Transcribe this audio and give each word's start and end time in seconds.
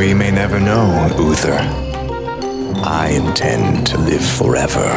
We 0.00 0.14
may 0.14 0.30
never 0.30 0.58
know, 0.58 1.14
Uther. 1.18 1.58
I 2.82 3.08
intend 3.22 3.86
to 3.88 3.98
live 3.98 4.24
forever. 4.24 4.88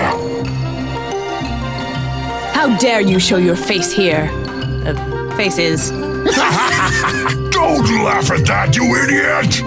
How 2.54 2.78
dare 2.78 3.02
you 3.02 3.20
show 3.20 3.36
your 3.36 3.58
face 3.58 3.92
here? 3.92 4.30
Uh, 4.32 5.36
faces. 5.36 5.90
Don't 7.52 7.84
laugh 8.02 8.32
at 8.32 8.46
that, 8.46 8.78
you 8.78 8.96
idiot! 8.96 9.62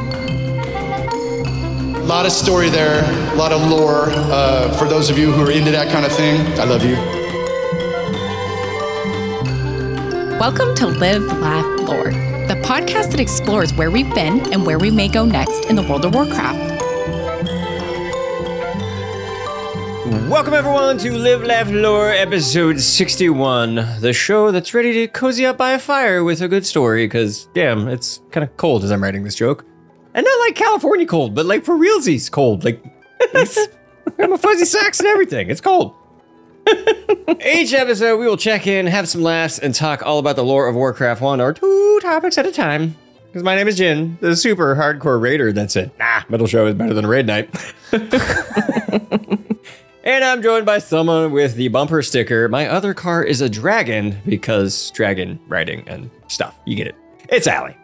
A 1.99 2.07
lot 2.07 2.25
of 2.25 2.33
story 2.33 2.71
there, 2.71 3.05
a 3.35 3.37
lot 3.37 3.53
of 3.53 3.61
lore. 3.69 4.07
Uh, 4.09 4.73
for 4.79 4.87
those 4.89 5.11
of 5.11 5.19
you 5.19 5.33
who 5.33 5.43
are 5.43 5.51
into 5.51 5.71
that 5.71 5.93
kind 5.93 6.07
of 6.07 6.13
thing, 6.13 6.41
I 6.59 6.65
love 6.65 6.83
you. 6.83 6.97
Welcome 10.41 10.75
to 10.77 10.87
Live, 10.87 11.25
Laugh, 11.41 11.81
Lore, 11.81 12.11
the 12.11 12.26
podcast 12.77 13.11
that 13.11 13.21
explores 13.21 13.73
where 13.73 13.91
we've 13.91 14.15
been 14.15 14.53
and 14.53 14.67
where 14.67 14.79
we 14.79 14.91
may 14.91 15.09
go 15.09 15.25
next 15.25 15.65
in 15.71 15.77
the 15.77 15.83
world 15.85 16.05
of 16.05 16.13
Warcraft. 16.15 16.83
Welcome, 20.31 20.53
everyone, 20.53 20.99
to 20.99 21.13
Live, 21.13 21.43
Laugh, 21.43 21.71
Lore, 21.71 22.11
episode 22.11 22.79
61, 22.79 23.77
the 24.01 24.13
show 24.13 24.51
that's 24.51 24.75
ready 24.75 24.93
to 24.93 25.09
cozy 25.09 25.47
up 25.47 25.57
by 25.57 25.73
a 25.73 25.79
fire 25.79 26.23
with 26.23 26.43
a 26.43 26.49
good 26.49 26.67
story, 26.67 27.07
because, 27.07 27.47
damn, 27.55 27.89
it's 27.89 28.21
kind 28.31 28.45
of 28.45 28.55
cold 28.59 28.85
as 28.85 28.93
I'm 28.93 29.03
writing 29.03 29.25
this 29.25 29.37
joke. 29.37 29.65
And 30.13 30.23
not 30.23 30.41
like 30.41 30.55
California 30.55 31.07
cold, 31.07 31.35
but 31.35 31.47
like 31.47 31.65
for 31.65 31.77
realsies 31.77 32.31
cold. 32.31 32.63
Like, 32.63 32.85
I'm 34.19 34.35
a 34.35 34.39
fuzzy 34.39 34.67
socks 34.67 35.01
and 35.01 35.09
everything. 35.09 35.49
It's 35.49 35.63
cold. 35.63 35.95
Each 37.47 37.73
episode, 37.73 38.19
we 38.19 38.27
will 38.27 38.37
check 38.37 38.67
in, 38.67 38.87
have 38.87 39.09
some 39.09 39.23
laughs, 39.23 39.59
and 39.59 39.75
talk 39.75 40.03
all 40.05 40.19
about 40.19 40.37
the 40.37 40.45
lore 40.45 40.69
of 40.69 40.75
Warcraft 40.75 41.21
1 41.21 41.41
or 41.41 41.53
two 41.53 42.01
topics 42.03 42.39
at 42.39 42.47
a 42.47 42.53
time. 42.53 42.97
Because 43.27 43.43
my 43.43 43.55
name 43.55 43.69
is 43.69 43.77
Gin, 43.77 44.17
the 44.21 44.35
super 44.35 44.75
hardcore 44.75 45.21
raider 45.21 45.53
that 45.53 45.71
said, 45.71 45.91
nah, 45.99 46.23
middle 46.29 46.47
show 46.47 46.67
is 46.67 46.75
better 46.75 46.95
than 46.95 47.07
raid 47.07 47.27
night. 47.27 47.51
and 50.05 50.25
I'm 50.25 50.43
joined 50.43 50.65
by 50.67 50.79
someone 50.79 51.33
with 51.33 51.55
the 51.55 51.69
bumper 51.69 52.03
sticker. 52.03 52.49
My 52.49 52.67
other 52.69 52.95
car 52.95 53.23
is 53.23 53.41
a 53.41 53.49
dragon 53.49 54.17
because 54.27 54.91
dragon 54.93 55.39
riding 55.49 55.87
and 55.89 56.11
stuff. 56.29 56.59
You 56.65 56.77
get 56.77 56.87
it. 56.87 56.95
It's 57.29 57.47
Allie. 57.47 57.77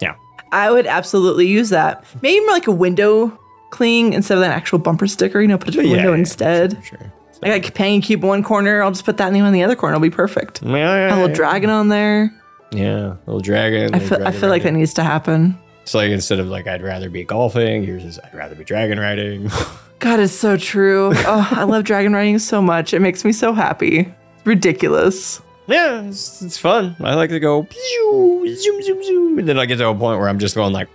Yeah. 0.00 0.14
I 0.52 0.70
would 0.70 0.86
absolutely 0.86 1.46
use 1.46 1.70
that. 1.70 2.04
Maybe 2.22 2.40
more 2.40 2.52
like 2.52 2.66
a 2.66 2.72
window 2.72 3.38
cling 3.70 4.12
instead 4.12 4.38
of 4.38 4.44
an 4.44 4.50
actual 4.50 4.78
bumper 4.78 5.06
sticker. 5.06 5.40
You 5.40 5.48
know, 5.48 5.58
put 5.58 5.68
it 5.68 5.76
in 5.76 5.82
the 5.84 5.88
Yeah, 5.88 5.96
window 5.96 6.12
yeah, 6.12 6.18
instead. 6.18 6.84
Sure. 6.84 7.12
I 7.42 7.48
got 7.48 7.56
a 7.58 7.60
companion 7.60 8.00
cube 8.00 8.22
in 8.22 8.28
one 8.28 8.42
corner. 8.42 8.82
I'll 8.82 8.90
just 8.90 9.04
put 9.04 9.16
that 9.18 9.32
name 9.32 9.44
on 9.44 9.52
the 9.52 9.62
other 9.62 9.76
corner. 9.76 9.94
It'll 9.94 10.02
be 10.02 10.10
perfect. 10.10 10.62
Yeah, 10.62 10.70
yeah, 10.76 11.14
A 11.14 11.16
little 11.16 11.34
dragon 11.34 11.70
on 11.70 11.88
there. 11.88 12.32
Yeah, 12.72 13.14
little 13.26 13.40
dragon. 13.40 13.94
I 13.94 13.98
feel, 14.00 14.14
I 14.14 14.20
dragon 14.22 14.40
feel 14.40 14.48
like 14.50 14.62
that 14.64 14.72
needs 14.72 14.92
to 14.94 15.04
happen. 15.04 15.58
It's 15.82 15.94
like 15.94 16.10
instead 16.10 16.38
of 16.40 16.48
like 16.48 16.66
I'd 16.66 16.82
rather 16.82 17.08
be 17.08 17.24
golfing, 17.24 17.82
yours 17.84 18.04
is 18.04 18.18
I'd 18.18 18.34
rather 18.34 18.54
be 18.54 18.64
dragon 18.64 18.98
riding. 19.00 19.50
God, 20.00 20.20
it's 20.20 20.32
so 20.34 20.56
true. 20.56 21.12
Oh, 21.14 21.48
I 21.50 21.64
love 21.64 21.84
dragon 21.84 22.12
riding 22.12 22.38
so 22.38 22.60
much. 22.60 22.92
It 22.92 23.00
makes 23.00 23.24
me 23.24 23.32
so 23.32 23.52
happy. 23.52 24.00
It's 24.00 24.46
ridiculous. 24.46 25.40
yeah, 25.66 26.02
it's, 26.02 26.42
it's 26.42 26.58
fun. 26.58 26.94
I 27.00 27.14
like 27.14 27.30
to 27.30 27.40
go 27.40 27.62
pew, 27.62 28.54
zoom, 28.56 28.82
zoom, 28.82 29.02
zoom, 29.02 29.38
and 29.38 29.48
then 29.48 29.58
I 29.58 29.64
get 29.66 29.76
to 29.76 29.88
a 29.88 29.94
point 29.94 30.20
where 30.20 30.28
I'm 30.28 30.38
just 30.38 30.54
going 30.54 30.72
like, 30.72 30.88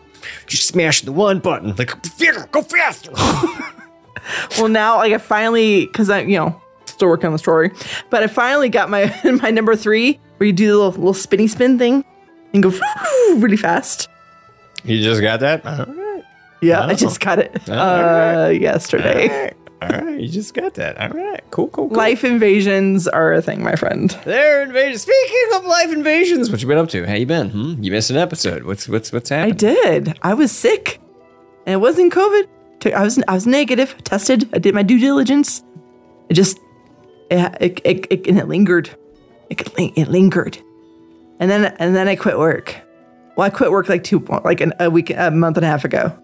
just 0.45 0.67
smash 0.67 1.01
the 1.01 1.11
one 1.11 1.39
button, 1.39 1.75
like 1.75 1.91
go 2.51 2.61
faster. 2.61 3.11
Well, 4.57 4.67
now 4.69 4.97
like 4.97 5.13
I 5.13 5.17
finally, 5.17 5.85
because 5.87 6.09
I, 6.09 6.21
you 6.21 6.37
know, 6.37 6.61
still 6.85 7.07
working 7.09 7.27
on 7.27 7.33
the 7.33 7.39
story, 7.39 7.71
but 8.09 8.23
I 8.23 8.27
finally 8.27 8.69
got 8.69 8.89
my 8.89 9.13
my 9.41 9.49
number 9.51 9.75
three 9.75 10.19
where 10.37 10.47
you 10.47 10.53
do 10.53 10.67
the 10.67 10.77
little, 10.77 10.91
little 10.91 11.13
spinny 11.13 11.47
spin 11.47 11.77
thing 11.77 12.03
and 12.53 12.63
go 12.63 12.69
really 13.37 13.57
fast. 13.57 14.09
you 14.83 15.01
just 15.01 15.21
got 15.21 15.39
that? 15.41 15.63
Right. 15.65 16.23
Yeah, 16.61 16.81
I 16.81 16.91
Oh. 16.91 16.95
just 16.95 17.19
got 17.19 17.39
it 17.39 17.61
Oh, 17.67 17.73
uh, 17.73 18.47
yesterday. 18.49 19.27
All 19.29 19.43
right. 19.43 19.53
All 19.81 19.89
right, 19.89 20.17
you 20.21 20.29
just 20.29 20.53
got 20.53 20.75
that. 20.75 20.97
All 20.97 21.09
right, 21.09 21.43
cool, 21.51 21.67
cool, 21.67 21.89
cool. 21.89 21.97
Life 21.97 22.23
invasions 22.23 23.05
are 23.05 23.33
a 23.33 23.41
thing, 23.41 23.61
my 23.61 23.75
friend. 23.75 24.17
They're 24.23 24.63
invasions. 24.63 25.01
Speaking 25.01 25.49
of 25.55 25.65
life 25.65 25.91
invasions, 25.91 26.49
what 26.49 26.61
you 26.61 26.69
been 26.69 26.77
up 26.77 26.87
to? 26.91 27.05
How 27.05 27.15
you 27.15 27.25
been? 27.25 27.49
Hmm? 27.49 27.83
You 27.83 27.91
missed 27.91 28.09
an 28.09 28.15
episode. 28.15 28.63
What's 28.63 28.87
what's 28.87 29.11
what's 29.11 29.29
I 29.29 29.49
did. 29.49 30.17
I 30.21 30.35
was 30.35 30.53
sick, 30.53 31.01
and 31.65 31.73
it 31.73 31.77
wasn't 31.81 32.13
COVID. 32.13 32.47
I 32.85 33.03
was 33.03 33.21
I 33.27 33.33
was 33.33 33.47
negative, 33.47 33.95
tested. 34.03 34.49
I 34.53 34.59
did 34.59 34.73
my 34.73 34.83
due 34.83 34.99
diligence. 34.99 35.63
It 36.29 36.33
just 36.33 36.59
it 37.29 37.81
it, 37.83 38.07
it, 38.09 38.27
and 38.27 38.37
it 38.37 38.47
lingered. 38.47 38.89
It 39.49 39.61
it 39.77 40.07
lingered, 40.09 40.57
and 41.39 41.49
then 41.49 41.65
and 41.79 41.95
then 41.95 42.07
I 42.07 42.15
quit 42.15 42.37
work. 42.37 42.75
Well, 43.35 43.45
I 43.45 43.49
quit 43.49 43.71
work 43.71 43.89
like 43.89 44.03
two 44.03 44.19
like 44.43 44.61
an, 44.61 44.73
a 44.79 44.89
week 44.89 45.09
a 45.11 45.31
month 45.31 45.57
and 45.57 45.65
a 45.65 45.69
half 45.69 45.85
ago, 45.85 46.17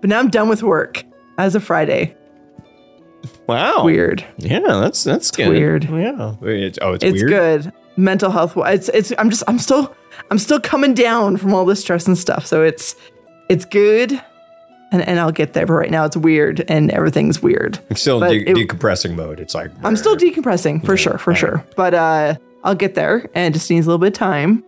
but 0.00 0.10
now 0.10 0.18
I'm 0.18 0.30
done 0.30 0.48
with 0.48 0.62
work 0.62 1.04
as 1.38 1.54
of 1.54 1.64
Friday. 1.64 2.16
Wow. 3.46 3.84
Weird. 3.84 4.24
Yeah, 4.38 4.60
that's 4.60 5.04
that's 5.04 5.30
good. 5.30 5.48
weird. 5.48 5.84
Yeah. 5.84 6.34
It's, 6.42 6.78
oh, 6.82 6.92
it's, 6.92 7.04
It's 7.04 7.14
weird. 7.22 7.30
good. 7.30 7.72
Mental 7.96 8.30
health. 8.30 8.54
It's 8.56 8.88
it's. 8.90 9.12
I'm 9.18 9.30
just. 9.30 9.42
I'm 9.48 9.58
still. 9.58 9.94
I'm 10.30 10.38
still 10.38 10.60
coming 10.60 10.94
down 10.94 11.36
from 11.36 11.54
all 11.54 11.64
this 11.64 11.80
stress 11.80 12.06
and 12.06 12.16
stuff. 12.16 12.46
So 12.46 12.62
it's 12.62 12.94
it's 13.48 13.64
good, 13.64 14.20
and 14.92 15.02
and 15.06 15.18
I'll 15.20 15.32
get 15.32 15.52
there. 15.52 15.66
But 15.66 15.74
right 15.74 15.90
now 15.90 16.04
it's 16.04 16.16
weird, 16.16 16.64
and 16.68 16.90
everything's 16.90 17.42
weird. 17.42 17.78
I'm 17.90 17.96
still 17.96 18.20
de- 18.20 18.48
it- 18.48 18.56
decompressing 18.56 19.14
mode. 19.14 19.40
It's 19.40 19.54
like 19.54 19.70
I'm 19.84 19.96
still 19.96 20.16
decompressing 20.16 20.84
for 20.84 20.96
sure, 20.96 21.18
for 21.18 21.34
sure. 21.34 21.64
But 21.76 21.94
uh, 21.94 22.34
I'll 22.64 22.74
get 22.74 22.94
there, 22.94 23.28
and 23.34 23.52
it 23.54 23.58
just 23.58 23.70
needs 23.70 23.86
a 23.86 23.90
little 23.90 23.98
bit 23.98 24.08
of 24.08 24.14
time. 24.14 24.62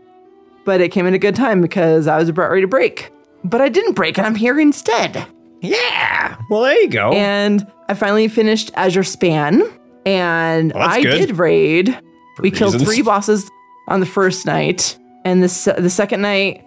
But 0.65 0.81
it 0.81 0.91
came 0.91 1.07
in 1.07 1.15
a 1.15 1.19
good 1.19 1.35
time 1.35 1.61
because 1.63 2.07
I 2.07 2.19
was 2.19 2.29
about 2.29 2.51
ready 2.51 2.63
to 2.63 2.69
break, 2.69 3.11
but 3.45 3.61
I 3.61 3.69
didn't 3.69 3.95
break, 3.95 4.19
and 4.19 4.27
I'm 4.27 4.35
here 4.35 4.59
instead. 4.61 5.27
Yeah. 5.61 6.37
Well, 6.51 6.63
there 6.63 6.81
you 6.81 6.89
go. 6.89 7.13
And 7.13 7.67
I 7.89 7.95
finally 7.95 8.29
finished 8.29 8.71
Azure 8.75 9.03
Span, 9.05 9.63
and 10.07 10.73
Well, 10.73 10.89
I 10.89 11.03
good. 11.03 11.27
did 11.27 11.39
raid. 11.39 11.99
we 12.41 12.51
killed 12.51 12.81
three 12.81 13.03
bosses 13.03 13.51
on 13.89 14.01
the 14.01 14.07
first 14.07 14.47
night, 14.47 14.97
and 15.25 15.43
the 15.43 15.75
the 15.79 15.91
second 15.91 16.21
night 16.21 16.65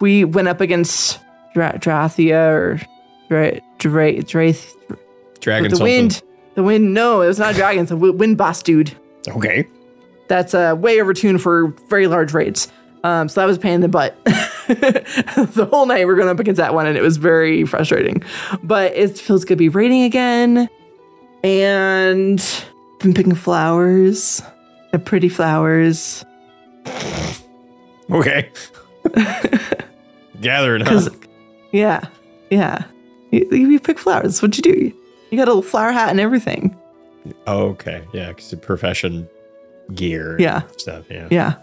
we 0.00 0.24
went 0.24 0.48
up 0.48 0.60
against 0.60 1.20
Dra- 1.54 1.78
Drathia 1.78 2.48
or 2.50 2.80
Dra- 3.28 3.60
Dra- 3.78 4.22
Drath. 4.22 4.76
Dragon 5.40 5.70
the 5.70 5.76
something. 5.76 5.94
wind. 6.02 6.22
The 6.54 6.62
wind. 6.62 6.94
No, 6.94 7.20
it 7.22 7.26
was 7.26 7.38
not 7.38 7.54
dragons. 7.54 7.88
The 7.88 7.96
wi- 7.96 8.16
wind 8.16 8.36
boss 8.38 8.62
dude. 8.62 8.92
Okay. 9.28 9.66
That's 10.28 10.54
uh, 10.54 10.74
way 10.78 10.98
overtuned 10.98 11.40
for 11.40 11.68
very 11.88 12.06
large 12.06 12.32
raids. 12.32 12.68
Um, 13.02 13.28
so 13.28 13.40
that 13.40 13.46
was 13.46 13.58
a 13.58 13.60
pain 13.60 13.74
in 13.74 13.80
the 13.82 13.88
butt. 13.88 14.16
the 14.24 15.68
whole 15.70 15.84
night 15.84 16.06
we're 16.06 16.16
going 16.16 16.28
up 16.28 16.40
against 16.40 16.56
that 16.56 16.72
one, 16.72 16.86
and 16.86 16.96
it 16.96 17.02
was 17.02 17.18
very 17.18 17.64
frustrating. 17.66 18.22
But 18.62 18.94
it 18.94 19.18
feels 19.18 19.44
good 19.44 19.54
to 19.54 19.56
be 19.56 19.68
raiding 19.68 20.02
again. 20.04 20.70
And 21.42 22.64
been 23.00 23.12
picking 23.12 23.34
flowers, 23.34 24.40
the 24.92 24.98
pretty 24.98 25.28
flowers. 25.28 26.24
Okay. 28.10 28.50
Gathering, 30.40 30.86
huh? 30.86 31.10
Yeah, 31.72 32.06
yeah. 32.50 32.84
You, 33.34 33.70
you 33.70 33.80
pick 33.80 33.98
flowers. 33.98 34.24
That's 34.24 34.42
what 34.42 34.56
you 34.56 34.62
do. 34.62 34.92
You 35.30 35.38
got 35.38 35.48
a 35.48 35.52
little 35.52 35.62
flower 35.62 35.92
hat 35.92 36.10
and 36.10 36.20
everything. 36.20 36.76
Oh, 37.46 37.68
okay. 37.68 38.04
Yeah, 38.12 38.28
because 38.28 38.50
the 38.50 38.56
profession 38.56 39.28
gear. 39.94 40.36
Yeah. 40.38 40.62
Stuff. 40.76 41.06
Yeah. 41.10 41.28
Yeah. 41.30 41.54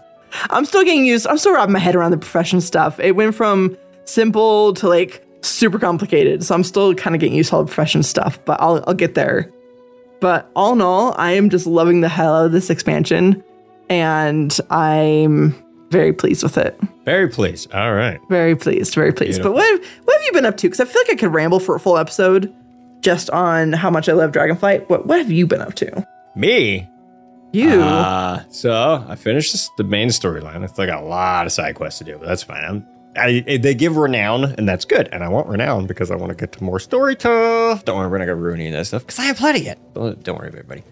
I'm 0.50 0.64
still 0.64 0.84
getting 0.84 1.04
used. 1.04 1.26
I'm 1.26 1.38
still 1.38 1.54
wrapping 1.54 1.72
my 1.72 1.78
head 1.78 1.94
around 1.94 2.10
the 2.10 2.18
profession 2.18 2.60
stuff. 2.60 2.98
It 3.00 3.12
went 3.16 3.34
from 3.34 3.76
simple 4.04 4.74
to 4.74 4.88
like 4.88 5.24
super 5.42 5.78
complicated. 5.78 6.44
So 6.44 6.54
I'm 6.54 6.64
still 6.64 6.94
kind 6.94 7.14
of 7.14 7.20
getting 7.20 7.36
used 7.36 7.50
to 7.50 7.56
all 7.56 7.64
the 7.64 7.68
profession 7.68 8.02
stuff, 8.02 8.38
but 8.44 8.60
I'll, 8.60 8.82
I'll 8.86 8.94
get 8.94 9.14
there. 9.14 9.50
But 10.20 10.50
all 10.54 10.72
in 10.72 10.80
all, 10.80 11.14
I 11.18 11.32
am 11.32 11.50
just 11.50 11.66
loving 11.66 12.00
the 12.00 12.08
hell 12.08 12.34
out 12.34 12.46
of 12.46 12.52
this 12.52 12.70
expansion 12.70 13.42
and 13.88 14.56
I'm 14.70 15.54
very 15.92 16.12
pleased 16.12 16.42
with 16.42 16.56
it. 16.56 16.76
Very 17.04 17.28
pleased. 17.28 17.72
All 17.72 17.94
right. 17.94 18.18
Very 18.28 18.56
pleased, 18.56 18.94
very 18.94 19.12
pleased. 19.12 19.42
Beautiful. 19.42 19.52
But 19.52 19.58
what, 19.58 19.80
what 20.04 20.16
have 20.16 20.26
you 20.26 20.32
been 20.32 20.46
up 20.46 20.56
to? 20.56 20.66
Because 20.68 20.80
I 20.80 20.86
feel 20.86 21.02
like 21.02 21.12
I 21.12 21.16
could 21.16 21.32
ramble 21.32 21.60
for 21.60 21.76
a 21.76 21.80
full 21.80 21.98
episode 21.98 22.52
just 23.00 23.30
on 23.30 23.72
how 23.72 23.90
much 23.90 24.08
I 24.08 24.12
love 24.12 24.32
Dragonflight. 24.32 24.88
What, 24.88 25.06
what 25.06 25.18
have 25.18 25.30
you 25.30 25.46
been 25.46 25.60
up 25.60 25.74
to? 25.74 26.06
Me. 26.34 26.88
You? 27.52 27.82
Uh, 27.82 28.42
so 28.48 29.04
I 29.06 29.14
finished 29.14 29.52
this, 29.52 29.68
the 29.76 29.84
main 29.84 30.08
storyline. 30.08 30.62
I 30.62 30.66
still 30.66 30.86
got 30.86 31.02
a 31.02 31.06
lot 31.06 31.46
of 31.46 31.52
side 31.52 31.74
quests 31.74 31.98
to 31.98 32.04
do, 32.04 32.16
but 32.16 32.26
that's 32.26 32.42
fine. 32.42 32.64
I'm, 32.64 32.86
I, 33.14 33.58
they 33.58 33.74
give 33.74 33.98
renown, 33.98 34.44
and 34.56 34.66
that's 34.66 34.86
good. 34.86 35.10
And 35.12 35.22
I 35.22 35.28
want 35.28 35.46
renown 35.46 35.86
because 35.86 36.10
I 36.10 36.16
want 36.16 36.30
to 36.30 36.34
get 36.34 36.52
to 36.52 36.64
more 36.64 36.80
story 36.80 37.14
stuff. 37.14 37.84
Don't 37.84 37.98
worry, 37.98 38.08
we're 38.08 38.16
not 38.18 38.24
gonna 38.24 38.36
ruin 38.36 38.60
any 38.60 38.68
of 38.68 38.72
that 38.72 38.86
stuff 38.86 39.02
because 39.02 39.18
I 39.18 39.24
have 39.24 39.36
plenty 39.36 39.60
yet. 39.60 39.78
Don't, 39.92 40.22
don't 40.22 40.38
worry, 40.38 40.48
everybody. 40.48 40.82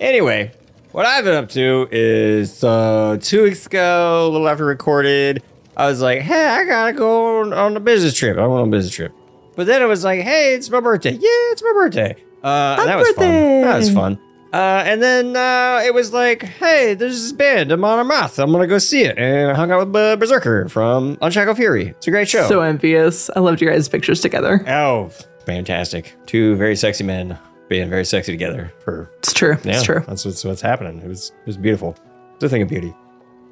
Anyway, 0.00 0.50
what 0.92 1.06
I've 1.06 1.24
been 1.24 1.34
up 1.34 1.48
to 1.50 1.88
is 1.90 2.62
uh, 2.62 3.18
two 3.20 3.42
weeks 3.44 3.66
ago, 3.66 4.26
a 4.26 4.28
little 4.28 4.48
after 4.48 4.64
recorded, 4.64 5.42
I 5.76 5.86
was 5.88 6.00
like, 6.00 6.20
"Hey, 6.20 6.46
I 6.46 6.64
gotta 6.64 6.92
go 6.92 7.40
on, 7.40 7.52
on 7.52 7.76
a 7.76 7.80
business 7.80 8.14
trip. 8.14 8.36
I 8.38 8.46
went 8.46 8.62
on 8.62 8.68
a 8.68 8.70
business 8.70 8.94
trip." 8.94 9.12
But 9.56 9.66
then 9.66 9.82
it 9.82 9.86
was 9.86 10.04
like, 10.04 10.20
"Hey, 10.20 10.54
it's 10.54 10.70
my 10.70 10.80
birthday. 10.80 11.12
Yeah, 11.12 11.18
it's 11.52 11.62
my 11.62 11.72
birthday." 11.74 12.16
Uh, 12.42 12.76
and 12.80 12.88
that 12.88 12.96
was 12.98 13.08
fun. 13.10 13.26
That 13.62 13.76
was 13.78 13.92
fun. 13.92 14.18
Uh, 14.52 14.82
and 14.84 15.02
then 15.02 15.34
uh, 15.34 15.80
it 15.82 15.94
was 15.94 16.12
like, 16.12 16.42
hey, 16.42 16.92
there's 16.92 17.22
this 17.22 17.32
band, 17.32 17.72
Amon 17.72 18.04
Amarth. 18.06 18.38
I'm 18.38 18.52
gonna 18.52 18.66
go 18.66 18.76
see 18.76 19.02
it. 19.02 19.16
And 19.16 19.50
I 19.50 19.54
hung 19.54 19.70
out 19.70 19.86
with 19.86 19.96
uh, 19.96 20.16
Berserker 20.16 20.68
from 20.68 21.16
Unshackled 21.22 21.56
Fury. 21.56 21.86
It's 21.86 22.06
a 22.06 22.10
great 22.10 22.28
show. 22.28 22.46
So 22.48 22.60
envious. 22.60 23.30
I 23.34 23.40
loved 23.40 23.62
your 23.62 23.72
guys' 23.72 23.88
pictures 23.88 24.20
together. 24.20 24.62
oh, 24.68 25.10
fantastic! 25.46 26.14
Two 26.26 26.54
very 26.56 26.76
sexy 26.76 27.02
men 27.04 27.38
being 27.72 27.88
very 27.90 28.04
sexy 28.04 28.32
together 28.32 28.72
for 28.84 29.10
It's 29.18 29.32
true. 29.32 29.56
yeah, 29.64 29.72
It's 29.72 29.82
true. 29.82 30.00
That's 30.06 30.24
what's 30.24 30.44
what's 30.44 30.60
happening. 30.60 31.00
It 31.00 31.08
was 31.08 31.30
it 31.40 31.46
was 31.46 31.56
beautiful. 31.56 31.96
It's 32.34 32.44
a 32.44 32.48
thing 32.48 32.62
of 32.62 32.68
beauty, 32.68 32.94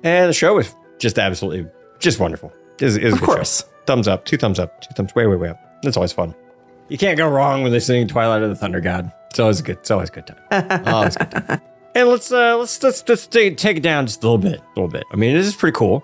and 0.05 0.28
the 0.28 0.32
show 0.34 0.55
was 0.55 0.75
just 0.99 1.19
absolutely 1.19 1.70
just 1.99 2.20
wonderful. 2.20 2.52
It 2.78 2.84
was, 2.84 2.96
it 2.96 3.05
was 3.05 3.12
a 3.12 3.17
Of 3.17 3.20
good 3.20 3.26
show. 3.26 3.34
course. 3.34 3.64
thumbs 3.87 4.08
up, 4.08 4.25
two 4.25 4.37
thumbs 4.37 4.58
up, 4.58 4.81
two 4.82 4.93
thumbs 4.94 5.14
way 5.14 5.26
way 5.26 5.37
way 5.37 5.49
up. 5.49 5.58
That's 5.82 5.96
always 5.96 6.12
fun. 6.12 6.34
You 6.88 6.99
can't 6.99 7.17
go 7.17 7.28
wrong 7.28 7.62
when 7.62 7.72
they 7.72 7.81
sing 7.81 8.06
Twilight 8.08 8.43
of 8.43 8.49
the 8.50 8.56
Thunder 8.56 8.81
God. 8.81 9.11
It's 9.31 9.38
always 9.40 9.61
a 9.61 9.62
good. 9.62 9.78
It's 9.78 9.90
always 9.90 10.11
a 10.11 10.12
good 10.12 10.26
time. 10.26 10.82
always 10.87 11.16
good 11.16 11.31
time. 11.31 11.61
And 11.94 12.08
let's 12.08 12.31
uh 12.32 12.56
let's 12.58 12.82
let's 12.82 13.02
let's 13.08 13.26
take, 13.26 13.56
take 13.56 13.76
it 13.78 13.82
down 13.82 14.06
just 14.06 14.23
a 14.23 14.26
little 14.31 14.38
bit, 14.38 14.61
a 14.61 14.69
little 14.76 14.88
bit. 14.88 15.05
I 15.12 15.16
mean, 15.16 15.34
this 15.34 15.46
is 15.46 15.55
pretty 15.56 15.76
cool. 15.76 16.02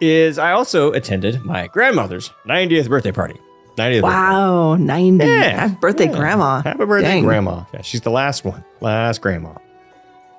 Is 0.00 0.38
I 0.38 0.52
also 0.52 0.92
attended 0.92 1.44
my 1.44 1.66
grandmother's 1.66 2.30
90th 2.46 2.88
birthday 2.88 3.12
party. 3.12 3.36
90th 3.78 4.00
birthday. 4.00 4.00
Wow, 4.02 4.74
90. 4.76 5.24
Yeah. 5.24 5.42
Happy 5.68 5.74
birthday, 5.80 6.06
Yeah. 6.06 6.16
Grandma. 6.16 6.62
Happy 6.62 6.84
birthday, 6.84 7.08
Dang. 7.08 7.24
grandma. 7.24 7.64
Yeah, 7.72 7.82
she's 7.82 8.00
the 8.02 8.10
last 8.10 8.44
one. 8.44 8.64
Last 8.80 9.20
grandma. 9.22 9.54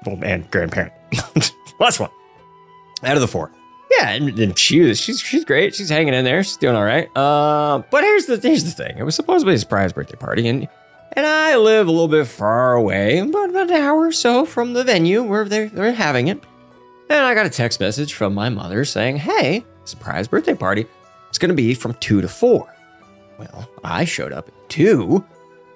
Well, 0.05 0.19
and 0.23 0.49
grandparent. 0.51 0.93
last 1.79 1.99
one. 1.99 2.09
Out 3.03 3.15
of 3.15 3.21
the 3.21 3.27
four. 3.27 3.51
Yeah, 3.97 4.09
and, 4.11 4.37
and 4.39 4.57
she 4.57 4.81
was 4.81 4.99
she's 5.01 5.19
she's 5.19 5.43
great. 5.43 5.73
She's 5.73 5.89
hanging 5.89 6.13
in 6.13 6.23
there. 6.23 6.43
She's 6.43 6.57
doing 6.57 6.75
all 6.75 6.83
right. 6.83 7.09
Uh, 7.17 7.81
but 7.89 8.03
here's 8.03 8.27
the 8.27 8.37
here's 8.37 8.63
the 8.63 8.71
thing. 8.71 8.97
It 8.97 9.03
was 9.03 9.15
supposed 9.15 9.43
to 9.43 9.49
be 9.49 9.55
a 9.55 9.57
surprise 9.57 9.91
birthday 9.93 10.15
party, 10.15 10.47
and 10.47 10.67
and 11.13 11.25
I 11.25 11.55
live 11.57 11.87
a 11.87 11.91
little 11.91 12.07
bit 12.07 12.27
far 12.27 12.75
away, 12.75 13.17
about, 13.17 13.49
about 13.49 13.69
an 13.71 13.75
hour 13.77 14.05
or 14.07 14.11
so 14.11 14.45
from 14.45 14.73
the 14.73 14.83
venue 14.83 15.23
where 15.23 15.43
they're 15.45 15.69
they're 15.69 15.91
having 15.93 16.27
it. 16.27 16.43
And 17.09 17.19
I 17.25 17.33
got 17.33 17.47
a 17.47 17.49
text 17.49 17.79
message 17.79 18.13
from 18.13 18.35
my 18.35 18.49
mother 18.49 18.85
saying, 18.85 19.17
"Hey, 19.17 19.65
surprise 19.85 20.27
birthday 20.27 20.53
party. 20.53 20.85
It's 21.29 21.39
going 21.39 21.49
to 21.49 21.55
be 21.55 21.73
from 21.73 21.95
two 21.95 22.21
to 22.21 22.27
four. 22.27 22.71
Well, 23.39 23.69
I 23.83 24.05
showed 24.05 24.33
up 24.33 24.49
two, 24.69 25.23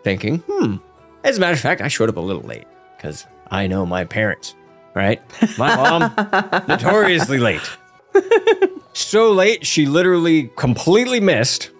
thinking, 0.04 0.39
hmm. 0.48 0.75
As 1.24 1.38
a 1.38 1.39
matter 1.39 1.54
of 1.54 1.60
fact, 1.62 1.80
I 1.81 1.88
showed 1.88 2.10
up 2.10 2.18
a 2.18 2.21
little 2.21 2.42
late 2.44 2.65
because 2.98 3.25
I 3.50 3.68
know 3.68 3.86
my 3.86 4.04
parents, 4.04 4.56
right? 4.94 5.21
My 5.57 5.75
mom, 5.75 6.13
notoriously 6.68 7.38
late. 7.38 7.62
so 8.94 9.31
late, 9.31 9.65
she 9.65 9.86
literally 9.86 10.51
completely 10.57 11.19
missed 11.19 11.71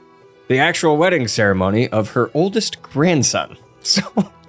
the 0.48 0.60
actual 0.60 0.98
wedding 0.98 1.28
ceremony 1.28 1.90
of 1.90 2.12
her 2.12 2.32
oldest 2.34 2.82
grandson. 2.82 3.58
So, 3.86 4.02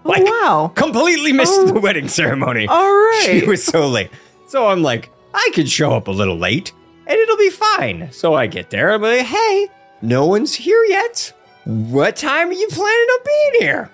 like, 0.04 0.22
wow. 0.24 0.70
completely 0.76 1.32
missed 1.32 1.52
Oh. 1.58 1.66
the 1.66 1.80
wedding 1.80 2.06
ceremony. 2.06 2.68
All 2.68 2.76
right. 2.88 3.22
She 3.40 3.44
was 3.44 3.64
so 3.64 3.88
late. 3.88 4.10
So 4.46 4.68
I'm 4.68 4.80
like, 4.80 5.10
I 5.34 5.50
could 5.54 5.68
show 5.68 5.90
up 5.90 6.06
a 6.06 6.12
little 6.12 6.38
late 6.38 6.72
and 7.08 7.18
it'll 7.18 7.36
be 7.36 7.50
fine. 7.50 8.12
So 8.12 8.32
I 8.34 8.46
get 8.46 8.70
there. 8.70 8.90
And 8.92 9.04
I'm 9.04 9.16
like, 9.16 9.26
hey, 9.26 9.68
no 10.04 10.26
one's 10.26 10.54
here 10.54 10.82
yet. 10.84 11.32
What 11.64 12.16
time 12.16 12.48
are 12.50 12.52
you 12.52 12.68
planning 12.68 12.92
on 13.08 13.18
being 13.24 13.62
here? 13.62 13.90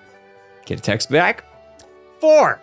Get 0.65 0.79
a 0.79 0.81
text 0.81 1.09
back. 1.09 1.43
Four. 2.19 2.59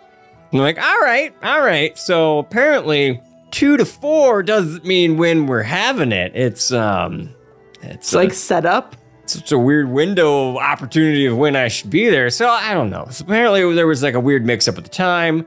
I'm 0.53 0.59
like, 0.59 0.79
all 0.81 0.99
right, 1.01 1.33
all 1.43 1.61
right. 1.61 1.97
So 1.97 2.39
apparently, 2.39 3.21
two 3.51 3.77
to 3.77 3.85
four 3.85 4.41
doesn't 4.43 4.85
mean 4.85 5.17
when 5.17 5.45
we're 5.47 5.63
having 5.63 6.11
it. 6.11 6.31
It's 6.35 6.71
um, 6.71 7.33
it's 7.81 7.95
It's 8.07 8.13
like 8.13 8.33
set 8.33 8.65
up. 8.65 8.95
such 9.25 9.51
a 9.51 9.59
weird 9.59 9.89
window 9.89 10.51
of 10.51 10.55
opportunity 10.57 11.25
of 11.25 11.37
when 11.37 11.55
I 11.55 11.67
should 11.67 11.89
be 11.89 12.09
there. 12.09 12.29
So 12.29 12.47
I 12.49 12.73
don't 12.73 12.89
know. 12.89 13.07
So 13.11 13.25
apparently 13.25 13.73
there 13.75 13.87
was 13.87 14.01
like 14.01 14.13
a 14.15 14.19
weird 14.19 14.45
mix 14.45 14.67
up 14.67 14.77
at 14.77 14.83
the 14.83 14.89
time. 14.89 15.45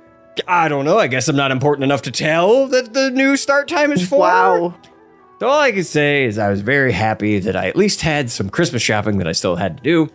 I 0.48 0.68
don't 0.68 0.84
know. 0.84 0.98
I 0.98 1.08
guess 1.08 1.28
I'm 1.28 1.36
not 1.36 1.50
important 1.50 1.84
enough 1.84 2.02
to 2.02 2.10
tell 2.10 2.66
that 2.68 2.94
the 2.94 3.10
new 3.10 3.36
start 3.36 3.68
time 3.68 3.92
is 3.92 4.08
four. 4.08 4.20
Wow. 4.20 4.74
So 5.38 5.48
all 5.48 5.60
I 5.60 5.72
can 5.72 5.84
say 5.84 6.24
is 6.24 6.38
I 6.38 6.50
was 6.50 6.60
very 6.60 6.92
happy 6.92 7.40
that 7.40 7.56
I 7.56 7.66
at 7.66 7.76
least 7.76 8.00
had 8.00 8.30
some 8.30 8.48
Christmas 8.48 8.80
shopping 8.82 9.18
that 9.18 9.26
I 9.26 9.32
still 9.32 9.56
had 9.56 9.78
to 9.78 9.82
do. 9.82 10.08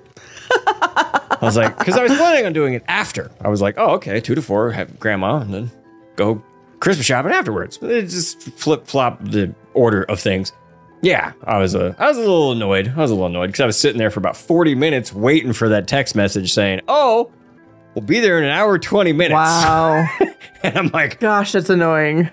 I 0.50 1.40
was 1.42 1.58
like, 1.58 1.78
because 1.78 1.98
I 1.98 2.04
was 2.04 2.16
planning 2.16 2.46
on 2.46 2.54
doing 2.54 2.74
it 2.74 2.84
after. 2.88 3.30
I 3.42 3.50
was 3.50 3.62
like, 3.62 3.76
oh, 3.78 3.92
okay, 3.96 4.20
two 4.20 4.36
to 4.36 4.42
four, 4.42 4.72
have 4.72 5.00
grandma, 5.00 5.38
and 5.38 5.54
then 5.54 5.72
go 6.16 6.42
Christmas 6.80 7.06
shopping 7.06 7.32
afterwards. 7.32 7.78
It 7.82 8.04
just 8.04 8.42
flip 8.42 8.88
flop 8.88 9.24
the 9.24 9.54
order 9.74 10.04
of 10.04 10.20
things. 10.20 10.54
Yeah, 11.02 11.34
I 11.44 11.60
was 11.60 11.76
a, 11.76 11.96
I 12.00 12.08
was 12.08 12.18
a 12.18 12.22
little 12.22 12.54
annoyed. 12.54 12.88
I 12.96 13.00
was 13.00 13.12
a 13.12 13.14
little 13.14 13.28
annoyed 13.28 13.48
because 13.48 13.60
I 13.60 13.66
was 13.68 13.78
sitting 13.78 14.00
there 14.00 14.10
for 14.10 14.20
about 14.20 14.36
40 14.36 14.74
minutes 14.76 15.14
waiting 15.14 15.54
for 15.54 15.70
that 15.70 15.88
text 15.88 16.16
message 16.16 16.54
saying, 16.54 16.82
oh, 16.88 17.32
we'll 17.94 18.06
be 18.06 18.20
there 18.20 18.40
in 18.40 18.46
an 18.46 18.52
hour 18.52 18.80
20 18.80 19.12
minutes. 19.14 19.34
Wow. 19.34 20.08
and 20.64 20.78
I'm 20.78 20.88
like, 20.88 21.20
Gosh, 21.20 21.52
that's 21.52 21.70
annoying. 21.70 22.32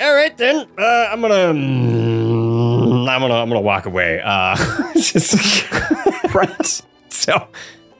All 0.00 0.14
right 0.14 0.36
then. 0.36 0.66
Uh, 0.78 1.08
i'm 1.10 1.20
gonna 1.20 1.34
mm, 1.34 3.08
i'm 3.08 3.20
gonna 3.20 3.34
i'm 3.34 3.48
gonna 3.48 3.60
walk 3.60 3.86
away. 3.86 4.20
Uh 4.24 4.56
just 4.94 5.66
Right. 6.34 6.82
so 7.08 7.48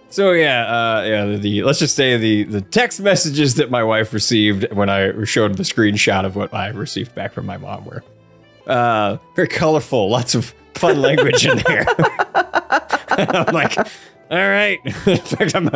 so 0.08 0.32
yeah 0.32 0.62
uh 0.66 1.02
yeah 1.04 1.24
the, 1.26 1.36
the 1.38 1.62
let's 1.64 1.78
just 1.78 1.94
say 1.96 2.16
the 2.16 2.44
the 2.44 2.60
text 2.60 3.00
messages 3.00 3.56
that 3.56 3.70
my 3.70 3.82
wife 3.84 4.12
received 4.12 4.72
when 4.72 4.88
i 4.88 5.24
showed 5.24 5.56
the 5.56 5.62
screenshot 5.64 6.24
of 6.24 6.36
what 6.36 6.52
i 6.54 6.68
received 6.68 7.14
back 7.14 7.32
from 7.32 7.46
my 7.46 7.56
mom 7.56 7.84
were 7.84 8.02
uh 8.66 9.16
very 9.36 9.48
colorful 9.48 10.08
lots 10.10 10.34
of 10.34 10.54
fun 10.74 11.00
language 11.02 11.44
in 11.44 11.58
there. 11.66 11.84
I'm 13.10 13.52
like 13.54 13.76
all 13.78 13.84
right. 14.30 14.78
In 14.84 15.16
fact 15.18 15.54
i'm 15.56 15.68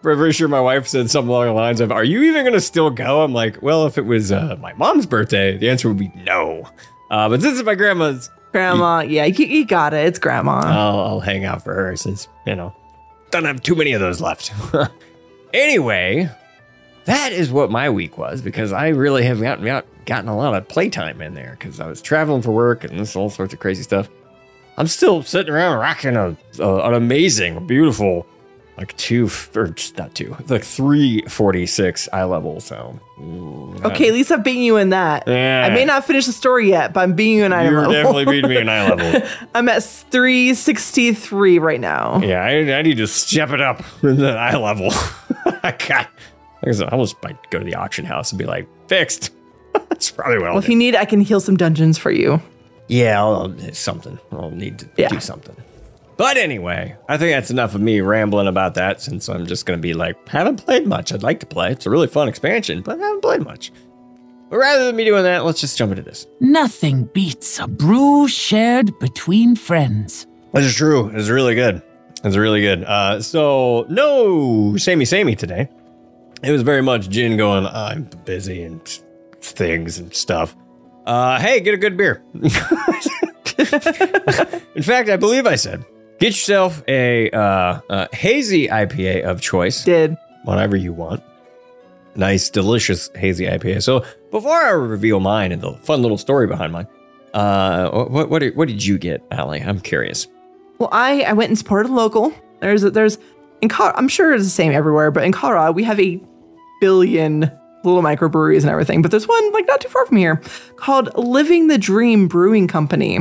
uh, 0.00 0.14
pretty 0.14 0.32
sure 0.32 0.48
my 0.48 0.60
wife 0.60 0.86
said 0.88 1.10
something 1.10 1.28
along 1.28 1.46
the 1.46 1.52
lines 1.52 1.80
of, 1.80 1.92
"Are 1.92 2.04
you 2.04 2.22
even 2.22 2.42
going 2.42 2.54
to 2.54 2.60
still 2.60 2.90
go?" 2.90 3.22
I'm 3.22 3.32
like, 3.32 3.62
"Well, 3.62 3.86
if 3.86 3.98
it 3.98 4.06
was 4.06 4.32
uh, 4.32 4.56
my 4.60 4.72
mom's 4.74 5.06
birthday, 5.06 5.56
the 5.56 5.70
answer 5.70 5.88
would 5.88 5.98
be 5.98 6.12
no. 6.24 6.68
Uh, 7.10 7.28
but 7.28 7.42
since 7.42 7.58
it's 7.58 7.66
my 7.66 7.74
grandma's, 7.74 8.30
Grandma. 8.52 9.00
Yeah, 9.00 9.26
you, 9.26 9.46
you 9.46 9.64
got 9.64 9.94
it. 9.94 10.06
It's 10.06 10.18
grandma. 10.18 10.60
I'll, 10.64 11.00
I'll 11.00 11.20
hang 11.20 11.44
out 11.44 11.62
for 11.62 11.74
her 11.74 11.96
since 11.96 12.28
you 12.46 12.56
know 12.56 12.74
don't 13.30 13.44
have 13.44 13.62
too 13.62 13.74
many 13.74 13.92
of 13.92 14.00
those 14.00 14.20
left." 14.20 14.52
anyway, 15.54 16.28
that 17.04 17.32
is 17.32 17.50
what 17.50 17.70
my 17.70 17.90
week 17.90 18.18
was 18.18 18.42
because 18.42 18.72
I 18.72 18.88
really 18.88 19.24
have 19.24 19.40
gotten 19.40 19.64
got, 19.64 19.86
gotten 20.06 20.28
a 20.28 20.36
lot 20.36 20.54
of 20.54 20.68
playtime 20.68 21.20
in 21.20 21.34
there 21.34 21.56
because 21.58 21.80
I 21.80 21.86
was 21.86 22.02
traveling 22.02 22.42
for 22.42 22.50
work 22.50 22.84
and 22.84 22.98
this 22.98 23.14
all 23.14 23.30
sorts 23.30 23.52
of 23.52 23.60
crazy 23.60 23.82
stuff. 23.82 24.08
I'm 24.76 24.86
still 24.86 25.22
sitting 25.22 25.52
around 25.52 25.78
rocking 25.78 26.16
a, 26.16 26.36
a 26.58 26.88
an 26.88 26.94
amazing, 26.94 27.66
beautiful, 27.66 28.26
like 28.80 28.96
two 28.96 29.28
or 29.54 29.72
not 29.98 30.14
two, 30.14 30.34
like 30.48 30.64
three 30.64 31.22
forty 31.28 31.66
six 31.66 32.08
eye 32.12 32.24
level. 32.24 32.58
So 32.60 32.98
mm, 33.18 33.84
okay, 33.84 34.08
at 34.08 34.14
least 34.14 34.32
I'm 34.32 34.42
beating 34.42 34.62
you 34.64 34.76
in 34.78 34.88
that. 34.90 35.24
Yeah. 35.28 35.66
I 35.70 35.72
may 35.74 35.84
not 35.84 36.04
finish 36.06 36.26
the 36.26 36.32
story 36.32 36.68
yet, 36.70 36.92
but 36.92 37.00
I'm 37.02 37.14
beating 37.14 37.36
you 37.38 37.44
in 37.44 37.52
eye 37.52 37.68
level. 37.68 37.92
you're 37.92 38.02
definitely 38.02 38.24
beating 38.24 38.50
me 38.50 38.56
in 38.56 38.68
eye 38.68 38.88
level. 38.90 39.28
I'm 39.54 39.68
at 39.68 39.82
363 39.84 41.58
right 41.58 41.80
now. 41.80 42.20
Yeah, 42.22 42.42
I, 42.42 42.78
I 42.78 42.82
need 42.82 42.96
to 42.96 43.06
step 43.06 43.50
it 43.50 43.60
up 43.60 43.82
in 44.02 44.16
the 44.16 44.30
eye 44.32 44.56
level. 44.56 44.88
I 45.62 45.76
got. 45.88 46.08
I 46.62 46.66
guess 46.66 46.80
I 46.80 46.88
almost 46.88 47.22
might 47.22 47.50
go 47.50 47.58
to 47.58 47.64
the 47.64 47.74
auction 47.74 48.04
house 48.04 48.32
and 48.32 48.38
be 48.38 48.44
like, 48.44 48.66
fixed. 48.88 49.30
That's 49.72 50.10
probably 50.10 50.38
what 50.38 50.48
Well, 50.50 50.58
if 50.58 50.66
do. 50.66 50.72
you 50.72 50.78
need, 50.78 50.94
I 50.96 51.04
can 51.04 51.20
heal 51.20 51.40
some 51.40 51.56
dungeons 51.56 51.96
for 51.98 52.10
you. 52.10 52.40
Yeah, 52.88 53.18
I'll, 53.22 53.34
I'll- 53.58 53.72
something. 53.72 54.18
I'll 54.32 54.50
need 54.50 54.78
to 54.80 54.88
Yeah. 54.96 55.08
do 55.08 55.20
something. 55.20 55.54
But 56.20 56.36
anyway, 56.36 56.94
I 57.08 57.16
think 57.16 57.32
that's 57.34 57.50
enough 57.50 57.74
of 57.74 57.80
me 57.80 58.02
rambling 58.02 58.46
about 58.46 58.74
that 58.74 59.00
since 59.00 59.26
I'm 59.26 59.46
just 59.46 59.64
going 59.64 59.78
to 59.78 59.80
be 59.80 59.94
like, 59.94 60.28
haven't 60.28 60.66
played 60.66 60.86
much. 60.86 61.14
I'd 61.14 61.22
like 61.22 61.40
to 61.40 61.46
play. 61.46 61.72
It's 61.72 61.86
a 61.86 61.90
really 61.90 62.08
fun 62.08 62.28
expansion, 62.28 62.82
but 62.82 63.00
I 63.00 63.06
haven't 63.06 63.22
played 63.22 63.40
much. 63.40 63.72
But 64.50 64.58
rather 64.58 64.84
than 64.84 64.96
me 64.96 65.06
doing 65.06 65.22
that, 65.22 65.46
let's 65.46 65.62
just 65.62 65.78
jump 65.78 65.92
into 65.92 66.02
this. 66.02 66.26
Nothing 66.38 67.04
beats 67.14 67.58
a 67.58 67.66
brew 67.66 68.28
shared 68.28 68.98
between 68.98 69.56
friends. 69.56 70.26
This 70.52 70.66
is 70.66 70.74
true. 70.74 71.08
It's 71.14 71.30
really 71.30 71.54
good. 71.54 71.80
It's 72.22 72.36
really 72.36 72.60
good. 72.60 72.84
Uh, 72.84 73.22
so 73.22 73.86
no 73.88 74.76
samey 74.76 75.06
samey 75.06 75.36
today. 75.36 75.70
It 76.42 76.52
was 76.52 76.60
very 76.60 76.82
much 76.82 77.08
Gin 77.08 77.38
going. 77.38 77.64
I'm 77.64 78.10
busy 78.26 78.62
and 78.62 78.86
things 79.40 79.98
and 79.98 80.14
stuff. 80.14 80.54
Uh, 81.06 81.40
hey, 81.40 81.60
get 81.60 81.72
a 81.72 81.78
good 81.78 81.96
beer. 81.96 82.22
In 82.34 82.42
fact, 84.82 85.08
I 85.08 85.16
believe 85.16 85.46
I 85.46 85.54
said, 85.54 85.82
get 86.20 86.28
yourself 86.28 86.82
a 86.86 87.30
uh, 87.30 87.80
uh, 87.88 88.06
hazy 88.12 88.68
IPA 88.68 89.24
of 89.24 89.40
choice, 89.40 89.84
Did. 89.84 90.16
whatever 90.44 90.76
you 90.76 90.92
want. 90.92 91.22
Nice, 92.14 92.50
delicious 92.50 93.10
hazy 93.14 93.46
IPA. 93.46 93.82
So 93.82 94.04
before 94.30 94.54
I 94.56 94.70
reveal 94.70 95.20
mine 95.20 95.52
and 95.52 95.62
the 95.62 95.72
fun 95.74 96.02
little 96.02 96.18
story 96.18 96.46
behind 96.46 96.72
mine, 96.72 96.86
uh, 97.34 97.90
what 98.06 98.28
what 98.30 98.38
did, 98.40 98.56
what 98.56 98.68
did 98.68 98.84
you 98.84 98.98
get, 98.98 99.22
Allie? 99.30 99.60
I'm 99.60 99.80
curious. 99.80 100.26
Well, 100.78 100.88
I, 100.92 101.22
I 101.22 101.32
went 101.32 101.50
and 101.50 101.58
supported 101.58 101.90
a 101.90 101.94
local. 101.94 102.32
There's 102.60 102.84
a, 102.84 102.90
there's 102.90 103.18
in 103.62 103.68
Colorado, 103.68 103.98
I'm 103.98 104.08
sure 104.08 104.32
it's 104.34 104.44
the 104.44 104.50
same 104.50 104.72
everywhere, 104.72 105.10
but 105.10 105.24
in 105.24 105.32
Colorado 105.32 105.72
we 105.72 105.84
have 105.84 106.00
a 106.00 106.20
billion 106.80 107.50
little 107.84 108.02
microbreweries 108.02 108.62
and 108.62 108.70
everything. 108.70 109.02
But 109.02 109.10
there's 109.10 109.28
one 109.28 109.52
like 109.52 109.66
not 109.66 109.80
too 109.80 109.88
far 109.88 110.04
from 110.06 110.16
here 110.16 110.42
called 110.76 111.14
Living 111.16 111.68
the 111.68 111.78
Dream 111.78 112.28
Brewing 112.28 112.66
Company. 112.68 113.20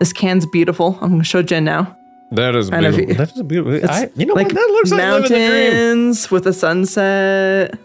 This 0.00 0.12
can's 0.12 0.46
beautiful. 0.46 0.98
I'm 1.00 1.10
gonna 1.10 1.24
show 1.24 1.42
Jen 1.42 1.64
now. 1.64 1.96
That 2.32 2.54
is 2.54 2.68
Kind 2.70 2.86
of- 2.86 2.96
beautiful. 2.96 3.16
That 3.26 3.36
is 3.36 3.42
beautiful. 3.42 3.90
I, 3.90 4.10
you 4.16 4.26
know 4.26 4.34
like 4.34 4.46
what? 4.48 4.54
That 4.54 4.68
looks 4.68 4.90
like 4.90 4.98
mountains 4.98 6.30
with 6.30 6.46
a 6.46 6.52
sunset. 6.52 7.78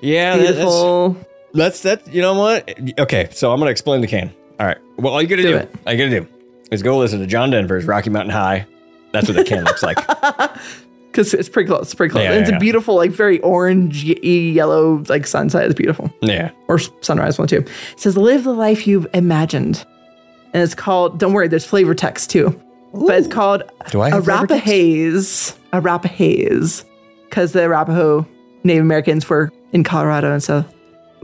Yeah, 0.00 0.36
that- 0.36 0.42
that's, 0.42 0.56
Beautiful. 0.56 1.16
that's 1.54 1.80
that. 1.82 2.06
You 2.12 2.20
know 2.22 2.34
what? 2.34 2.68
Okay, 2.98 3.28
so 3.32 3.52
I'm 3.52 3.58
gonna 3.58 3.70
explain 3.70 4.00
the 4.02 4.06
can. 4.06 4.32
All 4.60 4.66
right. 4.66 4.78
Well, 4.98 5.12
all 5.14 5.22
you 5.22 5.28
gotta 5.28 5.42
Do 5.42 5.48
do, 5.48 5.56
it. 5.56 5.74
all 5.86 5.92
you 5.92 5.98
gotta 5.98 6.20
do, 6.20 6.28
is 6.70 6.82
go 6.82 6.98
listen 6.98 7.20
to 7.20 7.26
John 7.26 7.50
Denver's 7.50 7.84
Rocky 7.86 8.10
Mountain 8.10 8.32
High. 8.32 8.66
That's 9.12 9.28
what 9.28 9.36
the 9.36 9.44
can 9.44 9.64
looks 9.64 9.82
like. 9.82 9.98
Because 11.10 11.32
it's 11.32 11.48
pretty 11.48 11.66
close. 11.66 11.80
It's 11.84 11.94
pretty 11.94 12.12
close. 12.12 12.24
Yeah, 12.24 12.32
And 12.32 12.40
it's 12.42 12.50
yeah, 12.50 12.56
a 12.56 12.58
yeah. 12.58 12.60
beautiful, 12.60 12.94
like 12.94 13.10
very 13.10 13.40
orange 13.40 14.04
yellow, 14.04 15.02
like 15.08 15.26
sunset. 15.26 15.64
It's 15.64 15.74
beautiful. 15.74 16.12
Yeah. 16.20 16.50
Or 16.68 16.78
sunrise 16.78 17.38
one 17.38 17.48
too. 17.48 17.60
It 17.60 17.70
says, 17.96 18.18
live 18.18 18.44
the 18.44 18.52
life 18.52 18.86
you've 18.86 19.06
imagined. 19.14 19.82
And 20.52 20.62
it's 20.62 20.74
called, 20.74 21.18
don't 21.18 21.32
worry, 21.32 21.48
there's 21.48 21.64
flavor 21.64 21.94
text 21.94 22.28
too. 22.28 22.60
But 23.06 23.18
it's 23.18 23.28
called 23.28 23.62
Do 23.90 24.00
I 24.00 24.08
have 24.10 24.24
flavor 24.24 24.46
text? 24.46 24.64
Arapahaze. 24.64 25.56
Arapahaze. 25.72 26.84
Because 27.28 27.52
the 27.52 27.64
Arapaho 27.64 28.26
Native 28.64 28.82
Americans 28.82 29.28
were 29.28 29.52
in 29.72 29.84
Colorado. 29.84 30.32
And 30.32 30.42
so 30.42 30.64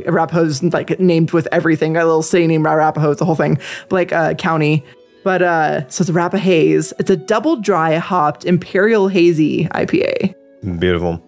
Arapaho's 0.07 0.63
like 0.63 0.99
named 1.01 1.33
with 1.33 1.49
everything. 1.53 1.97
A 1.97 2.05
little 2.05 2.23
city 2.23 2.47
named 2.47 2.67
Arapaho, 2.67 3.11
it's 3.13 3.19
the 3.19 3.25
whole 3.25 3.35
thing. 3.35 3.59
Like 3.91 4.13
uh, 4.13 4.35
county. 4.35 4.85
But 5.25 5.41
uh, 5.43 5.89
so 5.89 6.03
it's 6.03 6.11
Arapahaze. 6.11 6.93
It's 6.99 7.09
a 7.11 7.17
double 7.17 7.57
dry 7.57 7.97
hopped 7.99 8.45
Imperial 8.45 9.07
Hazy 9.09 9.67
IPA 9.67 10.35
Beautiful. 10.81 11.23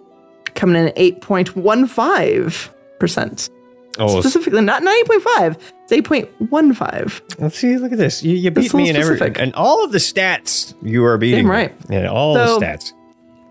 coming 0.55 0.77
in 0.77 0.89
at 0.89 0.97
8.15%. 0.97 3.51
Oh, 3.99 4.21
Specifically, 4.21 4.61
not 4.61 4.83
9.5, 4.83 5.61
it's 5.85 5.93
8.15. 5.93 7.39
let's 7.41 7.57
see. 7.59 7.77
Look 7.77 7.93
at 7.93 7.99
this. 7.99 8.23
You, 8.25 8.35
you 8.37 8.51
beat 8.51 8.75
me 8.75 8.89
in 8.91 8.97
little 8.97 9.13
every 9.23 9.35
and 9.43 9.55
all 9.55 9.85
of 9.85 9.93
the 9.93 9.99
stats. 9.99 10.75
You 10.83 11.05
are 11.05 11.17
beating 11.17 11.45
Damn 11.45 11.51
right. 11.51 11.75
Yeah, 11.89 12.07
all 12.09 12.35
So- 12.35 12.59
the 12.59 12.67
stats. 12.67 12.93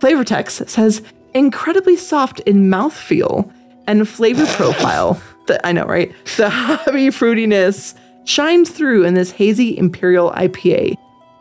Flavor 0.02 0.26
text 0.26 0.68
says 0.70 1.02
incredibly 1.34 1.96
soft 1.96 2.42
in 2.42 2.70
mouthfeel 2.70 3.50
and 3.88 4.08
flavor 4.08 4.46
profile. 4.58 5.22
The, 5.48 5.66
I 5.66 5.72
know, 5.72 5.86
right? 5.86 6.14
The 6.36 6.50
hoppy 6.50 7.08
fruitiness 7.08 7.96
shines 8.26 8.70
through 8.70 9.06
in 9.06 9.14
this 9.14 9.32
hazy 9.32 9.78
imperial 9.78 10.32
IPA. 10.32 10.96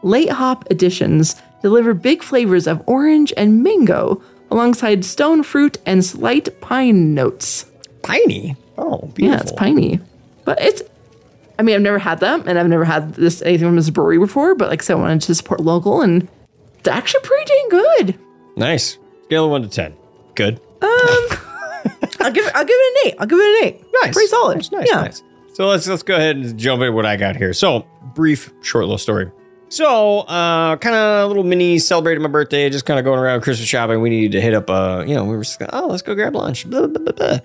Late 0.04 0.30
hop 0.30 0.64
additions 0.70 1.34
deliver 1.60 1.92
big 1.94 2.22
flavors 2.22 2.66
of 2.68 2.82
orange 2.86 3.32
and 3.36 3.62
mango 3.64 4.22
alongside 4.50 5.04
stone 5.04 5.42
fruit 5.42 5.78
and 5.86 6.04
slight 6.04 6.60
pine 6.60 7.14
notes. 7.14 7.66
Piney. 8.02 8.56
Oh, 8.78 9.10
beautiful. 9.14 9.24
Yeah, 9.24 9.40
it's 9.40 9.52
piney. 9.52 10.00
But 10.44 10.60
it's 10.60 10.82
I 11.58 11.62
mean, 11.62 11.74
I've 11.76 11.82
never 11.82 11.98
had 11.98 12.20
them 12.20 12.42
and 12.46 12.58
I've 12.58 12.68
never 12.68 12.84
had 12.84 13.14
this 13.14 13.42
anything 13.42 13.68
from 13.68 13.76
this 13.76 13.90
brewery 13.90 14.18
before, 14.18 14.54
but 14.54 14.68
like 14.68 14.82
I 14.82 14.84
said, 14.84 14.96
I 14.96 15.00
wanted 15.00 15.22
to 15.22 15.34
support 15.34 15.60
local 15.60 16.02
and 16.02 16.28
it's 16.78 16.88
actually 16.88 17.20
pretty 17.22 17.44
dang 17.44 17.68
good. 17.68 18.18
Nice. 18.56 18.98
Scale 19.24 19.44
of 19.44 19.50
one 19.50 19.62
to 19.62 19.68
ten. 19.68 19.94
Good. 20.34 20.60
Um, 20.80 20.88
I'll 22.20 22.32
give 22.32 22.46
it 22.46 22.52
I'll 22.54 22.64
give 22.64 22.76
it 22.76 23.04
an 23.04 23.08
eight. 23.08 23.14
I'll 23.18 23.26
give 23.26 23.38
it 23.38 23.62
an 23.62 23.68
eight. 23.68 23.84
Nice. 24.02 24.14
Pretty 24.14 24.28
solid. 24.28 24.56
Nice, 24.56 24.72
nice, 24.72 24.88
yeah. 24.88 25.00
nice. 25.02 25.22
So 25.54 25.68
let's 25.68 25.86
let's 25.86 26.02
go 26.02 26.16
ahead 26.16 26.36
and 26.36 26.58
jump 26.58 26.80
into 26.82 26.92
what 26.92 27.06
I 27.06 27.16
got 27.16 27.36
here. 27.36 27.52
So 27.52 27.86
brief, 28.14 28.52
short 28.62 28.84
little 28.84 28.98
story. 28.98 29.30
So 29.68 30.20
uh 30.20 30.76
kind 30.76 30.96
of 30.96 31.24
a 31.24 31.26
little 31.28 31.44
mini 31.44 31.78
celebrating 31.78 32.22
my 32.22 32.28
birthday, 32.28 32.68
just 32.70 32.86
kind 32.86 32.98
of 32.98 33.04
going 33.04 33.20
around 33.20 33.42
Christmas 33.42 33.68
shopping. 33.68 34.00
We 34.00 34.10
needed 34.10 34.32
to 34.32 34.40
hit 34.40 34.54
up 34.54 34.68
uh, 34.68 35.04
you 35.06 35.14
know, 35.14 35.24
we 35.24 35.36
were 35.36 35.44
just 35.44 35.62
oh, 35.72 35.86
let's 35.86 36.02
go 36.02 36.14
grab 36.14 36.34
lunch. 36.34 36.68
Blah, 36.68 36.86
blah, 36.86 37.02
blah, 37.02 37.12
blah. 37.12 37.38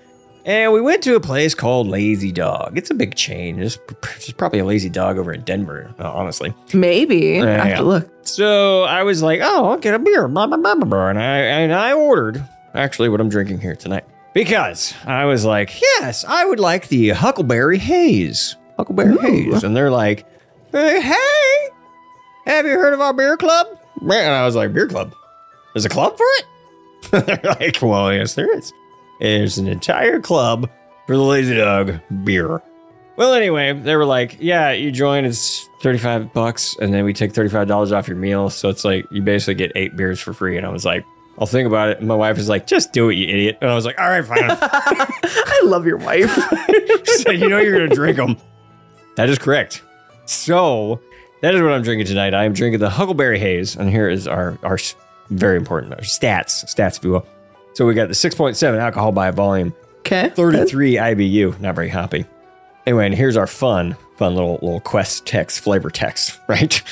And 0.48 0.72
we 0.72 0.80
went 0.80 1.02
to 1.02 1.14
a 1.14 1.20
place 1.20 1.54
called 1.54 1.88
Lazy 1.88 2.32
Dog. 2.32 2.78
It's 2.78 2.90
a 2.90 2.94
big 2.94 3.14
chain. 3.14 3.58
There's, 3.58 3.78
there's 4.00 4.32
probably 4.32 4.60
a 4.60 4.64
Lazy 4.64 4.88
Dog 4.88 5.18
over 5.18 5.30
in 5.30 5.42
Denver, 5.42 5.94
uh, 5.98 6.10
honestly. 6.10 6.54
Maybe. 6.72 7.38
I 7.42 7.46
have 7.46 7.66
yeah. 7.66 7.76
to 7.76 7.82
look. 7.82 8.10
So 8.22 8.84
I 8.84 9.02
was 9.02 9.22
like, 9.22 9.40
oh, 9.42 9.66
I'll 9.66 9.76
get 9.76 9.92
a 9.92 9.98
beer, 9.98 10.26
blah, 10.26 10.46
blah, 10.46 10.56
blah, 10.56 10.74
blah, 10.74 10.86
blah. 10.86 11.08
And 11.08 11.18
I, 11.18 11.36
and 11.40 11.74
I 11.74 11.92
ordered 11.92 12.42
actually 12.72 13.10
what 13.10 13.20
I'm 13.20 13.28
drinking 13.28 13.60
here 13.60 13.76
tonight 13.76 14.06
because 14.32 14.94
I 15.04 15.26
was 15.26 15.44
like, 15.44 15.82
yes, 15.82 16.24
I 16.24 16.46
would 16.46 16.60
like 16.60 16.88
the 16.88 17.10
Huckleberry 17.10 17.76
Haze. 17.76 18.56
Huckleberry 18.78 19.18
Haze. 19.18 19.64
And 19.64 19.76
they're 19.76 19.90
like, 19.90 20.24
"Uh, 20.72 20.98
hey, 20.98 21.68
have 22.46 22.64
you 22.64 22.72
heard 22.72 22.94
of 22.94 23.02
our 23.02 23.12
beer 23.12 23.36
club? 23.36 23.66
And 24.00 24.12
I 24.12 24.46
was 24.46 24.54
like, 24.54 24.72
beer 24.72 24.88
club? 24.88 25.12
There's 25.74 25.84
a 25.84 25.90
club 25.90 26.16
for 26.16 26.26
it? 26.26 26.46
they're 27.26 27.52
like, 27.52 27.82
well, 27.82 28.10
yes, 28.14 28.32
there 28.32 28.56
is. 28.56 28.72
There's 29.20 29.58
an 29.58 29.66
entire 29.68 30.20
club 30.20 30.70
for 31.06 31.16
the 31.16 31.22
Lazy 31.22 31.56
Dog 31.56 32.00
beer. 32.24 32.62
Well, 33.16 33.32
anyway, 33.34 33.72
they 33.72 33.96
were 33.96 34.04
like, 34.04 34.36
"Yeah, 34.38 34.70
you 34.70 34.92
join. 34.92 35.24
It's 35.24 35.68
thirty-five 35.80 36.32
bucks, 36.32 36.76
and 36.80 36.94
then 36.94 37.04
we 37.04 37.12
take 37.12 37.32
thirty-five 37.32 37.66
dollars 37.66 37.90
off 37.90 38.06
your 38.06 38.16
meal. 38.16 38.48
So 38.48 38.68
it's 38.68 38.84
like 38.84 39.06
you 39.10 39.22
basically 39.22 39.54
get 39.54 39.72
eight 39.74 39.96
beers 39.96 40.20
for 40.20 40.32
free." 40.32 40.56
And 40.56 40.64
I 40.64 40.68
was 40.68 40.84
like, 40.84 41.04
"I'll 41.36 41.46
think 41.46 41.66
about 41.66 41.88
it." 41.88 41.98
And 41.98 42.06
my 42.06 42.14
wife 42.14 42.36
was 42.36 42.48
like, 42.48 42.68
"Just 42.68 42.92
do 42.92 43.08
it, 43.08 43.14
you 43.14 43.26
idiot." 43.26 43.58
And 43.60 43.70
I 43.70 43.74
was 43.74 43.84
like, 43.84 43.98
"All 43.98 44.08
right, 44.08 44.24
fine." 44.24 44.38
I 44.50 45.60
love 45.64 45.84
your 45.84 45.96
wife. 45.96 46.30
so 47.04 47.32
you 47.32 47.48
know 47.48 47.58
you're 47.58 47.76
gonna 47.76 47.92
drink 47.92 48.18
them. 48.18 48.36
That 49.16 49.28
is 49.28 49.38
correct. 49.38 49.82
So 50.26 51.00
that 51.42 51.56
is 51.56 51.60
what 51.60 51.72
I'm 51.72 51.82
drinking 51.82 52.06
tonight. 52.06 52.34
I 52.34 52.44
am 52.44 52.52
drinking 52.52 52.78
the 52.78 52.90
Huckleberry 52.90 53.40
Haze, 53.40 53.74
and 53.74 53.90
here 53.90 54.08
is 54.08 54.28
our 54.28 54.56
our 54.62 54.78
very 55.30 55.56
important 55.56 55.94
our 55.94 56.00
stats, 56.00 56.64
stats, 56.66 56.98
if 56.98 57.04
you 57.04 57.10
will. 57.10 57.26
So 57.78 57.86
we 57.86 57.94
got 57.94 58.08
the 58.08 58.14
6.7 58.14 58.76
alcohol 58.76 59.12
by 59.12 59.30
volume, 59.30 59.72
Okay. 60.00 60.30
33 60.30 60.94
IBU, 60.94 61.60
not 61.60 61.76
very 61.76 61.90
hoppy. 61.90 62.24
Anyway, 62.84 63.06
and 63.06 63.14
here's 63.14 63.36
our 63.36 63.46
fun, 63.46 63.96
fun 64.16 64.34
little 64.34 64.54
little 64.54 64.80
quest 64.80 65.24
text, 65.26 65.60
flavor 65.60 65.88
text, 65.88 66.40
right? 66.48 66.82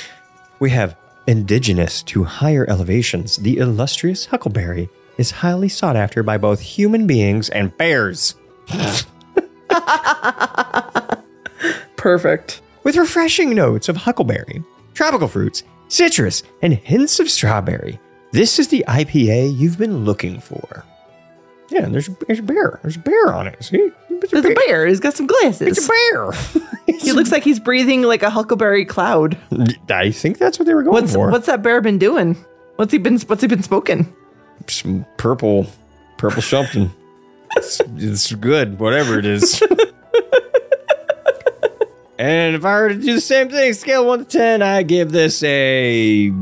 We 0.61 0.71
have 0.71 0.97
indigenous 1.27 2.05
to 2.05 2.23
higher 2.23 2.65
elevations. 2.71 3.39
The 3.39 3.57
illustrious 3.59 4.27
huckleberry 4.27 4.89
is 5.19 5.33
highly 5.33 5.69
sought 5.69 5.97
after 5.97 6.23
by 6.23 6.39
both 6.39 6.61
human 6.61 7.09
beings 7.09 7.49
and 7.49 7.77
bears. 7.77 8.37
Perfect. 11.97 12.63
With 12.85 12.95
refreshing 12.95 13.57
notes 13.57 13.89
of 13.89 13.97
huckleberry, 13.97 14.63
tropical 14.95 15.27
fruits, 15.27 15.65
citrus, 15.89 16.45
and 16.63 16.75
hints 16.75 17.19
of 17.19 17.29
strawberry. 17.29 17.99
This 18.37 18.59
is 18.59 18.69
the 18.69 18.85
IPA 18.87 19.57
you've 19.57 19.79
been 19.79 20.05
looking 20.05 20.41
for. 20.41 20.85
Yeah, 21.71 21.85
and 21.85 21.95
there's, 21.95 22.11
there's 22.27 22.41
a 22.41 22.43
bear. 22.43 22.81
There's 22.83 22.97
a 22.97 22.99
bear 22.99 23.33
on 23.33 23.47
it. 23.47 23.65
See? 23.65 23.91
There's 24.11 24.45
a 24.45 24.53
bear. 24.53 24.87
He's 24.87 25.01
got 25.01 25.15
some 25.15 25.27
glasses. 25.27 25.79
It's 25.79 25.87
a 25.87 25.89
bear. 25.89 26.33
He 27.01 27.13
looks 27.13 27.33
like 27.33 27.45
he's 27.45 27.59
breathing 27.59 28.03
like 28.03 28.23
a 28.23 28.31
huckleberry 28.31 28.85
cloud. 28.85 29.37
I 29.89 30.11
think 30.11 30.39
that's 30.39 30.59
what 30.59 30.67
they 30.67 30.75
were 30.75 30.83
going 30.83 31.03
What's 31.03 31.15
for. 31.15 31.31
what's 31.31 31.47
that 31.47 31.63
bear 31.63 31.81
been 31.81 31.99
doing? 31.99 32.37
What's 32.77 32.93
he 32.93 32.99
been 32.99 33.19
what's 33.21 33.43
he 33.43 33.49
been 33.49 33.63
smoking? 33.63 34.15
Some 34.69 35.05
purple, 35.17 35.67
purple 36.17 36.43
something. 36.43 36.91
it's, 37.57 37.81
it's 37.97 38.33
good, 38.35 38.79
whatever 38.79 39.19
it 39.19 39.27
is. 39.27 39.61
and 42.19 42.57
if 42.57 42.65
I 42.65 42.81
were 42.81 42.89
to 42.91 42.95
do 42.95 43.15
the 43.15 43.21
same 43.21 43.49
thing, 43.51 43.73
scale 43.73 44.07
one 44.07 44.21
to 44.21 44.25
ten, 44.25 44.63
I 44.63 44.83
give 44.83 45.13
this 45.13 45.43
a 45.43 46.33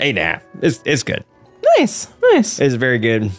eight 0.00 0.10
and 0.10 0.18
a 0.18 0.22
half. 0.24 0.42
It's 0.62 0.80
it's 0.84 1.02
good. 1.02 1.24
Nice. 1.78 2.08
Nice. 2.32 2.60
It's 2.60 2.74
very 2.74 2.98
good, 2.98 3.30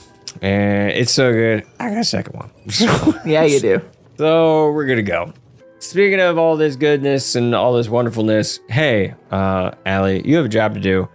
and 0.42 0.92
it's 0.92 1.12
so 1.12 1.32
good. 1.32 1.66
I 1.80 1.90
got 1.90 2.00
a 2.00 2.04
second 2.04 2.36
one. 2.36 2.52
Yeah, 3.26 3.44
you 3.44 3.60
do. 3.60 3.82
So 4.18 4.72
we're 4.72 4.86
gonna 4.86 5.02
go. 5.04 5.34
Speaking 5.80 6.20
of 6.20 6.38
all 6.38 6.58
this 6.58 6.76
goodness 6.76 7.36
and 7.36 7.54
all 7.54 7.74
this 7.74 7.90
wonderfulness, 7.90 8.60
hey, 8.70 9.14
uh, 9.30 9.72
Allie, 9.86 10.28
you 10.28 10.38
have 10.38 10.46
a 10.46 10.50
job 10.50 10.74
to 10.74 10.80
do, 10.80 11.08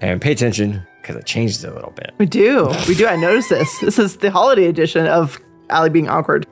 and 0.00 0.20
pay 0.20 0.32
attention 0.32 0.86
because 1.00 1.16
it 1.16 1.26
changed 1.26 1.64
it 1.64 1.68
a 1.68 1.74
little 1.74 1.90
bit. 1.90 2.12
We 2.18 2.26
do. 2.26 2.72
We 2.86 2.94
do. 2.94 3.06
I 3.06 3.16
noticed 3.16 3.48
this. 3.48 3.78
This 3.80 3.98
is 3.98 4.18
the 4.18 4.30
holiday 4.30 4.66
edition 4.66 5.06
of 5.06 5.40
Allie 5.70 5.90
being 5.90 6.08
awkward. 6.08 6.46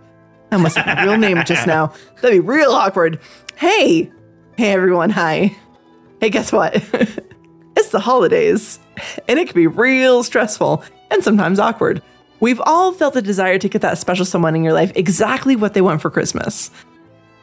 I 0.51 0.57
almost 0.57 0.75
said 0.75 0.87
my 0.87 1.05
real 1.05 1.17
name 1.17 1.41
just 1.45 1.67
now. 1.69 1.93
That'd 2.21 2.33
be 2.33 2.41
real 2.41 2.73
awkward. 2.73 3.21
Hey. 3.55 4.11
Hey 4.57 4.73
everyone, 4.73 5.11
hi. 5.11 5.57
Hey, 6.21 6.31
guess 6.31 6.51
what? 6.51 6.83
it's 7.81 7.91
the 7.91 8.01
holidays. 8.01 8.79
And 9.29 9.39
it 9.39 9.49
can 9.49 9.55
be 9.55 9.67
real 9.67 10.23
stressful 10.23 10.85
and 11.11 11.25
sometimes 11.25 11.59
awkward. 11.59 12.03
We've 12.41 12.61
all 12.65 12.93
felt 12.93 13.15
the 13.15 13.23
desire 13.23 13.59
to 13.59 13.69
get 13.69 13.83
that 13.83 13.99
special 13.99 14.25
someone 14.25 14.55
in 14.55 14.65
your 14.65 14.73
life 14.73 14.93
exactly 14.95 15.57
what 15.57 15.75
they 15.75 15.81
want 15.81 16.01
for 16.01 16.11
Christmas. 16.11 16.71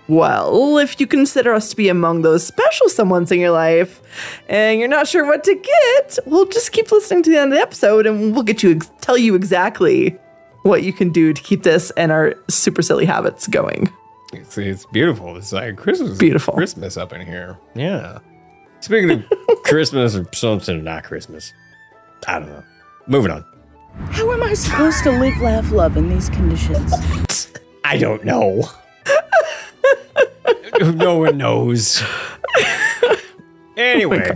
Well, 0.08 0.78
if 0.78 1.00
you 1.02 1.08
consider 1.08 1.54
us 1.54 1.70
to 1.72 1.76
be 1.76 1.90
among 1.90 2.22
those 2.22 2.46
special 2.46 2.88
someones 2.88 3.32
in 3.32 3.40
your 3.40 3.52
life 3.52 4.02
and 4.48 4.80
you're 4.80 4.88
not 4.88 5.08
sure 5.08 5.26
what 5.26 5.44
to 5.44 5.54
get, 5.54 6.20
well, 6.26 6.46
just 6.46 6.72
keep 6.72 6.92
listening 6.92 7.24
to 7.24 7.30
the 7.30 7.38
end 7.38 7.52
of 7.52 7.58
the 7.58 7.62
episode 7.62 8.06
and 8.08 8.34
we'll 8.34 8.44
get 8.44 8.64
you 8.64 8.72
ex- 8.72 8.90
tell 9.02 9.18
you 9.18 9.36
exactly 9.36 10.18
what 10.64 10.84
you 10.84 10.94
can 10.94 11.10
do 11.10 11.34
to 11.34 11.42
keep 11.42 11.64
this 11.64 11.92
and 11.92 12.12
our 12.12 12.36
super 12.48 12.82
silly 12.82 13.06
habits 13.06 13.48
going. 13.48 13.92
It's, 14.34 14.58
it's 14.58 14.86
beautiful. 14.86 15.36
It's 15.36 15.52
like 15.52 15.76
Christmas. 15.76 16.18
Beautiful. 16.18 16.54
Christmas 16.54 16.96
up 16.96 17.12
in 17.12 17.26
here. 17.26 17.58
Yeah. 17.76 18.20
Speaking 18.80 19.12
of 19.12 19.64
Christmas 19.64 20.16
or 20.16 20.26
something, 20.34 20.84
not 20.84 21.04
Christmas. 21.04 21.54
I 22.28 22.40
don't 22.40 22.50
know. 22.50 22.64
Moving 23.08 23.32
on. 23.32 23.46
How 24.12 24.32
am 24.32 24.44
I 24.44 24.54
supposed 24.54 25.04
to 25.04 25.12
live, 25.12 25.38
laugh, 25.42 25.72
love 25.72 25.98
in 25.98 26.10
these 26.10 26.30
conditions? 26.30 27.52
I 27.84 27.98
don't 27.98 28.24
know. 28.24 28.70
no 30.82 31.18
one 31.18 31.38
knows. 31.38 32.02
Oh 32.60 33.18
anyway, 33.78 34.36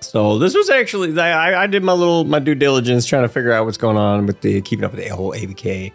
so 0.00 0.38
this 0.38 0.54
was 0.54 0.70
actually 0.70 1.18
I, 1.18 1.64
I 1.64 1.66
did 1.66 1.82
my 1.82 1.92
little 1.92 2.24
my 2.24 2.38
due 2.38 2.54
diligence 2.54 3.06
trying 3.06 3.22
to 3.22 3.28
figure 3.28 3.52
out 3.52 3.64
what's 3.64 3.78
going 3.78 3.96
on 3.96 4.26
with 4.26 4.40
the 4.42 4.60
keeping 4.62 4.84
up 4.84 4.92
with 4.92 5.02
the 5.02 5.08
whole 5.08 5.32
ABK 5.32 5.92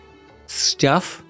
stuff. 0.48 1.24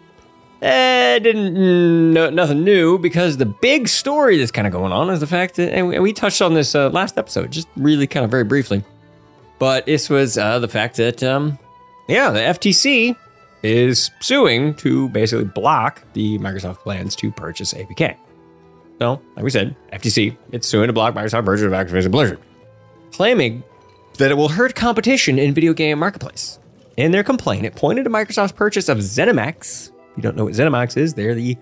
Eh, 0.62 1.20
didn't 1.20 2.14
no, 2.14 2.30
nothing 2.30 2.64
new 2.64 2.98
because 2.98 3.38
the 3.38 3.46
big 3.46 3.88
story 3.88 4.38
that's 4.38 4.52
kind 4.52 4.68
of 4.68 4.74
going 4.74 4.92
on 4.92 5.10
is 5.10 5.22
the 5.22 5.28
fact 5.28 5.56
that, 5.56 5.74
and 5.74 5.88
we, 5.88 6.12
touched 6.12 6.42
on 6.42 6.54
this 6.54 6.76
uh, 6.76 6.90
last 6.90 7.18
episode, 7.18 7.50
just 7.52 7.68
really 7.78 8.08
kind 8.08 8.26
of 8.26 8.32
very 8.32 8.44
briefly. 8.44 8.84
But 9.58 9.86
this 9.86 10.10
was 10.10 10.38
uh, 10.38 10.60
the 10.60 10.68
fact 10.68 10.98
that, 10.98 11.24
um, 11.24 11.58
yeah, 12.08 12.30
the 12.32 12.40
FTC 12.40 13.16
is 13.64 14.12
suing 14.20 14.74
to 14.76 15.10
basically 15.10 15.46
block 15.46 16.04
the 16.14 16.38
Microsoft 16.40 16.80
plans 16.80 17.16
to 17.18 17.32
purchase 17.32 17.74
ABK. 17.74 18.18
So, 19.00 19.22
like 19.36 19.46
we 19.46 19.50
said, 19.50 19.76
FTC, 19.94 20.36
it's 20.52 20.68
suing 20.68 20.88
to 20.88 20.94
block 20.94 21.14
Microsoft 21.14 21.46
purchase 21.46 21.66
of 21.66 21.72
Activision 21.72 22.12
Blizzard, 22.12 22.40
claiming 23.12 23.64
that 24.18 24.30
it 24.30 24.36
will 24.36 24.50
hurt 24.50 24.76
competition 24.76 25.40
in 25.40 25.54
video 25.54 25.74
game 25.74 26.00
marketplace. 26.00 26.60
In 26.98 27.14
their 27.14 27.24
complaint, 27.24 27.66
it 27.66 27.76
pointed 27.76 28.04
to 28.04 28.10
Microsoft's 28.10 28.52
purchase 28.52 28.90
of 28.90 28.98
ZeniMax. 28.98 29.92
You 30.20 30.24
don't 30.24 30.36
know 30.36 30.44
what 30.44 30.54
ZeniMax 30.54 30.98
is, 30.98 31.14
they're 31.14 31.34
the 31.34 31.58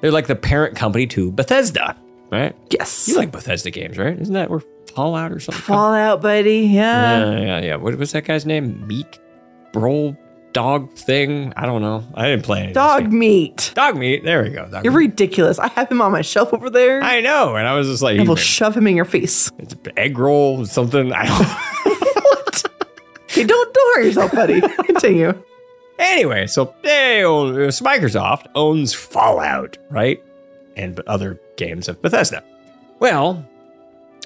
they're 0.00 0.10
like 0.10 0.28
the 0.28 0.34
parent 0.34 0.76
company 0.76 1.06
to 1.08 1.30
Bethesda, 1.30 1.94
right? 2.30 2.56
Yes. 2.70 3.06
You 3.06 3.16
like 3.16 3.30
Bethesda 3.30 3.70
games, 3.70 3.98
right? 3.98 4.18
Isn't 4.18 4.32
that 4.32 4.48
where 4.48 4.62
Fallout 4.94 5.30
or 5.30 5.40
something? 5.40 5.60
Fallout, 5.60 6.22
buddy. 6.22 6.60
Yeah. 6.60 7.18
Yeah, 7.18 7.38
yeah, 7.38 7.60
yeah. 7.60 7.76
What 7.76 7.98
was 7.98 8.12
that 8.12 8.24
guy's 8.24 8.46
name? 8.46 8.86
Meat 8.86 9.18
Bro 9.74 10.16
Dog 10.54 10.94
thing? 10.94 11.52
I 11.54 11.66
don't 11.66 11.82
know. 11.82 12.02
I 12.14 12.30
didn't 12.30 12.44
play 12.46 12.62
any. 12.62 12.72
Dog 12.72 13.12
meat. 13.12 13.72
Dog 13.74 13.98
meat. 13.98 14.24
There 14.24 14.42
we 14.42 14.48
go. 14.48 14.66
Dog 14.66 14.84
You're 14.84 14.92
meat. 14.94 15.10
ridiculous. 15.10 15.58
I 15.58 15.68
have 15.68 15.90
him 15.90 16.00
on 16.00 16.12
my 16.12 16.22
shelf 16.22 16.54
over 16.54 16.70
there. 16.70 17.02
I 17.02 17.18
I 17.18 17.20
know, 17.20 17.56
and 17.56 17.68
I 17.68 17.74
was 17.76 17.88
just 17.88 18.02
like, 18.02 18.26
will 18.26 18.36
shove 18.36 18.74
him 18.74 18.86
in 18.86 18.96
your 18.96 19.04
face. 19.04 19.52
it's 19.58 19.74
egg 19.98 20.16
roll, 20.18 20.64
something. 20.64 21.12
I 21.12 21.26
don't. 21.26 21.46
Okay, 23.36 23.44
don't 23.44 23.74
don't 23.74 23.96
hurt 23.96 24.04
yourself, 24.06 24.32
buddy. 24.32 24.60
Continue. 24.86 25.34
Anyway, 25.98 26.46
so 26.46 26.74
they 26.82 27.24
own, 27.24 27.54
uh, 27.54 27.68
Microsoft 27.68 28.46
owns 28.54 28.92
Fallout, 28.92 29.78
right? 29.90 30.22
And 30.76 31.00
other 31.06 31.40
games 31.56 31.88
of 31.88 32.00
Bethesda. 32.02 32.42
Well, 32.98 33.44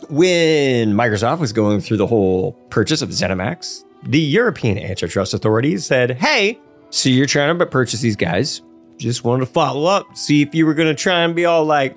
when 0.09 0.95
Microsoft 0.95 1.39
was 1.41 1.53
going 1.53 1.81
through 1.81 1.99
the 1.99 2.07
whole 2.07 2.53
purchase 2.71 3.03
of 3.03 3.11
ZeniMax, 3.11 3.85
the 4.03 4.21
European 4.21 4.79
antitrust 4.79 5.35
authorities 5.35 5.85
said, 5.85 6.13
hey, 6.13 6.59
so 6.91 7.09
you're 7.09 7.27
trying 7.27 7.59
to 7.59 7.67
purchase 7.67 8.01
these 8.01 8.17
guys. 8.17 8.63
Just 8.97 9.25
wanted 9.25 9.47
to 9.47 9.53
follow 9.53 9.87
up, 9.87 10.17
see 10.17 10.43
if 10.43 10.55
you 10.55 10.67
were 10.67 10.75
going 10.75 10.89
to 10.89 11.01
try 11.01 11.23
and 11.23 11.35
be 11.35 11.45
all 11.45 11.65
like, 11.65 11.97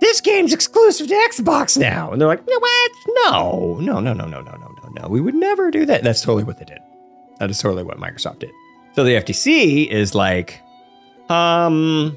this 0.00 0.20
game's 0.20 0.52
exclusive 0.52 1.08
to 1.08 1.14
Xbox 1.14 1.78
now. 1.78 2.12
And 2.12 2.20
they're 2.20 2.28
like, 2.28 2.46
no, 2.46 2.58
what? 2.58 2.92
No, 3.08 3.78
no, 3.80 4.00
no, 4.00 4.12
no, 4.12 4.26
no, 4.26 4.40
no, 4.40 4.52
no, 4.52 4.74
no, 4.82 4.88
no. 5.02 5.08
We 5.08 5.20
would 5.20 5.34
never 5.34 5.70
do 5.70 5.86
that. 5.86 6.02
That's 6.02 6.20
totally 6.20 6.44
what 6.44 6.58
they 6.58 6.64
did. 6.64 6.80
That 7.38 7.50
is 7.50 7.58
totally 7.58 7.82
what 7.82 7.98
Microsoft 7.98 8.40
did. 8.40 8.50
So 8.94 9.02
the 9.02 9.12
FTC 9.12 9.88
is 9.88 10.14
like, 10.14 10.60
um, 11.28 12.16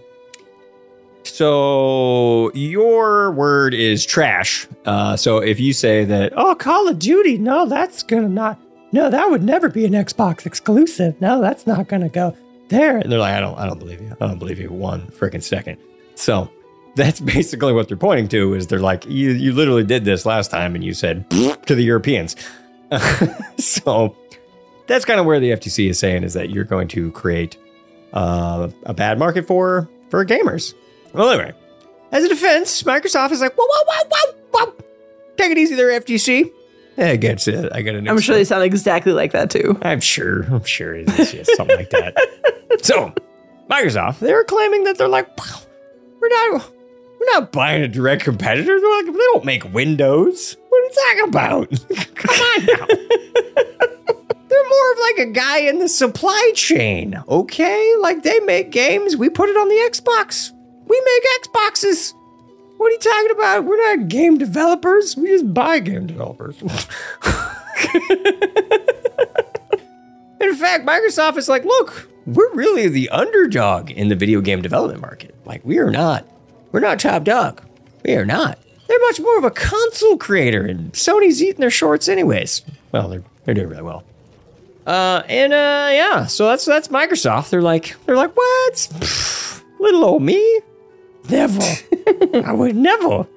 so 1.24 2.52
your 2.54 3.32
word 3.32 3.74
is 3.74 4.06
trash. 4.06 4.68
Uh, 4.86 5.16
so 5.18 5.40
if 5.40 5.60
you 5.60 5.74
say 5.74 6.06
that, 6.06 6.34
oh, 6.36 6.54
Call 6.56 6.88
of 6.88 7.00
Duty, 7.00 7.38
no, 7.38 7.66
that's 7.66 8.04
gonna 8.04 8.30
not, 8.30 8.60
no, 8.92 9.10
that 9.10 9.30
would 9.30 9.44
never 9.44 9.70
be 9.70 9.86
an 9.86 9.94
Xbox 9.94 10.46
exclusive. 10.46 11.20
No, 11.20 11.42
that's 11.42 11.66
not 11.66 11.88
gonna 11.88 12.10
go 12.10 12.38
there. 12.70 12.98
And 12.98 13.12
they're 13.12 13.20
like, 13.20 13.34
I 13.34 13.40
don't, 13.40 13.58
I 13.58 13.66
don't 13.66 13.80
believe 13.80 14.00
you. 14.00 14.16
I 14.22 14.28
don't 14.28 14.40
believe 14.40 14.60
you 14.60 14.70
one 14.70 15.08
freaking 15.08 15.44
second. 15.44 15.78
So 16.14 16.50
that's 16.96 17.20
basically 17.36 17.74
what 17.74 17.88
they're 17.88 17.98
pointing 17.98 18.28
to 18.30 18.54
is 18.54 18.68
they're 18.68 18.80
like, 18.80 19.06
you, 19.08 19.32
you 19.32 19.52
literally 19.52 19.84
did 19.84 20.06
this 20.06 20.28
last 20.28 20.52
time 20.52 20.76
and 20.76 20.84
you 20.84 20.94
said 20.94 21.28
to 21.66 21.74
the 21.74 21.84
Europeans. 21.84 22.36
so 23.58 24.16
that's 24.88 25.06
kind 25.06 25.20
of 25.20 25.26
where 25.26 25.40
the 25.40 25.52
FTC 25.52 25.90
is 25.90 26.00
saying 26.00 26.24
is 26.24 26.34
that 26.34 26.50
you're 26.50 26.64
going 26.64 26.88
to 26.90 27.12
create 27.12 27.58
uh, 28.14 28.70
a 28.84 28.94
bad 28.94 29.20
market 29.20 29.46
for 29.46 29.90
for 30.10 30.26
gamers. 30.26 30.74
Well, 31.14 31.30
anyway, 31.30 31.54
as 32.12 32.24
a 32.24 32.30
defense, 32.30 32.84
Microsoft 32.84 33.32
is 33.32 33.42
like, 33.42 33.54
whoa, 33.56 33.66
whoa, 33.68 33.84
whoa, 33.88 34.10
whoa, 34.52 34.66
whoa, 34.66 34.74
take 35.38 35.52
it 35.52 35.58
easy 35.58 35.76
there, 35.76 35.90
FTC. 36.00 36.52
Yeah, 36.98 37.10
I 37.10 37.16
get 37.16 37.48
it. 37.48 37.72
I 37.74 37.84
got 37.84 37.96
an. 37.96 38.08
I'm 38.08 38.20
sure 38.20 38.34
they 38.36 38.44
sound 38.44 38.64
exactly 38.64 39.14
like 39.14 39.32
that 39.34 39.52
too. 39.52 39.78
I'm 39.84 40.00
sure. 40.00 40.44
I'm 40.44 40.64
sure 40.64 40.96
it 40.96 41.08
is 41.20 41.32
just 41.32 41.56
something 41.56 41.78
like 41.78 41.92
that. 41.92 42.16
So, 42.84 43.12
Microsoft, 43.72 44.20
they're 44.20 44.44
claiming 44.44 44.84
that 44.84 44.98
they're 45.00 45.08
like, 45.08 45.36
"Wow, 45.38 45.62
we're 46.22 46.28
not, 46.30 46.70
we're 47.20 47.26
not 47.34 47.52
buying 47.52 47.82
a 47.82 47.88
direct 47.88 48.24
competitor. 48.24 48.80
They're 48.80 48.98
like, 48.98 49.06
they 49.08 49.12
don't 49.14 49.46
make 49.46 49.74
Windows. 49.74 50.58
What 50.70 50.78
are 50.78 50.86
you 50.86 50.92
talking 51.08 51.30
about? 51.30 51.70
Come 52.16 52.36
on 52.36 52.66
now. 52.66 52.88
more 54.70 54.92
of 54.92 55.00
like 55.00 55.28
a 55.28 55.32
guy 55.32 55.60
in 55.60 55.80
the 55.80 55.90
supply 55.90 56.52
chain, 56.56 57.22
okay? 57.28 57.94
Like 58.00 58.24
they 58.24 58.40
make 58.42 58.72
games, 58.72 59.16
we 59.18 59.30
put 59.30 59.50
it 59.50 59.58
on 59.58 59.68
the 59.70 59.76
Xbox. 59.90 60.52
We 60.88 61.02
make 61.06 61.24
Xboxes. 61.44 62.14
What 62.78 62.88
are 62.88 62.92
you 62.92 63.00
talking 63.00 63.32
about? 63.32 63.66
We're 63.66 63.96
not 63.96 64.08
game 64.08 64.38
developers. 64.38 65.18
We 65.18 65.28
just 65.30 65.54
buy 65.54 65.80
game 65.80 66.08
developers. 66.08 66.62
In 70.40 70.56
fact, 70.56 70.86
Microsoft 70.86 71.38
is 71.38 71.50
like, 71.50 71.66
look, 71.66 72.10
we're 72.26 72.54
really 72.54 72.88
the 72.88 73.10
underdog 73.10 73.90
in 73.92 74.10
the 74.10 74.16
video 74.16 74.42
game 74.42 74.62
development 74.62 75.02
market. 75.02 75.36
Like, 75.46 75.66
we 75.66 75.80
are 75.80 75.90
not. 75.90 76.28
We're 76.72 76.80
not 76.82 77.00
top 77.00 77.24
dog. 77.24 77.62
We 78.06 78.16
are 78.16 78.26
not. 78.26 78.60
They're 78.88 79.00
much 79.00 79.20
more 79.20 79.38
of 79.38 79.44
a 79.44 79.52
console 79.52 80.18
creator, 80.18 80.64
and 80.64 80.94
Sony's 80.94 81.42
eating 81.42 81.60
their 81.62 81.70
shorts 81.72 82.08
anyways. 82.08 82.62
Well, 82.92 83.10
they're 83.10 83.24
they're 83.46 83.54
doing 83.54 83.70
really 83.70 83.82
well. 83.84 84.04
Uh, 84.88 85.22
and 85.28 85.52
uh, 85.52 85.90
yeah, 85.92 86.26
so 86.28 86.48
that's 86.48 86.64
that's 86.64 86.88
Microsoft. 86.88 87.50
They're 87.50 87.62
like, 87.62 87.96
they're 88.06 88.16
like, 88.16 88.36
what? 88.36 88.74
Pfft, 88.74 89.62
little 89.80 90.06
old 90.06 90.24
me? 90.24 90.62
Never. 91.30 91.62
I 92.34 92.54
would 92.54 92.78
never. 92.78 93.28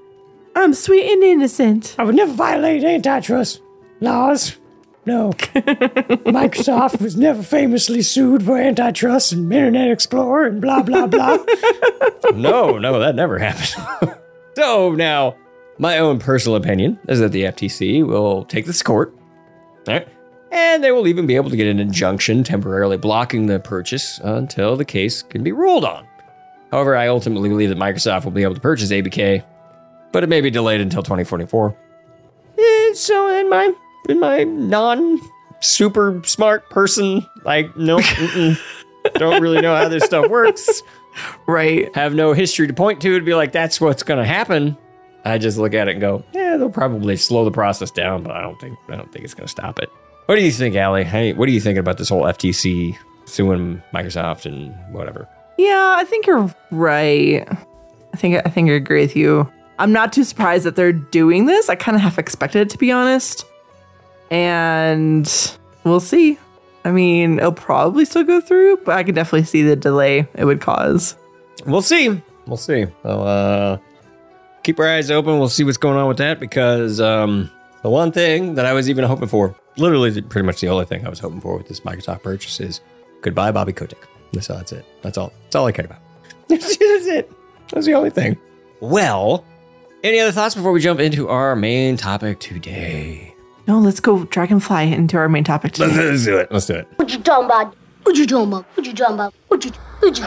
I'm 0.54 0.74
sweet 0.74 1.10
and 1.10 1.24
innocent. 1.24 1.96
I 1.98 2.04
would 2.04 2.14
never 2.14 2.32
violate 2.32 2.84
antitrust 2.84 3.60
laws. 4.00 4.56
No. 5.06 5.32
Microsoft 6.30 7.00
was 7.00 7.16
never 7.16 7.42
famously 7.42 8.02
sued 8.02 8.44
for 8.44 8.56
antitrust 8.56 9.32
and 9.32 9.52
Internet 9.52 9.90
Explorer 9.90 10.46
and 10.46 10.60
blah, 10.60 10.82
blah, 10.82 11.08
blah. 11.08 11.36
no, 12.34 12.78
no, 12.78 13.00
that 13.00 13.16
never 13.16 13.38
happened. 13.40 14.14
so 14.56 14.92
now, 14.94 15.36
my 15.78 15.98
own 15.98 16.20
personal 16.20 16.54
opinion 16.54 17.00
is 17.08 17.18
that 17.18 17.32
the 17.32 17.44
FTC 17.44 18.06
will 18.06 18.44
take 18.44 18.66
this 18.66 18.84
court. 18.84 19.12
All 19.88 19.94
right. 19.94 20.08
And 20.52 20.82
they 20.82 20.90
will 20.90 21.06
even 21.06 21.26
be 21.26 21.36
able 21.36 21.50
to 21.50 21.56
get 21.56 21.68
an 21.68 21.78
injunction 21.78 22.42
temporarily 22.42 22.96
blocking 22.96 23.46
the 23.46 23.60
purchase 23.60 24.18
until 24.18 24.76
the 24.76 24.84
case 24.84 25.22
can 25.22 25.44
be 25.44 25.52
ruled 25.52 25.84
on. 25.84 26.06
However, 26.72 26.96
I 26.96 27.08
ultimately 27.08 27.48
believe 27.48 27.68
that 27.68 27.78
Microsoft 27.78 28.24
will 28.24 28.32
be 28.32 28.42
able 28.42 28.54
to 28.54 28.60
purchase 28.60 28.90
ABK, 28.90 29.44
but 30.12 30.22
it 30.24 30.28
may 30.28 30.40
be 30.40 30.50
delayed 30.50 30.80
until 30.80 31.02
2044. 31.02 31.76
Eh, 32.58 32.94
so 32.94 33.28
in 33.38 33.48
my 33.48 33.72
in 34.08 34.18
my 34.20 34.44
non 34.44 35.20
super 35.60 36.20
smart 36.24 36.68
person, 36.70 37.26
like 37.44 37.76
no, 37.76 38.00
don't 39.14 39.42
really 39.42 39.60
know 39.60 39.74
how 39.74 39.88
this 39.88 40.04
stuff 40.04 40.28
works. 40.30 40.82
Right. 41.48 41.92
Have 41.96 42.14
no 42.14 42.34
history 42.34 42.68
to 42.68 42.72
point 42.72 43.00
to 43.00 43.18
to 43.18 43.24
be 43.24 43.34
like 43.34 43.50
that's 43.50 43.80
what's 43.80 44.04
going 44.04 44.20
to 44.20 44.24
happen. 44.24 44.78
I 45.24 45.38
just 45.38 45.58
look 45.58 45.74
at 45.74 45.88
it 45.88 45.92
and 45.92 46.00
go, 46.00 46.22
yeah, 46.32 46.56
they'll 46.56 46.70
probably 46.70 47.16
slow 47.16 47.44
the 47.44 47.50
process 47.50 47.90
down, 47.90 48.22
but 48.22 48.30
I 48.30 48.40
don't 48.40 48.58
think 48.60 48.78
I 48.88 48.94
don't 48.94 49.10
think 49.12 49.24
it's 49.24 49.34
going 49.34 49.44
to 49.46 49.50
stop 49.50 49.80
it. 49.80 49.90
What 50.26 50.36
do 50.36 50.44
you 50.44 50.52
think, 50.52 50.76
Allie? 50.76 51.04
Hey, 51.04 51.32
what 51.32 51.48
are 51.48 51.52
you 51.52 51.60
thinking 51.60 51.80
about 51.80 51.98
this 51.98 52.08
whole 52.08 52.22
FTC 52.22 52.96
suing 53.24 53.82
Microsoft 53.92 54.46
and 54.46 54.74
whatever? 54.92 55.28
Yeah, 55.58 55.94
I 55.98 56.04
think 56.04 56.26
you're 56.26 56.52
right. 56.70 57.46
I 58.12 58.16
think 58.16 58.40
I 58.46 58.48
think 58.50 58.70
I 58.70 58.74
agree 58.74 59.00
with 59.00 59.16
you. 59.16 59.50
I'm 59.78 59.92
not 59.92 60.12
too 60.12 60.24
surprised 60.24 60.64
that 60.64 60.76
they're 60.76 60.92
doing 60.92 61.46
this. 61.46 61.68
I 61.68 61.74
kind 61.74 61.96
of 61.96 62.02
half 62.02 62.18
expected 62.18 62.60
it 62.62 62.70
to 62.70 62.78
be 62.78 62.92
honest. 62.92 63.44
And 64.30 65.26
we'll 65.84 66.00
see. 66.00 66.38
I 66.84 66.92
mean, 66.92 67.38
it'll 67.38 67.52
probably 67.52 68.04
still 68.04 68.24
go 68.24 68.40
through, 68.40 68.78
but 68.84 68.96
I 68.96 69.02
can 69.02 69.14
definitely 69.14 69.44
see 69.44 69.62
the 69.62 69.76
delay 69.76 70.28
it 70.34 70.44
would 70.44 70.60
cause. 70.60 71.16
We'll 71.66 71.82
see. 71.82 72.22
We'll 72.46 72.56
see. 72.56 72.86
So, 73.02 73.08
uh, 73.08 73.78
keep 74.62 74.78
our 74.78 74.88
eyes 74.88 75.10
open. 75.10 75.38
We'll 75.38 75.48
see 75.48 75.64
what's 75.64 75.76
going 75.76 75.98
on 75.98 76.08
with 76.08 76.18
that 76.18 76.40
because 76.40 77.00
um, 77.00 77.50
the 77.82 77.90
one 77.90 78.12
thing 78.12 78.54
that 78.54 78.64
I 78.64 78.72
was 78.72 78.88
even 78.88 79.04
hoping 79.04 79.28
for, 79.28 79.54
literally 79.80 80.10
the- 80.10 80.22
pretty 80.22 80.46
much 80.46 80.60
the 80.60 80.68
only 80.68 80.84
thing 80.84 81.06
I 81.06 81.10
was 81.10 81.18
hoping 81.18 81.40
for 81.40 81.56
with 81.56 81.68
this 81.68 81.80
Microsoft 81.80 82.22
purchase 82.22 82.60
is 82.60 82.80
goodbye, 83.22 83.52
Bobby 83.52 83.72
Kotick. 83.72 84.06
So 84.40 84.54
that's 84.54 84.72
it. 84.72 84.84
That's 85.02 85.18
all. 85.18 85.32
That's 85.44 85.56
all 85.56 85.66
I 85.66 85.72
cared 85.72 85.86
about. 85.86 86.00
that's 86.48 86.76
it. 86.80 87.30
That's 87.72 87.86
the 87.86 87.94
only 87.94 88.10
thing. 88.10 88.36
Well, 88.80 89.44
any 90.02 90.20
other 90.20 90.32
thoughts 90.32 90.54
before 90.54 90.72
we 90.72 90.80
jump 90.80 91.00
into 91.00 91.28
our 91.28 91.56
main 91.56 91.96
topic 91.96 92.40
today? 92.40 93.34
No, 93.66 93.78
let's 93.78 94.00
go 94.00 94.24
dragonfly 94.24 94.92
into 94.92 95.16
our 95.16 95.28
main 95.28 95.44
topic 95.44 95.78
Let's, 95.78 95.96
let's 95.96 96.24
do 96.24 96.38
it. 96.38 96.50
Let's 96.50 96.66
do 96.66 96.74
it. 96.74 96.88
What 96.96 97.12
you 97.12 97.20
talking 97.20 97.44
about? 97.44 97.76
What 98.04 98.16
you 98.16 98.26
talking 98.26 98.48
about? 98.48 98.64
What 98.74 98.86
you 98.86 98.92
talking 98.94 99.14
about? 99.14 99.34
What 99.48 99.64
you 99.64 99.70
what 100.00 100.18
you 100.18 100.24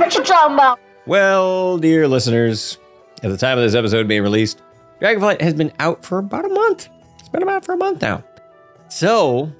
what 0.00 0.14
you 0.14 0.24
talking 0.24 0.54
about? 0.54 0.80
Well, 1.06 1.78
dear 1.78 2.08
listeners, 2.08 2.78
at 3.22 3.30
the 3.30 3.36
time 3.36 3.58
of 3.58 3.64
this 3.64 3.74
episode 3.74 4.08
being 4.08 4.22
released, 4.22 4.62
Dragonflight 5.00 5.40
has 5.40 5.54
been 5.54 5.72
out 5.78 6.04
for 6.04 6.18
about 6.18 6.44
a 6.44 6.48
month. 6.48 6.88
It's 7.18 7.28
been 7.28 7.48
out 7.48 7.64
for 7.64 7.74
a 7.74 7.76
month 7.76 8.02
now. 8.02 8.24
So, 8.90 9.50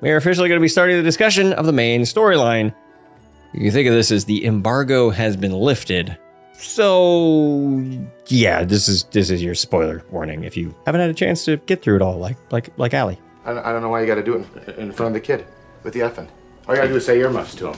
we 0.00 0.10
are 0.10 0.16
officially 0.16 0.48
going 0.48 0.58
to 0.60 0.62
be 0.62 0.68
starting 0.68 0.96
the 0.96 1.02
discussion 1.02 1.52
of 1.54 1.64
the 1.66 1.72
main 1.72 2.02
storyline. 2.02 2.74
You 3.52 3.60
can 3.60 3.70
think 3.70 3.88
of 3.88 3.94
this 3.94 4.10
as 4.10 4.24
the 4.24 4.44
embargo 4.44 5.10
has 5.10 5.36
been 5.36 5.52
lifted. 5.52 6.16
So 6.56 7.82
yeah, 8.26 8.64
this 8.64 8.88
is 8.88 9.04
this 9.04 9.30
is 9.30 9.42
your 9.42 9.54
spoiler 9.54 10.04
warning 10.10 10.44
if 10.44 10.56
you 10.56 10.74
haven't 10.86 11.00
had 11.00 11.10
a 11.10 11.14
chance 11.14 11.44
to 11.46 11.56
get 11.58 11.82
through 11.82 11.96
it 11.96 12.02
all, 12.02 12.18
like 12.18 12.36
like 12.52 12.70
like 12.78 12.94
Allie. 12.94 13.18
I 13.44 13.52
don't, 13.54 13.64
I 13.66 13.72
don't 13.72 13.82
know 13.82 13.88
why 13.90 14.00
you 14.00 14.06
got 14.06 14.14
to 14.16 14.22
do 14.22 14.36
it 14.36 14.68
in- 14.78 14.84
in 14.86 14.92
front 14.92 15.14
of 15.16 15.20
the 15.22 15.26
kid 15.26 15.46
with 15.82 15.94
the 15.94 16.00
effing. 16.00 16.28
All 16.66 16.74
you 16.74 16.80
got 16.80 16.82
to 16.86 16.88
do 16.88 16.96
is 16.96 17.04
say 17.04 17.18
earmuffs 17.18 17.54
to 17.56 17.72
him. 17.72 17.76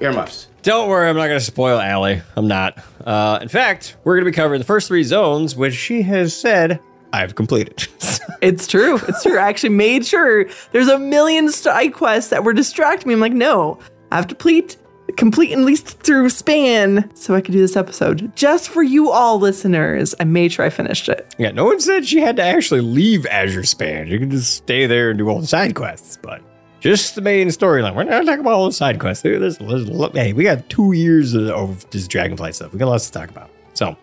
Earmuffs. 0.00 0.48
Don't 0.62 0.88
worry, 0.88 1.08
I'm 1.08 1.16
not 1.16 1.26
going 1.28 1.38
to 1.40 1.44
spoil 1.44 1.78
Allie. 1.78 2.20
I'm 2.36 2.46
not. 2.46 2.78
Uh, 3.04 3.38
in 3.40 3.48
fact, 3.48 3.96
we're 4.04 4.14
going 4.16 4.24
to 4.26 4.30
be 4.30 4.34
covering 4.34 4.58
the 4.60 4.64
first 4.66 4.86
three 4.88 5.02
zones, 5.04 5.56
which 5.56 5.74
she 5.74 6.02
has 6.02 6.36
said 6.36 6.80
I've 7.12 7.34
completed. 7.34 7.88
It's 8.40 8.66
true. 8.66 9.00
It's 9.08 9.22
true. 9.22 9.38
I 9.38 9.48
actually 9.48 9.70
made 9.70 10.06
sure 10.06 10.46
there's 10.70 10.88
a 10.88 10.98
million 10.98 11.50
side 11.50 11.92
quests 11.94 12.30
that 12.30 12.44
were 12.44 12.52
distracting 12.52 13.08
me. 13.08 13.14
I'm 13.14 13.20
like, 13.20 13.32
no, 13.32 13.78
I 14.12 14.16
have 14.16 14.28
to 14.28 14.34
complete 14.34 14.76
complete 15.16 15.52
at 15.52 15.58
least 15.58 16.00
through 16.02 16.28
span 16.28 17.10
so 17.16 17.34
I 17.34 17.40
could 17.40 17.52
do 17.52 17.58
this 17.60 17.76
episode. 17.76 18.34
Just 18.36 18.68
for 18.68 18.82
you 18.82 19.10
all 19.10 19.38
listeners. 19.38 20.14
I 20.20 20.24
made 20.24 20.52
sure 20.52 20.64
I 20.64 20.70
finished 20.70 21.08
it. 21.08 21.34
yeah, 21.38 21.50
no 21.50 21.64
one 21.64 21.80
said 21.80 22.06
she 22.06 22.20
had 22.20 22.36
to 22.36 22.42
actually 22.42 22.82
leave 22.82 23.26
Azure 23.26 23.64
Span. 23.64 24.06
You 24.06 24.18
can 24.18 24.30
just 24.30 24.54
stay 24.54 24.86
there 24.86 25.10
and 25.10 25.18
do 25.18 25.28
all 25.28 25.40
the 25.40 25.46
side 25.46 25.74
quests, 25.74 26.18
but 26.22 26.42
just 26.80 27.14
the 27.14 27.20
main 27.20 27.48
storyline. 27.48 27.94
We're 27.94 28.04
not 28.04 28.24
talking 28.24 28.40
about 28.40 28.52
all 28.52 28.66
the 28.66 28.72
side 28.72 29.00
quests. 29.00 29.22
There's, 29.22 29.58
there's, 29.58 29.88
look, 29.88 30.14
hey, 30.14 30.32
we 30.32 30.44
got 30.44 30.68
two 30.68 30.92
years 30.92 31.34
of, 31.34 31.88
this 31.90 32.06
Dragonflight 32.06 32.54
stuff. 32.54 32.72
We 32.72 32.78
got 32.78 32.88
lots 32.88 33.06
to 33.06 33.12
talk 33.18 33.30
about. 33.30 33.50
So, 33.74 33.96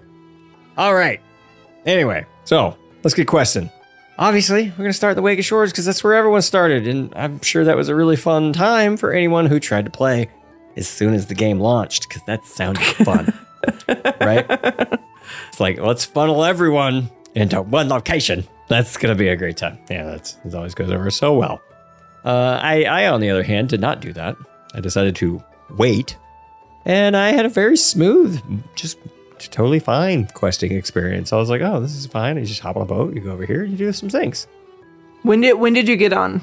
all 0.77 0.93
right. 0.95 1.21
Anyway, 1.85 2.25
so 2.43 2.75
let's 3.03 3.13
get 3.13 3.27
questing. 3.27 3.69
Obviously, 4.17 4.69
we're 4.69 4.77
going 4.77 4.89
to 4.89 4.93
start 4.93 5.15
the 5.15 5.21
Waking 5.21 5.43
Shores 5.43 5.71
because 5.71 5.85
that's 5.85 6.03
where 6.03 6.13
everyone 6.13 6.41
started. 6.41 6.87
And 6.87 7.13
I'm 7.15 7.41
sure 7.41 7.65
that 7.65 7.75
was 7.75 7.89
a 7.89 7.95
really 7.95 8.15
fun 8.15 8.53
time 8.53 8.95
for 8.95 9.11
anyone 9.11 9.45
who 9.47 9.59
tried 9.59 9.85
to 9.85 9.91
play 9.91 10.29
as 10.77 10.87
soon 10.87 11.13
as 11.13 11.25
the 11.25 11.35
game 11.35 11.59
launched 11.59 12.07
because 12.07 12.21
that 12.23 12.45
sounded 12.45 12.83
fun. 12.83 13.33
right? 14.21 14.45
It's 15.49 15.59
like, 15.59 15.79
let's 15.79 16.05
funnel 16.05 16.45
everyone 16.45 17.09
into 17.33 17.61
one 17.61 17.89
location. 17.89 18.47
That's 18.69 18.95
going 18.95 19.13
to 19.13 19.17
be 19.17 19.27
a 19.27 19.35
great 19.35 19.57
time. 19.57 19.79
Yeah, 19.89 20.05
that's, 20.05 20.33
that 20.33 20.53
always 20.55 20.75
goes 20.75 20.91
over 20.91 21.11
so 21.11 21.33
well. 21.33 21.61
Uh, 22.23 22.59
I, 22.61 22.83
I, 22.85 23.07
on 23.07 23.19
the 23.19 23.29
other 23.29 23.43
hand, 23.43 23.69
did 23.69 23.81
not 23.81 23.99
do 23.99 24.13
that. 24.13 24.37
I 24.73 24.79
decided 24.79 25.15
to 25.17 25.43
wait. 25.71 26.17
And 26.85 27.17
I 27.17 27.31
had 27.31 27.45
a 27.45 27.49
very 27.49 27.77
smooth, 27.77 28.41
just 28.75 28.97
totally 29.51 29.79
fine 29.79 30.27
questing 30.27 30.71
experience. 30.73 31.31
I 31.33 31.37
was 31.37 31.49
like, 31.49 31.61
oh, 31.61 31.79
this 31.79 31.95
is 31.95 32.05
fine. 32.05 32.37
You 32.37 32.45
just 32.45 32.61
hop 32.61 32.75
on 32.75 32.81
a 32.81 32.85
boat, 32.85 33.13
you 33.13 33.21
go 33.21 33.31
over 33.31 33.45
here, 33.45 33.63
you 33.63 33.77
do 33.77 33.91
some 33.91 34.09
things. 34.09 34.47
When 35.23 35.41
did 35.41 35.53
when 35.53 35.73
did 35.73 35.87
you 35.87 35.95
get 35.95 36.13
on? 36.13 36.41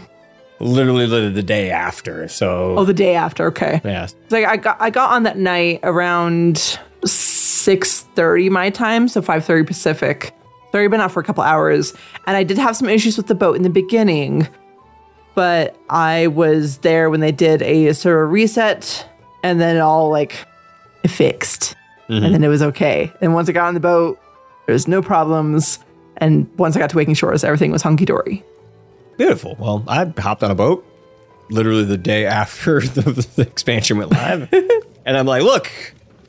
Literally, 0.61 1.07
literally 1.07 1.33
the 1.35 1.43
day 1.43 1.71
after. 1.71 2.29
So, 2.29 2.77
Oh, 2.79 2.85
the 2.85 2.95
day 2.95 3.15
after. 3.17 3.47
Okay. 3.49 3.81
yeah. 3.85 4.05
It's 4.05 4.15
like 4.31 4.45
I 4.45 4.57
got 4.57 4.77
I 4.81 4.91
got 4.91 5.12
on 5.12 5.23
that 5.25 5.38
night 5.38 5.81
around 5.83 6.79
six 7.05 8.03
thirty 8.15 8.49
my 8.49 8.71
time, 8.71 9.09
so 9.09 9.23
five 9.23 9.45
thirty 9.45 9.67
Pacific. 9.67 10.33
So 10.73 10.79
I'd 10.79 10.91
been 10.91 11.01
out 11.01 11.12
for 11.12 11.21
a 11.21 11.25
couple 11.25 11.43
hours, 11.43 11.93
and 12.27 12.37
I 12.37 12.45
did 12.45 12.59
have 12.59 12.77
some 12.77 12.88
issues 12.88 13.17
with 13.17 13.27
the 13.27 13.35
boat 13.35 13.57
in 13.57 13.62
the 13.62 13.71
beginning, 13.71 14.49
but 15.35 15.77
I 15.91 16.29
was 16.29 16.79
there 16.79 17.11
when 17.11 17.21
they 17.21 17.33
did 17.33 17.61
a 17.62 17.93
sort 17.93 18.25
of 18.25 18.31
reset, 18.31 19.07
and 19.43 19.61
then 19.61 19.77
it 19.77 19.81
all 19.81 20.09
like 20.11 20.35
fixed, 21.07 21.75
Mhm. 22.09 22.25
and 22.25 22.35
then 22.35 22.45
it 22.45 22.49
was 22.49 22.62
okay. 22.62 23.12
And 23.21 23.35
once 23.35 23.49
I 23.49 23.53
got 23.53 23.69
on 23.69 23.75
the 23.75 23.81
boat, 23.81 24.19
there 24.67 24.73
was 24.73 24.87
no 24.88 25.03
problems, 25.03 25.79
and 26.19 26.49
once 26.59 26.77
I 26.77 26.79
got 26.79 26.91
to 26.91 26.97
Waking 26.97 27.15
Shores, 27.15 27.43
everything 27.45 27.71
was 27.73 27.83
hunky 27.83 28.05
dory. 28.05 28.45
Beautiful. 29.19 29.57
Well, 29.59 29.85
I 29.88 30.12
hopped 30.19 30.43
on 30.43 30.51
a 30.51 30.55
boat 30.55 30.85
literally 31.51 31.85
the 31.85 31.99
day 31.99 32.27
after 32.27 32.81
the, 32.83 33.27
the 33.37 33.43
expansion 33.43 33.99
went 33.99 34.11
live. 34.12 34.49
and 35.05 35.17
I'm 35.17 35.27
like, 35.27 35.43
look, 35.43 35.71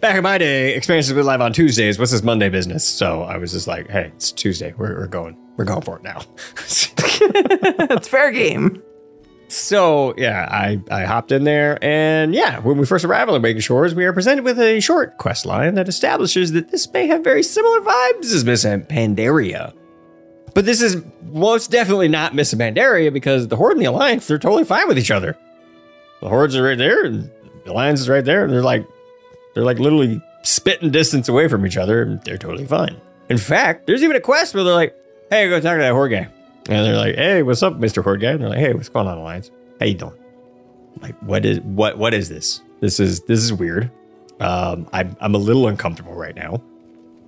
back 0.02 0.16
in 0.18 0.24
my 0.24 0.38
day, 0.38 0.76
expansions 0.76 1.14
went 1.14 1.26
live 1.26 1.42
on 1.42 1.54
Tuesdays. 1.54 1.98
What's 1.98 2.12
this 2.12 2.24
Monday 2.24 2.50
business? 2.50 2.84
So 2.88 3.22
I 3.22 3.38
was 3.38 3.52
just 3.54 3.68
like, 3.68 3.90
hey, 3.90 4.12
it's 4.16 4.32
Tuesday. 4.32 4.74
We're, 4.78 4.96
we're 5.00 5.08
going. 5.08 5.38
We're 5.56 5.66
going 5.66 5.82
for 5.82 5.98
it 5.98 6.04
now. 6.04 6.22
It's 7.26 8.08
fair 8.08 8.32
game. 8.32 8.82
So 9.54 10.16
yeah, 10.18 10.48
I, 10.50 10.82
I 10.90 11.04
hopped 11.06 11.32
in 11.32 11.44
there, 11.44 11.78
and 11.84 12.34
yeah, 12.34 12.60
when 12.60 12.78
we 12.78 12.86
first 12.86 13.06
arrive 13.06 13.30
on 13.30 13.36
the 13.36 13.40
Waking 13.40 13.62
Shores, 13.62 13.94
we 13.94 14.04
are 14.06 14.14
presented 14.14 14.44
with 14.44 14.60
a 14.60 14.80
short 14.80 15.18
quest 15.18 15.46
line 15.46 15.76
that 15.76 15.88
establishes 15.88 16.54
that 16.54 16.72
this 16.72 16.92
may 16.92 17.06
have 17.08 17.24
very 17.24 17.44
similar 17.44 17.80
vibes 17.82 18.34
as 18.34 18.44
Miss 18.44 18.66
Pandaria. 18.66 19.74
But 20.56 20.66
this 20.66 20.82
is 20.82 21.04
most 21.32 21.70
definitely 21.70 22.08
not 22.08 22.34
Miss 22.34 22.54
Pandaria 22.54 23.14
because 23.14 23.48
the 23.48 23.56
Horde 23.56 23.74
and 23.74 23.82
the 23.82 23.90
Alliance, 23.90 24.28
they're 24.28 24.40
totally 24.40 24.66
fine 24.66 24.88
with 24.88 24.98
each 24.98 25.12
other. 25.12 25.38
The 26.22 26.30
Hordes 26.30 26.56
are 26.56 26.64
right 26.64 26.78
there, 26.78 27.06
and 27.06 27.30
the 27.64 27.72
Alliance 27.72 28.02
is 28.02 28.10
right 28.10 28.26
there, 28.26 28.44
and 28.44 28.52
they're 28.52 28.64
like 28.64 28.86
they're 29.54 29.64
like 29.64 29.80
literally 29.80 30.22
spitting 30.42 30.90
distance 30.90 31.30
away 31.30 31.48
from 31.48 31.66
each 31.66 31.78
other, 31.78 32.02
and 32.02 32.24
they're 32.24 32.38
totally 32.40 32.66
fine. 32.66 33.00
In 33.30 33.38
fact, 33.38 33.86
there's 33.86 34.02
even 34.04 34.16
a 34.16 34.22
quest 34.22 34.56
where 34.56 34.64
they're 34.64 34.74
like, 34.74 34.96
hey, 35.30 35.48
go 35.48 35.60
talk 35.60 35.74
to 35.74 35.80
that 35.80 35.92
Horde 35.94 36.12
guy. 36.12 36.28
And 36.70 36.86
they're 36.86 36.96
like, 36.96 37.16
"Hey, 37.16 37.44
what's 37.44 37.62
up, 37.64 37.78
Mister 37.78 38.02
Horde 38.02 38.22
guy?" 38.22 38.32
And 38.32 38.42
they're 38.42 38.50
like, 38.50 38.60
"Hey, 38.60 38.74
what's 38.74 38.90
going 38.90 39.08
on, 39.08 39.18
Alliance? 39.18 39.52
How 39.80 39.86
you 39.86 39.96
doing?" 39.96 40.14
Like, 41.02 41.16
what 41.22 41.46
is 41.46 41.60
what 41.62 41.98
what 41.98 42.14
is 42.14 42.30
this? 42.30 42.62
This 42.80 43.00
is 43.00 43.22
this 43.22 43.40
is 43.40 43.52
weird. 43.52 43.92
Um, 44.40 44.88
I'm 44.94 45.16
I'm 45.20 45.36
a 45.36 45.40
little 45.40 45.68
uncomfortable 45.68 46.14
right 46.14 46.36
now, 46.36 46.62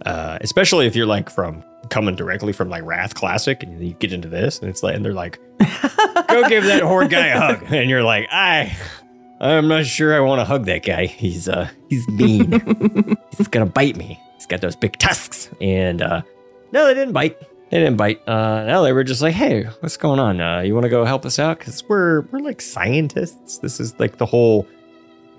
uh, 0.05 0.37
especially 0.41 0.87
if 0.87 0.95
you're 0.95 1.05
like 1.05 1.29
from 1.29 1.63
coming 1.89 2.15
directly 2.15 2.53
from 2.53 2.69
like 2.69 2.83
Wrath 2.83 3.15
Classic, 3.15 3.61
and 3.63 3.85
you 3.85 3.93
get 3.93 4.13
into 4.13 4.27
this, 4.27 4.59
and 4.59 4.69
it's 4.69 4.83
like, 4.83 4.95
and 4.95 5.03
they're 5.03 5.13
like, 5.13 5.39
"Go 6.27 6.47
give 6.47 6.63
that 6.65 6.81
Horde 6.83 7.09
guy 7.09 7.27
a 7.27 7.39
hug," 7.39 7.63
and 7.71 7.89
you're 7.89 8.03
like, 8.03 8.27
"I." 8.31 8.75
I'm 9.37 9.67
not 9.67 9.85
sure 9.85 10.15
I 10.15 10.21
want 10.21 10.39
to 10.39 10.45
hug 10.45 10.65
that 10.67 10.83
guy. 10.83 11.07
He's 11.07 11.49
uh 11.49 11.67
he's 11.89 12.07
mean. 12.07 13.17
he's 13.37 13.49
gonna 13.49 13.65
bite 13.65 13.97
me. 13.97 14.17
He's 14.35 14.45
got 14.45 14.61
those 14.61 14.77
big 14.77 14.97
tusks. 14.97 15.49
And 15.59 16.01
uh 16.01 16.21
no, 16.71 16.85
they 16.85 16.93
didn't 16.93 17.11
bite. 17.11 17.37
They 17.71 17.79
didn't 17.79 17.97
bite. 17.97 18.21
Uh, 18.27 18.63
no, 18.65 18.83
they 18.83 18.93
were 18.93 19.03
just 19.03 19.21
like, 19.21 19.33
"Hey, 19.33 19.63
what's 19.79 19.97
going 19.97 20.19
on? 20.19 20.39
Uh, 20.39 20.61
you 20.61 20.73
want 20.73 20.83
to 20.83 20.89
go 20.89 21.03
help 21.03 21.25
us 21.25 21.39
out? 21.39 21.57
Because 21.59 21.83
we're 21.89 22.21
we're 22.31 22.39
like 22.39 22.61
scientists. 22.61 23.57
This 23.57 23.79
is 23.79 23.99
like 23.99 24.17
the 24.17 24.25
whole, 24.25 24.67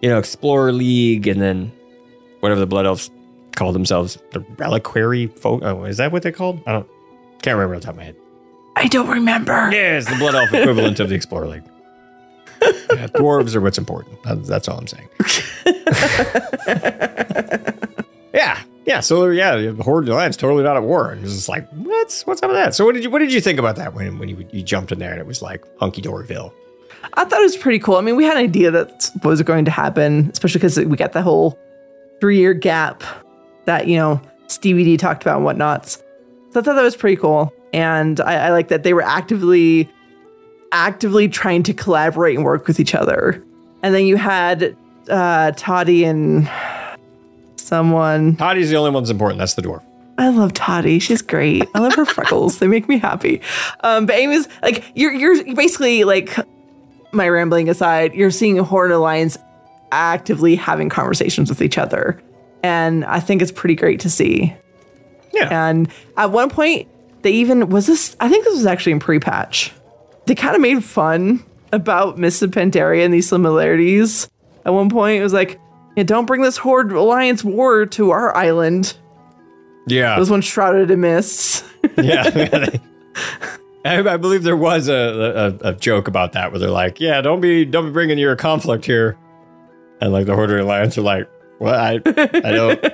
you 0.03 0.11
know, 0.11 0.19
Explorer 0.19 0.73
League, 0.73 1.29
and 1.29 1.41
then 1.41 1.73
whatever 2.41 2.61
the 2.61 2.67
Blood 2.67 2.85
Elves 2.85 3.11
call 3.55 3.73
themselves, 3.73 4.19
the 4.33 4.41
Reliquary 4.59 5.29
folk. 5.29 5.63
Oh, 5.63 5.85
is 5.85 5.97
that 5.99 6.13
what 6.13 6.23
they're 6.23 6.33
called? 6.33 6.61
I 6.67 6.73
don't 6.73 6.89
can't 7.43 7.57
remember 7.57 7.77
off 7.77 7.83
the 7.83 7.87
top 7.87 7.95
of 7.95 7.99
my 7.99 8.05
head. 8.05 8.17
I 8.75 8.89
don't 8.89 9.09
remember. 9.09 9.71
Yeah, 9.73 9.97
it's 9.97 10.11
the 10.11 10.17
Blood 10.17 10.35
Elf 10.35 10.53
equivalent 10.53 11.01
of 11.01 11.09
the 11.09 11.15
Explorer 11.15 11.47
League. 11.49 11.63
Yeah, 12.89 13.09
dwarves 13.09 13.57
are 13.57 13.61
what's 13.61 13.79
important. 13.79 14.17
That's 14.47 14.69
all 14.69 14.79
I'm 14.79 14.87
saying. 14.87 15.09
yeah, 18.37 18.63
yeah. 18.85 19.01
So 19.01 19.29
yeah, 19.29 19.57
the 19.57 19.83
Horde 19.83 20.09
Alliance 20.09 20.37
totally 20.37 20.63
not 20.63 20.77
at 20.77 20.83
war. 20.83 21.11
And 21.11 21.25
it's 21.25 21.35
just 21.35 21.49
like, 21.49 21.69
what's 21.71 22.27
what's 22.27 22.43
up 22.43 22.51
with 22.51 22.59
that? 22.59 22.75
So 22.75 22.85
what 22.85 22.95
did 22.95 23.03
you 23.03 23.11
what 23.11 23.19
did 23.19 23.33
you 23.33 23.41
think 23.41 23.59
about 23.59 23.77
that 23.77 23.95
when 23.95 24.19
when 24.19 24.29
you, 24.29 24.47
you 24.53 24.63
jumped 24.63 24.93
in 24.93 24.99
there 24.99 25.11
and 25.11 25.21
it 25.21 25.27
was 25.27 25.43
like 25.43 25.65
hunky 25.79 26.03
doryville? 26.03 26.53
I 27.15 27.25
thought 27.25 27.41
it 27.41 27.45
was 27.45 27.57
pretty 27.57 27.79
cool. 27.79 27.97
I 27.97 28.01
mean, 28.01 28.17
we 28.17 28.25
had 28.25 28.37
an 28.37 28.43
idea 28.45 28.71
that 28.71 29.11
was 29.23 29.41
going 29.43 29.65
to 29.65 29.71
happen, 29.71 30.31
especially 30.33 30.59
because 30.59 30.79
we 30.79 30.97
got 30.97 31.13
the 31.13 31.23
whole 31.23 31.59
three 32.21 32.39
year 32.39 32.55
gap 32.55 33.03
that, 33.65 33.87
you 33.87 33.97
know, 33.97 34.21
Stevie 34.49 34.85
D 34.85 34.97
talked 34.97 35.23
about 35.23 35.37
and 35.37 35.45
whatnot. 35.45 35.89
So 35.89 36.03
I 36.57 36.63
thought 36.63 36.75
that 36.75 36.83
was 36.83 36.97
pretty 36.97 37.17
cool. 37.17 37.53
And 37.73 38.21
I, 38.21 38.47
I 38.47 38.51
like 38.51 38.69
that 38.69 38.83
they 38.83 38.95
were 38.95 39.03
actively, 39.03 39.89
actively 40.73 41.29
trying 41.29 41.63
to 41.65 41.75
collaborate 41.75 42.37
and 42.37 42.45
work 42.45 42.67
with 42.67 42.81
each 42.81 42.95
other. 42.95 43.43
And 43.83 43.95
then 43.95 44.07
you 44.07 44.17
had 44.17 44.77
uh, 45.09 45.53
Toddy 45.57 46.05
and 46.05 46.49
someone. 47.67 48.37
Toddy's 48.37 48.71
the 48.71 48.77
only 48.77 48.91
one 48.91 49.03
that's 49.03 49.11
important. 49.11 49.39
That's 49.39 49.55
the 49.55 49.63
dwarf. 49.63 49.83
I 50.19 50.29
love 50.29 50.55
Toddy. 50.55 50.99
She's 50.99 51.21
great. 51.21 51.65
I 51.75 51.81
love 51.81 51.95
her 51.95 52.07
freckles. 52.07 52.59
They 52.59 52.69
make 52.69 52.89
me 52.89 52.99
happy. 52.99 53.43
Um, 53.81 54.07
but 54.07 54.15
Amy's 54.15 54.49
like 54.63 54.85
you're 54.95 55.13
you're 55.13 55.55
basically 55.55 56.05
like 56.05 56.37
my 57.13 57.29
rambling 57.29 57.69
aside, 57.69 58.15
you're 58.15 58.31
seeing 58.31 58.59
a 58.59 58.65
Horde 58.65 58.93
Alliance 58.93 59.37
actively 59.93 60.57
having 60.57 60.89
conversations 60.89 61.49
with 61.49 61.63
each 61.63 61.79
other. 61.79 62.23
And 62.63 63.05
I 63.05 63.21
think 63.21 63.43
it's 63.43 63.53
pretty 63.53 63.75
great 63.75 64.01
to 64.01 64.11
see. 64.11 64.55
Yeah. 65.33 65.69
And 65.69 65.89
at 66.17 66.33
one 66.33 66.51
point, 66.51 66.89
they 67.23 67.33
even 67.33 67.69
was 67.69 67.87
this 67.87 68.17
I 68.21 68.29
think 68.29 68.45
this 68.45 68.55
was 68.55 68.67
actually 68.67 68.93
in 68.93 69.01
pre-patch. 69.01 69.73
They 70.27 70.35
kind 70.35 70.55
of 70.55 70.63
made 70.63 70.83
fun 70.83 71.45
about 71.73 72.19
Miss 72.19 72.41
Pandaria 72.41 73.05
and 73.05 73.13
these 73.13 73.29
similarities. 73.29 74.29
At 74.65 74.73
one 74.73 74.91
point, 74.91 75.21
it 75.21 75.23
was 75.23 75.33
like, 75.33 75.61
yeah, 75.97 76.03
don't 76.03 76.27
bring 76.27 76.43
this 76.43 76.59
Horde 76.59 76.93
Alliance 76.93 77.43
war 77.43 77.87
to 77.87 78.11
our 78.11 78.37
island. 78.37 78.97
Yeah. 79.87 80.21
It 80.21 80.29
one's 80.29 80.45
shrouded 80.45 80.91
in 80.91 81.01
mists. 81.01 81.65
yeah. 81.97 82.69
I, 83.85 83.99
I 84.01 84.17
believe 84.17 84.43
there 84.43 84.57
was 84.57 84.89
a, 84.89 85.59
a 85.63 85.69
a 85.69 85.73
joke 85.75 86.09
about 86.09 86.33
that 86.33 86.51
where 86.51 86.59
they're 86.59 86.71
like, 86.71 87.01
"Yeah, 87.01 87.21
don't 87.21 87.41
be 87.41 87.65
don't 87.65 87.87
be 87.87 87.93
bringing 87.93 88.19
your 88.19 88.35
conflict 88.35 88.85
here," 88.85 89.17
and 90.01 90.13
like 90.13 90.27
the 90.27 90.35
Horde 90.35 90.51
Alliance 90.51 90.99
are 90.99 91.03
like, 91.03 91.31
"What? 91.59 91.75
I 91.75 91.93
I 91.95 92.51
don't 92.51 92.85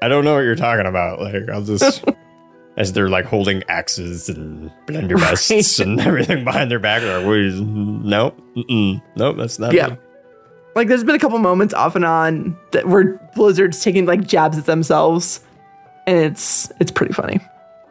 I 0.00 0.08
don't 0.08 0.24
know 0.24 0.34
what 0.34 0.42
you're 0.42 0.54
talking 0.54 0.86
about. 0.86 1.20
Like, 1.20 1.48
I'll 1.52 1.62
just 1.62 2.04
as 2.76 2.92
they're 2.92 3.08
like 3.08 3.24
holding 3.24 3.64
axes 3.68 4.28
and 4.28 4.70
blunderbusses 4.86 5.80
and 5.80 6.00
everything 6.00 6.44
behind 6.44 6.70
their 6.70 6.78
back. 6.78 7.02
Like, 7.02 7.26
"Wait, 7.28 7.52
nope, 7.54 8.40
nope, 9.16 9.36
that's 9.36 9.58
not. 9.58 9.72
Yeah. 9.72 9.88
me." 9.88 9.96
Like 10.74 10.88
there's 10.88 11.04
been 11.04 11.14
a 11.14 11.18
couple 11.18 11.38
moments 11.38 11.74
off 11.74 11.94
and 11.96 12.04
on 12.04 12.56
that 12.70 12.88
where 12.88 13.18
Blizzard's 13.34 13.82
taking 13.82 14.06
like 14.06 14.26
jabs 14.26 14.56
at 14.58 14.66
themselves, 14.66 15.40
and 16.06 16.16
it's 16.18 16.72
it's 16.80 16.90
pretty 16.90 17.12
funny. 17.12 17.40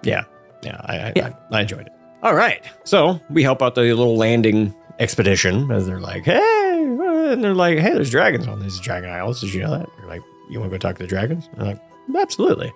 yeah, 0.03 0.23
yeah. 0.63 0.81
I, 0.85 0.97
I, 0.97 1.13
I, 1.15 1.33
I 1.51 1.61
enjoyed 1.61 1.87
it. 1.87 1.93
All 2.23 2.35
right, 2.35 2.63
so 2.83 3.19
we 3.29 3.43
help 3.43 3.61
out 3.61 3.75
the 3.75 3.81
little 3.81 4.15
landing 4.17 4.73
expedition 4.99 5.71
as 5.71 5.85
they're 5.87 5.99
like, 5.99 6.23
hey, 6.23 6.37
uh," 6.99 7.31
and 7.31 7.43
they're 7.43 7.53
like, 7.55 7.79
hey, 7.79 7.93
there's 7.93 8.09
dragons 8.11 8.47
on 8.47 8.59
these 8.59 8.79
dragon 8.79 9.09
isles. 9.09 9.41
Did 9.41 9.53
you 9.53 9.61
know 9.61 9.71
that? 9.77 9.89
You're 9.99 10.07
like, 10.07 10.21
you 10.49 10.59
want 10.59 10.71
to 10.71 10.77
go 10.77 10.79
talk 10.79 10.97
to 10.97 11.03
the 11.03 11.07
dragons? 11.07 11.49
They're 11.55 11.65
like, 11.65 11.79
absolutely. 12.15 12.71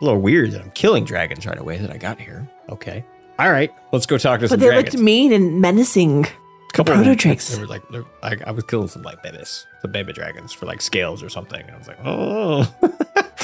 A 0.00 0.04
little 0.04 0.20
weird 0.20 0.52
that 0.52 0.62
I'm 0.62 0.70
killing 0.72 1.04
dragons 1.04 1.46
right 1.46 1.58
away 1.58 1.78
that 1.78 1.90
I 1.90 1.96
got 1.98 2.18
here. 2.20 2.48
Okay. 2.68 3.04
All 3.38 3.50
right, 3.50 3.70
let's 3.92 4.06
go 4.06 4.16
talk 4.18 4.40
to 4.40 4.48
some. 4.48 4.58
But 4.58 4.60
some 4.62 4.68
they 4.68 4.74
dragons. 4.74 4.94
looked 4.94 5.04
mean 5.04 5.32
and 5.32 5.60
menacing. 5.60 6.26
Couple 6.74 6.94
proto 6.94 7.14
drakes. 7.14 7.48
They 7.54 7.60
were 7.60 7.66
like, 7.68 7.82
like, 8.22 8.42
I 8.46 8.50
was 8.50 8.64
killing 8.64 8.88
some 8.88 9.02
like 9.02 9.22
babies, 9.22 9.66
the 9.82 9.88
baby 9.88 10.12
dragons 10.12 10.52
for 10.52 10.66
like 10.66 10.82
scales 10.82 11.22
or 11.22 11.28
something. 11.28 11.60
And 11.62 11.70
I 11.70 11.78
was 11.78 11.88
like, 11.88 11.98
oh. 12.04 12.74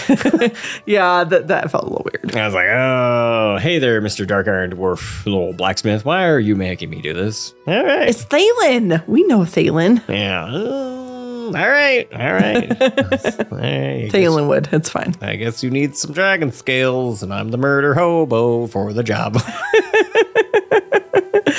Yeah, 0.86 1.22
that 1.24 1.46
that 1.48 1.70
felt 1.70 1.84
a 1.84 1.86
little 1.88 2.06
weird. 2.12 2.34
I 2.34 2.44
was 2.46 2.54
like, 2.54 2.66
oh, 2.68 3.58
hey 3.60 3.78
there, 3.78 4.00
Mr. 4.02 4.26
Dark 4.26 4.48
Iron 4.48 4.72
Dwarf, 4.72 5.24
little 5.24 5.52
blacksmith. 5.52 6.04
Why 6.04 6.26
are 6.28 6.40
you 6.40 6.56
making 6.56 6.90
me 6.90 7.00
do 7.00 7.12
this? 7.12 7.54
All 7.68 7.84
right. 7.84 8.08
It's 8.08 8.24
Thaelin. 8.24 9.06
We 9.06 9.22
know 9.24 9.40
Thaelin. 9.40 10.02
yeah. 10.08 10.48
Oh, 10.50 11.46
all 11.46 11.52
right. 11.52 12.08
All 12.12 12.32
right. 12.32 12.68
Guess- 12.78 13.36
Thaelin 13.36 14.48
would. 14.48 14.68
It's 14.72 14.88
fine. 14.88 15.14
I 15.20 15.36
guess 15.36 15.62
you 15.62 15.70
need 15.70 15.96
some 15.96 16.12
dragon 16.12 16.50
scales, 16.50 17.22
and 17.22 17.32
I'm 17.32 17.50
the 17.50 17.58
murder 17.58 17.94
hobo 17.94 18.66
for 18.66 18.92
the 18.92 19.02
job. 19.04 19.34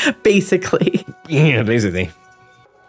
Basically, 0.24 1.06
yeah, 1.28 1.64
basically. 1.64 2.10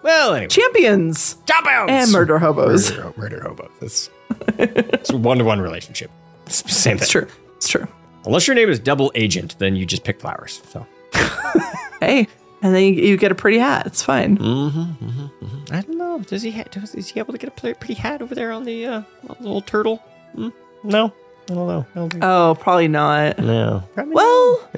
Well, 0.02 0.34
anyway. 0.34 0.48
champions 0.48 1.36
Champions! 1.46 1.90
and 1.90 2.12
murder 2.12 2.38
hobos. 2.38 2.90
Murder, 2.90 3.12
murder 3.16 3.40
hobo. 3.42 3.70
That's 3.80 4.10
it's 4.58 5.10
a 5.10 5.16
one 5.16 5.38
to 5.38 5.44
one 5.44 5.60
relationship. 5.60 6.10
It's 6.46 6.62
the 6.62 6.70
same 6.70 6.96
thing. 6.96 7.02
It's 7.02 7.10
true. 7.12 7.26
It's 7.56 7.68
true. 7.68 7.86
Unless 8.26 8.46
your 8.48 8.54
name 8.56 8.68
is 8.68 8.78
Double 8.78 9.12
Agent, 9.14 9.56
then 9.58 9.76
you 9.76 9.86
just 9.86 10.02
pick 10.04 10.20
flowers. 10.20 10.60
So 10.70 10.86
Hey, 12.00 12.26
and 12.62 12.74
then 12.74 12.82
you, 12.82 13.02
you 13.02 13.16
get 13.16 13.30
a 13.30 13.34
pretty 13.36 13.58
hat. 13.58 13.86
It's 13.86 14.02
fine. 14.02 14.38
Mm-hmm, 14.38 15.74
I 15.74 15.82
don't 15.82 15.96
know. 15.98 16.18
Does 16.20 16.42
he 16.42 16.50
ha- 16.50 16.64
does, 16.70 16.94
is 16.96 17.08
he 17.08 17.20
able 17.20 17.32
to 17.32 17.38
get 17.38 17.48
a 17.48 17.74
pretty 17.74 17.94
hat 17.94 18.22
over 18.22 18.34
there 18.34 18.50
on 18.52 18.64
the 18.64 18.86
uh, 18.86 19.02
on 19.28 19.36
the 19.38 19.44
little 19.44 19.60
turtle? 19.60 19.96
Hmm? 20.34 20.48
No, 20.82 21.12
I 21.48 21.54
don't 21.54 21.68
know. 21.68 21.86
I 21.94 21.98
don't 21.98 22.10
think. 22.10 22.24
Oh, 22.24 22.56
probably 22.60 22.88
not. 22.88 23.38
no. 23.38 23.84
Well, 23.96 24.68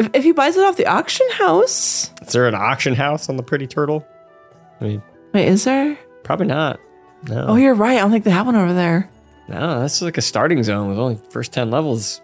if, 0.00 0.10
if 0.14 0.24
he 0.24 0.32
buys 0.32 0.56
it 0.56 0.64
off 0.64 0.76
the 0.76 0.86
auction 0.86 1.26
house, 1.32 2.10
Is 2.22 2.32
there 2.32 2.48
an 2.48 2.54
auction 2.54 2.94
house 2.94 3.28
on 3.28 3.36
the 3.36 3.42
pretty 3.42 3.66
turtle? 3.66 4.06
I 4.80 4.84
mean, 4.84 5.02
wait, 5.34 5.48
is 5.48 5.64
there? 5.64 5.96
probably 6.22 6.46
not. 6.46 6.80
No. 7.28 7.46
Oh, 7.48 7.56
you're 7.56 7.74
right. 7.74 7.98
I 7.98 8.00
don't 8.00 8.10
think 8.10 8.24
they 8.24 8.30
have 8.30 8.46
one 8.46 8.56
over 8.56 8.72
there. 8.72 9.10
No, 9.48 9.80
that's 9.80 10.00
like 10.00 10.16
a 10.16 10.22
starting 10.22 10.62
zone 10.62 10.88
with 10.88 10.98
only 10.98 11.20
first 11.30 11.52
ten 11.52 11.70
levels. 11.70 12.20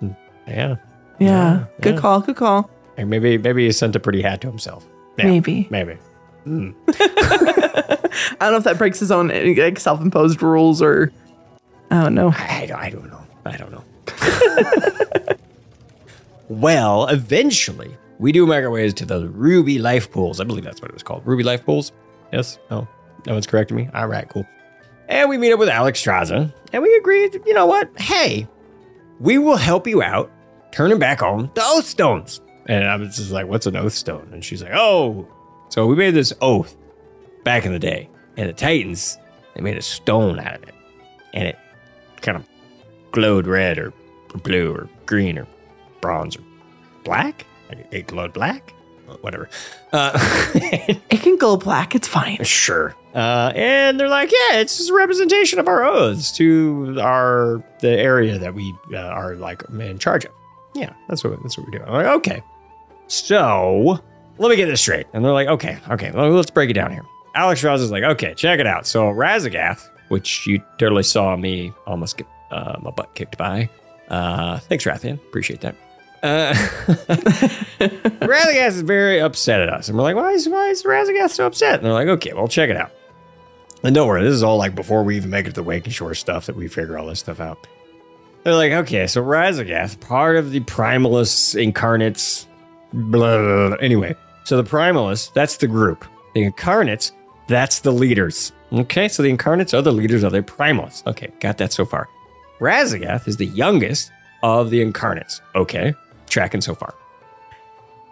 Yeah. 0.46 0.76
Yeah. 1.18 1.66
Good 1.80 1.96
yeah. 1.96 2.00
call. 2.00 2.20
Good 2.20 2.36
call. 2.36 2.70
Like 2.96 3.06
maybe 3.06 3.36
maybe 3.36 3.66
he 3.66 3.72
sent 3.72 3.94
a 3.96 4.00
pretty 4.00 4.22
hat 4.22 4.40
to 4.42 4.46
himself. 4.48 4.86
Yeah, 5.18 5.26
Maybe. 5.26 5.66
Maybe. 5.70 5.98
Hmm. 6.44 6.70
I 6.88 8.36
don't 8.40 8.52
know 8.52 8.56
if 8.56 8.64
that 8.64 8.78
breaks 8.78 8.98
his 9.00 9.10
own 9.10 9.28
like, 9.28 9.78
self-imposed 9.78 10.42
rules 10.42 10.80
or 10.80 11.12
I 11.90 12.02
don't 12.02 12.14
know. 12.14 12.32
I, 12.34 12.70
I 12.74 12.90
don't 12.90 13.10
know. 13.10 13.26
I 13.44 13.56
don't 13.56 13.72
know. 13.72 13.84
well, 16.48 17.06
eventually, 17.06 17.96
we 18.18 18.32
do 18.32 18.46
make 18.46 18.62
our 18.64 18.70
ways 18.70 18.94
to 18.94 19.04
the 19.04 19.28
Ruby 19.28 19.78
Life 19.78 20.10
Pools. 20.10 20.40
I 20.40 20.44
believe 20.44 20.64
that's 20.64 20.80
what 20.80 20.90
it 20.90 20.94
was 20.94 21.02
called. 21.02 21.26
Ruby 21.26 21.42
Life 21.42 21.64
Pools? 21.64 21.92
Yes? 22.32 22.58
No? 22.70 22.88
No 23.26 23.32
one's 23.32 23.46
correcting 23.46 23.76
me? 23.76 23.88
All 23.94 24.06
right, 24.06 24.28
cool. 24.28 24.46
And 25.08 25.28
we 25.28 25.38
meet 25.38 25.52
up 25.52 25.58
with 25.58 25.68
Alexstrasza, 25.68 26.52
and 26.72 26.82
we 26.82 26.94
agree, 26.96 27.30
you 27.46 27.54
know 27.54 27.66
what? 27.66 27.90
Hey, 27.98 28.48
we 29.20 29.38
will 29.38 29.56
help 29.56 29.86
you 29.86 30.02
out 30.02 30.30
turning 30.72 30.98
back 30.98 31.22
on 31.22 31.50
the 31.54 31.62
oath 31.64 31.86
stones. 31.86 32.40
And 32.66 32.84
I 32.84 32.96
was 32.96 33.16
just 33.16 33.30
like, 33.30 33.46
what's 33.46 33.66
an 33.66 33.76
oath 33.76 33.92
stone? 33.92 34.28
And 34.32 34.44
she's 34.44 34.62
like, 34.62 34.72
oh. 34.74 35.28
So 35.68 35.86
we 35.86 35.94
made 35.96 36.14
this 36.14 36.32
oath 36.40 36.76
back 37.44 37.64
in 37.64 37.72
the 37.72 37.78
day. 37.78 38.10
And 38.36 38.48
the 38.48 38.52
Titans, 38.52 39.18
they 39.54 39.62
made 39.62 39.76
a 39.76 39.82
stone 39.82 40.38
out 40.38 40.56
of 40.56 40.62
it. 40.64 40.74
And 41.32 41.48
it 41.48 41.58
kind 42.20 42.36
of 42.36 42.46
glowed 43.12 43.46
red 43.46 43.78
or 43.78 43.92
blue 44.42 44.74
or 44.74 44.88
green 45.06 45.38
or 45.38 45.46
bronze 46.06 46.36
or 46.36 46.42
black. 47.04 47.44
It 47.90 48.06
glowed 48.06 48.32
black. 48.32 48.72
Whatever. 49.22 49.48
Uh, 49.92 50.12
It 51.10 51.20
can 51.22 51.36
go 51.36 51.56
black. 51.56 51.94
It's 51.94 52.06
fine. 52.08 52.42
sure. 52.44 52.94
Uh, 53.14 53.50
and 53.54 53.98
they're 53.98 54.08
like, 54.08 54.30
yeah, 54.30 54.58
it's 54.58 54.76
just 54.76 54.90
a 54.90 54.94
representation 54.94 55.58
of 55.58 55.66
our 55.68 55.84
oaths 55.84 56.30
to 56.36 56.96
our 57.00 57.62
the 57.80 57.90
area 57.90 58.38
that 58.38 58.54
we 58.54 58.74
uh, 58.92 58.98
are 58.98 59.34
like 59.36 59.62
in 59.70 59.98
charge 59.98 60.24
of. 60.24 60.32
Yeah, 60.74 60.92
that's 61.08 61.24
what 61.24 61.40
that's 61.42 61.56
what 61.58 61.66
we're 61.66 61.78
doing. 61.78 61.88
I'm 61.88 61.94
like, 61.94 62.06
okay. 62.18 62.42
So 63.08 63.98
let 64.38 64.50
me 64.50 64.56
get 64.56 64.66
this 64.66 64.80
straight. 64.80 65.06
And 65.12 65.24
they're 65.24 65.32
like, 65.32 65.48
okay, 65.48 65.78
okay, 65.90 66.10
well, 66.12 66.28
let's 66.30 66.50
break 66.50 66.70
it 66.70 66.74
down 66.74 66.90
here. 66.92 67.04
Alexstrasza 67.36 67.80
is 67.80 67.90
like, 67.90 68.02
okay, 68.04 68.34
check 68.34 68.60
it 68.60 68.66
out. 68.66 68.86
So 68.86 69.04
Raszageth, 69.10 69.88
which 70.08 70.46
you 70.46 70.62
totally 70.78 71.02
saw 71.02 71.36
me 71.36 71.72
almost 71.86 72.16
get 72.18 72.26
uh, 72.50 72.76
my 72.80 72.90
butt 72.90 73.14
kicked 73.14 73.38
by. 73.38 73.68
Uh, 74.08 74.58
thanks, 74.58 74.84
Wrathion. 74.84 75.14
Appreciate 75.14 75.60
that. 75.62 75.74
Uh, 76.26 76.52
is 78.66 78.80
very 78.82 79.20
upset 79.20 79.60
at 79.60 79.68
us. 79.68 79.88
And 79.88 79.96
we're 79.96 80.02
like, 80.02 80.16
why 80.16 80.32
is, 80.32 80.48
why 80.48 80.70
is 80.70 80.82
so 81.32 81.46
upset? 81.46 81.76
And 81.76 81.84
they're 81.84 81.92
like, 81.92 82.08
okay, 82.08 82.32
well, 82.32 82.48
check 82.48 82.68
it 82.68 82.76
out. 82.76 82.90
And 83.84 83.94
don't 83.94 84.08
worry, 84.08 84.24
this 84.24 84.34
is 84.34 84.42
all 84.42 84.56
like 84.56 84.74
before 84.74 85.04
we 85.04 85.16
even 85.16 85.30
make 85.30 85.46
it 85.46 85.50
to 85.50 85.54
the 85.54 85.62
Waking 85.62 85.92
Shore 85.92 86.14
stuff 86.14 86.46
that 86.46 86.56
we 86.56 86.66
figure 86.66 86.98
all 86.98 87.06
this 87.06 87.20
stuff 87.20 87.38
out. 87.38 87.66
They're 88.42 88.54
like, 88.54 88.72
okay, 88.72 89.06
so 89.06 89.22
Raszageth, 89.22 90.00
part 90.00 90.36
of 90.36 90.50
the 90.50 90.60
Primalists, 90.60 91.54
Incarnates, 91.60 92.46
blah, 92.92 93.38
blah, 93.38 93.68
blah. 93.68 93.76
Anyway, 93.76 94.16
so 94.44 94.60
the 94.60 94.68
Primalists, 94.68 95.32
that's 95.32 95.58
the 95.58 95.68
group. 95.68 96.04
The 96.34 96.42
Incarnates, 96.42 97.12
that's 97.46 97.80
the 97.80 97.92
leaders. 97.92 98.52
Okay, 98.72 99.06
so 99.06 99.22
the 99.22 99.30
Incarnates 99.30 99.74
are 99.74 99.82
the 99.82 99.92
leaders 99.92 100.24
of 100.24 100.32
the 100.32 100.42
Primalists. 100.42 101.06
Okay, 101.06 101.28
got 101.38 101.58
that 101.58 101.72
so 101.72 101.84
far. 101.84 102.08
Raszageth 102.58 103.28
is 103.28 103.36
the 103.36 103.46
youngest 103.46 104.10
of 104.42 104.70
the 104.70 104.80
Incarnates. 104.80 105.40
Okay, 105.54 105.94
tracking 106.28 106.60
so 106.60 106.74
far. 106.74 106.94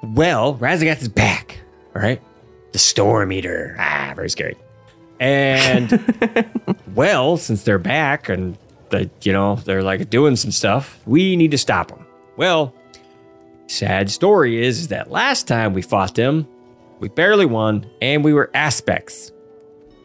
Well, 0.03 0.57
Raszageth 0.57 1.03
is 1.03 1.09
back. 1.09 1.61
All 1.95 2.03
right, 2.03 2.21
the 2.73 2.79
Storm 2.79 3.33
Eater. 3.33 3.77
Ah, 3.79 4.13
very 4.15 4.31
scary. 4.31 4.57
And 5.21 6.01
well, 6.95 7.37
since 7.37 7.63
they're 7.63 7.79
back 7.79 8.29
and 8.29 8.59
they, 8.91 9.11
you 9.23 9.33
know, 9.33 9.57
they're 9.57 9.83
like 9.83 10.11
doing 10.11 10.37
some 10.37 10.51
stuff, 10.51 11.01
we 11.07 11.37
need 11.37 11.53
to 11.53 11.59
stop 11.59 11.89
them. 11.89 12.05
Well, 12.37 12.75
sad 13.67 14.11
story 14.11 14.65
is, 14.65 14.81
is 14.81 14.89
that 14.89 15.11
last 15.11 15.47
time 15.49 15.73
we 15.73 15.83
fought 15.83 16.15
them, 16.15 16.47
we 16.99 17.09
barely 17.09 17.47
won 17.47 17.89
and 18.03 18.25
we 18.25 18.33
were 18.33 18.51
aspects. 18.55 19.33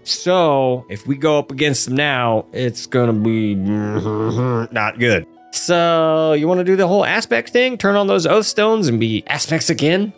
So 0.03 0.85
if 0.89 1.05
we 1.05 1.17
go 1.17 1.37
up 1.39 1.51
against 1.51 1.85
them 1.85 1.95
now, 1.95 2.45
it's 2.53 2.85
gonna 2.85 3.13
be 3.13 3.55
not 3.55 4.99
good. 4.99 5.25
So 5.51 6.33
you 6.33 6.47
want 6.47 6.59
to 6.59 6.63
do 6.63 6.75
the 6.75 6.87
whole 6.87 7.05
aspect 7.05 7.49
thing? 7.49 7.77
Turn 7.77 7.95
on 7.95 8.07
those 8.07 8.25
oath 8.25 8.45
stones 8.45 8.87
and 8.87 8.99
be 8.99 9.23
aspects 9.27 9.69
again? 9.69 10.13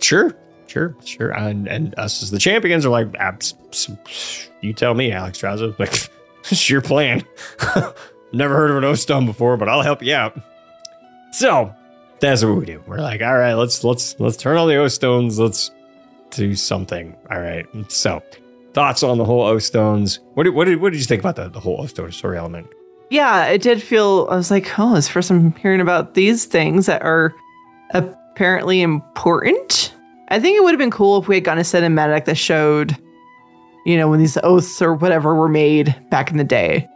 Sure, 0.00 0.36
sure, 0.66 0.94
sure. 1.04 1.30
And, 1.30 1.66
and 1.66 1.94
us 1.98 2.22
as 2.22 2.30
the 2.30 2.38
champions 2.38 2.84
are 2.84 2.90
like, 2.90 3.08
you 4.60 4.72
tell 4.72 4.94
me, 4.94 5.10
Alexstrasza. 5.10 5.78
Like, 5.78 6.10
it's 6.50 6.68
your 6.68 6.82
plan. 6.82 7.24
Never 8.32 8.54
heard 8.54 8.70
of 8.70 8.76
an 8.76 8.84
oath 8.84 8.98
stone 8.98 9.24
before, 9.24 9.56
but 9.56 9.68
I'll 9.68 9.80
help 9.80 10.02
you 10.02 10.14
out. 10.14 10.38
So 11.32 11.74
that's 12.20 12.44
what 12.44 12.56
we 12.56 12.66
do. 12.66 12.82
We're 12.86 13.00
like, 13.00 13.22
all 13.22 13.36
right, 13.36 13.54
let's 13.54 13.82
let's 13.82 14.18
let's 14.20 14.36
turn 14.36 14.58
on 14.58 14.68
the 14.68 14.76
oath 14.76 14.92
stones. 14.92 15.38
Let's 15.38 15.70
do 16.30 16.54
something. 16.54 17.16
All 17.30 17.40
right. 17.40 17.66
So 17.90 18.22
thoughts 18.74 19.02
on 19.02 19.18
the 19.18 19.24
whole 19.24 19.42
oath 19.42 19.62
stones? 19.62 20.20
What 20.34 20.44
did 20.44 20.54
what 20.54 20.66
did 20.66 20.80
what 20.80 20.92
did 20.92 20.98
you 20.98 21.04
think 21.04 21.20
about 21.20 21.36
the, 21.36 21.48
the 21.48 21.60
whole 21.60 21.80
oath 21.80 21.90
stone 21.90 22.12
story 22.12 22.36
element? 22.36 22.66
Yeah, 23.10 23.46
it 23.46 23.62
did 23.62 23.82
feel. 23.82 24.26
I 24.30 24.36
was 24.36 24.50
like, 24.50 24.78
oh, 24.78 24.96
it's 24.96 25.08
first 25.08 25.30
I'm 25.30 25.52
hearing 25.56 25.80
about 25.80 26.14
these 26.14 26.44
things 26.46 26.86
that 26.86 27.02
are 27.02 27.34
apparently 27.90 28.80
important. 28.80 29.94
I 30.28 30.40
think 30.40 30.56
it 30.56 30.64
would 30.64 30.72
have 30.72 30.78
been 30.78 30.90
cool 30.90 31.20
if 31.20 31.28
we 31.28 31.36
had 31.36 31.44
gotten 31.44 31.60
a 31.60 31.62
cinematic 31.62 32.24
that 32.24 32.36
showed, 32.36 32.96
you 33.84 33.96
know, 33.96 34.08
when 34.08 34.18
these 34.18 34.38
oaths 34.42 34.80
or 34.80 34.94
whatever 34.94 35.34
were 35.34 35.48
made 35.48 35.94
back 36.10 36.30
in 36.30 36.38
the 36.38 36.44
day, 36.44 36.88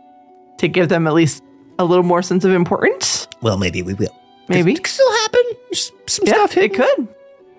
to 0.59 0.69
give 0.69 0.89
them 0.89 1.07
at 1.07 1.15
least 1.15 1.43
a 1.79 1.85
little 1.85 2.05
more 2.05 2.23
sense 2.23 2.45
of 2.45 2.53
importance. 2.53 3.29
Well, 3.43 3.59
maybe 3.59 3.83
we 3.83 3.95
will. 3.95 4.15
Maybe 4.49 4.73
It 4.73 4.77
could 4.77 4.87
still 4.87 5.13
happen. 5.13 5.43
There's 5.71 5.93
some 6.07 6.27
yeah, 6.27 6.33
stuff 6.33 6.57
it 6.57 6.75
could. 6.75 7.01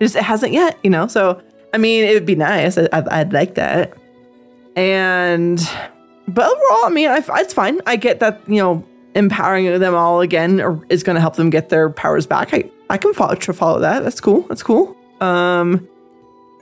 just 0.00 0.16
it 0.16 0.24
hasn't 0.24 0.52
yet, 0.52 0.76
you 0.82 0.90
know. 0.90 1.06
So 1.06 1.40
I 1.72 1.78
mean, 1.78 2.04
it 2.04 2.14
would 2.14 2.26
be 2.26 2.34
nice. 2.34 2.76
I, 2.76 2.88
I, 2.92 3.20
I'd 3.20 3.32
like 3.32 3.54
that. 3.54 3.94
And 4.76 5.60
but 6.34 6.44
overall, 6.44 6.84
I 6.84 6.90
mean, 6.90 7.08
I, 7.08 7.22
it's 7.40 7.54
fine. 7.54 7.80
I 7.86 7.96
get 7.96 8.20
that 8.20 8.40
you 8.46 8.56
know 8.56 8.84
empowering 9.14 9.78
them 9.80 9.94
all 9.94 10.20
again 10.20 10.60
is 10.88 11.02
going 11.02 11.14
to 11.14 11.20
help 11.20 11.36
them 11.36 11.50
get 11.50 11.68
their 11.68 11.90
powers 11.90 12.26
back. 12.26 12.54
I 12.54 12.70
I 12.88 12.96
can 12.98 13.14
follow 13.14 13.34
follow 13.36 13.80
that. 13.80 14.02
That's 14.02 14.20
cool. 14.20 14.42
That's 14.42 14.62
cool. 14.62 14.96
Um, 15.20 15.88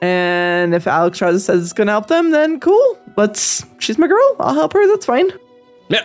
and 0.01 0.75
if 0.75 0.85
Alexstrasza 0.85 1.41
says 1.41 1.63
it's 1.63 1.73
going 1.73 1.87
to 1.87 1.93
help 1.93 2.09
them, 2.09 2.31
then 2.31 2.61
cool. 2.61 2.99
Let's. 3.17 3.65
She's 3.79 3.99
my 3.99 4.07
girl. 4.07 4.37
I'll 4.39 4.55
help 4.55 4.73
her. 4.73 4.87
That's 4.87 5.07
fine. 5.07 5.31
Yeah. 5.89 6.05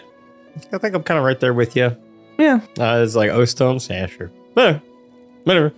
I 0.71 0.77
think 0.77 0.95
I'm 0.95 1.03
kind 1.03 1.17
of 1.17 1.25
right 1.25 1.39
there 1.39 1.53
with 1.53 1.75
you. 1.75 1.95
Yeah. 2.37 2.61
Uh, 2.79 3.01
it's 3.03 3.15
like 3.15 3.29
O 3.31 3.45
stones. 3.45 3.87
Yeah, 3.89 4.07
sure. 4.07 4.31
Whatever. 4.53 4.81
Whatever. 5.43 5.73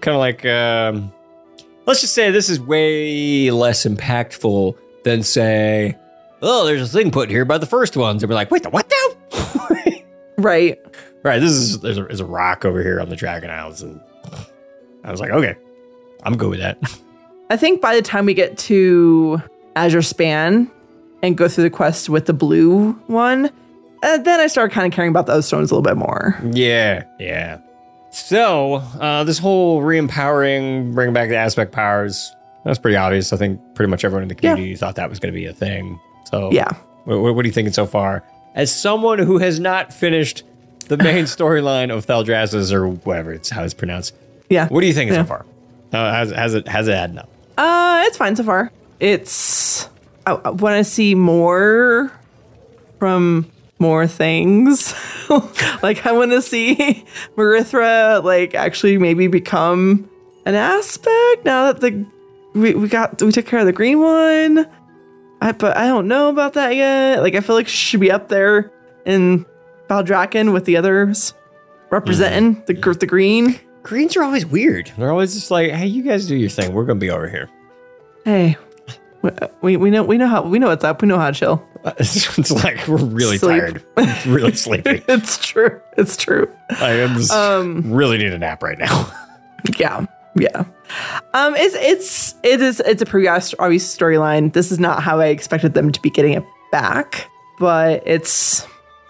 Kind 0.00 0.14
of 0.14 0.20
like, 0.20 0.44
um, 0.46 1.12
let's 1.86 2.00
just 2.00 2.14
say 2.14 2.30
this 2.30 2.48
is 2.48 2.60
way 2.60 3.50
less 3.50 3.84
impactful 3.84 4.76
than 5.04 5.22
say, 5.22 5.96
oh, 6.42 6.66
there's 6.66 6.82
a 6.82 6.98
thing 6.98 7.10
put 7.10 7.30
here 7.30 7.44
by 7.44 7.58
the 7.58 7.66
first 7.66 7.96
ones. 7.96 8.22
And 8.22 8.28
we're 8.30 8.34
like, 8.34 8.50
wait, 8.50 8.62
the 8.62 8.70
what 8.70 8.90
now? 8.90 9.38
Right. 10.38 10.76
right. 11.22 11.38
This 11.38 11.52
is 11.52 11.80
there's 11.80 11.98
a, 11.98 12.04
there's 12.04 12.18
a 12.18 12.24
rock 12.24 12.64
over 12.64 12.82
here 12.82 13.00
on 13.00 13.10
the 13.10 13.14
Dragon 13.14 13.48
House, 13.48 13.80
and 13.80 14.00
I 15.04 15.10
was 15.12 15.20
like, 15.20 15.30
okay, 15.30 15.54
I'm 16.24 16.36
good 16.36 16.50
with 16.50 16.58
that. 16.58 16.78
I 17.50 17.56
think 17.56 17.80
by 17.80 17.94
the 17.94 18.02
time 18.02 18.26
we 18.26 18.34
get 18.34 18.58
to 18.58 19.40
Azure 19.76 20.02
Span 20.02 20.68
and 21.22 21.36
go 21.36 21.46
through 21.48 21.64
the 21.64 21.70
quest 21.70 22.08
with 22.08 22.26
the 22.26 22.32
blue 22.32 22.92
one, 23.06 23.50
uh, 24.02 24.18
then 24.18 24.40
I 24.40 24.48
start 24.48 24.72
kind 24.72 24.86
of 24.86 24.96
caring 24.96 25.10
about 25.10 25.26
those 25.26 25.46
stones 25.46 25.70
a 25.70 25.76
little 25.76 25.82
bit 25.82 25.96
more. 25.96 26.40
Yeah, 26.50 27.04
yeah. 27.20 27.60
So, 28.10 28.76
uh, 29.00 29.22
this 29.24 29.38
whole 29.38 29.82
re-empowering, 29.82 30.92
bringing 30.92 31.14
back 31.14 31.28
the 31.28 31.36
aspect 31.36 31.72
powers, 31.72 32.34
that's 32.64 32.78
pretty 32.78 32.96
obvious. 32.96 33.32
I 33.32 33.36
think 33.36 33.60
pretty 33.74 33.90
much 33.90 34.04
everyone 34.04 34.22
in 34.22 34.28
the 34.28 34.34
community 34.34 34.74
thought 34.76 34.96
that 34.96 35.08
was 35.08 35.20
going 35.20 35.32
to 35.32 35.38
be 35.38 35.46
a 35.46 35.52
thing. 35.52 36.00
So, 36.32 36.50
Yeah. 36.50 36.68
what, 37.04 37.34
what, 37.34 37.44
are 37.44 37.46
you 37.46 37.52
thinking 37.52 37.72
so 37.74 37.86
far? 37.86 38.24
As 38.54 38.74
someone 38.74 39.18
who 39.18 39.38
has 39.38 39.60
not 39.60 39.92
finished 39.92 40.42
the 40.88 40.96
main 40.96 41.24
storyline 41.36 41.94
of 41.94 42.06
Thaldraszus 42.06 42.72
or 42.72 42.88
whatever 42.88 43.32
it's 43.32 43.50
how 43.50 43.62
it's 43.64 43.74
pronounced, 43.74 44.14
Yeah. 44.48 44.66
what 44.68 44.82
are 44.82 44.86
you 44.86 44.94
thinking 44.94 45.14
Yeah. 45.14 45.22
so 45.22 45.28
far? 45.28 45.46
Uh, 45.92 46.12
has, 46.12 46.30
has 46.30 46.54
it 46.54 46.66
has 46.68 46.88
it 46.88 46.92
added 46.94 47.18
up? 47.18 47.28
Uh, 47.58 48.02
it's 48.06 48.16
fine 48.16 48.34
so 48.34 48.44
far. 48.44 48.72
It's 48.98 49.88
I, 50.26 50.32
I 50.32 50.50
want 50.50 50.78
to 50.78 50.84
see 50.90 51.14
more 51.14 52.10
from 52.98 53.50
more 53.78 54.06
things. 54.06 54.94
like 55.82 56.06
I 56.06 56.12
want 56.12 56.30
to 56.30 56.40
see 56.40 57.04
Marithra 57.36 58.24
like 58.24 58.54
actually 58.54 58.96
maybe 58.96 59.26
become 59.26 60.08
an 60.46 60.54
aspect 60.54 61.44
now 61.44 61.72
that 61.72 61.80
the 61.82 62.06
we, 62.54 62.74
we 62.74 62.88
got 62.88 63.20
we 63.20 63.32
took 63.32 63.44
care 63.44 63.58
of 63.60 63.66
the 63.66 63.72
green 63.72 64.00
one. 64.00 64.66
I 65.42 65.52
but 65.52 65.76
I 65.76 65.86
don't 65.88 66.06
know 66.08 66.28
about 66.28 66.52
that 66.54 66.74
yet. 66.76 67.20
Like 67.22 67.34
I 67.34 67.40
feel 67.40 67.56
like 67.56 67.66
she 67.68 67.76
should 67.76 68.00
be 68.00 68.10
up 68.12 68.28
there 68.28 68.70
in 69.04 69.44
Valdrakken 69.90 70.52
with 70.52 70.64
the 70.64 70.76
others 70.76 71.34
representing 71.90 72.62
the 72.66 72.74
gr- 72.74 72.92
the 72.94 73.06
green. 73.06 73.58
Greens 73.82 74.16
are 74.16 74.22
always 74.22 74.46
weird. 74.46 74.92
They're 74.96 75.10
always 75.10 75.34
just 75.34 75.50
like, 75.50 75.72
hey, 75.72 75.86
you 75.86 76.02
guys 76.04 76.26
do 76.28 76.36
your 76.36 76.48
thing. 76.48 76.72
We're 76.72 76.84
gonna 76.84 77.00
be 77.00 77.10
over 77.10 77.28
here. 77.28 77.50
Hey, 78.24 78.56
we, 79.60 79.76
we 79.76 79.90
know 79.90 80.04
we 80.04 80.16
know 80.18 80.28
how 80.28 80.42
we 80.42 80.58
know 80.60 80.68
what's 80.68 80.84
up. 80.84 81.02
We 81.02 81.08
know 81.08 81.18
how 81.18 81.30
to 81.32 81.36
chill. 81.38 81.68
It's, 81.98 82.38
it's 82.38 82.52
like 82.52 82.86
we're 82.86 82.96
really 83.04 83.38
Sleep. 83.38 83.82
tired, 83.96 84.24
really 84.26 84.52
sleepy. 84.54 85.02
it's 85.08 85.44
true. 85.44 85.80
It's 85.96 86.16
true. 86.16 86.48
I 86.70 86.92
am 86.92 87.16
just 87.16 87.32
Um, 87.32 87.92
really 87.92 88.18
need 88.18 88.32
a 88.32 88.38
nap 88.38 88.62
right 88.62 88.78
now. 88.78 89.12
Yeah, 89.78 90.06
yeah. 90.36 90.64
Um, 91.34 91.54
it's 91.56 91.74
it's 91.76 92.34
it 92.42 92.60
is 92.60 92.80
it's 92.80 93.02
a 93.02 93.06
pretty 93.06 93.28
obvious 93.28 93.96
storyline. 93.96 94.52
This 94.52 94.70
is 94.72 94.78
not 94.78 95.02
how 95.02 95.20
I 95.20 95.26
expected 95.26 95.74
them 95.74 95.92
to 95.92 96.00
be 96.02 96.10
getting 96.10 96.32
it 96.34 96.44
back, 96.70 97.28
but 97.58 98.02
it's 98.06 98.66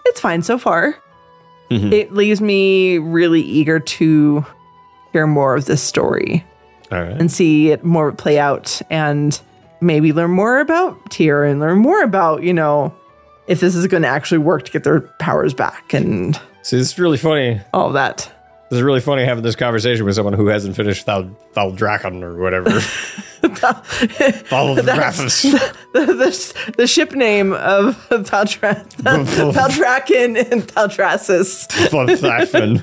it's 0.06 0.20
fine 0.20 0.42
so 0.42 0.58
far. 0.58 0.94
Mhm. 1.70 1.92
It 1.92 2.12
leaves 2.12 2.40
me 2.40 2.98
really 2.98 3.40
eager 3.40 3.80
to 3.80 4.44
hear 5.12 5.26
more 5.26 5.54
of 5.54 5.64
this 5.64 5.82
story 5.82 6.44
All 6.90 7.00
right. 7.02 7.18
and 7.18 7.30
see 7.32 7.70
it 7.70 7.84
more 7.84 8.12
play 8.12 8.38
out 8.38 8.80
and 8.90 9.40
maybe 9.80 10.12
learn 10.12 10.30
more 10.30 10.60
about 10.60 11.10
Tyr 11.10 11.44
and 11.44 11.60
learn 11.60 11.78
more 11.78 12.02
about, 12.02 12.42
you 12.42 12.52
know, 12.52 12.94
if 13.46 13.60
this 13.60 13.74
is 13.74 13.86
going 13.86 14.02
to 14.02 14.08
actually 14.08 14.38
work 14.38 14.64
to 14.66 14.72
get 14.72 14.84
their 14.84 15.00
powers 15.18 15.54
back 15.54 15.92
and 15.94 16.36
See, 16.62 16.76
this 16.76 16.92
is 16.92 16.98
really 16.98 17.18
funny. 17.18 17.60
all 17.74 17.90
that. 17.92 18.30
This 18.72 18.78
is 18.78 18.84
really 18.84 19.00
funny 19.00 19.22
having 19.26 19.44
this 19.44 19.54
conversation 19.54 20.06
with 20.06 20.14
someone 20.14 20.32
who 20.32 20.46
hasn't 20.46 20.76
finished 20.76 21.04
Thal 21.04 21.24
Thaldrakon 21.54 22.22
or 22.22 22.38
whatever. 22.38 22.70
Thal 22.80 24.74
That's- 24.76 25.42
the, 25.42 25.74
the, 25.92 26.72
the 26.78 26.86
ship 26.86 27.12
name 27.12 27.52
of 27.52 27.98
Taldra- 28.08 28.88
Taldraken 28.94 30.50
and 30.50 30.62
Taldrassus. 30.62 31.66
Thaldrakon. 31.90 32.82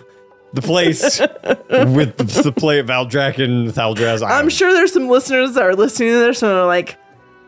The 0.54 0.62
place 0.62 1.20
with 1.20 2.18
the, 2.18 2.42
the 2.44 2.52
play 2.52 2.78
of 2.78 2.86
Valdrakken, 2.86 3.72
Thaldraz. 3.72 4.24
I'm 4.24 4.50
sure 4.50 4.72
there's 4.72 4.94
some 4.94 5.10
listeners 5.10 5.56
that 5.56 5.64
are 5.64 5.74
listening 5.76 6.10
to 6.10 6.20
this 6.20 6.44
and 6.44 6.52
are 6.52 6.68
like, 6.68 7.00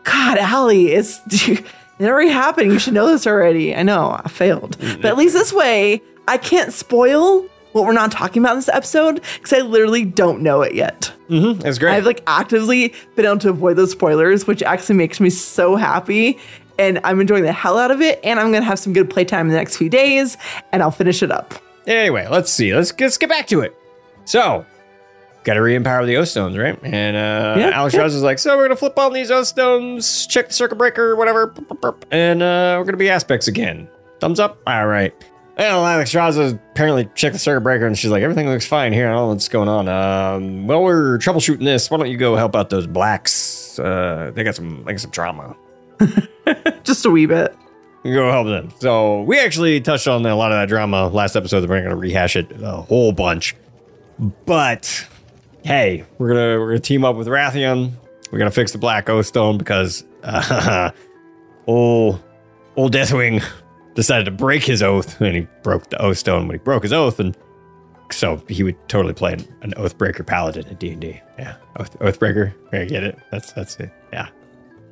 God, 0.02 0.38
Allie, 0.38 0.90
it's 0.90 1.20
it 1.28 1.64
already 2.00 2.30
happened. 2.30 2.72
You 2.72 2.80
should 2.80 2.94
know 2.94 3.06
this 3.06 3.24
already. 3.24 3.72
I 3.72 3.84
know, 3.84 4.20
I 4.24 4.28
failed. 4.28 4.78
But 4.80 5.04
at 5.04 5.16
least 5.16 5.34
this 5.34 5.52
way, 5.52 6.02
I 6.26 6.38
can't 6.38 6.72
spoil 6.72 7.46
what 7.72 7.84
we're 7.84 7.92
not 7.92 8.12
talking 8.12 8.42
about 8.42 8.52
in 8.52 8.58
this 8.58 8.68
episode 8.68 9.22
because 9.34 9.52
I 9.52 9.60
literally 9.62 10.04
don't 10.04 10.42
know 10.42 10.62
it 10.62 10.74
yet. 10.74 11.12
Mm-hmm, 11.28 11.60
that's 11.60 11.78
great. 11.78 11.94
I've 11.94 12.06
like 12.06 12.22
actively 12.26 12.94
been 13.16 13.24
able 13.26 13.38
to 13.38 13.50
avoid 13.50 13.76
those 13.76 13.92
spoilers, 13.92 14.46
which 14.46 14.62
actually 14.62 14.96
makes 14.96 15.20
me 15.20 15.30
so 15.30 15.76
happy. 15.76 16.38
And 16.78 17.00
I'm 17.04 17.20
enjoying 17.20 17.44
the 17.44 17.52
hell 17.52 17.78
out 17.78 17.90
of 17.90 18.00
it. 18.00 18.20
And 18.24 18.40
I'm 18.40 18.52
gonna 18.52 18.64
have 18.64 18.78
some 18.78 18.92
good 18.92 19.08
playtime 19.10 19.46
in 19.46 19.52
the 19.52 19.58
next 19.58 19.76
few 19.76 19.88
days, 19.88 20.36
and 20.72 20.82
I'll 20.82 20.90
finish 20.90 21.22
it 21.22 21.30
up. 21.30 21.54
Anyway, 21.86 22.26
let's 22.30 22.50
see. 22.52 22.74
Let's, 22.74 22.92
let's 22.98 23.18
get 23.18 23.28
back 23.28 23.46
to 23.48 23.60
it. 23.60 23.76
So, 24.24 24.64
got 25.44 25.54
to 25.54 25.62
re-empower 25.62 26.06
the 26.06 26.16
O 26.16 26.24
stones, 26.24 26.56
right? 26.56 26.78
And 26.84 27.16
uh, 27.16 27.56
Yeah, 27.58 27.70
Alex 27.76 27.94
yeah. 27.94 28.02
Ross 28.02 28.12
is 28.14 28.22
like, 28.22 28.38
so 28.38 28.56
we're 28.56 28.64
gonna 28.64 28.76
flip 28.76 28.96
on 28.98 29.12
these 29.12 29.30
O 29.30 29.42
stones, 29.42 30.26
check 30.26 30.48
the 30.48 30.54
circuit 30.54 30.76
breaker, 30.76 31.16
whatever, 31.16 31.52
and 32.10 32.42
uh, 32.42 32.76
we're 32.78 32.84
gonna 32.84 32.96
be 32.96 33.10
aspects 33.10 33.48
again. 33.48 33.88
Thumbs 34.20 34.38
up. 34.38 34.58
All 34.66 34.86
right. 34.86 35.12
Well, 35.56 35.84
Alexstrasza 35.84 36.54
apparently 36.54 37.08
checked 37.14 37.34
the 37.34 37.38
circuit 37.38 37.60
breaker, 37.60 37.86
and 37.86 37.96
she's 37.96 38.10
like, 38.10 38.22
everything 38.22 38.48
looks 38.48 38.66
fine 38.66 38.92
here. 38.92 39.08
I 39.08 39.12
don't 39.12 39.20
know 39.20 39.28
what's 39.28 39.48
going 39.48 39.68
on. 39.68 39.86
Um, 39.88 40.66
well, 40.66 40.82
we're 40.82 41.18
troubleshooting 41.18 41.64
this. 41.64 41.90
Why 41.90 41.98
don't 41.98 42.10
you 42.10 42.16
go 42.16 42.36
help 42.36 42.56
out 42.56 42.70
those 42.70 42.86
blacks? 42.86 43.78
Uh, 43.78 44.32
they 44.34 44.44
got 44.44 44.54
some, 44.54 44.82
they 44.84 44.92
got 44.92 45.00
some 45.00 45.10
drama. 45.10 45.56
Just 46.84 47.04
a 47.04 47.10
wee 47.10 47.26
bit. 47.26 47.54
You 48.02 48.14
go 48.14 48.30
help 48.30 48.46
them. 48.46 48.72
So 48.80 49.22
we 49.22 49.38
actually 49.38 49.80
touched 49.80 50.08
on 50.08 50.24
a 50.26 50.34
lot 50.34 50.52
of 50.52 50.58
that 50.58 50.68
drama 50.68 51.08
last 51.08 51.36
episode. 51.36 51.68
We're 51.68 51.78
going 51.78 51.90
to 51.90 51.96
rehash 51.96 52.34
it 52.34 52.50
a 52.60 52.76
whole 52.76 53.12
bunch. 53.12 53.54
But 54.46 55.06
hey, 55.64 56.04
we're 56.18 56.28
gonna 56.28 56.60
we're 56.60 56.68
gonna 56.68 56.80
team 56.80 57.04
up 57.04 57.16
with 57.16 57.28
Wrathion. 57.28 57.92
We're 58.30 58.38
gonna 58.38 58.50
fix 58.50 58.72
the 58.72 58.78
Black 58.78 59.08
O 59.08 59.22
Stone 59.22 59.58
because 59.58 60.04
uh, 60.22 60.90
old 61.66 62.22
old 62.76 62.92
Deathwing 62.92 63.44
decided 63.94 64.24
to 64.24 64.30
break 64.30 64.64
his 64.64 64.82
oath, 64.82 65.20
and 65.20 65.34
he 65.34 65.46
broke 65.62 65.90
the 65.90 66.00
oath 66.00 66.18
Stone 66.18 66.46
when 66.48 66.54
he 66.54 66.62
broke 66.62 66.82
his 66.82 66.92
oath, 66.92 67.18
and 67.20 67.36
so 68.10 68.42
he 68.48 68.62
would 68.62 68.76
totally 68.88 69.14
play 69.14 69.32
an, 69.32 69.46
an 69.62 69.72
Oathbreaker 69.78 70.26
Paladin 70.26 70.66
at 70.66 70.78
D 70.78 70.90
and 70.90 71.00
D. 71.00 71.20
Yeah, 71.38 71.54
Oath, 71.78 71.98
Oathbreaker. 72.00 72.52
I 72.72 72.84
get 72.84 73.02
it. 73.04 73.18
That's 73.30 73.52
that's 73.52 73.76
it. 73.80 73.90
Yeah. 74.12 74.28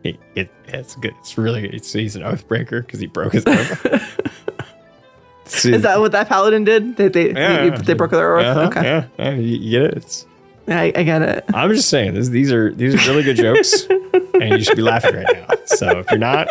He, 0.03 0.19
it, 0.35 0.51
it's 0.69 0.97
good. 0.97 1.13
It's 1.21 1.37
really 1.37 1.69
it's 1.69 1.93
he's 1.93 2.17
an 2.17 2.23
Oathbreaker 2.23 2.81
because 2.85 3.01
he 3.01 3.07
broke 3.07 3.35
his 3.35 3.45
oath. 3.47 3.87
Is 5.65 5.83
that 5.83 5.99
what 5.99 6.13
that 6.13 6.29
paladin 6.29 6.65
did? 6.65 6.97
They 6.97 7.09
they, 7.09 7.33
Yeah. 7.33 7.71
they, 7.71 7.83
they 7.83 7.95
broke 7.95 8.13
their 8.13 8.39
oath. 8.39 8.45
Uh-huh, 8.45 8.67
okay, 8.69 8.83
Yeah, 8.85 9.07
yeah, 9.19 9.35
you, 9.35 9.71
get 9.71 9.83
it. 9.83 9.95
It's, 9.97 10.27
I, 10.69 10.93
I 10.95 11.03
get 11.03 11.23
it. 11.23 11.45
I'm 11.53 11.71
just 11.75 11.89
saying 11.89 12.15
this, 12.15 12.29
these 12.29 12.53
are 12.53 12.73
these 12.73 12.95
are 12.95 13.11
really 13.11 13.25
good 13.25 13.37
jokes, 13.37 13.85
and 14.41 14.53
you 14.59 14.63
should 14.63 14.77
be 14.77 14.83
laughing 14.83 15.17
right 15.17 15.27
now. 15.33 15.55
So 15.67 15.99
if 15.99 16.11
you're 16.11 16.19
not, 16.21 16.49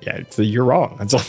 yeah, 0.00 0.16
it's, 0.16 0.38
you're 0.38 0.64
wrong. 0.64 0.96
That's 0.98 1.12
all 1.14 1.20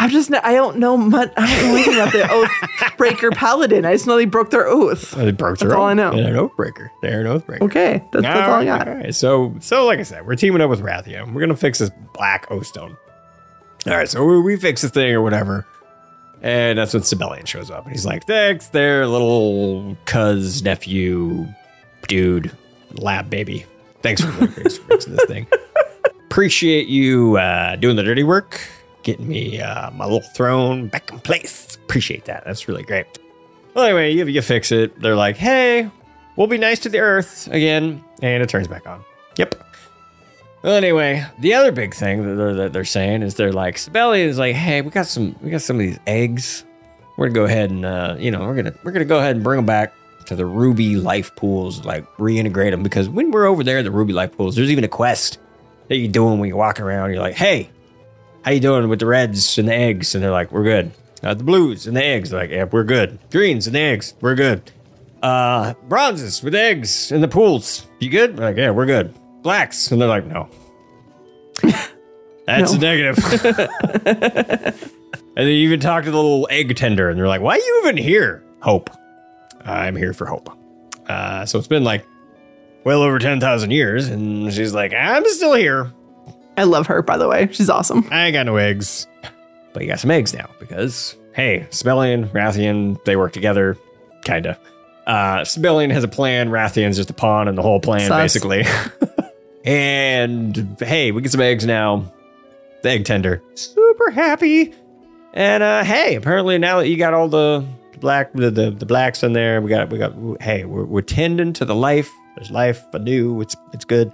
I'm 0.00 0.08
just 0.08 0.32
I 0.32 0.54
don't 0.54 0.78
know 0.78 0.96
much. 0.96 1.30
I 1.36 1.46
don't 1.46 1.66
know 1.68 1.74
anything 1.74 1.94
about 1.94 2.12
the 2.12 2.32
oath 2.32 2.96
breaker 2.96 3.30
paladin. 3.30 3.84
I 3.84 3.92
just 3.92 4.06
know 4.06 4.16
they 4.16 4.24
broke 4.24 4.48
their 4.48 4.66
oath. 4.66 5.10
They 5.10 5.30
broke 5.30 5.58
their 5.58 5.68
That's 5.68 5.76
all 5.76 5.84
oath. 5.84 5.90
I 5.90 5.94
know. 5.94 6.10
They're 6.12 6.28
an 6.30 6.36
oath 6.36 6.56
breaker. 6.56 6.90
They're 7.02 7.20
an 7.20 7.26
oath 7.26 7.46
breaker. 7.46 7.64
Okay, 7.66 8.02
that's, 8.10 8.22
that's 8.22 8.48
all 8.48 8.54
I 8.54 8.64
got. 8.64 8.88
All 8.88 8.94
right. 8.94 9.14
So, 9.14 9.54
so 9.60 9.84
like 9.84 9.98
I 9.98 10.04
said, 10.04 10.26
we're 10.26 10.36
teaming 10.36 10.62
up 10.62 10.70
with 10.70 10.80
Wrathion. 10.80 11.34
We're 11.34 11.42
gonna 11.42 11.54
fix 11.54 11.80
this 11.80 11.90
black 12.14 12.46
O 12.50 12.62
stone. 12.62 12.96
All 13.86 13.92
right. 13.92 14.08
So 14.08 14.24
we, 14.24 14.40
we 14.40 14.56
fix 14.56 14.80
the 14.80 14.88
thing 14.88 15.12
or 15.12 15.20
whatever, 15.20 15.66
and 16.40 16.78
that's 16.78 16.94
when 16.94 17.02
Sabellian 17.02 17.46
shows 17.46 17.70
up, 17.70 17.84
and 17.84 17.92
he's 17.92 18.06
like, 18.06 18.26
"Thanks, 18.26 18.68
there, 18.68 19.06
little 19.06 19.98
cuz 20.06 20.62
nephew, 20.62 21.46
dude, 22.08 22.50
lab 22.92 23.28
baby. 23.28 23.66
Thanks 24.00 24.22
for, 24.22 24.30
thanks 24.46 24.78
for 24.78 24.84
fixing 24.84 25.14
this 25.14 25.26
thing. 25.26 25.46
Appreciate 26.24 26.86
you 26.88 27.36
uh, 27.36 27.76
doing 27.76 27.96
the 27.96 28.02
dirty 28.02 28.22
work, 28.22 28.60
getting 29.10 29.28
me 29.28 29.60
uh, 29.60 29.90
my 29.90 30.04
little 30.04 30.20
throne 30.20 30.88
back 30.88 31.10
in 31.10 31.18
place. 31.20 31.76
Appreciate 31.76 32.24
that. 32.26 32.44
That's 32.44 32.68
really 32.68 32.82
great." 32.82 33.06
Well, 33.74 33.84
anyway, 33.84 34.12
you, 34.12 34.26
you 34.26 34.42
fix 34.42 34.72
it. 34.72 35.00
They're 35.00 35.16
like, 35.16 35.36
hey, 35.36 35.88
we'll 36.36 36.48
be 36.48 36.58
nice 36.58 36.80
to 36.80 36.88
the 36.88 36.98
earth 36.98 37.48
again. 37.52 38.02
And 38.20 38.42
it 38.42 38.48
turns 38.48 38.66
back 38.66 38.86
on. 38.86 39.04
Yep. 39.36 39.54
Well, 40.62 40.74
anyway, 40.74 41.24
the 41.38 41.54
other 41.54 41.72
big 41.72 41.94
thing 41.94 42.26
that 42.26 42.34
they're, 42.34 42.54
that 42.54 42.72
they're 42.72 42.84
saying 42.84 43.22
is 43.22 43.36
they're 43.36 43.52
like, 43.52 43.76
Sabellian 43.76 44.26
is 44.26 44.38
like, 44.38 44.56
hey, 44.56 44.82
we 44.82 44.90
got 44.90 45.06
some, 45.06 45.36
we 45.40 45.50
got 45.50 45.62
some 45.62 45.76
of 45.76 45.80
these 45.80 45.98
eggs. 46.06 46.64
We're 47.16 47.28
gonna 47.28 47.34
go 47.34 47.44
ahead 47.44 47.70
and, 47.70 47.84
uh, 47.84 48.16
you 48.18 48.30
know, 48.30 48.40
we're 48.40 48.56
gonna, 48.56 48.74
we're 48.82 48.92
gonna 48.92 49.04
go 49.04 49.18
ahead 49.18 49.36
and 49.36 49.44
bring 49.44 49.58
them 49.58 49.66
back 49.66 49.94
to 50.26 50.34
the 50.34 50.44
Ruby 50.44 50.96
life 50.96 51.34
pools, 51.36 51.84
like 51.84 52.04
reintegrate 52.16 52.72
them 52.72 52.82
because 52.82 53.08
when 53.08 53.30
we're 53.30 53.46
over 53.46 53.62
there 53.62 53.82
the 53.82 53.90
Ruby 53.90 54.12
life 54.12 54.36
pools, 54.36 54.56
there's 54.56 54.70
even 54.70 54.84
a 54.84 54.88
quest 54.88 55.38
that 55.88 55.96
you're 55.96 56.10
doing 56.10 56.38
when 56.38 56.48
you're 56.48 56.58
walking 56.58 56.84
around. 56.84 57.10
You're 57.10 57.22
like, 57.22 57.36
hey, 57.36 57.70
how 58.44 58.50
you 58.52 58.60
doing 58.60 58.88
with 58.88 58.98
the 59.00 59.06
reds 59.06 59.58
and 59.58 59.68
the 59.68 59.74
eggs? 59.74 60.14
And 60.14 60.22
they're 60.24 60.30
like, 60.30 60.50
we're 60.52 60.64
good. 60.64 60.92
Uh, 61.22 61.34
the 61.34 61.44
blues 61.44 61.86
and 61.86 61.96
the 61.96 62.04
eggs, 62.04 62.30
they're 62.30 62.40
like, 62.40 62.50
yeah, 62.50 62.64
we're 62.64 62.84
good. 62.84 63.18
Greens 63.30 63.66
and 63.66 63.74
the 63.76 63.80
eggs, 63.80 64.14
we're 64.20 64.34
good. 64.34 64.70
Uh, 65.22 65.74
bronzes 65.88 66.42
with 66.42 66.54
eggs 66.54 67.12
in 67.12 67.20
the 67.20 67.28
pools, 67.28 67.86
you 67.98 68.08
good? 68.08 68.36
They're 68.36 68.46
like, 68.46 68.56
yeah, 68.56 68.70
we're 68.70 68.86
good. 68.86 69.14
Blacks, 69.42 69.90
and 69.92 70.00
they're 70.00 70.08
like, 70.08 70.24
no. 70.26 70.48
That's 72.46 72.72
No. 72.72 72.78
a 72.78 72.80
negative. 72.80 73.18
and 74.06 75.46
they 75.46 75.52
even 75.52 75.78
talk 75.80 76.04
to 76.04 76.10
the 76.10 76.16
little 76.16 76.48
egg 76.50 76.74
tender, 76.76 77.10
and 77.10 77.18
they're 77.18 77.28
like, 77.28 77.42
why 77.42 77.54
are 77.54 77.58
you 77.58 77.80
even 77.84 77.96
here? 77.96 78.42
Hope. 78.60 78.90
I'm 79.64 79.94
here 79.96 80.12
for 80.14 80.26
hope. 80.26 80.48
Uh, 81.06 81.44
so 81.44 81.58
it's 81.58 81.68
been 81.68 81.84
like 81.84 82.06
well 82.84 83.02
over 83.02 83.18
10,000 83.18 83.70
years, 83.70 84.08
and 84.08 84.52
she's 84.52 84.72
like, 84.72 84.94
I'm 84.94 85.24
still 85.28 85.54
here. 85.54 85.92
I 86.60 86.64
love 86.64 86.88
her, 86.88 87.00
by 87.00 87.16
the 87.16 87.26
way. 87.26 87.48
She's 87.52 87.70
awesome. 87.70 88.06
I 88.10 88.26
ain't 88.26 88.34
got 88.34 88.44
no 88.44 88.56
eggs. 88.56 89.06
But 89.72 89.80
you 89.80 89.88
got 89.88 89.98
some 89.98 90.10
eggs 90.10 90.34
now 90.34 90.50
because, 90.58 91.16
hey, 91.32 91.66
Sabellian, 91.70 92.28
Wrathion, 92.28 93.02
they 93.04 93.16
work 93.16 93.32
together, 93.32 93.78
kinda. 94.26 94.58
Uh, 95.06 95.38
Sabellian 95.38 95.90
has 95.90 96.04
a 96.04 96.08
plan, 96.08 96.50
Wrathion's 96.50 96.96
just 96.96 97.08
a 97.08 97.14
pawn 97.14 97.48
in 97.48 97.54
the 97.54 97.62
whole 97.62 97.80
plan, 97.80 98.06
Sus. 98.06 98.20
basically. 98.20 98.64
and 99.64 100.76
hey, 100.80 101.12
we 101.12 101.22
get 101.22 101.32
some 101.32 101.40
eggs 101.40 101.64
now. 101.64 102.12
The 102.82 102.90
egg 102.90 103.06
tender, 103.06 103.42
super 103.54 104.10
happy. 104.10 104.74
And 105.32 105.62
uh, 105.62 105.82
hey, 105.82 106.14
apparently 106.16 106.58
now 106.58 106.80
that 106.80 106.88
you 106.88 106.98
got 106.98 107.14
all 107.14 107.28
the 107.28 107.64
black, 108.00 108.34
the, 108.34 108.50
the, 108.50 108.70
the 108.70 108.84
blacks 108.84 109.22
in 109.22 109.32
there, 109.32 109.62
we 109.62 109.70
got 109.70 109.88
we 109.88 109.96
got. 109.96 110.12
Hey, 110.42 110.66
we're, 110.66 110.84
we're 110.84 111.00
tending 111.00 111.54
to 111.54 111.64
the 111.64 111.74
life. 111.74 112.10
There's 112.36 112.50
life 112.50 112.84
anew. 112.92 113.40
It's 113.40 113.56
it's 113.72 113.86
good. 113.86 114.12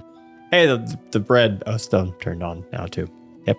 Hey, 0.51 0.67
the 0.67 0.99
the 1.11 1.21
bread 1.21 1.63
oh, 1.67 1.77
still 1.77 2.13
turned 2.21 2.43
on 2.43 2.65
now 2.73 2.87
too. 2.87 3.09
Yep, 3.47 3.57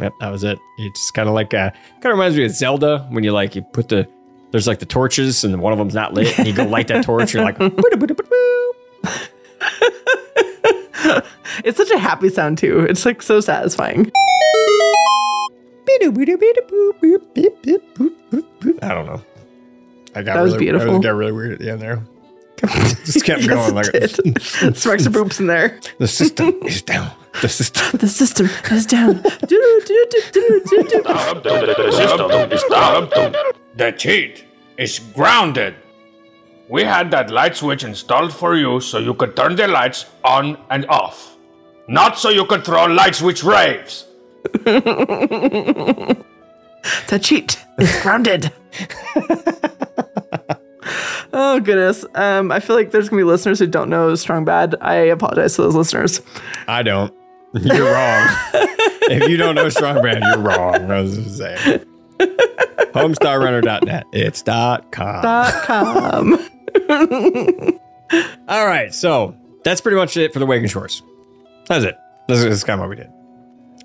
yep, 0.00 0.12
that 0.20 0.30
was 0.30 0.44
it. 0.44 0.58
It's 0.78 1.10
kind 1.10 1.28
of 1.28 1.34
like 1.34 1.54
uh, 1.54 1.70
kind 1.70 2.06
of 2.06 2.12
reminds 2.12 2.36
me 2.36 2.44
of 2.44 2.50
Zelda 2.52 3.06
when 3.10 3.24
you 3.24 3.32
like 3.32 3.54
you 3.54 3.62
put 3.62 3.88
the 3.88 4.08
there's 4.50 4.66
like 4.66 4.78
the 4.78 4.86
torches 4.86 5.44
and 5.44 5.60
one 5.60 5.72
of 5.72 5.78
them's 5.78 5.94
not 5.94 6.14
lit 6.14 6.38
and 6.38 6.46
you 6.48 6.54
go 6.54 6.64
light 6.64 6.88
that 6.88 7.04
torch. 7.04 7.34
You're 7.34 7.44
like, 7.44 7.58
It's 11.64 11.76
such 11.76 11.90
a 11.90 11.98
happy 11.98 12.28
sound 12.28 12.58
too. 12.58 12.86
It's 12.88 13.04
like 13.04 13.20
so 13.20 13.40
satisfying. 13.40 14.10
I 18.82 18.94
don't 18.94 19.06
know. 19.06 19.22
I 20.14 20.22
got 20.22 20.34
That 20.34 20.42
was 20.42 20.52
really, 20.52 20.66
beautiful. 20.66 20.96
I 20.96 21.00
got 21.00 21.10
really 21.10 21.32
weird 21.32 21.52
at 21.52 21.58
the 21.58 21.70
end 21.70 21.82
there. 21.82 22.02
Just 23.04 23.24
kept 23.24 23.42
Yes, 23.44 23.48
going 23.48 23.74
like 23.74 23.86
it 23.94 24.20
did. 24.22 24.42
Sparks 24.76 25.06
of 25.06 25.12
boops 25.12 25.40
in 25.40 25.46
there. 25.46 25.78
the 25.98 26.08
system 26.08 26.48
is 26.64 26.82
down. 26.82 27.10
The 27.40 27.48
system. 27.48 27.98
The 27.98 28.08
system 28.08 28.48
is 28.70 28.86
down. 28.86 29.22
The 33.76 33.94
cheat 33.96 34.44
is 34.76 34.98
grounded. 35.14 35.74
We 36.68 36.82
had 36.82 37.10
that 37.12 37.30
light 37.30 37.56
switch 37.56 37.84
installed 37.84 38.32
for 38.32 38.56
you 38.56 38.80
so 38.80 38.98
you 38.98 39.14
could 39.14 39.34
turn 39.36 39.56
the 39.56 39.68
lights 39.68 40.06
on 40.24 40.58
and 40.70 40.84
off. 40.88 41.36
Not 41.88 42.18
so 42.18 42.28
you 42.28 42.44
could 42.44 42.64
throw 42.64 42.84
light 42.86 43.14
switch 43.14 43.42
raves. 43.44 44.04
The 47.08 47.18
cheat 47.20 47.58
is 47.78 48.00
grounded. 48.02 48.52
Oh 51.32 51.60
goodness. 51.60 52.04
Um, 52.14 52.50
I 52.50 52.60
feel 52.60 52.76
like 52.76 52.90
there's 52.90 53.08
gonna 53.08 53.20
be 53.20 53.24
listeners 53.24 53.58
who 53.58 53.66
don't 53.66 53.90
know 53.90 54.14
Strong 54.14 54.44
Bad. 54.44 54.76
I 54.80 54.94
apologize 54.94 55.56
to 55.56 55.62
those 55.62 55.74
listeners. 55.74 56.22
I 56.66 56.82
don't. 56.82 57.14
You're 57.54 57.92
wrong. 57.92 58.28
if 59.10 59.28
you 59.28 59.36
don't 59.36 59.54
know 59.54 59.68
Strong 59.68 60.02
Bad, 60.02 60.22
you're 60.22 60.38
wrong. 60.38 60.90
I 60.90 61.00
was 61.00 61.16
just 61.16 61.38
saying. 61.38 61.84
Homestarrunner.net. 62.18 64.04
It's 64.12 64.42
dot 64.42 64.92
com. 64.92 65.22
Dot 65.22 65.62
com. 65.62 66.34
All 68.48 68.66
right, 68.66 68.92
so 68.92 69.34
that's 69.64 69.80
pretty 69.80 69.96
much 69.96 70.16
it 70.18 70.32
for 70.34 70.40
the 70.40 70.46
Waking 70.46 70.68
Shores. 70.68 71.02
That's 71.68 71.84
it. 71.84 71.96
This 72.28 72.42
is, 72.42 72.64
kind 72.64 72.80
of 72.80 72.88
what 72.88 72.90
we 72.90 72.96
did. 72.96 73.10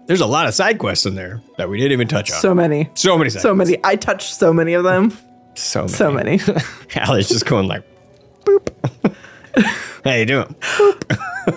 There's 0.07 0.21
a 0.21 0.27
lot 0.27 0.47
of 0.47 0.53
side 0.53 0.77
quests 0.77 1.05
in 1.05 1.15
there 1.15 1.41
that 1.57 1.69
we 1.69 1.77
didn't 1.77 1.93
even 1.93 2.09
touch 2.09 2.31
on. 2.31 2.39
So 2.39 2.53
many. 2.53 2.89
So 2.95 3.17
many 3.17 3.29
side 3.29 3.41
So 3.41 3.55
many. 3.55 3.77
I 3.83 3.95
touched 3.95 4.33
so 4.33 4.51
many 4.53 4.73
of 4.73 4.83
them. 4.83 5.17
So 5.55 5.81
many. 5.81 5.93
So 5.93 6.11
many. 6.11 6.39
Allie's 6.95 7.29
just 7.29 7.45
going 7.45 7.67
like, 7.67 7.83
boop. 8.43 9.15
How 10.03 10.11
you 10.11 10.25
doing? 10.25 10.55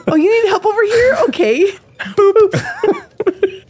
oh, 0.06 0.14
you 0.14 0.42
need 0.42 0.48
help 0.48 0.64
over 0.64 0.82
here? 0.84 1.16
Okay. 1.28 1.72
Boop. 1.98 3.62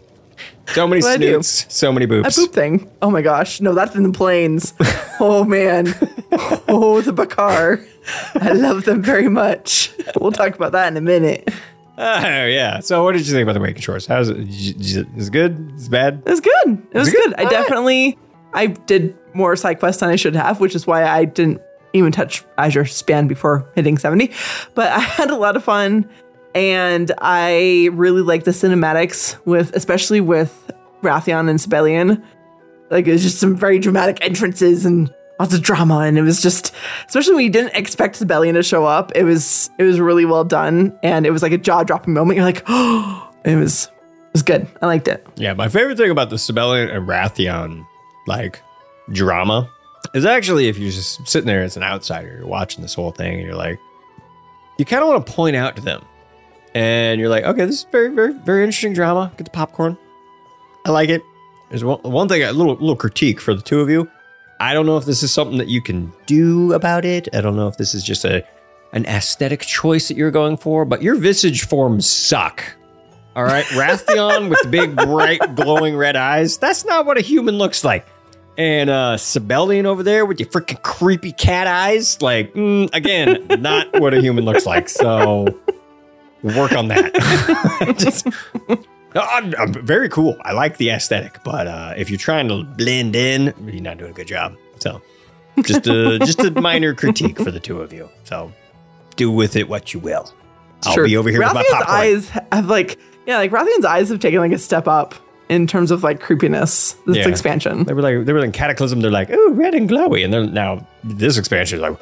so 0.74 0.86
many 0.86 1.02
What 1.02 1.16
snoots, 1.16 1.66
so 1.74 1.92
many 1.92 2.06
boops. 2.06 2.26
A 2.26 2.30
boop 2.30 2.52
thing. 2.52 2.90
Oh 3.00 3.10
my 3.10 3.22
gosh. 3.22 3.60
No, 3.60 3.74
that's 3.74 3.94
in 3.94 4.02
the 4.02 4.12
plains. 4.12 4.74
Oh 5.18 5.44
man. 5.44 5.94
Oh, 6.68 7.00
the 7.00 7.12
Bakar. 7.12 7.80
I 8.34 8.52
love 8.52 8.84
them 8.84 9.02
very 9.02 9.28
much. 9.28 9.92
We'll 10.20 10.32
talk 10.32 10.54
about 10.54 10.72
that 10.72 10.88
in 10.88 10.96
a 10.96 11.00
minute. 11.00 11.48
Oh 11.98 12.44
yeah. 12.44 12.80
So 12.80 13.02
what 13.02 13.12
did 13.12 13.26
you 13.26 13.32
think 13.32 13.44
about 13.44 13.54
the 13.54 13.60
Waking 13.60 13.80
Shores? 13.80 14.06
How's 14.06 14.28
it? 14.28 14.36
Is 14.38 14.96
it 14.96 15.32
good? 15.32 15.72
Is 15.76 15.86
it 15.86 15.90
bad? 15.90 16.22
It 16.26 16.30
was 16.30 16.40
good. 16.40 16.86
It 16.92 16.98
was 16.98 17.08
it 17.08 17.12
good? 17.12 17.34
good. 17.36 17.46
I 17.46 17.48
definitely 17.48 18.18
I 18.52 18.66
did 18.66 19.16
more 19.36 19.54
side 19.56 19.78
quests 19.78 20.00
than 20.00 20.08
I 20.08 20.16
should 20.16 20.34
have, 20.34 20.60
which 20.60 20.74
is 20.74 20.86
why 20.86 21.04
I 21.04 21.24
didn't 21.24 21.60
even 21.92 22.12
touch 22.12 22.44
Azure 22.58 22.84
Span 22.84 23.28
before 23.28 23.70
hitting 23.74 23.98
70. 23.98 24.32
But 24.74 24.92
I 24.92 24.98
had 24.98 25.30
a 25.30 25.36
lot 25.36 25.56
of 25.56 25.64
fun 25.64 26.08
and 26.54 27.12
I 27.18 27.90
really 27.92 28.22
like 28.22 28.44
the 28.44 28.50
cinematics 28.50 29.36
with 29.44 29.74
especially 29.74 30.20
with 30.20 30.70
Wrathion 31.02 31.48
and 31.48 31.58
Sabellian. 31.58 32.22
Like 32.90 33.06
it's 33.06 33.22
just 33.22 33.38
some 33.38 33.56
very 33.56 33.78
dramatic 33.78 34.18
entrances 34.24 34.86
and 34.86 35.12
lots 35.38 35.52
of 35.52 35.60
drama 35.60 35.98
and 36.00 36.16
it 36.16 36.22
was 36.22 36.40
just 36.40 36.72
especially 37.06 37.34
when 37.34 37.44
you 37.44 37.50
didn't 37.50 37.74
expect 37.74 38.18
Sabellian 38.18 38.54
to 38.54 38.62
show 38.62 38.84
up, 38.84 39.12
it 39.14 39.24
was 39.24 39.70
it 39.78 39.84
was 39.84 40.00
really 40.00 40.24
well 40.24 40.44
done 40.44 40.98
and 41.02 41.26
it 41.26 41.30
was 41.30 41.42
like 41.42 41.52
a 41.52 41.58
jaw-dropping 41.58 42.14
moment. 42.14 42.36
You're 42.36 42.46
like, 42.46 42.62
"Oh, 42.66 43.30
it 43.44 43.56
was 43.56 43.86
it 43.86 44.32
was 44.32 44.42
good. 44.42 44.66
I 44.80 44.86
liked 44.86 45.08
it. 45.08 45.26
Yeah, 45.36 45.52
my 45.54 45.68
favorite 45.68 45.96
thing 45.96 46.10
about 46.10 46.30
the 46.30 46.36
Sabellian 46.36 46.94
and 46.94 47.06
Wrathion 47.06 47.86
like 48.26 48.62
drama 49.10 49.70
is 50.14 50.24
actually 50.24 50.68
if 50.68 50.78
you're 50.78 50.90
just 50.90 51.26
sitting 51.26 51.46
there 51.46 51.62
as 51.62 51.76
an 51.76 51.82
outsider, 51.82 52.36
you're 52.38 52.46
watching 52.46 52.82
this 52.82 52.94
whole 52.94 53.10
thing, 53.10 53.34
and 53.34 53.42
you're 53.42 53.54
like, 53.54 53.78
you 54.78 54.84
kind 54.84 55.02
of 55.02 55.08
want 55.08 55.26
to 55.26 55.32
point 55.32 55.56
out 55.56 55.76
to 55.76 55.82
them, 55.82 56.04
and 56.74 57.20
you're 57.20 57.28
like, 57.28 57.44
okay, 57.44 57.64
this 57.64 57.80
is 57.80 57.86
very, 57.90 58.14
very, 58.14 58.32
very 58.32 58.62
interesting 58.62 58.92
drama. 58.92 59.32
Get 59.36 59.44
the 59.44 59.50
popcorn. 59.50 59.96
I 60.84 60.90
like 60.90 61.08
it. 61.08 61.22
There's 61.68 61.84
one, 61.84 62.00
one 62.02 62.28
thing, 62.28 62.42
a 62.42 62.52
little, 62.52 62.74
little 62.74 62.96
critique 62.96 63.40
for 63.40 63.54
the 63.54 63.62
two 63.62 63.80
of 63.80 63.90
you. 63.90 64.08
I 64.60 64.72
don't 64.72 64.86
know 64.86 64.96
if 64.96 65.04
this 65.04 65.22
is 65.22 65.32
something 65.32 65.58
that 65.58 65.68
you 65.68 65.82
can 65.82 66.12
do 66.26 66.72
about 66.72 67.04
it. 67.04 67.28
I 67.34 67.40
don't 67.40 67.56
know 67.56 67.68
if 67.68 67.76
this 67.76 67.94
is 67.94 68.02
just 68.02 68.24
a 68.24 68.46
an 68.92 69.04
aesthetic 69.06 69.60
choice 69.60 70.08
that 70.08 70.16
you're 70.16 70.30
going 70.30 70.56
for, 70.56 70.84
but 70.84 71.02
your 71.02 71.16
visage 71.16 71.66
forms 71.66 72.08
suck. 72.08 72.64
All 73.34 73.44
right, 73.44 73.66
Wrathion 73.66 74.48
with 74.48 74.62
the 74.62 74.68
big, 74.68 74.96
bright, 74.96 75.56
glowing 75.56 75.96
red 75.96 76.16
eyes. 76.16 76.56
That's 76.56 76.86
not 76.86 77.04
what 77.04 77.18
a 77.18 77.20
human 77.20 77.58
looks 77.58 77.84
like. 77.84 78.06
And 78.58 78.88
uh 78.90 79.16
Sabellian 79.16 79.84
over 79.84 80.02
there 80.02 80.24
with 80.24 80.40
your 80.40 80.48
freaking 80.48 80.82
creepy 80.82 81.32
cat 81.32 81.66
eyes. 81.66 82.20
Like, 82.22 82.54
mm, 82.54 82.88
again, 82.94 83.46
not 83.60 84.00
what 84.00 84.14
a 84.14 84.20
human 84.20 84.44
looks 84.44 84.64
like. 84.66 84.88
So 84.88 85.46
work 86.42 86.72
on 86.72 86.88
that. 86.88 87.94
Just, 87.98 88.26
I'm, 89.14 89.54
I'm 89.58 89.72
very 89.72 90.08
cool. 90.08 90.36
I 90.42 90.52
like 90.52 90.76
the 90.76 90.90
aesthetic, 90.90 91.42
but 91.44 91.66
uh, 91.66 91.94
if 91.96 92.10
you're 92.10 92.18
trying 92.18 92.48
to 92.48 92.62
blend 92.64 93.16
in, 93.16 93.52
you're 93.66 93.82
not 93.82 93.98
doing 93.98 94.10
a 94.10 94.14
good 94.14 94.26
job. 94.28 94.54
So, 94.78 95.00
just 95.62 95.86
a 95.86 96.18
just 96.18 96.40
a 96.44 96.50
minor 96.60 96.94
critique 96.94 97.38
for 97.38 97.50
the 97.50 97.58
two 97.60 97.80
of 97.80 97.92
you. 97.92 98.10
So, 98.24 98.52
do 99.16 99.30
with 99.30 99.56
it 99.56 99.68
what 99.70 99.94
you 99.94 100.00
will. 100.00 100.30
I'll 100.84 100.92
Sure. 100.92 101.04
be 101.06 101.16
over 101.16 101.30
here 101.30 101.40
with 101.40 101.54
my 101.54 101.64
popcorn. 101.70 101.96
eyes 101.98 102.28
have 102.52 102.66
like 102.68 102.98
yeah, 103.26 103.38
like 103.38 103.50
Wrathion's 103.50 103.86
eyes 103.86 104.10
have 104.10 104.20
taken 104.20 104.38
like 104.40 104.52
a 104.52 104.58
step 104.58 104.86
up 104.86 105.14
in 105.48 105.66
terms 105.66 105.90
of 105.90 106.02
like 106.02 106.20
creepiness. 106.20 106.94
This 107.06 107.18
Yeah. 107.18 107.28
expansion. 107.28 107.84
They 107.84 107.94
were 107.94 108.02
like 108.02 108.24
they 108.24 108.32
were 108.32 108.44
in 108.44 108.52
Cataclysm. 108.52 109.00
They're 109.00 109.10
like, 109.10 109.28
oh, 109.32 109.50
red 109.52 109.74
and 109.74 109.88
glowy, 109.88 110.24
and 110.24 110.32
then 110.32 110.52
now 110.54 110.86
this 111.04 111.38
expansion 111.38 111.78
is 111.78 111.82
like 111.82 111.96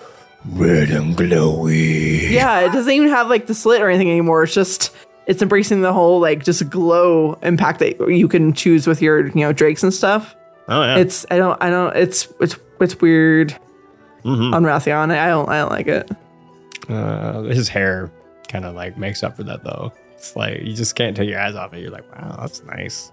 red 0.52 0.90
and 0.90 1.16
glowy. 1.16 2.30
Yeah, 2.30 2.60
it 2.60 2.72
doesn't 2.72 2.92
even 2.92 3.08
have 3.08 3.28
like 3.28 3.46
the 3.46 3.54
slit 3.54 3.80
or 3.80 3.88
anything 3.88 4.10
anymore. 4.10 4.44
It's 4.44 4.54
just 4.54 4.94
it's 5.26 5.40
embracing 5.42 5.80
the 5.80 5.92
whole 5.92 6.20
like 6.20 6.44
just 6.44 6.68
glow 6.70 7.38
impact 7.42 7.78
that 7.80 8.08
you 8.10 8.28
can 8.28 8.52
choose 8.52 8.86
with 8.86 9.00
your 9.02 9.26
you 9.28 9.34
know 9.40 9.52
drakes 9.52 9.82
and 9.82 9.92
stuff. 9.92 10.34
Oh 10.68 10.82
yeah, 10.82 10.96
It's 10.96 11.26
I 11.30 11.36
don't 11.36 11.62
I 11.62 11.70
don't 11.70 11.94
it's 11.96 12.28
it's 12.40 12.56
it's 12.80 13.00
weird 13.00 13.54
Mhm. 14.24 14.54
on 14.54 14.62
Wrathion. 14.64 15.10
I 15.10 15.28
don't 15.28 15.48
I 15.48 15.58
don't 15.58 15.70
like 15.70 15.86
it. 15.86 16.10
Uh, 16.88 17.42
his 17.42 17.68
hair 17.68 18.10
kind 18.48 18.64
of 18.64 18.74
like 18.74 18.96
makes 18.98 19.22
up 19.22 19.36
for 19.36 19.42
that 19.44 19.64
though. 19.64 19.92
It's 20.14 20.34
like 20.36 20.60
you 20.62 20.74
just 20.74 20.94
can't 20.96 21.16
take 21.16 21.28
your 21.28 21.40
eyes 21.40 21.54
off 21.54 21.72
it. 21.74 21.80
You're 21.80 21.90
like, 21.90 22.10
wow, 22.14 22.36
that's 22.40 22.62
nice. 22.64 23.10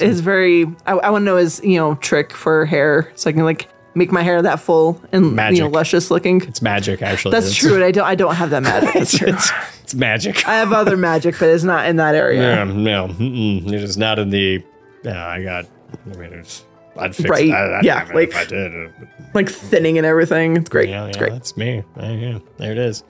It's 0.00 0.20
very. 0.20 0.64
I, 0.86 0.92
I 0.92 1.10
want 1.10 1.22
to 1.22 1.26
know 1.26 1.36
his 1.36 1.60
you 1.64 1.76
know 1.78 1.94
trick 1.96 2.32
for 2.32 2.64
hair, 2.66 3.10
so 3.16 3.30
I 3.30 3.32
can 3.32 3.44
like 3.44 3.68
make 3.94 4.12
my 4.12 4.22
hair 4.22 4.42
that 4.42 4.60
full 4.60 5.00
and 5.12 5.38
you 5.56 5.62
know 5.62 5.68
luscious 5.68 6.10
looking. 6.10 6.42
It's 6.42 6.60
magic, 6.62 7.02
actually. 7.02 7.32
That's 7.32 7.46
It's- 7.46 7.58
true. 7.58 7.74
And 7.76 7.84
I 7.88 7.90
don't. 7.92 8.06
I 8.06 8.14
don't 8.14 8.34
have 8.34 8.50
that 8.50 8.62
magic. 8.62 8.92
That's 8.94 9.14
It's, 9.14 9.18
true. 9.18 9.28
it's, 9.28 9.50
it's 9.82 9.94
magic. 9.94 10.46
I 10.46 10.56
have 10.56 10.72
other 10.72 10.96
magic, 10.96 11.38
but 11.38 11.48
it's 11.48 11.64
not 11.64 11.86
in 11.86 11.96
that 11.96 12.14
area. 12.14 12.40
Yeah, 12.42 12.64
no, 12.64 13.06
it 13.18 13.74
is 13.74 13.96
not 13.96 14.18
in 14.18 14.30
the. 14.30 14.62
Yeah, 15.02 15.26
I 15.26 15.42
got. 15.42 15.66
I 16.12 16.16
mean, 16.16 16.32
it's. 16.32 16.64
I'd 16.98 17.14
fix 17.14 17.28
Right. 17.28 17.50
I'd 17.52 17.84
yeah, 17.84 18.08
like- 18.14 18.34
I 18.34 18.44
did. 18.46 18.90
Like 19.34 19.50
thinning 19.50 19.98
and 19.98 20.06
everything. 20.06 20.56
It's 20.56 20.70
great. 20.70 20.88
Yeah, 20.88 21.04
it's 21.06 21.16
yeah, 21.16 21.20
great. 21.20 21.32
that's 21.32 21.56
me. 21.56 21.82
Yeah, 21.98 22.10
yeah, 22.12 22.38
there 22.56 22.72
it 22.72 22.78
is. 22.78 23.04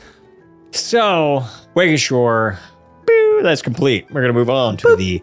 So, 0.73 1.45
Wake 1.75 1.99
Shore, 1.99 2.59
boo, 3.07 3.41
that's 3.43 3.63
complete. 3.63 4.11
We're 4.11 4.21
gonna 4.23 4.33
move 4.33 4.51
on 4.51 4.77
to 4.79 4.97
the 4.97 5.23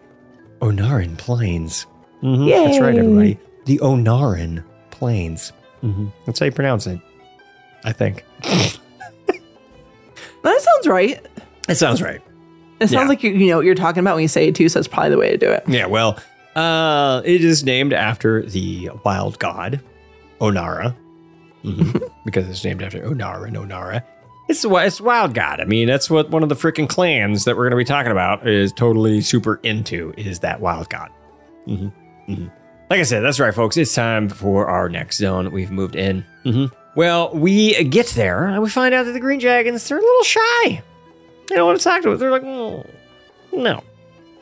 Ohn'ahran 0.64 1.16
Plains. 1.18 1.86
Mhm, 2.22 2.48
That's 2.66 2.80
right, 2.80 2.96
everybody. 2.96 3.38
The 3.66 3.78
Ohn'ahran 3.78 4.64
Plains. 4.90 5.52
hmm 5.82 6.06
That's 6.24 6.38
how 6.38 6.46
you 6.46 6.52
pronounce 6.52 6.86
it. 6.86 6.98
I 7.84 7.92
think. 7.92 8.24
That 10.42 10.60
sounds 10.60 10.86
right. 10.88 11.26
It 11.70 11.76
sounds 11.76 12.02
right. 12.02 12.20
It 12.78 12.88
sounds 12.88 12.92
Yeah. 13.04 13.08
like 13.08 13.22
you, 13.22 13.32
you 13.32 13.46
know 13.48 13.56
what 13.56 13.64
you're 13.64 13.74
talking 13.74 14.00
about 14.00 14.16
when 14.16 14.22
you 14.22 14.28
say 14.28 14.48
it 14.48 14.54
too. 14.54 14.68
So 14.68 14.78
it's 14.78 14.86
probably 14.88 15.08
the 15.10 15.16
way 15.18 15.30
to 15.30 15.38
do 15.38 15.50
it. 15.50 15.64
Yeah, 15.66 15.86
well, 15.86 16.18
uh, 16.54 17.22
it 17.24 17.42
is 17.42 17.64
named 17.64 17.94
after 17.94 18.42
the 18.42 18.90
wild 19.06 19.38
god, 19.38 19.80
Ohn'ahra, 20.42 20.94
Mhm. 21.64 22.10
because 22.26 22.46
it's 22.48 22.62
named 22.62 22.82
after 22.82 23.00
Ohn'ahra 23.00 23.46
and 23.48 23.56
Ohn'ahra. 23.56 24.02
It's 24.48 24.64
it's 24.64 25.00
wild 25.00 25.32
god. 25.34 25.60
I 25.60 25.64
mean, 25.64 25.88
that's 25.88 26.10
what 26.10 26.30
one 26.30 26.42
of 26.42 26.48
the 26.48 26.54
freaking 26.54 26.88
clans 26.88 27.44
that 27.44 27.56
we're 27.56 27.64
going 27.64 27.70
to 27.70 27.76
be 27.76 27.84
talking 27.84 28.12
about 28.12 28.46
is 28.46 28.72
totally 28.72 29.20
super 29.22 29.56
into 29.62 30.12
is 30.16 30.40
that 30.40 30.60
wild 30.60 30.90
god. 30.90 31.10
Mhm, 31.66 31.90
mhm. 32.28 32.50
Like 32.90 33.00
I 33.00 33.04
said, 33.04 33.20
that's 33.22 33.40
right, 33.40 33.54
folks. 33.54 33.76
It's 33.78 33.94
time 33.94 34.28
for 34.28 34.66
our 34.66 34.88
next 34.90 35.16
zone. 35.16 35.50
We've 35.50 35.70
moved 35.70 35.96
in. 35.96 36.24
Mhm. 36.44 36.70
Well, 36.94 37.30
we 37.34 37.82
get 37.84 38.08
there 38.08 38.44
and 38.46 38.62
we 38.62 38.68
find 38.68 38.94
out 38.94 39.04
that 39.06 39.12
the 39.12 39.20
Green 39.20 39.38
Dragons 39.40 39.88
they're 39.88 39.98
a 39.98 40.02
little 40.02 40.22
shy. 40.24 40.82
They 41.48 41.56
don't 41.56 41.66
want 41.66 41.78
to 41.78 41.84
talk 41.84 42.02
to 42.02 42.12
us. 42.12 42.20
They're 42.20 42.30
like, 42.30 42.42
"Mm, 42.42 42.86
no, 43.52 43.82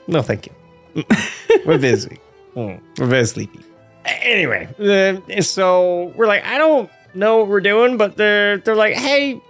no, 0.08 0.22
thank 0.22 0.46
you. 0.46 1.04
we're 1.64 1.78
busy. 1.78 2.18
Mm, 2.56 2.80
we're 2.98 3.06
very 3.06 3.24
sleepy. 3.26 3.60
Anyway, 4.04 4.68
uh, 4.80 5.40
so 5.42 6.12
we're 6.16 6.26
like, 6.26 6.44
I 6.44 6.58
don't 6.58 6.90
know 7.14 7.38
what 7.38 7.48
we're 7.48 7.60
doing, 7.60 7.96
but 7.96 8.16
they're 8.16 8.58
they're 8.58 8.74
like, 8.76 8.94
hey, 8.94 9.40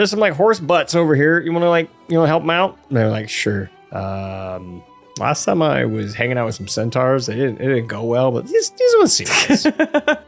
there's 0.00 0.10
some 0.10 0.18
like 0.18 0.32
horse 0.32 0.58
butts 0.60 0.94
over 0.94 1.14
here. 1.14 1.38
You 1.40 1.52
want 1.52 1.62
to 1.64 1.68
like 1.68 1.90
you 2.08 2.14
know 2.16 2.24
help 2.24 2.42
them 2.42 2.50
out? 2.50 2.78
And 2.88 2.96
they're 2.96 3.10
like, 3.10 3.28
sure. 3.28 3.70
Um, 3.92 4.82
last 5.18 5.44
time 5.44 5.60
I 5.60 5.84
was 5.84 6.14
hanging 6.14 6.38
out 6.38 6.46
with 6.46 6.54
some 6.54 6.68
centaurs, 6.68 7.26
they 7.26 7.34
didn't 7.34 7.60
it 7.60 7.68
didn't 7.68 7.88
go 7.88 8.02
well, 8.04 8.32
but 8.32 8.46
these 8.46 8.70
these 8.70 8.94
ones 8.98 9.12
seem 9.12 9.28
nice. 9.28 9.66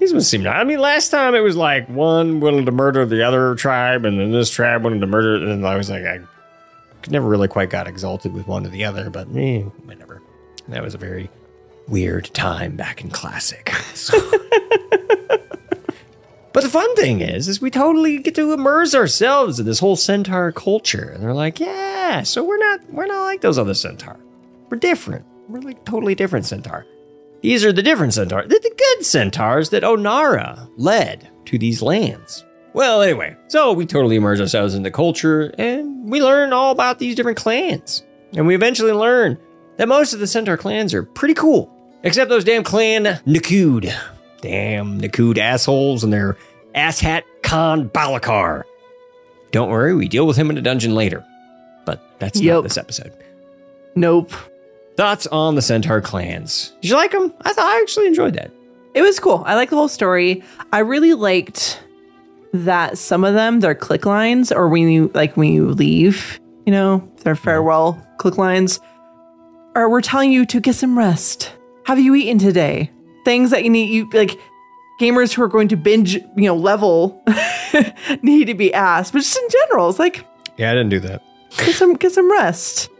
These 0.00 0.12
ones 0.12 0.26
seem 0.28 0.42
nice. 0.42 0.56
I 0.60 0.64
mean, 0.64 0.80
last 0.80 1.08
time 1.10 1.34
it 1.34 1.40
was 1.40 1.56
like 1.56 1.88
one 1.88 2.40
wanted 2.40 2.66
to 2.66 2.72
murder 2.72 3.06
the 3.06 3.22
other 3.26 3.54
tribe, 3.54 4.04
and 4.04 4.20
then 4.20 4.32
this 4.32 4.50
tribe 4.50 4.82
wanted 4.84 5.00
to 5.00 5.06
murder, 5.06 5.36
and 5.36 5.66
I 5.66 5.76
was 5.76 5.88
like, 5.88 6.02
I 6.04 6.20
never 7.08 7.26
really 7.26 7.48
quite 7.48 7.70
got 7.70 7.86
exalted 7.88 8.34
with 8.34 8.46
one 8.46 8.66
or 8.66 8.70
the 8.70 8.84
other, 8.84 9.08
but 9.08 9.28
eh, 9.34 9.60
whatever. 9.84 10.20
That 10.68 10.82
was 10.82 10.94
a 10.94 10.98
very 10.98 11.30
weird 11.88 12.26
time 12.34 12.76
back 12.76 13.02
in 13.02 13.08
classic. 13.10 13.72
So- 13.94 14.18
but 16.54 16.62
the 16.62 16.70
fun 16.70 16.94
thing 16.94 17.20
is, 17.20 17.48
is 17.48 17.60
we 17.60 17.68
totally 17.68 18.18
get 18.20 18.36
to 18.36 18.52
immerse 18.52 18.94
ourselves 18.94 19.58
in 19.58 19.66
this 19.66 19.80
whole 19.80 19.96
centaur 19.96 20.52
culture. 20.52 21.10
And 21.12 21.20
they're 21.20 21.34
like, 21.34 21.58
yeah, 21.58 22.22
so 22.22 22.44
we're 22.44 22.58
not 22.58 22.80
we're 22.90 23.06
not 23.06 23.24
like 23.24 23.40
those 23.40 23.58
other 23.58 23.74
centaur. 23.74 24.16
We're 24.70 24.78
different. 24.78 25.24
We're 25.48 25.62
like 25.62 25.84
totally 25.84 26.14
different 26.14 26.46
centaur. 26.46 26.86
These 27.42 27.64
are 27.64 27.72
the 27.72 27.82
different 27.82 28.14
centaurs. 28.14 28.48
They're 28.48 28.60
the 28.60 28.74
good 28.78 29.04
centaurs 29.04 29.70
that 29.70 29.82
Ohn'ahra 29.82 30.70
led 30.76 31.28
to 31.46 31.58
these 31.58 31.82
lands. 31.82 32.44
Well, 32.72 33.02
anyway, 33.02 33.36
so 33.48 33.72
we 33.72 33.84
totally 33.84 34.14
immerse 34.14 34.40
ourselves 34.40 34.76
in 34.76 34.84
the 34.84 34.92
culture 34.92 35.52
and 35.58 36.08
we 36.08 36.22
learn 36.22 36.52
all 36.52 36.70
about 36.70 37.00
these 37.00 37.16
different 37.16 37.36
clans. 37.36 38.04
And 38.36 38.46
we 38.46 38.54
eventually 38.54 38.92
learn 38.92 39.38
that 39.76 39.88
most 39.88 40.12
of 40.12 40.20
the 40.20 40.28
centaur 40.28 40.56
clans 40.56 40.94
are 40.94 41.02
pretty 41.02 41.34
cool, 41.34 41.76
except 42.04 42.30
those 42.30 42.44
damn 42.44 42.62
clan 42.62 43.04
Nokhud. 43.26 43.92
Damn 44.44 45.00
Nokhud 45.00 45.38
assholes 45.38 46.04
and 46.04 46.12
their 46.12 46.36
asshat 46.74 47.22
Khan 47.42 47.88
Balakar. 47.88 48.64
Don't 49.52 49.70
worry, 49.70 49.94
we 49.94 50.06
deal 50.06 50.26
with 50.26 50.36
him 50.36 50.50
in 50.50 50.58
a 50.58 50.60
dungeon 50.60 50.94
later. 50.94 51.24
But 51.86 52.02
that's 52.18 52.38
not 52.42 52.60
this 52.60 52.76
episode. 52.76 53.10
Nope. 53.94 54.32
Thoughts 54.98 55.26
on 55.28 55.54
the 55.54 55.62
Centaur 55.62 56.02
clans? 56.02 56.74
Did 56.82 56.90
you 56.90 56.96
like 56.96 57.12
them? 57.12 57.32
I 57.40 57.54
thought 57.54 57.64
I 57.64 57.80
actually 57.80 58.06
enjoyed 58.06 58.34
that. 58.34 58.50
It 58.92 59.00
was 59.00 59.18
cool. 59.18 59.42
I 59.46 59.54
like 59.54 59.70
the 59.70 59.76
whole 59.76 59.88
story. 59.88 60.42
I 60.74 60.80
really 60.80 61.14
liked 61.14 61.82
that 62.52 62.98
some 62.98 63.24
of 63.24 63.32
them, 63.32 63.60
their 63.60 63.74
click 63.74 64.04
lines, 64.04 64.52
or 64.52 64.68
when 64.68 64.90
you 64.90 65.10
like 65.14 65.38
when 65.38 65.52
you 65.52 65.68
leave, 65.68 66.38
you 66.66 66.70
know, 66.70 67.10
their 67.22 67.34
farewell 67.34 67.98
click 68.18 68.36
lines, 68.36 68.78
are 69.74 69.88
we're 69.88 70.02
telling 70.02 70.30
you 70.30 70.44
to 70.44 70.60
get 70.60 70.74
some 70.74 70.98
rest. 70.98 71.50
Have 71.86 71.98
you 71.98 72.14
eaten 72.14 72.38
today? 72.38 72.90
Things 73.24 73.50
that 73.50 73.64
you 73.64 73.70
need 73.70 73.90
you 73.90 74.08
like 74.12 74.38
gamers 75.00 75.32
who 75.32 75.42
are 75.42 75.48
going 75.48 75.68
to 75.68 75.76
binge, 75.76 76.14
you 76.14 76.24
know, 76.36 76.54
level 76.56 77.22
need 78.22 78.46
to 78.46 78.54
be 78.54 78.72
asked. 78.72 79.12
But 79.12 79.20
just 79.20 79.36
in 79.36 79.48
general, 79.50 79.88
it's 79.90 79.98
like 79.98 80.24
Yeah, 80.56 80.70
I 80.70 80.74
didn't 80.74 80.90
do 80.90 81.00
that. 81.00 81.22
get 81.58 81.74
some 81.74 81.94
get 81.94 82.12
some 82.12 82.30
rest. 82.30 82.90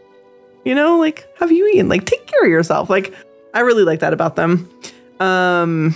You 0.63 0.73
know, 0.75 0.97
like 0.99 1.27
have 1.39 1.51
you 1.51 1.67
eaten? 1.67 1.89
Like 1.89 2.05
take 2.05 2.25
care 2.27 2.43
of 2.43 2.49
yourself. 2.49 2.89
Like 2.89 3.13
I 3.53 3.59
really 3.61 3.83
like 3.83 3.99
that 3.99 4.13
about 4.13 4.35
them. 4.35 4.69
Um 5.19 5.95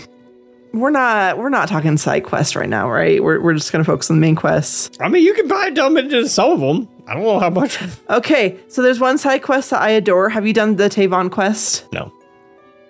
we're 0.71 0.91
not 0.91 1.39
we're 1.39 1.49
not 1.49 1.67
talking 1.67 1.97
side 1.97 2.23
quests 2.23 2.55
right 2.55 2.69
now, 2.69 2.89
right? 2.89 3.23
We're 3.23 3.41
we're 3.41 3.55
just 3.55 3.71
gonna 3.71 3.83
focus 3.83 4.11
on 4.11 4.17
the 4.17 4.21
main 4.21 4.35
quests. 4.35 4.91
I 4.99 5.09
mean, 5.09 5.23
you 5.25 5.33
can 5.33 5.47
probably 5.47 5.71
dump 5.71 5.97
into 5.97 6.29
some 6.29 6.51
of 6.51 6.59
them. 6.59 6.87
I 7.07 7.15
don't 7.15 7.23
know 7.23 7.39
how 7.39 7.49
much. 7.49 7.79
Okay, 8.11 8.55
so 8.67 8.83
there's 8.83 8.99
one 8.99 9.17
side 9.17 9.41
quest 9.41 9.71
that 9.71 9.81
I 9.81 9.89
adore. 9.89 10.29
Have 10.29 10.45
you 10.45 10.53
done 10.53 10.75
the 10.75 10.83
Taivan 10.89 11.31
quest? 11.31 11.91
No. 11.91 12.13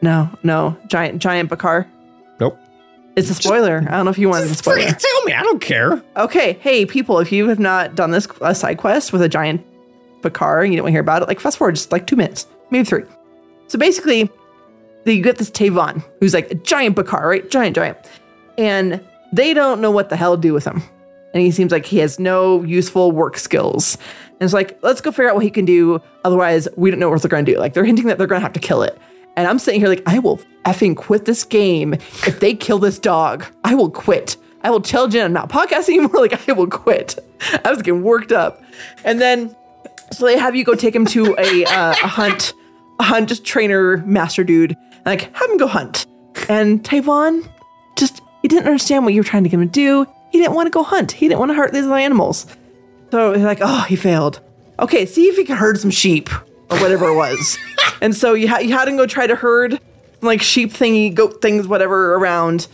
No, 0.01 0.29
no. 0.43 0.77
Giant 0.87 1.21
giant 1.21 1.49
Bakar. 1.49 1.87
Nope. 2.39 2.57
It's 3.15 3.29
a 3.29 3.33
spoiler. 3.33 3.85
I 3.87 3.91
don't 3.91 4.05
know 4.05 4.11
if 4.11 4.17
you 4.17 4.29
want 4.29 4.45
spoiler. 4.45 4.79
Freaking 4.79 4.97
tell 4.97 5.23
me, 5.23 5.33
I 5.33 5.43
don't 5.43 5.61
care. 5.61 6.01
Okay, 6.15 6.53
hey 6.61 6.85
people, 6.85 7.19
if 7.19 7.31
you 7.31 7.49
have 7.49 7.59
not 7.59 7.95
done 7.95 8.11
this 8.11 8.27
uh, 8.39 8.53
side 8.53 8.77
quest 8.77 9.11
with 9.11 9.21
a 9.21 9.29
giant 9.29 9.65
Bakar 10.21 10.63
and 10.63 10.71
you 10.71 10.77
don't 10.77 10.83
want 10.83 10.91
to 10.91 10.93
hear 10.93 11.01
about 11.01 11.21
it, 11.21 11.27
like 11.27 11.39
fast 11.39 11.57
forward 11.57 11.75
just 11.75 11.91
like 11.91 12.07
two 12.07 12.15
minutes, 12.15 12.47
maybe 12.71 12.85
three. 12.85 13.03
So 13.67 13.77
basically, 13.77 14.29
you 15.05 15.21
get 15.21 15.37
this 15.37 15.49
Taivan 15.49 16.03
who's 16.19 16.33
like 16.33 16.51
a 16.51 16.55
giant 16.55 16.95
Bakar, 16.95 17.27
right? 17.27 17.49
Giant, 17.49 17.75
giant, 17.75 17.97
and 18.57 19.03
they 19.33 19.53
don't 19.53 19.81
know 19.81 19.91
what 19.91 20.09
the 20.09 20.15
hell 20.15 20.35
to 20.35 20.41
do 20.41 20.53
with 20.53 20.65
him, 20.65 20.81
and 21.33 21.43
he 21.43 21.51
seems 21.51 21.71
like 21.71 21.85
he 21.85 21.97
has 21.97 22.19
no 22.19 22.63
useful 22.63 23.11
work 23.11 23.37
skills. 23.37 23.97
And 24.39 24.45
it's 24.45 24.53
like, 24.53 24.79
let's 24.81 25.01
go 25.01 25.11
figure 25.11 25.29
out 25.29 25.35
what 25.35 25.43
he 25.43 25.51
can 25.51 25.65
do. 25.65 26.01
Otherwise, 26.23 26.69
we 26.77 26.89
don't 26.89 26.99
know 26.99 27.09
what 27.09 27.21
they're 27.21 27.29
going 27.29 27.43
to 27.43 27.51
do. 27.53 27.59
Like 27.59 27.73
they're 27.73 27.83
hinting 27.83 28.05
that 28.05 28.17
they're 28.17 28.27
going 28.27 28.39
to 28.39 28.43
have 28.43 28.53
to 28.53 28.59
kill 28.59 28.83
it. 28.83 28.97
And 29.39 29.47
I'm 29.47 29.57
sitting 29.57 29.79
here 29.79 29.87
like, 29.87 30.03
I 30.05 30.19
will 30.19 30.41
effing 30.65 30.97
quit 30.97 31.23
this 31.23 31.45
game 31.45 31.93
if 31.93 32.41
they 32.41 32.53
kill 32.53 32.77
this 32.77 32.99
dog. 32.99 33.45
I 33.63 33.73
will 33.73 33.89
quit. 33.89 34.35
I 34.63 34.69
will 34.69 34.81
tell 34.81 35.07
Jen 35.07 35.23
I'm 35.27 35.31
not 35.31 35.47
podcasting 35.47 35.95
anymore. 35.95 36.09
Like 36.19 36.49
I 36.49 36.51
will 36.51 36.67
quit. 36.67 37.17
I 37.63 37.69
was 37.69 37.81
getting 37.81 38.03
worked 38.03 38.33
up. 38.33 38.61
And 39.05 39.21
then 39.21 39.55
so 40.11 40.25
they 40.25 40.37
have 40.37 40.57
you 40.57 40.65
go 40.65 40.75
take 40.75 40.93
him 40.93 41.05
to 41.05 41.37
a 41.39 41.63
uh, 41.63 41.91
a 41.91 42.07
hunt, 42.07 42.53
a 42.99 43.03
hunt 43.03 43.45
trainer 43.45 44.03
master 44.05 44.43
dude. 44.43 44.75
Like 45.05 45.33
have 45.33 45.49
him 45.49 45.55
go 45.55 45.67
hunt. 45.67 46.05
And 46.49 46.83
Taivan 46.83 47.49
just 47.97 48.21
he 48.41 48.49
didn't 48.49 48.65
understand 48.65 49.05
what 49.05 49.13
you 49.13 49.21
were 49.21 49.25
trying 49.25 49.43
to 49.43 49.49
get 49.49 49.57
him 49.57 49.69
to 49.69 49.71
do. 49.71 50.05
He 50.33 50.39
didn't 50.39 50.53
want 50.53 50.67
to 50.67 50.71
go 50.71 50.83
hunt. 50.83 51.13
He 51.13 51.29
didn't 51.29 51.39
want 51.39 51.51
to 51.51 51.55
hurt 51.55 51.71
these 51.71 51.87
animals. 51.87 52.45
So 53.11 53.31
he's 53.31 53.43
like, 53.43 53.59
oh, 53.61 53.83
he 53.83 53.95
failed. 53.95 54.41
Okay, 54.79 55.05
see 55.05 55.27
if 55.29 55.37
he 55.37 55.45
can 55.45 55.55
herd 55.55 55.79
some 55.79 55.91
sheep 55.91 56.29
or 56.69 56.77
whatever 56.79 57.07
it 57.07 57.15
was. 57.15 57.57
and 58.01 58.15
so 58.15 58.33
you, 58.33 58.47
ha- 58.47 58.59
you 58.59 58.71
had 58.71 58.85
to 58.85 58.91
go 58.91 59.05
try 59.05 59.27
to 59.27 59.35
herd 59.35 59.79
like 60.21 60.41
sheep 60.41 60.71
thingy, 60.71 61.13
goat 61.13 61.41
things, 61.41 61.67
whatever 61.67 62.15
around. 62.15 62.67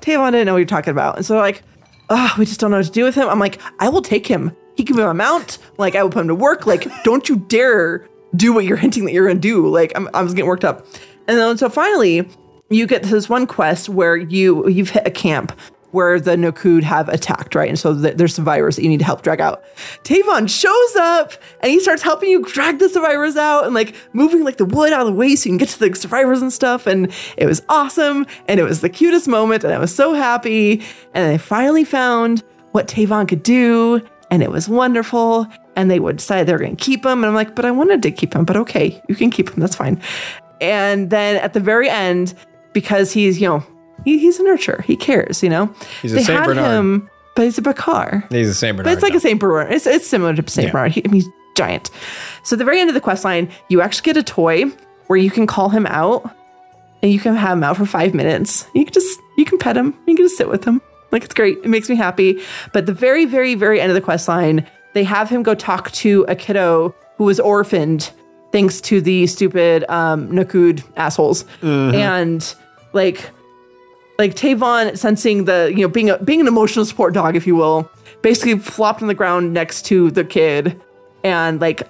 Taivan 0.00 0.32
didn't 0.32 0.46
know 0.46 0.52
what 0.52 0.58
you're 0.58 0.66
talking 0.66 0.92
about. 0.92 1.16
And 1.16 1.26
so 1.26 1.36
like, 1.36 1.62
oh, 2.10 2.34
we 2.38 2.44
just 2.44 2.60
don't 2.60 2.70
know 2.70 2.78
what 2.78 2.86
to 2.86 2.92
do 2.92 3.04
with 3.04 3.14
him. 3.14 3.28
I'm 3.28 3.38
like, 3.38 3.60
I 3.78 3.88
will 3.88 4.02
take 4.02 4.26
him. 4.26 4.56
He 4.76 4.84
can 4.84 4.96
be 4.96 5.02
my 5.02 5.12
mount. 5.12 5.58
Like 5.78 5.94
I 5.94 6.02
will 6.02 6.10
put 6.10 6.20
him 6.20 6.28
to 6.28 6.34
work. 6.34 6.66
Like, 6.66 6.86
don't 7.02 7.28
you 7.28 7.36
dare 7.36 8.08
do 8.34 8.52
what 8.52 8.64
you're 8.64 8.76
hinting 8.76 9.04
that 9.06 9.12
you're 9.12 9.26
gonna 9.26 9.40
do. 9.40 9.66
Like 9.68 9.92
I'm, 9.96 10.08
I 10.14 10.22
was 10.22 10.34
getting 10.34 10.48
worked 10.48 10.64
up. 10.64 10.86
And 11.28 11.38
then 11.38 11.58
so 11.58 11.68
finally, 11.68 12.28
you 12.68 12.86
get 12.86 13.02
to 13.04 13.08
this 13.08 13.28
one 13.28 13.46
quest 13.46 13.88
where 13.88 14.16
you 14.16 14.68
you've 14.68 14.90
hit 14.90 15.06
a 15.06 15.10
camp 15.10 15.58
where 15.96 16.20
the 16.20 16.36
Nokhud 16.36 16.82
have 16.82 17.08
attacked, 17.08 17.54
right? 17.54 17.70
And 17.70 17.78
so 17.78 17.98
th- 17.98 18.18
there's 18.18 18.34
survivors 18.34 18.76
that 18.76 18.82
you 18.82 18.88
need 18.90 18.98
to 18.98 19.04
help 19.06 19.22
drag 19.22 19.40
out. 19.40 19.64
Taivan 20.04 20.46
shows 20.46 20.96
up 20.96 21.32
and 21.60 21.72
he 21.72 21.80
starts 21.80 22.02
helping 22.02 22.28
you 22.28 22.42
drag 22.44 22.78
the 22.78 22.90
survivors 22.90 23.34
out 23.34 23.64
and 23.64 23.74
like 23.74 23.96
moving 24.12 24.44
like 24.44 24.58
the 24.58 24.66
wood 24.66 24.92
out 24.92 25.00
of 25.00 25.06
the 25.06 25.14
way 25.14 25.34
so 25.34 25.46
you 25.46 25.52
can 25.52 25.56
get 25.56 25.70
to 25.70 25.78
the 25.78 25.94
survivors 25.94 26.42
and 26.42 26.52
stuff. 26.52 26.86
And 26.86 27.10
it 27.38 27.46
was 27.46 27.62
awesome. 27.70 28.26
And 28.46 28.60
it 28.60 28.64
was 28.64 28.82
the 28.82 28.90
cutest 28.90 29.26
moment. 29.26 29.64
And 29.64 29.72
I 29.72 29.78
was 29.78 29.94
so 29.94 30.12
happy. 30.12 30.82
And 31.14 31.32
I 31.32 31.38
finally 31.38 31.84
found 31.84 32.44
what 32.72 32.88
Taivan 32.88 33.26
could 33.26 33.42
do. 33.42 34.02
and 34.30 34.42
it 34.42 34.50
was 34.50 34.68
wonderful. 34.68 35.46
And 35.76 35.90
they 35.90 35.98
would 36.00 36.18
decide 36.18 36.44
they're 36.46 36.58
going 36.58 36.76
to 36.76 36.84
keep 36.84 37.06
him. 37.06 37.24
And 37.24 37.26
I'm 37.26 37.34
like, 37.34 37.54
but 37.54 37.64
I 37.64 37.70
wanted 37.70 38.02
to 38.02 38.10
keep 38.10 38.34
him, 38.34 38.44
but 38.44 38.56
okay, 38.56 39.02
you 39.08 39.14
can 39.14 39.30
keep 39.30 39.48
him. 39.48 39.60
That's 39.60 39.76
fine. 39.76 40.00
And 40.60 41.10
then 41.10 41.36
at 41.36 41.52
the 41.54 41.60
very 41.60 41.88
end, 41.88 42.34
because 42.72 43.12
he's, 43.12 43.40
you 43.40 43.48
know, 43.48 43.64
he, 44.06 44.18
he's 44.18 44.40
a 44.40 44.42
nurturer, 44.44 44.82
he 44.82 44.96
cares, 44.96 45.42
you 45.42 45.50
know, 45.50 45.66
He's 46.00 46.12
a 46.12 46.16
they 46.16 46.22
Saint 46.24 46.38
had 46.38 46.46
Bernard. 46.46 46.64
him, 46.64 47.10
but 47.34 47.42
he's 47.44 47.58
a 47.58 47.62
Bakar. 47.62 48.24
He's 48.30 48.48
the 48.48 48.54
same 48.54 48.76
But 48.76 48.86
it's 48.86 49.02
like 49.02 49.12
a 49.14 49.20
Saint 49.20 49.38
Bernard. 49.40 49.72
It's, 49.72 49.86
it's 49.86 50.06
similar 50.06 50.34
to 50.34 50.50
Saint 50.50 50.68
Yeah. 50.68 50.72
Bernard. 50.72 50.92
He, 50.92 51.02
I 51.04 51.08
mean, 51.08 51.20
he's 51.22 51.28
giant. 51.56 51.90
So 52.44 52.54
at 52.54 52.58
the 52.58 52.64
very 52.64 52.80
end 52.80 52.88
of 52.88 52.94
the 52.94 53.00
quest 53.00 53.24
line, 53.24 53.50
you 53.68 53.80
actually 53.82 54.04
get 54.04 54.16
a 54.16 54.22
toy 54.22 54.64
where 55.08 55.18
you 55.18 55.30
can 55.30 55.46
call 55.46 55.68
him 55.68 55.86
out 55.86 56.34
and 57.02 57.12
you 57.12 57.18
can 57.20 57.34
have 57.34 57.58
him 57.58 57.64
out 57.64 57.76
for 57.76 57.84
five 57.86 58.14
minutes. 58.14 58.66
You 58.74 58.84
can 58.84 58.92
just 58.94 59.20
you 59.36 59.44
can 59.44 59.58
pet 59.58 59.76
him. 59.76 59.94
You 60.06 60.16
can 60.16 60.24
just 60.24 60.36
sit 60.38 60.48
with 60.48 60.64
him. 60.64 60.80
Like 61.12 61.24
it's 61.24 61.34
great. 61.34 61.58
It 61.58 61.68
makes 61.68 61.88
me 61.88 61.94
happy. 61.96 62.40
But 62.72 62.86
the 62.86 62.92
very, 62.94 63.24
very, 63.26 63.54
very 63.54 63.80
end 63.80 63.90
of 63.90 63.94
the 63.94 64.00
quest 64.00 64.28
line, 64.28 64.66
they 64.94 65.04
have 65.04 65.28
him 65.28 65.42
go 65.42 65.54
talk 65.54 65.90
to 65.92 66.24
a 66.28 66.34
kiddo 66.34 66.94
who 67.16 67.24
was 67.24 67.38
orphaned 67.40 68.10
thanks 68.52 68.80
to 68.82 69.00
the 69.00 69.26
stupid 69.26 69.84
um 69.90 70.28
Nokhud 70.30 70.82
assholes. 70.96 71.44
And 71.62 72.54
like 72.92 73.30
like 74.18 74.34
Taivan 74.34 74.96
sensing 74.96 75.44
the 75.44 75.72
you 75.74 75.82
know 75.82 75.88
being 75.88 76.10
a 76.10 76.18
being 76.18 76.40
an 76.40 76.48
emotional 76.48 76.84
support 76.84 77.14
dog, 77.14 77.36
if 77.36 77.46
you 77.46 77.56
will, 77.56 77.90
basically 78.22 78.58
flopped 78.58 79.02
on 79.02 79.08
the 79.08 79.14
ground 79.14 79.52
next 79.52 79.82
to 79.86 80.10
the 80.10 80.24
kid, 80.24 80.80
and 81.24 81.60
like 81.60 81.82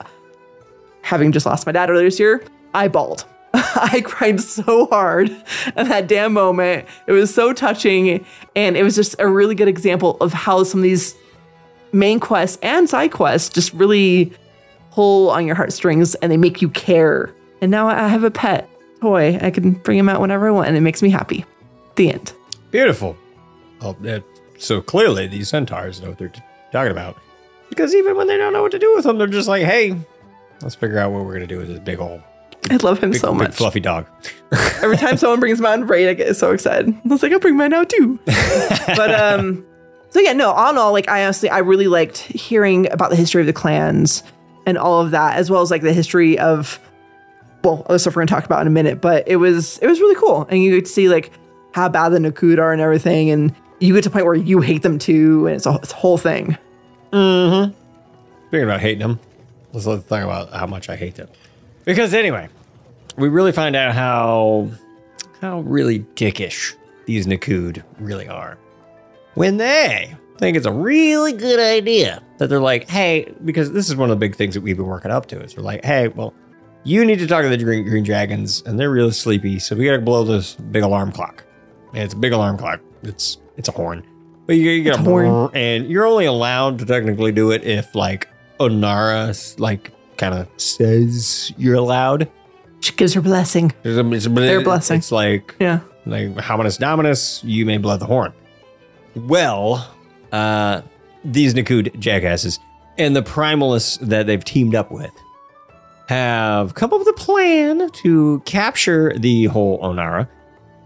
having 1.03 1.33
just 1.33 1.47
lost 1.47 1.67
my 1.67 1.73
dad 1.73 1.91
earlier 1.91 2.07
this 2.07 2.19
year, 2.19 2.45
I 2.75 2.89
bawled. 2.89 3.25
I 3.55 4.03
cried 4.05 4.41
so 4.41 4.87
hard 4.87 5.31
at 5.77 5.87
that 5.89 6.09
damn 6.09 6.33
moment. 6.33 6.87
It 7.07 7.13
was 7.13 7.35
so 7.35 7.53
touching, 7.53 8.25
and 8.55 8.77
it 8.77 8.83
was 8.83 8.95
just 8.95 9.15
a 9.19 9.29
really 9.29 9.55
good 9.55 9.69
example 9.69 10.17
of 10.21 10.33
how 10.33 10.65
some 10.65 10.81
of 10.81 10.85
these 10.85 11.15
main 11.93 12.21
quests 12.21 12.59
and 12.63 12.89
side 12.89 13.13
quests 13.13 13.49
just 13.49 13.73
really 13.73 14.33
pull 14.91 15.31
on 15.31 15.47
your 15.47 15.55
heartstrings 15.55 16.15
and 16.17 16.31
they 16.33 16.37
make 16.37 16.61
you 16.61 16.69
care. 16.71 17.35
And 17.61 17.71
now 17.71 17.89
I 17.89 18.09
have 18.09 18.25
a 18.25 18.31
pet 18.31 18.69
toy. 19.01 19.39
I 19.41 19.51
can 19.51 19.73
bring 19.73 19.99
him 19.99 20.09
out 20.09 20.21
whenever 20.21 20.49
I 20.49 20.51
want, 20.51 20.69
and 20.69 20.77
it 20.77 20.81
makes 20.81 21.03
me 21.03 21.09
happy. 21.09 21.45
The 21.97 22.13
end. 22.13 22.33
Beautiful. 22.71 23.17
Well, 23.81 23.97
uh, 24.07 24.21
so 24.59 24.81
clearly 24.81 25.27
these 25.27 25.49
centaurs 25.49 26.01
know 26.01 26.11
what 26.11 26.19
they're 26.19 26.33
talking 26.73 26.93
about. 26.93 27.17
Because 27.69 27.95
even 27.95 28.17
when 28.17 28.27
they 28.27 28.37
don't 28.37 28.53
know 28.53 28.63
what 28.63 28.73
to 28.73 28.79
do 28.79 28.95
with 28.95 29.05
them, 29.05 29.19
they're 29.19 29.27
just 29.27 29.49
like, 29.49 29.65
hey, 29.65 29.97
let's 30.63 30.75
figure 30.75 30.99
out 30.99 31.13
what 31.13 31.25
we're 31.25 31.35
going 31.35 31.41
to 31.41 31.47
do 31.47 31.59
with 31.59 31.69
this 31.69 31.81
big 31.81 31.99
old 32.01 32.23
I 32.71 32.77
love 32.77 32.99
him 32.99 33.13
big, 33.13 33.21
so 33.21 33.33
big 33.33 33.39
much. 33.39 33.55
fluffy 33.55 33.81
dog. 33.81 34.07
Every 34.83 34.97
time 34.97 35.17
someone 35.17 35.41
brings 35.41 35.61
mine 35.61 35.83
raid, 35.83 36.09
I 36.09 36.15
get 36.15 36.35
so 36.37 36.53
excited. 36.53 36.89
I 36.89 37.09
was 37.09 37.23
like, 37.23 37.33
I'll 37.33 37.39
bring 37.39 37.57
mine 37.57 37.73
out 37.73 37.89
too. 37.89 38.19
but 38.27 39.15
um, 39.15 39.65
so 40.11 40.21
yeah, 40.21 40.33
no, 40.33 40.51
all 40.51 40.71
in 40.71 40.79
all, 40.79 40.93
like 40.93 41.09
I 41.09 41.25
honestly, 41.25 41.49
I 41.49 41.59
really 41.59 41.87
liked 41.87 42.19
hearing 42.19 42.91
about 42.91 43.11
the 43.11 43.17
history 43.17 43.41
of 43.41 43.47
the 43.47 43.53
clans 43.53 44.23
and 44.67 44.77
all 44.77 45.01
of 45.01 45.13
that, 45.13 45.37
as 45.37 45.51
well 45.51 45.63
as 45.63 45.71
like 45.71 45.83
the 45.83 45.93
history 45.93 46.39
of 46.39 46.81
well, 47.63 47.85
other 47.87 47.99
stuff 47.99 48.17
we're 48.17 48.23
gonna 48.23 48.29
talk 48.29 48.45
about 48.45 48.61
in 48.63 48.67
a 48.67 48.71
minute. 48.71 49.01
But 49.01 49.29
it 49.29 49.37
was 49.37 49.79
it 49.79 49.87
was 49.87 50.01
really 50.01 50.17
cool, 50.17 50.47
and 50.51 50.63
you 50.63 50.75
could 50.75 50.89
see 50.89 51.09
like 51.09 51.31
how 51.77 51.91
bad 51.91 52.09
the 52.09 52.19
Nokhud 52.19 52.59
are 52.59 52.73
and 52.73 52.81
everything, 52.81 53.29
and 53.29 53.55
you 53.81 53.93
get 53.93 54.03
to 54.05 54.09
a 54.09 54.13
point 54.13 54.25
where 54.25 54.35
you 54.35 54.63
hate 54.63 54.81
them 54.81 54.99
too, 54.99 55.47
and 55.47 55.57
it's 55.57 55.67
a, 55.67 55.75
it's 55.83 55.93
a 55.93 55.97
whole 55.97 56.17
thing. 56.17 56.57
Mm-hmm. 57.13 57.75
Speaking 58.49 58.65
about 58.65 58.81
hating 58.81 59.01
them, 59.01 59.21
let's 59.75 59.85
let's 59.85 60.07
talk 60.07 60.25
about 60.25 60.51
how 60.55 60.67
much 60.67 60.89
I 60.89 60.97
hate 60.97 61.17
them. 61.17 61.29
Because 61.85 62.15
anyway, 62.15 62.49
we 63.19 63.29
really 63.29 63.53
find 63.53 63.77
out 63.77 63.95
how 63.95 64.71
how 65.43 65.61
really 65.61 66.01
dickish 66.15 66.75
these 67.05 67.27
Nokhud 67.27 67.83
really 67.99 68.27
are. 68.27 68.57
When 69.35 69.59
they 69.59 70.17
think 70.39 70.57
it's 70.57 70.65
a 70.65 70.73
really 70.73 71.35
good 71.35 71.61
idea 71.61 72.23
that 72.39 72.49
they're 72.49 72.59
like, 72.59 72.89
hey, 72.89 73.35
because 73.45 73.73
this 73.73 73.91
is 73.91 73.97
one 73.97 74.11
of 74.11 74.19
the 74.19 74.21
big 74.27 74.35
things 74.35 74.55
that 74.55 74.63
we've 74.63 74.79
been 74.79 74.87
working 74.87 75.11
up 75.11 75.27
to 75.27 75.43
is 75.43 75.53
they're 75.53 75.63
like, 75.63 75.85
hey, 75.85 76.09
well, 76.09 76.33
you 76.85 77.05
need 77.05 77.19
to 77.19 77.27
talk 77.27 77.43
to 77.43 77.51
the 77.51 77.59
green, 77.59 77.85
green 77.85 78.03
dragons, 78.03 78.63
and 78.65 78.81
they're 78.81 78.91
really 78.91 79.11
sleepy, 79.11 79.59
so 79.59 79.77
we 79.77 79.85
gotta 79.85 79.99
blow 79.99 80.25
this 80.25 80.55
big 80.55 80.83
alarm 80.83 81.13
clock. 81.13 81.46
It's 81.97 82.15
a 82.15 82.17
big 82.17 82.33
alarm 82.33 82.59
clock. 82.59 82.81
It's 83.03 83.39
it's 83.57 83.69
a 83.69 83.73
horn. 83.73 84.05
But 84.47 84.57
you, 84.57 84.71
you 84.71 84.85
get 84.85 84.97
a 84.97 85.03
horn, 85.03 85.51
and 85.55 85.89
you're 85.91 86.07
only 86.07 86.27
allowed 86.27 86.79
to 86.79 86.87
technically 86.87 87.33
do 87.33 87.51
it 87.51 87.65
if 87.65 87.95
like 87.95 88.29
Ohn'ahra 88.61 89.59
like 89.59 89.93
kind 90.17 90.35
of 90.35 90.49
says 90.57 91.53
you're 91.57 91.75
allowed. 91.75 92.31
She 92.81 92.93
gives 92.95 93.15
her 93.15 93.21
blessing. 93.21 93.73
It's, 93.83 93.97
a, 93.99 94.13
it's, 94.13 94.27
a- 94.27 94.31
Their 94.31 94.61
blessing. 94.63 94.99
It's 94.99 95.11
like 95.11 95.57
Yeah. 95.59 95.81
like 96.05 96.35
Hominus 96.37 96.79
Dominus, 96.79 97.43
you 97.43 97.67
may 97.67 97.79
blow 97.79 97.97
the 97.97 98.07
horn. 98.07 98.33
Well, 99.17 99.91
uh, 100.31 100.83
these 101.25 101.55
Nokhud 101.55 101.99
jackasses 101.99 102.61
and 102.99 103.17
the 103.17 103.23
primalists 103.23 103.99
that 104.01 104.27
they've 104.27 104.45
teamed 104.45 104.75
up 104.75 104.91
with 104.93 105.11
have 106.09 106.75
come 106.75 106.93
up 106.93 106.99
with 107.01 107.09
a 107.09 107.13
plan 107.15 107.91
to 107.91 108.41
capture 108.45 109.13
the 109.19 109.47
whole 109.47 109.81
Ohn'ahra 109.81 110.29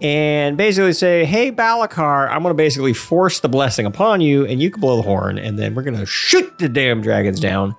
and 0.01 0.57
basically 0.57 0.93
say, 0.93 1.25
hey, 1.25 1.53
Balakar, 1.53 2.29
I'm 2.31 2.43
going 2.43 2.51
to 2.51 2.55
basically 2.57 2.95
force 2.95 3.41
the 3.41 3.49
blessing 3.49 3.87
upon 3.87 4.21
you 4.21 4.47
and 4.47 4.61
you 4.61 4.71
can 4.71 4.81
blow 4.81 4.97
the 4.97 5.03
horn 5.03 5.39
and 5.39 5.59
then 5.59 5.75
we're 5.75 5.83
going 5.83 5.97
to 5.99 6.07
shoot 6.07 6.59
the 6.59 6.69
damn 6.69 7.01
dragons 7.03 7.39
down. 7.41 7.75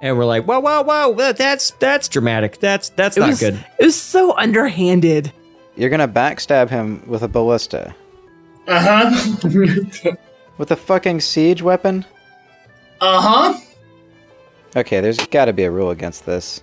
And 0.00 0.18
we're 0.18 0.26
like, 0.26 0.44
whoa, 0.44 0.60
whoa, 0.60 0.82
whoa, 0.82 1.32
that's 1.32 1.70
that's 1.72 2.08
dramatic. 2.08 2.58
That's 2.60 2.90
that's 2.90 3.16
It 3.16 3.20
not 3.20 3.28
was, 3.30 3.40
good. 3.40 3.54
It 3.80 3.84
was 3.86 4.00
so 4.00 4.36
underhanded. 4.36 5.32
You're 5.74 5.88
gonna 5.88 6.06
backstab 6.06 6.68
him 6.68 7.02
with 7.06 7.22
a 7.22 7.28
ballista. 7.28 7.94
Uh 8.68 9.08
huh. 9.10 10.10
With 10.58 10.70
a 10.70 10.76
fucking 10.76 11.20
siege 11.22 11.62
weapon? 11.62 12.04
uh 13.00 13.20
huh. 13.54 13.60
Okay, 14.76 15.00
there's 15.00 15.16
gotta 15.28 15.52
be 15.54 15.64
a 15.64 15.70
rule 15.70 15.90
against 15.90 16.26
this. 16.26 16.62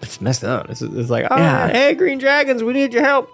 It's 0.00 0.20
messed 0.20 0.42
up. 0.44 0.70
It's, 0.70 0.80
it's 0.80 1.10
like, 1.10 1.26
oh, 1.30 1.36
Yeah. 1.36 1.68
hey, 1.68 1.94
Green 1.94 2.18
Dragons, 2.18 2.62
we 2.62 2.72
need 2.72 2.92
your 2.94 3.02
help. 3.04 3.28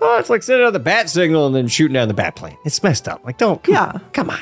Oh, 0.00 0.18
it's 0.18 0.28
like 0.30 0.42
sending 0.42 0.66
out 0.66 0.72
the 0.72 0.78
bat 0.80 1.08
signal 1.08 1.46
and 1.46 1.54
then 1.54 1.68
shooting 1.68 1.94
down 1.94 2.08
the 2.08 2.14
bat 2.14 2.36
plane. 2.36 2.56
It's 2.64 2.82
messed 2.82 3.08
up. 3.08 3.24
Like, 3.24 3.38
don't, 3.38 3.62
come, 3.62 3.74
yeah, 3.74 3.98
come 4.12 4.30
on, 4.30 4.40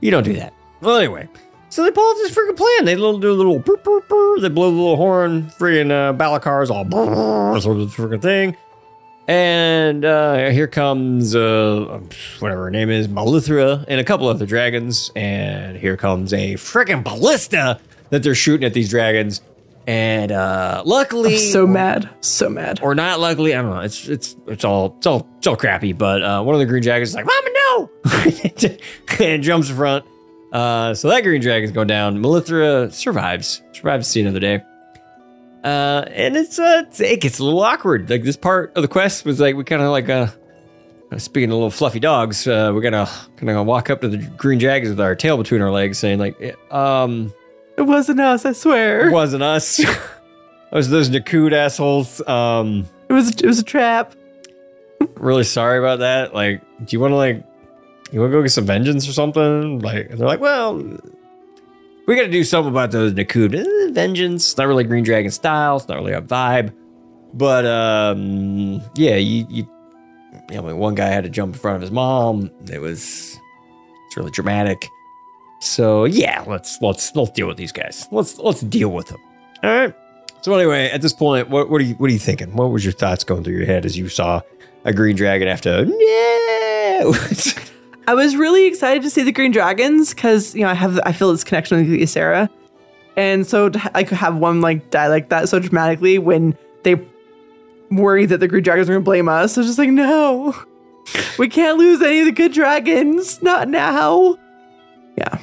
you 0.00 0.10
don't 0.10 0.22
do 0.24 0.34
that. 0.34 0.52
Well, 0.80 0.96
anyway, 0.96 1.28
so 1.68 1.82
they 1.84 1.90
pull 1.90 2.04
off 2.04 2.16
this 2.18 2.34
freaking 2.34 2.56
plan. 2.56 2.84
They 2.84 2.96
little 2.96 3.18
do 3.18 3.32
a 3.32 3.34
little, 3.34 3.58
burr, 3.58 3.76
burr, 3.78 4.00
burr. 4.02 4.40
they 4.40 4.48
blow 4.48 4.70
the 4.70 4.76
little 4.76 4.96
horn. 4.96 5.44
Freaking 5.58 5.90
uh, 5.90 6.12
Balakar's 6.12 6.70
all 6.70 6.84
brrr, 6.84 7.60
sort 7.62 7.78
of 7.78 7.94
freaking 7.94 8.20
thing. 8.22 8.56
And 9.28 10.04
uh, 10.04 10.50
here 10.50 10.66
comes 10.66 11.34
uh, 11.34 12.00
whatever 12.40 12.64
her 12.64 12.70
name 12.70 12.90
is, 12.90 13.06
Malithra, 13.08 13.84
and 13.86 14.00
a 14.00 14.04
couple 14.04 14.26
other 14.28 14.46
dragons. 14.46 15.10
And 15.14 15.76
here 15.78 15.96
comes 15.96 16.32
a 16.32 16.54
freaking 16.54 17.04
ballista 17.04 17.80
that 18.10 18.22
they're 18.22 18.34
shooting 18.34 18.66
at 18.66 18.74
these 18.74 18.90
dragons. 18.90 19.40
And 19.86 20.30
uh, 20.30 20.82
luckily, 20.86 21.34
I'm 21.34 21.38
so 21.40 21.66
mad, 21.66 22.08
so 22.20 22.48
mad. 22.48 22.78
or 22.82 22.94
not 22.94 23.18
luckily, 23.18 23.52
I 23.54 23.62
don't 23.62 23.70
know. 23.70 23.80
It's 23.80 24.06
it's 24.08 24.36
it's 24.46 24.64
all 24.64 24.94
it's 24.98 25.06
all 25.06 25.28
it's 25.38 25.46
all 25.48 25.56
crappy. 25.56 25.92
But 25.92 26.22
uh, 26.22 26.42
one 26.42 26.54
of 26.54 26.60
the 26.60 26.66
green 26.66 26.82
dragons 26.84 27.08
is 27.10 27.14
like, 27.16 27.26
"Mama, 27.26 27.48
no!" 27.54 27.90
and 29.26 29.42
jumps 29.42 29.70
in 29.70 29.76
front. 29.76 30.04
Uh, 30.52 30.94
so 30.94 31.08
that 31.08 31.22
green 31.24 31.40
dragon's 31.40 31.72
going 31.72 31.88
down. 31.88 32.18
Melithra 32.22 32.92
survives, 32.92 33.62
survives 33.72 34.06
to 34.06 34.12
see 34.12 34.20
another 34.20 34.38
day. 34.38 34.62
Uh, 35.64 36.04
and 36.10 36.36
it's 36.36 36.58
uh, 36.58 36.82
it's- 36.86 37.00
it 37.00 37.20
gets 37.20 37.38
a 37.38 37.44
little 37.44 37.60
awkward. 37.62 38.08
Like 38.10 38.22
this 38.22 38.36
part 38.36 38.72
of 38.76 38.82
the 38.82 38.88
quest 38.88 39.24
was 39.24 39.40
like 39.40 39.56
we 39.56 39.64
kind 39.64 39.80
of 39.82 39.90
like 39.90 40.08
uh, 40.08 40.26
speaking 41.18 41.50
of 41.50 41.54
little 41.54 41.70
fluffy 41.70 42.00
dogs, 42.00 42.46
uh, 42.46 42.70
we're 42.74 42.80
gonna 42.82 43.08
kinda 43.36 43.52
gonna 43.52 43.62
walk 43.64 43.90
up 43.90 44.00
to 44.02 44.08
the 44.08 44.18
green 44.18 44.58
dragons 44.58 44.90
with 44.90 45.00
our 45.00 45.14
tail 45.16 45.36
between 45.38 45.60
our 45.60 45.70
legs, 45.70 45.98
saying 45.98 46.18
like, 46.18 46.56
um, 46.72 47.32
It 47.82 47.86
wasn't 47.88 48.20
us, 48.20 48.44
I 48.44 48.52
swear. 48.52 49.08
it 49.08 49.12
wasn't 49.12 49.42
us. 49.42 49.78
it 49.80 49.88
was 50.70 50.88
those 50.88 51.10
Nokhud 51.10 51.52
assholes. 51.52 52.20
Um, 52.28 52.86
It 53.08 53.12
was 53.12 53.30
it 53.30 53.44
was 53.46 53.58
a 53.58 53.64
trap. 53.64 54.14
really 55.16 55.42
sorry 55.44 55.78
about 55.78 55.98
that. 55.98 56.32
Like, 56.32 56.60
do 56.84 56.94
you 56.94 57.00
want 57.00 57.10
to 57.12 57.16
like, 57.16 57.42
you 58.12 58.20
want 58.20 58.30
to 58.30 58.38
go 58.38 58.42
get 58.42 58.50
some 58.50 58.66
vengeance 58.66 59.08
or 59.08 59.12
something? 59.12 59.80
Like, 59.80 60.10
they're 60.10 60.26
like, 60.26 60.40
well, 60.40 60.76
we 62.06 62.14
got 62.14 62.22
to 62.22 62.30
do 62.30 62.44
something 62.44 62.70
about 62.70 62.90
those 62.92 63.12
Nokhud. 63.14 63.54
Eh, 63.54 63.92
vengeance, 63.92 64.56
not 64.56 64.66
really 64.68 64.84
Green 64.84 65.02
Dragon 65.04 65.30
style. 65.32 65.76
It's 65.76 65.88
not 65.88 65.98
really 65.98 66.12
a 66.12 66.22
vibe. 66.22 66.72
But 67.34 67.64
um, 67.66 68.80
yeah, 68.94 69.16
you, 69.16 69.46
you, 69.50 69.68
you 70.50 70.60
know, 70.62 70.76
one 70.76 70.94
guy 70.94 71.06
had 71.06 71.24
to 71.24 71.30
jump 71.30 71.54
in 71.54 71.60
front 71.60 71.76
of 71.76 71.80
his 71.82 71.90
mom. 71.90 72.50
It 72.70 72.80
was, 72.80 73.38
it's 74.06 74.16
really 74.16 74.30
dramatic. 74.30 74.86
So 75.62 76.06
yeah, 76.06 76.42
let's 76.46 76.82
let's 76.82 77.14
let's 77.14 77.30
deal 77.30 77.46
with 77.46 77.56
these 77.56 77.70
guys. 77.70 78.08
Let's 78.10 78.36
let's 78.38 78.62
deal 78.62 78.90
with 78.90 79.06
them. 79.06 79.20
All 79.62 79.70
right. 79.70 79.94
So 80.40 80.52
anyway, 80.54 80.90
at 80.90 81.02
this 81.02 81.12
point, 81.12 81.50
what 81.50 81.70
what 81.70 81.80
are 81.80 81.84
you 81.84 81.94
what 81.94 82.10
are 82.10 82.12
you 82.12 82.18
thinking? 82.18 82.52
What 82.54 82.70
was 82.72 82.84
your 82.84 82.92
thoughts 82.92 83.22
going 83.22 83.44
through 83.44 83.54
your 83.54 83.66
head 83.66 83.86
as 83.86 83.96
you 83.96 84.08
saw 84.08 84.40
a 84.84 84.92
green 84.92 85.14
dragon 85.14 85.46
after 85.46 85.84
no? 85.84 87.14
I 88.08 88.14
was 88.14 88.34
really 88.34 88.66
excited 88.66 89.04
to 89.04 89.10
see 89.10 89.22
the 89.22 89.30
Green 89.30 89.52
Dragons 89.52 90.12
because 90.12 90.52
you 90.56 90.62
know 90.62 90.68
I 90.68 90.74
have 90.74 90.98
I 91.04 91.12
feel 91.12 91.30
this 91.30 91.44
connection 91.44 91.78
with 91.78 92.00
Ysera, 92.00 92.50
and 93.16 93.46
so 93.46 93.68
to 93.68 93.78
ha- 93.78 93.90
like 93.94 94.08
have 94.10 94.36
one 94.36 94.60
like 94.60 94.90
die 94.90 95.06
like 95.06 95.28
that 95.28 95.48
so 95.48 95.60
dramatically 95.60 96.18
when 96.18 96.58
they 96.82 96.96
worry 97.92 98.26
that 98.26 98.38
the 98.38 98.48
Green 98.48 98.64
Dragons 98.64 98.90
are 98.90 98.94
gonna 98.94 99.04
blame 99.04 99.28
us. 99.28 99.56
I 99.56 99.60
was 99.60 99.68
just 99.68 99.78
like, 99.78 99.90
no, 99.90 100.60
we 101.38 101.48
can't 101.48 101.78
lose 101.78 102.02
any 102.02 102.18
of 102.18 102.26
the 102.26 102.32
good 102.32 102.52
dragons, 102.52 103.40
not 103.42 103.68
now. 103.68 104.36
Yeah, 105.16 105.38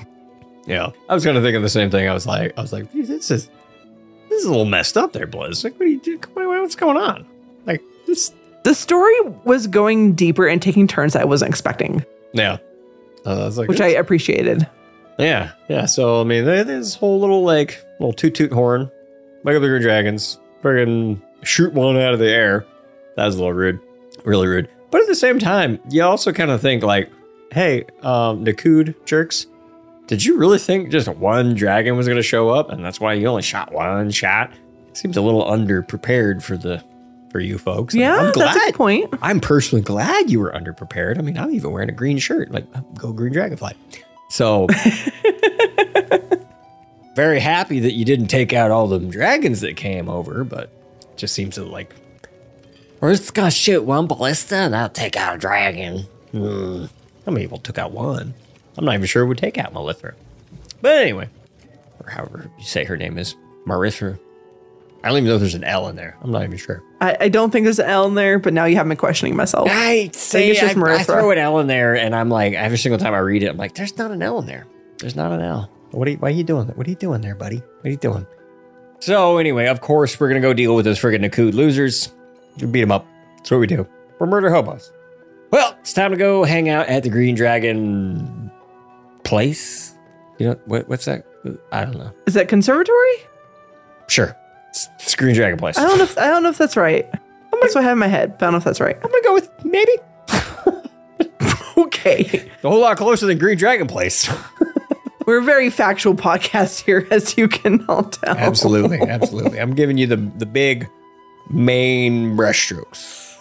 I 0.69 1.13
was 1.13 1.23
kind 1.25 1.35
of 1.37 1.43
thinking 1.43 1.61
the 1.61 1.69
same 1.69 1.89
thing. 1.89 2.07
I 2.07 2.13
was 2.13 2.25
like, 2.27 2.57
I 2.57 2.61
was 2.61 2.71
like, 2.71 2.91
this 2.93 3.31
is 3.31 3.49
this 4.29 4.39
is 4.41 4.45
a 4.45 4.49
little 4.49 4.65
messed 4.65 4.97
up 4.97 5.13
there, 5.13 5.25
Blizz. 5.27 5.63
Like, 5.63 5.73
what 5.73 5.81
are 5.85 5.89
you 5.89 5.99
doing? 5.99 6.21
What's 6.33 6.75
going 6.75 6.97
on? 6.97 7.25
Like 7.65 7.81
this. 8.05 8.33
The 8.63 8.75
story 8.75 9.15
was 9.45 9.67
going 9.67 10.13
deeper 10.13 10.47
and 10.47 10.61
taking 10.61 10.85
turns 10.87 11.15
I 11.15 11.23
wasn't 11.23 11.49
expecting, 11.49 12.05
Yeah, 12.33 12.57
uh, 13.25 13.41
I 13.41 13.45
was 13.45 13.57
like, 13.57 13.69
which 13.69 13.81
I 13.81 13.87
appreciated. 13.87 14.67
yeah, 15.17 15.53
yeah. 15.69 15.85
So 15.85 16.21
I 16.21 16.23
mean, 16.25 16.45
this 16.45 16.93
whole 16.95 17.19
little 17.19 17.43
like 17.43 17.83
little 17.99 18.13
toot 18.13 18.35
toot 18.35 18.51
horn, 18.51 18.91
wake 19.43 19.55
up 19.55 19.61
the 19.61 19.67
green 19.69 19.81
dragons, 19.81 20.39
friggin' 20.61 21.21
shoot 21.43 21.73
one 21.73 21.97
out 21.97 22.13
of 22.13 22.19
the 22.19 22.29
air. 22.29 22.65
That 23.15 23.25
was 23.25 23.35
a 23.35 23.39
little 23.39 23.53
rude, 23.53 23.79
really 24.25 24.47
rude. 24.47 24.69
But 24.91 25.01
at 25.01 25.07
the 25.07 25.15
same 25.15 25.39
time, 25.39 25.79
you 25.89 26.03
also 26.03 26.31
kind 26.33 26.51
of 26.51 26.61
think 26.61 26.83
like, 26.83 27.09
hey, 27.51 27.85
um, 28.01 28.43
Nokhud 28.45 28.93
jerks, 29.05 29.47
did 30.09 30.25
you 30.25 30.37
really 30.37 30.57
think 30.57 30.89
just 30.89 31.07
one 31.07 31.53
dragon 31.53 31.95
was 31.95 32.07
going 32.07 32.17
to 32.17 32.23
show 32.23 32.49
up, 32.49 32.71
and 32.71 32.83
that's 32.83 32.99
why 32.99 33.13
you 33.13 33.27
only 33.27 33.43
shot 33.43 33.71
one 33.71 34.09
shot? 34.09 34.51
Seems 34.93 35.17
a 35.17 35.21
little 35.21 35.43
underprepared 35.43 36.41
for 36.41 36.57
the 36.57 36.83
for 37.29 37.39
you 37.39 37.59
folks. 37.59 37.93
Yeah, 37.93 38.15
I'm 38.15 38.31
glad. 38.31 38.55
that's 38.55 38.71
a 38.71 38.73
point. 38.73 39.13
I'm 39.21 39.39
personally 39.39 39.83
glad 39.83 40.31
you 40.31 40.39
were 40.39 40.51
underprepared. 40.51 41.19
I 41.19 41.21
mean, 41.21 41.37
I'm 41.37 41.51
even 41.51 41.71
wearing 41.71 41.89
a 41.89 41.93
green 41.93 42.17
shirt, 42.17 42.49
like 42.49 42.65
go 42.95 43.13
green 43.13 43.33
dragonfly. 43.33 43.73
So 44.31 44.65
very 47.15 47.39
happy 47.39 47.79
that 47.81 47.93
you 47.93 48.03
didn't 48.03 48.29
take 48.29 48.51
out 48.51 48.71
all 48.71 48.87
them 48.87 49.11
dragons 49.11 49.61
that 49.61 49.77
came 49.77 50.09
over, 50.09 50.43
but 50.43 50.71
just 51.17 51.35
seems 51.35 51.53
to 51.53 51.65
like 51.65 51.93
we're 52.99 53.13
just 53.13 53.35
gonna 53.35 53.51
shoot 53.51 53.83
one 53.83 54.07
ballista 54.07 54.55
and 54.55 54.75
I'll 54.75 54.89
take 54.89 55.15
out 55.15 55.35
a 55.35 55.37
dragon. 55.37 56.07
Hmm. 56.31 56.85
How 57.27 57.31
many 57.31 57.45
people 57.45 57.59
took 57.59 57.77
out 57.77 57.91
one? 57.91 58.33
I'm 58.79 58.85
not 58.85 58.93
even 58.95 59.07
sure 59.07 59.23
it 59.23 59.27
would 59.27 59.37
take 59.37 59.57
out 59.57 59.73
Malithra. 59.73 60.13
But 60.81 60.99
anyway, 60.99 61.27
or 62.01 62.09
however 62.09 62.49
you 62.57 62.63
say 62.63 62.85
her 62.85 62.95
name 62.95 63.17
is, 63.17 63.35
Marithra. 63.67 64.17
I 65.03 65.09
don't 65.09 65.17
even 65.17 65.27
know 65.27 65.35
if 65.35 65.41
there's 65.41 65.53
an 65.53 65.65
L 65.65 65.89
in 65.89 65.97
there. 65.97 66.15
I'm 66.21 66.31
not 66.31 66.43
even 66.43 66.57
sure. 66.57 66.81
I, 67.01 67.17
I 67.19 67.29
don't 67.29 67.51
think 67.51 67.65
there's 67.65 67.79
an 67.79 67.89
L 67.89 68.07
in 68.07 68.15
there, 68.15 68.39
but 68.39 68.53
now 68.53 68.63
you 68.63 68.77
have 68.77 68.87
me 68.87 68.95
questioning 68.95 69.35
myself. 69.35 69.67
I 69.69 70.03
think 70.03 70.13
say 70.13 70.49
it's 70.49 70.61
just 70.61 70.77
I, 70.77 70.95
I 70.95 71.03
throw 71.03 71.31
an 71.31 71.37
L 71.37 71.59
in 71.59 71.67
there, 71.67 71.95
and 71.97 72.15
I'm 72.15 72.29
like, 72.29 72.53
every 72.53 72.77
single 72.77 72.97
time 72.99 73.13
I 73.13 73.17
read 73.17 73.43
it, 73.43 73.49
I'm 73.49 73.57
like, 73.57 73.75
there's 73.75 73.97
not 73.97 74.11
an 74.11 74.23
L 74.23 74.39
in 74.39 74.45
there. 74.45 74.65
There's 74.99 75.17
not 75.17 75.33
an 75.33 75.41
L. 75.41 75.69
What 75.91 76.07
are 76.07 76.11
you, 76.11 76.17
why 76.17 76.29
are 76.29 76.31
you 76.31 76.45
doing 76.45 76.67
that? 76.67 76.77
What 76.77 76.87
are 76.87 76.89
you 76.89 76.95
doing 76.95 77.19
there, 77.19 77.35
buddy? 77.35 77.57
What 77.57 77.85
are 77.85 77.89
you 77.89 77.97
doing? 77.97 78.25
So 78.99 79.39
anyway, 79.39 79.67
of 79.67 79.81
course, 79.81 80.17
we're 80.17 80.29
gonna 80.29 80.39
go 80.39 80.53
deal 80.53 80.73
with 80.73 80.85
those 80.85 80.99
friggin' 80.99 81.25
Nokhud 81.29 81.53
losers. 81.53 82.13
We 82.61 82.67
beat 82.67 82.81
them 82.81 82.93
up. 82.93 83.05
That's 83.37 83.51
what 83.51 83.59
we 83.59 83.67
do. 83.67 83.85
We're 84.19 84.27
murder 84.27 84.49
hobos. 84.49 84.93
Well, 85.51 85.75
it's 85.79 85.93
time 85.93 86.11
to 86.11 86.17
go 86.17 86.43
hang 86.43 86.69
out 86.69 86.87
at 86.87 87.03
the 87.03 87.09
Green 87.09 87.33
Dragon 87.33 88.38
place. 89.23 89.95
You 90.37 90.49
know 90.49 90.59
what? 90.65 90.87
What's 90.87 91.05
that? 91.05 91.25
I 91.71 91.85
don't 91.85 91.97
know. 91.97 92.11
Is 92.25 92.33
that 92.33 92.47
conservatory? 92.47 93.15
Sure, 94.07 94.35
it's, 94.69 94.89
Dragon 95.15 95.57
place. 95.57 95.77
I 95.77 95.83
don't 95.83 95.97
know. 95.97 96.03
If, 96.03 96.17
I 96.17 96.27
don't 96.27 96.43
know 96.43 96.49
if 96.49 96.57
that's 96.57 96.77
right. 96.77 97.09
That's 97.61 97.75
what 97.75 97.81
I 97.81 97.83
have 97.83 97.93
in 97.93 97.99
my 97.99 98.07
head, 98.07 98.37
but 98.37 98.45
I 98.45 98.47
don't 98.47 98.53
know 98.53 98.57
if 98.59 98.63
that's 98.63 98.79
right. 98.79 98.95
I'm 98.95 99.11
gonna 99.11 99.23
go 99.23 99.33
with 99.33 99.49
maybe. 99.65 99.91
okay. 101.77 102.49
A 102.63 102.69
whole 102.69 102.79
lot 102.79 102.97
closer 102.97 103.25
than 103.25 103.37
Green 103.37 103.57
Dragon 103.57 103.87
place. 103.87 104.29
We're 105.25 105.39
a 105.39 105.43
very 105.43 105.69
factual 105.69 106.15
podcast 106.15 106.81
here, 106.85 107.07
as 107.11 107.37
you 107.37 107.47
can 107.47 107.85
all 107.87 108.03
tell. 108.03 108.35
Absolutely, 108.35 108.99
absolutely. 109.07 109.59
I'm 109.59 109.75
giving 109.75 109.97
you 109.97 110.07
the 110.07 110.15
the 110.15 110.45
big 110.45 110.89
main 111.49 112.35
brushstrokes, 112.35 113.37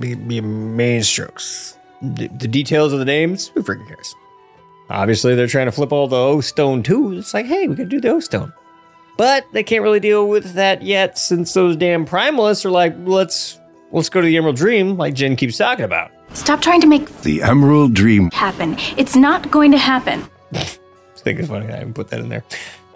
big 0.00 0.18
main 0.26 1.02
strokes. 1.02 1.78
The, 2.02 2.28
the 2.28 2.48
details 2.48 2.92
of 2.92 2.98
the 2.98 3.04
names, 3.04 3.48
who 3.48 3.62
freaking 3.62 3.86
cares? 3.88 4.14
Obviously, 4.88 5.34
they're 5.34 5.46
trying 5.46 5.66
to 5.66 5.72
flip 5.72 5.92
all 5.92 6.06
the 6.08 6.16
O 6.16 6.40
stone 6.40 6.82
too. 6.82 7.12
It's 7.18 7.34
like, 7.34 7.46
hey, 7.46 7.66
we 7.68 7.74
could 7.76 7.88
do 7.88 8.00
the 8.00 8.10
O 8.10 8.20
stone, 8.20 8.52
but 9.16 9.44
they 9.52 9.62
can't 9.64 9.82
really 9.82 10.00
deal 10.00 10.28
with 10.28 10.52
that 10.54 10.82
yet, 10.82 11.18
since 11.18 11.52
those 11.54 11.76
damn 11.76 12.06
primalists 12.06 12.64
are 12.64 12.70
like, 12.70 12.94
let's 13.04 13.58
let's 13.92 14.08
go 14.08 14.20
to 14.20 14.26
the 14.26 14.36
Emerald 14.36 14.56
Dream, 14.56 14.96
like 14.96 15.14
Jen 15.14 15.36
keeps 15.36 15.56
talking 15.58 15.84
about. 15.84 16.10
Stop 16.32 16.60
trying 16.60 16.80
to 16.80 16.86
make 16.86 17.08
The 17.22 17.42
Emerald 17.42 17.94
Dream. 17.94 18.30
happen. 18.32 18.76
It's 18.96 19.16
not 19.16 19.50
going 19.50 19.70
to 19.72 19.78
happen. 19.78 20.24
I 20.54 20.64
think 21.16 21.38
it's 21.40 21.48
funny 21.48 21.66
I 21.66 21.76
haven't 21.78 21.94
put 21.94 22.08
that 22.08 22.20
in 22.20 22.28
there. 22.28 22.44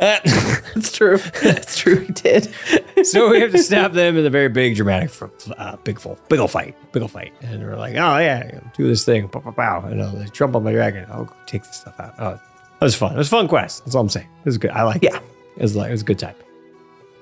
Uh, 0.01 0.19
It's 0.77 0.93
true. 0.93 1.19
That's 1.43 1.79
true. 1.79 2.01
He 2.01 2.13
did. 2.13 2.55
so 3.03 3.31
we 3.31 3.41
have 3.41 3.51
to 3.53 3.59
stop 3.59 3.93
them 3.93 4.17
in 4.17 4.25
a 4.25 4.31
very 4.31 4.49
big, 4.49 4.77
dramatic, 4.77 5.11
uh, 5.59 5.77
big 5.79 5.99
full, 5.99 6.19
big 6.29 6.39
ol' 6.39 6.49
fight, 6.49 6.77
big 6.93 7.03
ol' 7.03 7.09
fight, 7.09 7.33
and 7.43 7.63
we're 7.63 7.77
like, 7.77 7.95
oh 7.97 8.19
yeah, 8.19 8.61
do 8.77 8.87
this 8.87 9.05
thing, 9.05 9.29
pow, 9.29 9.41
pow, 9.41 9.51
pow, 9.51 9.81
and 9.87 10.01
uh, 10.01 10.11
they 10.13 10.27
jump 10.27 10.55
on 10.55 10.63
my 10.63 10.73
dragon. 10.73 11.07
I'll 11.11 11.25
go 11.25 11.35
take 11.47 11.65
this 11.65 11.77
stuff 11.81 11.99
out. 11.99 12.15
Oh, 12.19 12.31
that 12.31 12.41
was 12.81 12.95
fun. 12.95 13.15
It 13.15 13.19
was 13.19 13.27
a 13.27 13.31
fun 13.31 13.49
quest. 13.49 13.85
That's 13.85 13.95
all 13.95 14.03
I'm 14.03 14.09
saying. 14.09 14.29
It 14.39 14.47
was 14.47 14.59
good. 14.59 14.71
I 14.71 14.85
like. 14.85 15.03
Yeah, 15.03 15.17
it. 15.17 15.23
it 15.57 15.63
was 15.63 15.77
like 15.77 15.89
it 15.89 15.93
was 15.93 16.03
a 16.03 16.05
good 16.05 16.19
time. 16.19 16.37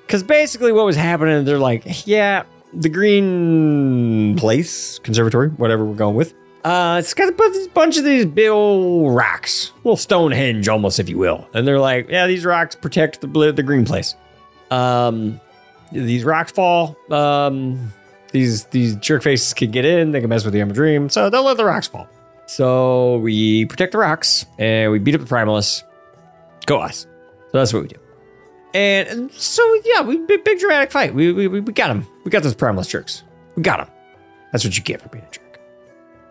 Because 0.07 0.23
basically, 0.23 0.73
what 0.73 0.85
was 0.85 0.97
happening, 0.97 1.45
they're 1.45 1.59
like, 1.59 2.07
yeah, 2.07 2.45
the 2.75 2.89
green 2.89 4.37
place, 4.37 4.99
conservatory, 5.01 5.49
whatever 5.51 5.85
we're 5.85 5.95
going 5.97 6.15
with. 6.15 6.35
Uh, 6.65 6.97
it's 6.99 7.15
got 7.15 7.29
a 7.29 7.69
bunch 7.73 7.97
of 7.97 8.05
these 8.05 8.27
big 8.27 8.49
old 8.49 9.15
rocks, 9.15 9.73
little 9.85 9.97
Stonehenge 9.97 10.69
almost, 10.69 10.99
if 10.99 11.09
you 11.09 11.17
will. 11.17 11.49
And 11.55 11.67
they're 11.67 11.79
like, 11.79 12.09
yeah, 12.11 12.27
these 12.27 12.45
rocks 12.45 12.75
protect 12.75 13.21
the 13.21 13.53
the 13.53 13.63
green 13.63 13.85
place. 13.85 14.17
Um, 14.71 15.41
these 15.93 16.25
rocks 16.25 16.53
fall. 16.53 16.97
Um, 17.11 17.93
these 18.33 18.65
these 18.67 18.97
jerk 18.97 19.23
faces 19.23 19.55
can 19.55 19.71
get 19.71 19.85
in. 19.85 20.11
They 20.13 20.21
can 20.21 20.29
mess 20.29 20.45
with 20.45 20.53
the 20.53 20.61
Emerald 20.61 20.75
Dream, 20.77 21.09
so 21.09 21.31
they'll 21.31 21.45
let 21.45 21.57
the 21.57 21.65
rocks 21.65 21.87
fall. 21.87 22.09
So 22.47 23.19
we 23.19 23.67
protect 23.67 23.93
the 23.93 23.99
rocks 23.99 24.47
and 24.59 24.91
we 24.91 24.99
beat 24.99 25.15
up 25.15 25.21
the 25.21 25.27
primalists. 25.27 25.83
Go 26.67 26.81
us. 26.81 27.07
So 27.51 27.59
that's 27.59 27.73
what 27.73 27.83
we 27.83 27.89
do. 27.89 27.97
And, 28.75 29.09
and 29.09 29.33
so 29.33 29.63
yeah, 29.85 30.03
we 30.03 30.19
big, 30.19 30.45
big 30.45 30.59
dramatic 30.59 30.91
fight. 30.91 31.15
We, 31.15 31.33
we 31.33 31.49
we 31.49 31.61
got 31.73 31.91
him. 31.91 32.07
We 32.25 32.31
got 32.31 32.43
those 32.43 32.55
primalist 32.55 32.91
jerks. 32.91 33.23
We 33.57 33.63
got 33.63 33.81
him. 33.81 33.89
That's 34.53 34.65
what 34.65 34.77
you 34.77 34.83
get 34.83 35.01
for 35.01 35.09
being 35.09 35.25
a 35.25 35.31
jerk. 35.31 35.48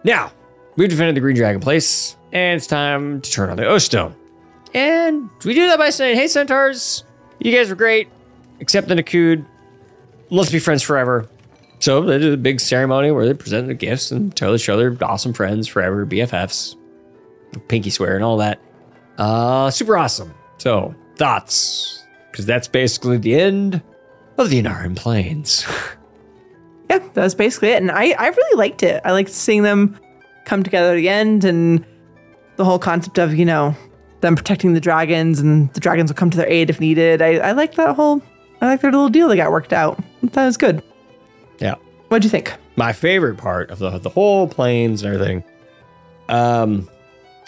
Now 0.04 0.32
we've 0.76 0.90
defended 0.90 1.16
the 1.16 1.22
Green 1.22 1.36
Dragon 1.36 1.62
Place, 1.62 2.16
and 2.32 2.58
it's 2.58 2.68
time 2.68 3.22
to 3.22 3.32
turn 3.32 3.50
on 3.50 3.58
the 3.58 3.66
O 3.66 3.78
Stone. 3.78 4.16
And 4.74 5.30
we 5.44 5.54
do 5.54 5.68
that 5.68 5.78
by 5.78 5.90
saying, 5.90 6.18
"Hey, 6.18 6.28
centaurs, 6.28 7.04
you 7.40 7.52
guys 7.52 7.70
were 7.70 7.76
great, 7.76 8.08
except 8.60 8.88
the 8.88 8.96
Nokhud. 8.96 9.46
Let's 10.30 10.52
be 10.52 10.60
friends 10.60 10.84
forever." 10.84 11.28
So 11.80 12.02
they 12.02 12.18
did 12.18 12.34
a 12.34 12.38
big 12.38 12.60
ceremony 12.60 13.12
where 13.12 13.26
they 13.26 13.34
presented 13.34 13.68
the 13.68 13.76
gifts 13.76 14.12
and 14.12 14.36
tell 14.36 14.56
each 14.56 14.68
other 14.70 14.96
awesome 15.02 15.34
friends 15.34 15.68
forever, 15.68 16.06
BFFs, 16.06 16.76
pinky 17.68 17.90
swear, 17.92 18.16
and 18.16 18.24
all 18.24 18.38
that. 18.38 18.60
Uh, 19.18 19.70
super 19.70 19.98
awesome. 19.98 20.34
So 20.58 20.96
thoughts, 21.18 22.04
because 22.32 22.46
that's 22.46 22.68
basically 22.68 23.18
the 23.18 23.36
end 23.36 23.82
of 24.38 24.50
the 24.50 24.62
Ohn'ahran 24.62 24.96
Plains. 24.96 25.66
Yeah, 27.02 27.10
that 27.14 27.24
was 27.24 27.36
basically 27.36 27.70
it. 27.70 27.78
And 27.82 27.92
I, 27.92 28.12
I 28.12 28.28
really 28.28 28.58
liked 28.58 28.84
it. 28.84 29.02
I 29.06 29.12
liked 29.12 29.30
seeing 29.30 29.64
them 29.64 30.00
come 30.46 30.64
together 30.64 30.94
at 30.94 30.96
the 30.98 31.10
end 31.10 31.44
and 31.46 31.86
the 32.56 32.66
whole 32.66 32.80
concept 32.80 33.18
of, 33.20 33.36
you 33.36 33.46
know, 33.46 33.76
them 34.22 34.36
protecting 34.36 34.74
the 34.74 34.80
dragons 34.80 35.40
and 35.40 35.72
the 35.74 35.80
dragons 35.80 36.10
will 36.10 36.16
come 36.16 36.30
to 36.30 36.38
their 36.38 36.48
aid 36.50 36.70
if 36.70 36.80
needed. 36.80 37.22
I, 37.22 37.36
I 37.36 37.52
like 37.52 37.76
that 37.76 37.96
whole, 37.96 38.22
I 38.62 38.66
like 38.68 38.82
their 38.82 38.92
little 38.92 39.10
deal 39.10 39.28
they 39.28 39.36
got 39.36 39.52
worked 39.52 39.74
out. 39.74 40.00
That 40.24 40.46
was 40.46 40.58
good. 40.58 40.82
Yeah. 41.60 41.76
What'd 42.10 42.24
you 42.24 42.30
think? 42.30 42.54
my 42.80 42.94
favorite 42.94 43.38
part 43.38 43.72
of 43.72 43.80
the 43.80 43.98
the 43.98 44.10
whole 44.10 44.48
planes 44.48 45.02
and 45.02 45.12
everything 45.12 45.44
um 46.30 46.88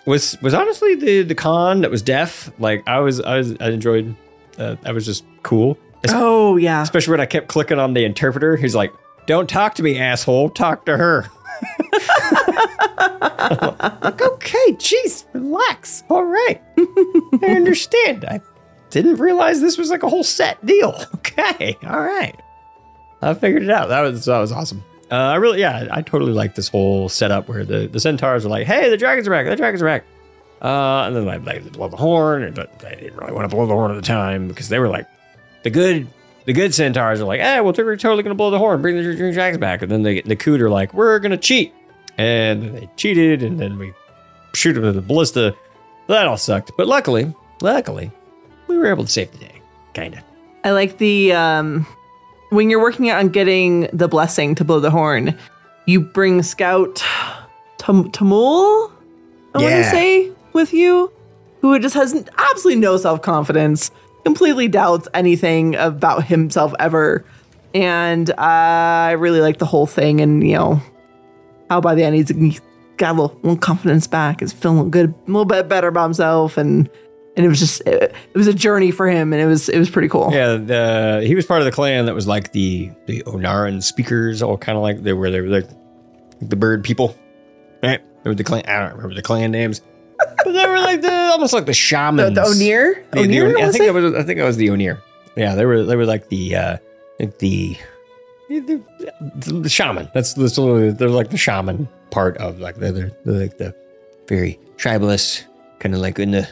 was 0.08 0.36
was 0.42 0.56
honestly 0.56 0.96
the 0.96 1.22
the 1.22 1.36
con 1.36 1.82
that 1.82 1.92
was 1.92 2.02
deaf 2.02 2.52
like 2.58 2.82
i 2.88 2.98
was 3.00 3.22
i 3.22 3.38
was 3.38 3.56
i 3.60 3.70
enjoyed 3.70 4.16
uh, 4.58 4.76
that 4.82 4.92
was 4.94 5.06
just 5.06 5.24
cool 5.44 5.78
Oh, 6.08 6.56
yeah. 6.58 6.82
especially 6.82 7.12
when 7.12 7.20
i 7.22 7.28
kept 7.28 7.48
clicking 7.48 7.78
on 7.78 7.94
the 7.94 8.06
interpreter 8.06 8.56
he's 8.56 8.74
like 8.74 8.92
don't 9.30 9.48
talk 9.48 9.76
to 9.76 9.84
me 9.84 10.00
asshole 10.00 10.50
talk 10.50 10.86
to 10.86 10.98
her 10.98 11.30
like 14.02 14.22
okay 14.24 14.72
jeez 14.74 15.26
relax 15.34 16.04
all 16.10 16.24
right 16.24 16.60
i 17.44 17.52
understand 17.52 18.26
i 18.26 18.42
didn't 18.90 19.18
realize 19.18 19.62
this 19.62 19.78
was 19.78 19.92
like 19.92 20.02
a 20.02 20.10
whole 20.10 20.24
set 20.24 20.66
deal 20.66 21.00
okay 21.16 21.78
all 21.84 22.02
right 22.02 22.42
I 23.22 23.34
figured 23.34 23.64
it 23.64 23.70
out. 23.70 23.90
That 23.90 24.00
was 24.00 24.26
that 24.26 24.40
was 24.40 24.54
awesome. 24.54 24.82
Uh, 25.12 25.16
I 25.16 25.36
really, 25.36 25.60
yeah, 25.60 25.90
I 25.92 26.02
totally 26.02 26.32
like 26.32 26.56
this 26.56 26.70
whole 26.70 27.10
setup 27.10 27.50
where 27.50 27.66
the, 27.66 27.88
the 27.88 28.00
centaurs 28.00 28.46
are 28.46 28.50
like, 28.50 28.66
"Hey, 28.66 28.90
the 28.90 28.96
dragons 28.96 29.28
are 29.28 29.32
back! 29.32 29.46
The 29.46 29.58
dragons 29.58 29.82
are 29.82 29.86
back!" 29.86 30.06
Uh, 30.62 31.04
and 31.06 31.16
then 31.16 31.26
like 31.26 31.44
they 31.44 31.60
blow 31.60 31.90
the 31.90 31.98
horn, 31.98 32.54
but 32.54 32.80
they 32.80 32.96
didn't 32.96 33.18
really 33.18 33.34
want 33.34 33.50
to 33.50 33.54
blow 33.54 33.66
the 33.66 33.74
horn 33.74 33.92
at 33.92 33.96
the 33.96 34.02
time 34.02 34.48
because 34.48 34.70
they 34.70 34.80
were 34.80 34.88
like, 34.88 35.06
the 35.64 35.70
good 35.70 36.08
the 36.46 36.54
good 36.54 36.74
centaurs 36.74 37.22
are 37.22 37.26
like, 37.26 37.40
"Hey, 37.42 37.60
well, 37.62 37.74
we're 37.78 37.96
totally 37.96 38.24
gonna 38.24 38.36
blow 38.36 38.50
the 38.52 38.58
horn, 38.60 38.82
bring 38.82 38.96
the 38.98 39.04
dr- 39.16 39.34
dragons 39.34 39.60
back." 39.60 39.82
And 39.82 39.92
then 39.92 40.04
the 40.04 40.22
the 40.22 40.36
Coot 40.36 40.62
are 40.62 40.70
like, 40.70 40.94
"We're 40.94 41.20
gonna 41.20 41.38
cheat," 41.38 41.74
and 42.18 42.76
they 42.76 42.90
cheated, 42.96 43.44
and 43.44 43.60
then 43.60 43.78
we 43.78 43.94
shoot 44.54 44.74
them 44.74 44.84
with 44.84 44.96
the 44.96 45.02
ballista. 45.02 45.56
That 46.08 46.28
all 46.28 46.38
sucked, 46.38 46.72
but 46.78 46.88
luckily, 46.88 47.34
luckily, 47.62 48.12
we 48.68 48.78
were 48.78 48.88
able 48.88 49.06
to 49.06 49.12
save 49.12 49.32
the 49.32 49.38
day, 49.38 49.62
kind 49.94 50.16
of. 50.16 50.22
I 50.64 50.72
like 50.72 50.98
the 50.98 51.34
um 51.34 51.86
when 52.50 52.70
you're 52.70 52.82
working 52.82 53.12
on 53.12 53.30
getting 53.30 53.82
the 53.94 54.08
blessing 54.08 54.56
to 54.56 54.64
blow 54.64 54.80
the 54.80 54.90
horn, 54.92 55.38
you 55.86 56.00
bring 56.02 56.42
Scout 56.42 57.04
Tam- 57.78 58.12
Tamul, 58.12 58.92
I 59.54 59.60
want 59.60 59.70
to 59.76 59.84
say, 59.84 60.32
with 60.54 60.74
you. 60.74 61.12
who 61.62 61.78
just 61.80 61.94
has 61.94 62.14
absolutely 62.38 62.80
no 62.82 62.98
self 62.98 63.22
confidence, 63.22 63.92
completely 64.30 64.68
doubts 64.68 65.08
anything 65.16 65.74
about 65.76 66.24
himself 66.24 66.72
ever. 66.80 67.26
And 67.74 68.30
I 68.38 69.14
really 69.14 69.42
like 69.42 69.58
the 69.58 69.66
whole 69.66 69.88
thing. 69.88 70.22
And, 70.22 70.48
you 70.48 70.56
know, 70.56 70.82
how 71.68 71.82
by 71.82 71.96
the 71.96 72.04
end 72.04 72.16
he's, 72.16 72.62
got 72.98 73.16
a 73.16 73.22
little, 73.22 73.58
confidence 73.58 74.06
back, 74.06 74.44
is 74.44 74.54
feeling 74.54 74.92
good, 74.92 75.10
a 75.10 75.28
little 75.28 75.46
bit 75.46 75.68
better 75.68 75.88
about 75.88 76.04
himself. 76.04 76.58
And, 76.58 76.88
and 77.36 77.46
it 77.46 77.50
was 77.50 77.58
just, 77.58 77.82
it, 77.88 78.14
it 78.14 78.38
was 78.38 78.46
a 78.46 78.54
journey 78.54 78.92
for 78.92 79.08
him. 79.08 79.34
And 79.34 79.42
it 79.42 79.48
was, 79.48 79.68
it 79.68 79.80
was 79.80 79.90
pretty 79.90 80.10
cool. 80.10 80.30
Yeah, 80.32 80.58
the, 80.58 81.24
he 81.26 81.34
was 81.34 81.48
part 81.48 81.62
of 81.62 81.66
the 81.66 81.72
clan 81.72 82.06
that 82.06 82.14
was 82.14 82.28
like 82.28 82.52
the 82.52 82.92
the 83.08 83.24
Ohn'ahran 83.24 83.82
speakers, 83.82 84.44
all 84.44 84.58
kind 84.58 84.78
of 84.78 84.84
like 84.84 85.02
they 85.02 85.14
were 85.14 85.32
they 85.32 85.42
were 85.42 85.48
like 85.48 85.70
the 86.42 86.56
bird 86.56 86.84
people, 86.84 87.18
right? 87.82 88.02
They 88.24 88.30
were 88.30 88.36
the 88.36 88.44
clan. 88.44 88.64
I 88.68 88.80
don't 88.80 88.96
remember 88.96 89.16
the 89.16 89.22
clan 89.22 89.52
names, 89.52 89.82
but 90.44 90.52
they 90.54 90.66
were 90.68 90.80
like 90.80 91.02
the 91.02 91.12
almost 91.12 91.54
like 91.54 91.66
the 91.66 91.74
shamans. 91.74 92.36
The, 92.36 92.42
the 92.42 92.48
Ohn'ir? 92.48 93.12
The- 93.12 93.20
I 93.20 93.72
think 93.72 93.84
it? 93.84 93.94
was. 93.94 94.14
I 94.14 94.24
think 94.24 94.40
it 94.40 94.44
was 94.44 94.58
the 94.58 94.68
Ohn'ir. 94.68 95.02
Yeah, 95.36 95.56
they 95.56 95.66
were. 95.66 95.84
They 95.84 95.96
were 95.96 96.06
like 96.06 96.30
the 96.30 96.56
uh, 96.56 96.78
like 97.20 97.38
the 97.40 97.78
the, 98.50 98.82
the 99.46 99.70
shaman. 99.70 100.10
That's 100.14 100.34
that's 100.34 100.58
literally 100.58 100.92
they're 100.92 101.10
like 101.10 101.30
the 101.30 101.38
shaman 101.38 101.88
part 102.12 102.38
of 102.38 102.60
like 102.60 102.76
they're, 102.78 102.92
they're, 102.92 103.12
they're 103.24 103.42
like 103.42 103.58
the 103.58 103.76
very 104.28 104.60
tribalist 104.78 105.46
kind 105.80 105.94
of 105.94 106.02
like 106.02 106.18
in 106.20 106.32
the 106.32 106.48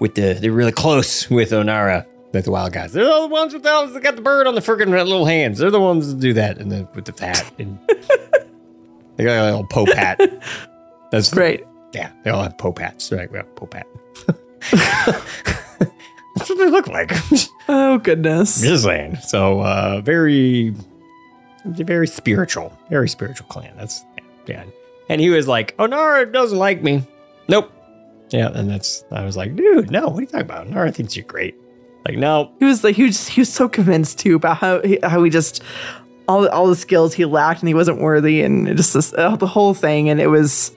with 0.00 0.14
the 0.14 0.34
they're 0.34 0.52
really 0.52 0.72
close 0.72 1.28
with 1.30 1.50
Ohn'ahra. 1.50 2.06
Like 2.32 2.44
the 2.44 2.50
wild 2.50 2.72
guys. 2.72 2.92
They're 2.92 3.04
the 3.04 3.28
ones 3.28 3.52
with 3.54 3.62
the 3.62 3.86
that 3.86 4.02
got 4.02 4.16
the 4.16 4.22
bird 4.22 4.48
on 4.48 4.56
the 4.56 4.60
freaking 4.60 4.90
little 4.90 5.24
hands. 5.24 5.58
They're 5.58 5.70
the 5.70 5.80
ones 5.80 6.12
that 6.12 6.18
do 6.18 6.32
that 6.32 6.58
and 6.58 6.72
the 6.72 6.88
with 6.94 7.04
the 7.04 7.12
fat 7.12 7.48
and 7.60 7.78
they 9.16 9.24
got 9.24 9.38
a 9.38 9.44
little 9.44 9.66
pope 9.66 9.92
hat. 9.92 10.20
That's 11.12 11.32
great. 11.32 11.64
Yeah, 11.94 12.10
they 12.24 12.30
all 12.30 12.42
have 12.42 12.58
pope 12.58 12.78
hats. 12.78 13.10
Right, 13.12 13.30
well, 13.30 13.44
pope 13.54 13.74
hat. 13.74 13.86
That's 16.34 16.48
what 16.48 16.58
they 16.58 16.70
look 16.70 16.88
like. 16.88 17.12
Oh, 17.66 17.96
goodness. 17.96 18.60
Just 18.60 18.84
saying. 18.84 19.16
So, 19.22 19.62
uh, 19.62 20.02
very, 20.02 20.74
very 21.64 22.06
spiritual, 22.06 22.78
very 22.90 23.08
spiritual 23.08 23.46
clan. 23.46 23.72
That's, 23.78 24.04
yeah. 24.44 24.64
And 25.08 25.18
he 25.18 25.30
was 25.30 25.48
like, 25.48 25.74
oh, 25.78 25.86
Nara 25.86 26.30
doesn't 26.30 26.58
like 26.58 26.82
me. 26.82 27.04
Nope. 27.48 27.72
Yeah. 28.28 28.50
And 28.52 28.68
that's, 28.68 29.02
I 29.10 29.24
was 29.24 29.38
like, 29.38 29.56
dude, 29.56 29.90
no, 29.90 30.08
what 30.08 30.18
are 30.18 30.20
you 30.20 30.26
talking 30.26 30.42
about? 30.42 30.68
Nara 30.68 30.92
thinks 30.92 31.16
you're 31.16 31.24
great. 31.24 31.54
Like, 32.06 32.18
no. 32.18 32.52
He 32.58 32.66
was 32.66 32.84
like, 32.84 32.96
he 32.96 33.04
was, 33.04 33.28
he 33.28 33.40
was 33.40 33.50
so 33.50 33.66
convinced 33.66 34.18
too 34.18 34.34
about 34.34 34.58
how 34.58 34.82
he, 34.82 34.98
how 35.02 35.22
he 35.24 35.30
just 35.30 35.62
all 36.28 36.42
the, 36.42 36.52
all 36.52 36.66
the 36.66 36.76
skills 36.76 37.14
he 37.14 37.24
lacked 37.24 37.60
and 37.60 37.68
he 37.68 37.74
wasn't 37.74 37.98
worthy 37.98 38.42
and 38.42 38.76
just 38.76 38.92
this, 38.92 39.14
uh, 39.14 39.36
the 39.36 39.46
whole 39.46 39.72
thing 39.72 40.10
and 40.10 40.20
it 40.20 40.26
was 40.26 40.76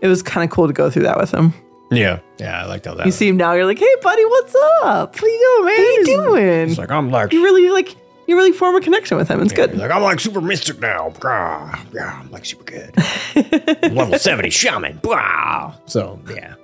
it 0.00 0.08
was 0.08 0.22
kind 0.22 0.44
of 0.44 0.54
cool 0.54 0.66
to 0.66 0.72
go 0.72 0.90
through 0.90 1.04
that 1.04 1.18
with 1.18 1.32
him. 1.32 1.52
Yeah. 1.90 2.20
Yeah. 2.38 2.62
I 2.62 2.66
liked 2.66 2.86
how 2.86 2.94
that 2.94 3.06
You 3.06 3.12
see 3.12 3.28
him 3.28 3.36
now, 3.36 3.52
you're 3.52 3.66
like, 3.66 3.78
hey 3.78 3.96
buddy, 4.02 4.24
what's 4.24 4.54
up? 4.82 5.14
What 5.14 5.22
are 5.22 5.26
you 5.28 5.56
doing, 5.58 5.66
man? 5.66 5.74
What 5.74 5.78
are 5.78 5.92
you 5.92 6.04
doing? 6.04 6.68
It's 6.70 6.78
like, 6.78 6.90
I'm 6.90 7.10
like, 7.10 7.32
you 7.32 7.42
really 7.44 7.70
like 7.70 7.96
you 8.26 8.36
really 8.36 8.52
form 8.52 8.74
a 8.76 8.80
connection 8.80 9.16
with 9.16 9.28
him. 9.28 9.40
It's 9.42 9.52
good. 9.52 9.76
like, 9.76 9.90
I'm 9.90 10.02
like 10.02 10.20
super 10.20 10.40
mystic 10.40 10.80
now. 10.80 11.12
Yeah. 11.22 12.20
I'm 12.20 12.30
like 12.30 12.44
super 12.46 12.64
good. 12.64 12.94
Level 13.94 14.18
70 14.18 14.50
shaman. 14.50 14.98
Blah. 14.98 15.74
So, 15.86 16.18
yeah. 16.30 16.54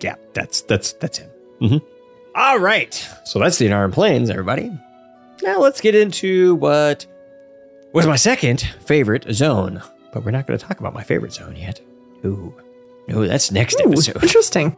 Yeah. 0.00 0.16
That's, 0.32 0.62
that's, 0.62 0.92
that's 0.94 1.18
him. 1.18 1.30
Mm-hmm. 1.60 1.86
All 2.34 2.58
right. 2.58 2.94
So 3.24 3.38
that's 3.38 3.58
the 3.58 3.72
Iron 3.72 3.92
Plains, 3.92 4.28
everybody. 4.28 4.70
Now 5.42 5.60
let's 5.60 5.80
get 5.80 5.94
into 5.94 6.56
what 6.56 7.06
was 7.92 8.06
my 8.06 8.16
second 8.16 8.60
favorite 8.84 9.26
zone. 9.32 9.82
But 10.12 10.24
we're 10.24 10.30
not 10.32 10.46
going 10.46 10.58
to 10.58 10.64
talk 10.66 10.80
about 10.80 10.94
my 10.94 11.02
favorite 11.02 11.32
zone 11.32 11.56
yet. 11.56 11.80
No. 12.22 12.54
No, 13.08 13.26
that's 13.26 13.50
next 13.52 13.80
Ooh, 13.80 13.90
episode. 13.92 14.22
Interesting. 14.22 14.76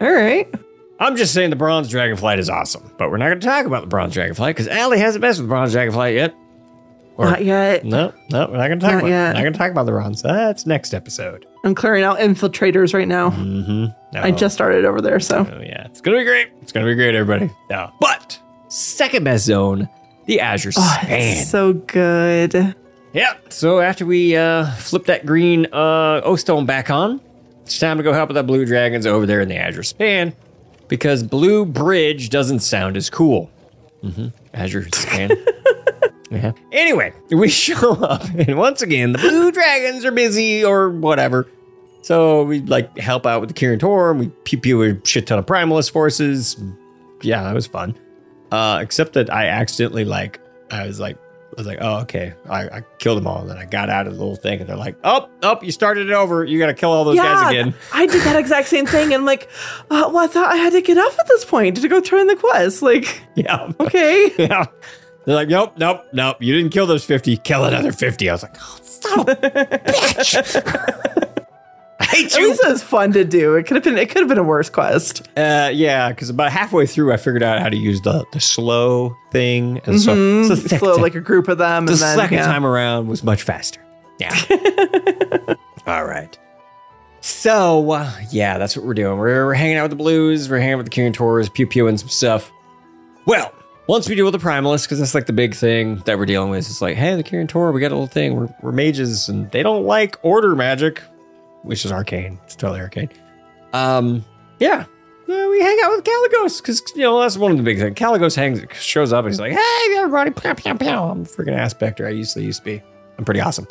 All 0.00 0.12
right. 0.12 0.52
I'm 1.00 1.16
just 1.16 1.34
saying 1.34 1.50
the 1.50 1.56
bronze 1.56 1.90
dragonflight 1.90 2.38
is 2.38 2.48
awesome, 2.48 2.92
but 2.98 3.10
we're 3.10 3.16
not 3.16 3.26
going 3.28 3.40
to 3.40 3.46
talk 3.46 3.66
about 3.66 3.82
the 3.82 3.86
bronze 3.88 4.14
dragonflight 4.14 4.50
because 4.50 4.68
Allie 4.68 4.98
hasn't 4.98 5.22
messed 5.22 5.38
with 5.38 5.48
the 5.48 5.50
bronze 5.50 5.74
dragonflight 5.74 6.14
yet. 6.14 6.34
Or- 7.16 7.26
Not 7.26 7.44
yet. 7.44 7.84
No, 7.84 8.12
no, 8.30 8.48
we're 8.50 8.56
not 8.56 8.66
going 8.68 8.80
to 8.80 8.86
talk 8.86 8.92
Not 8.92 8.98
about. 9.00 9.08
yet. 9.08 9.32
Not 9.32 9.40
going 9.40 9.52
to 9.52 9.58
talk 9.58 9.70
about 9.70 9.86
the 9.86 9.92
bronze. 9.92 10.22
That's 10.22 10.66
next 10.66 10.94
episode. 10.94 11.46
I'm 11.64 11.74
clearing 11.74 12.04
out 12.04 12.18
infiltrators 12.18 12.92
right 12.92 13.08
now. 13.08 13.30
Mm-hmm. 13.30 14.16
I 14.16 14.30
just 14.30 14.54
started 14.54 14.84
over 14.84 15.00
there, 15.00 15.18
so 15.18 15.38
Oh 15.50 15.60
yeah, 15.60 15.86
it's 15.86 16.00
gonna 16.00 16.18
be 16.18 16.24
great. 16.24 16.48
It's 16.60 16.70
gonna 16.72 16.86
be 16.86 16.94
great, 16.94 17.14
everybody. 17.14 17.50
Yeah. 17.70 17.90
But 18.00 18.38
second 18.68 19.24
best 19.24 19.46
zone, 19.46 19.88
the 20.26 20.40
Azure 20.40 20.72
oh, 20.76 20.98
Span. 21.02 21.38
it's 21.38 21.50
so 21.50 21.72
good. 21.72 22.76
Yeah. 23.14 23.34
So 23.48 23.80
after 23.80 24.04
we 24.04 24.36
uh, 24.36 24.66
flip 24.72 25.04
that 25.06 25.24
green 25.24 25.66
uh, 25.72 26.20
O 26.24 26.36
stone 26.36 26.66
back 26.66 26.90
on, 26.90 27.20
it's 27.62 27.78
time 27.78 27.96
to 27.96 28.02
go 28.02 28.12
help 28.12 28.28
with 28.28 28.34
the 28.34 28.42
blue 28.42 28.66
dragons 28.66 29.06
over 29.06 29.24
there 29.24 29.40
in 29.40 29.48
the 29.48 29.56
Azure 29.56 29.84
Span 29.84 30.34
because 30.88 31.22
Blue 31.22 31.64
Bridge 31.64 32.28
doesn't 32.28 32.60
sound 32.60 32.96
as 32.96 33.08
cool. 33.08 33.50
Mm-hmm. 34.02 34.28
Azure 34.52 34.88
Span. 34.92 35.30
yeah. 36.30 36.52
Anyway, 36.72 37.12
we 37.30 37.48
show 37.48 37.92
up, 37.92 38.24
and 38.34 38.58
once 38.58 38.82
again, 38.82 39.12
the 39.12 39.18
blue 39.18 39.52
dragons 39.52 40.04
are 40.04 40.10
busy 40.10 40.64
or 40.64 40.90
whatever. 40.90 41.48
So 42.02 42.42
we 42.42 42.60
like 42.62 42.98
help 42.98 43.24
out 43.24 43.40
with 43.40 43.48
the 43.48 43.54
Kirin 43.54 43.78
Tor, 43.78 44.10
and 44.10 44.20
we 44.20 44.28
pew 44.44 44.58
pew 44.58 44.82
a 44.82 45.06
shit 45.06 45.28
ton 45.28 45.38
of 45.38 45.46
Primalist 45.46 45.92
forces. 45.92 46.60
Yeah, 47.22 47.44
that 47.44 47.54
was 47.54 47.66
fun. 47.66 47.96
Uh, 48.50 48.80
except 48.82 49.14
that 49.14 49.32
I 49.32 49.46
accidentally 49.46 50.04
like 50.04 50.40
I 50.70 50.86
was 50.86 51.00
like 51.00 51.16
I 51.56 51.60
was 51.60 51.66
like, 51.66 51.78
oh 51.80 52.00
okay, 52.00 52.34
I, 52.48 52.68
I 52.68 52.80
killed 52.98 53.16
them 53.18 53.26
all, 53.26 53.40
and 53.40 53.48
then 53.50 53.56
I 53.58 53.64
got 53.64 53.88
out 53.90 54.06
of 54.06 54.14
the 54.14 54.18
little 54.18 54.36
thing, 54.36 54.60
and 54.60 54.68
they're 54.68 54.76
like, 54.76 54.96
oh, 55.04 55.28
oh, 55.42 55.58
you 55.62 55.70
started 55.72 56.08
it 56.08 56.12
over. 56.12 56.44
You 56.44 56.58
got 56.58 56.66
to 56.66 56.74
kill 56.74 56.90
all 56.90 57.04
those 57.04 57.16
guys 57.16 57.50
again. 57.50 57.74
I 57.92 58.06
did 58.06 58.22
that 58.22 58.36
exact 58.36 58.68
same 58.68 58.86
thing, 58.86 59.04
and 59.04 59.14
I'm 59.14 59.24
like, 59.24 59.48
uh, 59.90 60.10
well, 60.12 60.18
I 60.18 60.26
thought 60.26 60.50
I 60.50 60.56
had 60.56 60.72
to 60.72 60.80
get 60.80 60.98
off 60.98 61.18
at 61.18 61.28
this 61.28 61.44
point 61.44 61.76
to 61.80 61.88
go 61.88 62.00
turn 62.00 62.26
the 62.26 62.36
quest. 62.36 62.82
Like, 62.82 63.22
Yeah. 63.34 63.72
okay, 63.80 64.32
Yeah. 64.38 64.64
They're 65.24 65.34
like, 65.36 65.48
nope, 65.48 65.78
nope, 65.78 66.02
nope. 66.12 66.36
You 66.40 66.54
didn't 66.54 66.70
kill 66.70 66.86
those 66.86 67.04
50. 67.04 67.38
Kill 67.38 67.64
another 67.64 67.92
50. 67.92 68.28
I 68.28 68.32
was 68.34 68.42
like, 68.42 68.56
oh, 68.60 68.78
son 68.82 69.20
of 69.20 69.28
a 69.28 69.36
bitch. 69.36 71.23
I 72.00 72.04
hate 72.06 72.34
at 72.34 72.40
least 72.42 72.60
it 72.64 72.68
was 72.68 72.82
fun 72.82 73.12
to 73.12 73.24
do. 73.24 73.54
It 73.54 73.66
could 73.66 73.76
have 73.76 73.84
been, 73.84 73.96
it 73.96 74.08
could 74.10 74.18
have 74.18 74.28
been 74.28 74.38
a 74.38 74.42
worse 74.42 74.68
quest. 74.68 75.28
Uh, 75.36 75.70
yeah, 75.72 76.08
because 76.08 76.28
about 76.28 76.50
halfway 76.52 76.86
through, 76.86 77.12
I 77.12 77.16
figured 77.16 77.42
out 77.42 77.60
how 77.60 77.68
to 77.68 77.76
use 77.76 78.00
the, 78.02 78.24
the 78.32 78.40
slow 78.40 79.16
thing. 79.30 79.80
And 79.84 80.00
so, 80.00 80.14
Mhm. 80.14 80.48
so 80.48 80.54
the 80.56 80.78
Slow, 80.78 80.96
like 80.96 81.14
a 81.14 81.20
group 81.20 81.46
of 81.48 81.58
them, 81.58 81.86
the 81.86 81.92
and 81.92 82.00
then 82.00 82.16
second 82.16 82.38
yeah. 82.38 82.46
time 82.46 82.66
around 82.66 83.06
was 83.08 83.22
much 83.22 83.42
faster. 83.42 83.80
Yeah. 84.18 84.34
All 85.86 86.04
right. 86.04 86.36
So, 87.20 87.90
uh, 87.92 88.12
yeah, 88.30 88.58
that's 88.58 88.76
what 88.76 88.84
we're 88.84 88.94
doing. 88.94 89.18
We're, 89.18 89.46
we're 89.46 89.54
hanging 89.54 89.76
out 89.76 89.84
with 89.84 89.90
the 89.92 89.96
blues. 89.96 90.48
We're 90.50 90.58
hanging 90.58 90.74
out 90.74 90.78
with 90.78 90.90
the 90.90 90.92
Kirin 90.92 91.14
Tors, 91.14 91.48
pew 91.48 91.66
pewing 91.66 91.96
some 91.96 92.08
stuff. 92.08 92.52
Well, 93.26 93.52
once 93.86 94.08
we 94.08 94.14
deal 94.14 94.24
with 94.26 94.32
the 94.34 94.38
Primalist, 94.46 94.84
because 94.84 94.98
that's 94.98 95.14
like 95.14 95.26
the 95.26 95.32
big 95.32 95.54
thing 95.54 96.02
that 96.06 96.18
we're 96.18 96.26
dealing 96.26 96.50
with, 96.50 96.60
it's 96.60 96.82
like, 96.82 96.96
hey, 96.96 97.14
the 97.16 97.22
Kirin 97.24 97.48
Tor, 97.48 97.72
we 97.72 97.80
got 97.80 97.88
a 97.92 97.94
little 97.94 98.06
thing. 98.06 98.34
We're, 98.36 98.48
we're 98.62 98.72
mages, 98.72 99.28
and 99.28 99.50
they 99.52 99.62
don't 99.62 99.84
like 99.84 100.16
order 100.22 100.54
magic, 100.54 101.02
which 101.64 101.84
is 101.84 101.92
arcane. 101.92 102.38
It's 102.44 102.54
totally 102.54 102.80
arcane. 102.80 103.10
Um, 103.72 104.24
yeah. 104.60 104.84
Yeah, 105.26 105.48
we 105.48 105.58
hang 105.60 105.78
out 105.82 105.90
with 105.92 106.04
Kalecgos 106.04 106.60
because 106.60 106.82
you 106.94 107.02
know 107.02 107.18
that's 107.18 107.38
one 107.38 107.50
of 107.50 107.56
the 107.56 107.62
big 107.62 107.78
things. 107.78 107.96
Kalecgos 107.96 108.36
hangs, 108.36 108.60
shows 108.78 109.10
up, 109.10 109.24
and 109.24 109.32
he's 109.32 109.40
like, 109.40 109.52
"Hey, 109.52 109.96
everybody!" 109.96 110.30
Pow, 110.30 110.52
pow, 110.52 110.74
pow. 110.76 111.10
I'm 111.10 111.24
freaking 111.24 111.56
aspector. 111.56 112.06
I 112.06 112.10
used 112.10 112.34
to 112.34 112.42
used 112.42 112.58
to 112.58 112.64
be. 112.64 112.82
I'm 113.16 113.24
pretty 113.24 113.40
awesome. 113.40 113.66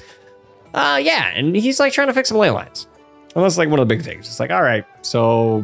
Uh, 0.73 0.99
yeah, 1.01 1.31
and 1.35 1.55
he's 1.55 1.79
like 1.79 1.93
trying 1.93 2.07
to 2.07 2.13
fix 2.13 2.29
some 2.29 2.39
ley 2.39 2.49
lines. 2.49 2.87
And 3.35 3.43
that's 3.43 3.57
like 3.57 3.69
one 3.69 3.79
of 3.79 3.87
the 3.87 3.95
big 3.95 4.03
things. 4.03 4.27
It's 4.27 4.39
like, 4.39 4.49
all 4.49 4.63
right, 4.63 4.85
so 5.03 5.63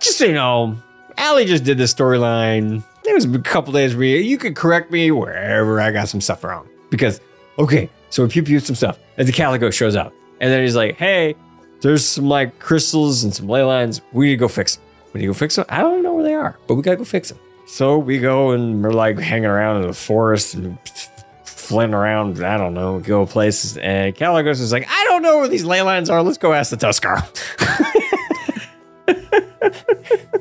just 0.00 0.16
so 0.16 0.24
you 0.24 0.32
know, 0.32 0.76
Allie 1.18 1.44
just 1.44 1.64
did 1.64 1.76
this 1.76 1.92
storyline. 1.92 2.82
There 3.04 3.14
was 3.14 3.24
a 3.26 3.38
couple 3.40 3.72
days 3.72 3.94
where 3.94 4.06
you 4.06 4.38
could 4.38 4.56
correct 4.56 4.90
me 4.90 5.10
wherever 5.10 5.80
I 5.80 5.90
got 5.90 6.08
some 6.08 6.20
stuff 6.20 6.44
wrong. 6.44 6.68
Because, 6.90 7.20
okay, 7.58 7.90
so 8.10 8.22
we 8.22 8.28
pew 8.30 8.42
pew 8.42 8.60
some 8.60 8.76
stuff, 8.76 8.98
and 9.18 9.28
the 9.28 9.32
Kalecgos 9.32 9.74
shows 9.74 9.96
up. 9.96 10.12
And 10.40 10.52
then 10.52 10.62
he's 10.62 10.76
like, 10.76 10.96
hey, 10.96 11.34
there's 11.80 12.04
some 12.04 12.28
like 12.28 12.58
crystals 12.58 13.24
and 13.24 13.34
some 13.34 13.48
ley 13.48 13.62
lines. 13.62 14.00
We 14.12 14.26
need 14.26 14.32
to 14.32 14.36
go 14.38 14.48
fix 14.48 14.76
them. 14.76 14.84
We 15.12 15.20
need 15.20 15.26
to 15.26 15.32
go 15.32 15.34
fix 15.34 15.56
them. 15.56 15.64
I 15.68 15.80
don't 15.80 16.02
know 16.02 16.14
where 16.14 16.24
they 16.24 16.34
are, 16.34 16.58
but 16.66 16.74
we 16.74 16.82
gotta 16.82 16.96
go 16.96 17.04
fix 17.04 17.30
them. 17.30 17.38
So 17.66 17.98
we 17.98 18.18
go 18.18 18.50
and 18.50 18.82
we're 18.82 18.92
like 18.92 19.18
hanging 19.18 19.46
around 19.46 19.82
in 19.82 19.88
the 19.88 19.94
forest 19.94 20.54
and 20.54 20.78
flitting 21.44 21.94
around. 21.94 22.42
I 22.42 22.56
don't 22.56 22.74
know, 22.74 22.98
go 22.98 23.26
places. 23.26 23.76
And 23.76 24.14
Kalecgos 24.14 24.60
is 24.60 24.72
like, 24.72 24.86
I 24.88 25.04
don't 25.04 25.22
know 25.22 25.38
where 25.38 25.48
these 25.48 25.64
ley 25.64 25.82
lines 25.82 26.08
are. 26.08 26.22
Let's 26.22 26.38
go 26.38 26.52
ask 26.52 26.70
the 26.70 26.76
Tuskarr. 26.76 27.22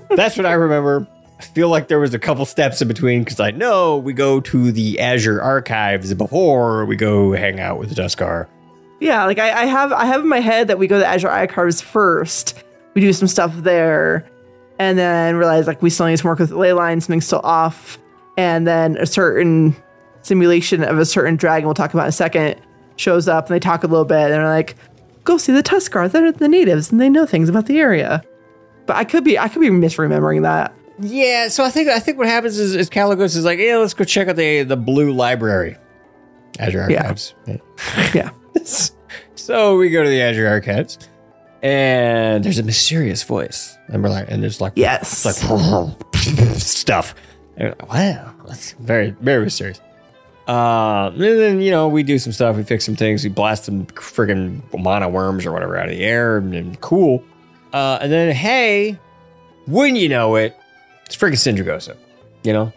That's 0.15 0.37
what 0.37 0.45
I 0.45 0.53
remember. 0.53 1.05
I 1.39 1.43
feel 1.43 1.69
like 1.69 1.87
there 1.87 1.99
was 1.99 2.13
a 2.13 2.19
couple 2.19 2.45
steps 2.45 2.81
in 2.81 2.87
between 2.87 3.23
because 3.23 3.39
I 3.39 3.51
know 3.51 3.97
we 3.97 4.13
go 4.13 4.39
to 4.39 4.71
the 4.71 4.99
Azure 4.99 5.41
archives 5.41 6.13
before 6.13 6.85
we 6.85 6.95
go 6.95 7.33
hang 7.33 7.59
out 7.59 7.77
with 7.77 7.93
the 7.93 8.01
Tuskarr. 8.01 8.47
Yeah, 8.99 9.25
like 9.25 9.39
I, 9.39 9.63
I 9.63 9.65
have 9.65 9.91
I 9.91 10.05
have 10.05 10.21
in 10.21 10.27
my 10.27 10.39
head 10.39 10.67
that 10.69 10.79
we 10.79 10.87
go 10.87 10.99
to 10.99 11.05
Azure 11.05 11.29
Archives 11.29 11.81
first. 11.81 12.63
We 12.93 13.01
do 13.01 13.13
some 13.13 13.27
stuff 13.27 13.53
there, 13.57 14.27
and 14.79 14.97
then 14.97 15.35
realize 15.35 15.67
like 15.67 15.81
we 15.81 15.89
still 15.89 16.07
need 16.07 16.17
to 16.17 16.25
work 16.27 16.39
with 16.39 16.51
ley 16.51 16.73
lines, 16.73 17.05
something's 17.05 17.25
still 17.27 17.41
off, 17.43 17.99
and 18.37 18.65
then 18.65 18.97
a 18.97 19.05
certain 19.05 19.75
simulation 20.23 20.83
of 20.83 20.97
a 20.97 21.05
certain 21.05 21.35
dragon 21.35 21.67
we'll 21.67 21.73
talk 21.75 21.93
about 21.93 22.03
in 22.03 22.09
a 22.09 22.11
second 22.11 22.59
shows 22.97 23.27
up 23.27 23.45
and 23.47 23.55
they 23.55 23.59
talk 23.59 23.83
a 23.83 23.87
little 23.87 24.03
bit 24.03 24.17
and 24.23 24.33
they're 24.33 24.47
like, 24.47 24.75
go 25.23 25.37
see 25.37 25.53
the 25.53 25.61
Tuskarr. 25.63 26.11
They're 26.11 26.31
the 26.31 26.47
natives 26.49 26.91
and 26.91 26.99
they 26.99 27.07
know 27.09 27.25
things 27.25 27.47
about 27.49 27.67
the 27.67 27.79
area. 27.79 28.23
but 28.87 28.95
I 28.95 29.03
could 29.03 29.23
be 29.23 29.37
I 29.37 29.47
could 29.47 29.61
be 29.61 29.69
misremembering 29.69 30.41
that. 30.41 30.73
Yeah, 30.99 31.47
so 31.49 31.63
I 31.63 31.69
think 31.69 31.87
I 31.89 31.99
think 31.99 32.17
what 32.17 32.27
happens 32.27 32.57
is, 32.57 32.73
is 32.75 32.89
Kalecgos 32.89 33.35
is 33.37 33.45
like, 33.45 33.59
yeah, 33.59 33.77
let's 33.77 33.93
go 33.93 34.03
check 34.03 34.27
out 34.27 34.35
the 34.35 34.63
the 34.63 34.75
blue 34.75 35.13
library, 35.13 35.77
Azure 36.57 36.81
Archives. 36.81 37.35
Yeah. 37.45 37.57
Archives. 37.95 38.15
Yeah. 38.15 38.29
so 39.36 39.78
we 39.78 39.89
go 39.89 40.03
to 40.03 40.10
the 40.10 40.22
Azure 40.22 40.47
Archives, 40.47 40.97
and 41.62 42.43
there's 42.43 42.60
a 42.60 42.64
mysterious 42.64 43.24
voice, 43.24 43.78
and 43.88 44.03
we're 44.03 44.10
like, 44.10 44.30
and 44.30 44.41
there's 44.43 44.62
like, 44.62 44.74
Yes. 44.76 45.26
it's 45.26 45.49
like 45.49 45.97
stuff. 46.58 47.16
And 47.55 47.70
we're 47.70 47.76
like, 47.80 47.91
wow, 47.91 48.34
that's 48.47 48.74
very 48.74 49.12
very 49.22 49.43
mysterious. 49.45 49.82
Uh, 50.47 51.12
and 51.14 51.22
then 51.22 51.60
you 51.62 51.72
know 51.72 51.88
we 51.88 52.03
do 52.03 52.18
some 52.20 52.32
stuff, 52.32 52.55
we 52.55 52.64
fix 52.64 52.86
some 52.86 52.95
things, 52.95 53.24
we 53.24 53.30
blast 53.30 53.66
some 53.66 53.86
friggin' 53.88 54.62
mana 54.78 55.10
worms 55.10 55.45
or 55.45 55.51
whatever 55.51 55.78
out 55.78 55.86
of 55.86 55.91
the 55.91 56.03
air, 56.03 56.38
and, 56.38 56.53
and 56.55 56.80
cool. 56.82 57.24
Uh, 57.74 57.99
and 58.01 58.12
then 58.12 58.34
hey, 58.34 58.97
wouldn't 59.68 59.97
you 59.97 60.08
know 60.10 60.36
it, 60.36 60.55
it's 61.05 61.18
freaking 61.18 61.34
Sindragosa. 61.34 61.97
You 62.43 62.53
know, 62.53 62.74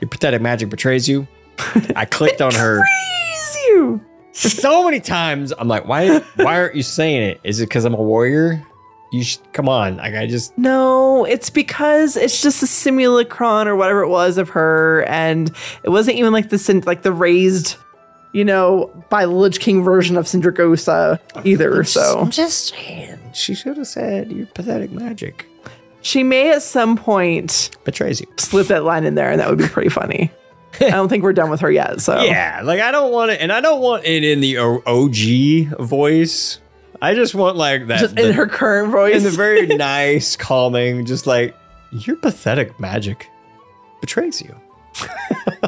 your 0.00 0.08
pathetic 0.08 0.40
magic 0.40 0.68
betrays 0.68 1.08
you. 1.08 1.26
I 1.96 2.04
clicked 2.04 2.40
on 2.40 2.54
her 2.54 2.80
Betrays 2.80 3.56
you. 3.68 4.00
So 4.38 4.84
many 4.84 5.00
times. 5.00 5.52
I'm 5.58 5.68
like, 5.68 5.86
why? 5.86 6.18
Why 6.36 6.60
aren't 6.60 6.76
you 6.76 6.82
saying 6.82 7.22
it? 7.22 7.40
Is 7.44 7.60
it 7.60 7.68
because 7.68 7.84
I'm 7.84 7.94
a 7.94 8.02
warrior? 8.02 8.64
You 9.10 9.24
should 9.24 9.52
come 9.52 9.68
on. 9.68 9.96
Like 9.96 10.14
I 10.14 10.26
just 10.26 10.56
No, 10.56 11.24
it's 11.24 11.50
because 11.50 12.16
it's 12.16 12.42
just 12.42 12.62
a 12.62 12.66
simulacron 12.66 13.66
or 13.66 13.74
whatever 13.74 14.02
it 14.02 14.08
was 14.08 14.38
of 14.38 14.50
her, 14.50 15.04
and 15.08 15.50
it 15.82 15.88
wasn't 15.88 16.18
even 16.18 16.32
like 16.32 16.50
the 16.50 16.58
syn- 16.58 16.82
like 16.86 17.02
the 17.02 17.12
raised, 17.12 17.76
you 18.32 18.44
know, 18.44 18.92
by 19.08 19.24
the 19.24 19.32
Lich 19.32 19.60
King 19.60 19.82
version 19.82 20.16
of 20.16 20.26
Sindragosa 20.26 21.18
either. 21.44 21.82
so 21.84 22.20
I'm 22.20 22.30
just 22.30 22.68
saying, 22.68 23.18
she 23.32 23.54
should 23.54 23.78
have 23.78 23.86
said 23.86 24.30
your 24.30 24.46
pathetic 24.46 24.92
magic 24.92 25.46
she 26.02 26.22
may 26.22 26.50
at 26.52 26.62
some 26.62 26.96
point 26.96 27.76
betrays 27.84 28.20
you. 28.20 28.26
slip 28.36 28.68
that 28.68 28.84
line 28.84 29.04
in 29.04 29.14
there, 29.14 29.30
and 29.30 29.40
that 29.40 29.48
would 29.48 29.58
be 29.58 29.68
pretty 29.68 29.88
funny. 29.90 30.30
I 30.80 30.90
don't 30.90 31.08
think 31.08 31.22
we're 31.24 31.32
done 31.32 31.50
with 31.50 31.60
her 31.60 31.70
yet. 31.70 32.00
So 32.00 32.20
Yeah, 32.22 32.60
like 32.64 32.80
I 32.80 32.90
don't 32.90 33.10
want 33.12 33.30
it, 33.32 33.40
and 33.40 33.52
I 33.52 33.60
don't 33.60 33.80
want 33.80 34.04
it 34.04 34.22
in 34.24 34.40
the 34.40 34.58
OG 34.58 35.78
voice. 35.86 36.60
I 37.00 37.14
just 37.14 37.34
want 37.34 37.56
like 37.56 37.86
that 37.88 38.00
just 38.00 38.18
in 38.18 38.28
the- 38.28 38.32
her 38.32 38.46
current 38.46 38.90
voice. 38.92 39.16
in 39.16 39.22
the 39.22 39.30
very 39.30 39.66
nice, 39.76 40.36
calming, 40.36 41.04
just 41.04 41.26
like 41.26 41.56
your 41.90 42.16
pathetic 42.16 42.78
magic 42.80 43.28
betrays 44.00 44.40
you. 44.42 44.54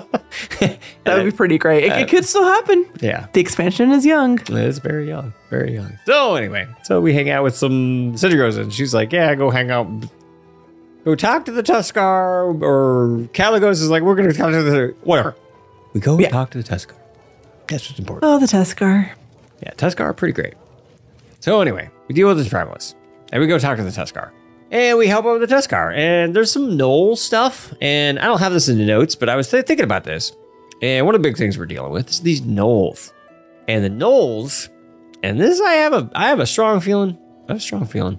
that 0.60 0.78
would 1.06 1.24
be 1.24 1.30
pretty 1.30 1.58
great. 1.58 1.84
It, 1.84 1.92
it 1.92 2.08
could 2.08 2.24
still 2.24 2.44
happen. 2.44 2.86
Yeah. 3.00 3.26
The 3.32 3.40
expansion 3.40 3.90
is 3.92 4.04
young. 4.04 4.38
It's 4.48 4.78
very 4.78 5.06
young, 5.08 5.32
very 5.50 5.74
young. 5.74 5.98
So 6.06 6.34
anyway, 6.34 6.66
so 6.82 7.00
we 7.00 7.14
hang 7.14 7.30
out 7.30 7.44
with 7.44 7.54
some 7.56 8.12
Citrigos, 8.14 8.58
and 8.58 8.72
she's 8.72 8.92
like, 8.94 9.12
"Yeah, 9.12 9.34
go 9.34 9.50
hang 9.50 9.70
out, 9.70 9.86
go 11.04 11.14
talk 11.14 11.44
to 11.46 11.52
the 11.52 11.62
Tuskarr." 11.62 12.62
Or 12.62 13.28
Kalecgos 13.32 13.72
is 13.72 13.90
like, 13.90 14.02
"We're 14.02 14.14
gonna 14.14 14.32
talk 14.32 14.50
to 14.52 14.62
the 14.62 14.94
whatever." 15.02 15.36
We 15.92 16.00
go 16.00 16.18
talk 16.20 16.50
to 16.50 16.62
the 16.62 16.64
Tuskarr. 16.64 16.94
That's 17.68 17.88
what's 17.88 17.98
important. 17.98 18.24
Oh, 18.24 18.38
the 18.38 18.46
Tuskarr. 18.46 19.10
Yeah, 19.62 19.72
Tuskarr 19.76 20.06
are 20.06 20.14
pretty 20.14 20.32
great. 20.32 20.54
So 21.40 21.60
anyway, 21.60 21.90
we 22.08 22.14
deal 22.14 22.28
with 22.28 22.38
the 22.38 22.44
Tribalists, 22.44 22.94
and 23.32 23.40
we 23.40 23.46
go 23.46 23.58
talk 23.58 23.76
to 23.76 23.84
the 23.84 23.90
Tuskarr. 23.90 24.30
And 24.70 24.98
we 24.98 25.08
help 25.08 25.26
out 25.26 25.40
with 25.40 25.48
the 25.48 25.54
Tuskarr. 25.54 25.92
And 25.96 26.34
there's 26.34 26.52
some 26.52 26.78
Gnoll 26.78 27.16
stuff. 27.16 27.74
And 27.80 28.18
I 28.20 28.26
don't 28.26 28.38
have 28.38 28.52
this 28.52 28.68
in 28.68 28.78
the 28.78 28.86
notes, 28.86 29.16
but 29.16 29.28
I 29.28 29.34
was 29.34 29.50
th- 29.50 29.66
thinking 29.66 29.84
about 29.84 30.04
this. 30.04 30.32
And 30.80 31.06
one 31.06 31.14
of 31.14 31.22
the 31.22 31.28
big 31.28 31.36
things 31.36 31.58
we're 31.58 31.66
dealing 31.66 31.92
with 31.92 32.08
is 32.08 32.20
these 32.20 32.40
Gnolls. 32.40 33.12
And 33.66 33.84
the 33.84 33.90
Gnolls, 33.90 34.68
and 35.22 35.40
this 35.40 35.60
I 35.60 35.72
have 35.74 35.92
a 35.92 36.10
I 36.14 36.28
have 36.28 36.40
a 36.40 36.46
strong 36.46 36.80
feeling, 36.80 37.18
I 37.48 37.52
have 37.52 37.56
a 37.58 37.60
strong 37.60 37.84
feeling 37.84 38.18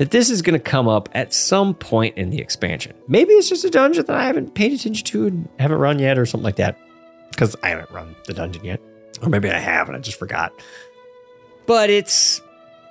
that 0.00 0.12
this 0.12 0.30
is 0.30 0.40
gonna 0.40 0.58
come 0.58 0.88
up 0.88 1.10
at 1.12 1.34
some 1.34 1.74
point 1.74 2.16
in 2.16 2.30
the 2.30 2.40
expansion. 2.40 2.94
Maybe 3.06 3.34
it's 3.34 3.50
just 3.50 3.66
a 3.66 3.70
dungeon 3.70 4.06
that 4.06 4.16
I 4.16 4.24
haven't 4.24 4.54
paid 4.54 4.72
attention 4.72 5.04
to 5.08 5.26
and 5.26 5.46
haven't 5.58 5.76
run 5.76 5.98
yet 5.98 6.18
or 6.18 6.24
something 6.24 6.44
like 6.44 6.56
that. 6.56 6.78
Because 7.28 7.54
I 7.62 7.68
haven't 7.68 7.90
run 7.90 8.16
the 8.24 8.32
dungeon 8.32 8.64
yet. 8.64 8.80
Or 9.20 9.28
maybe 9.28 9.50
I 9.50 9.58
have 9.58 9.88
and 9.88 9.96
I 9.96 10.00
just 10.00 10.18
forgot. 10.18 10.54
But 11.66 11.90
it's 11.90 12.40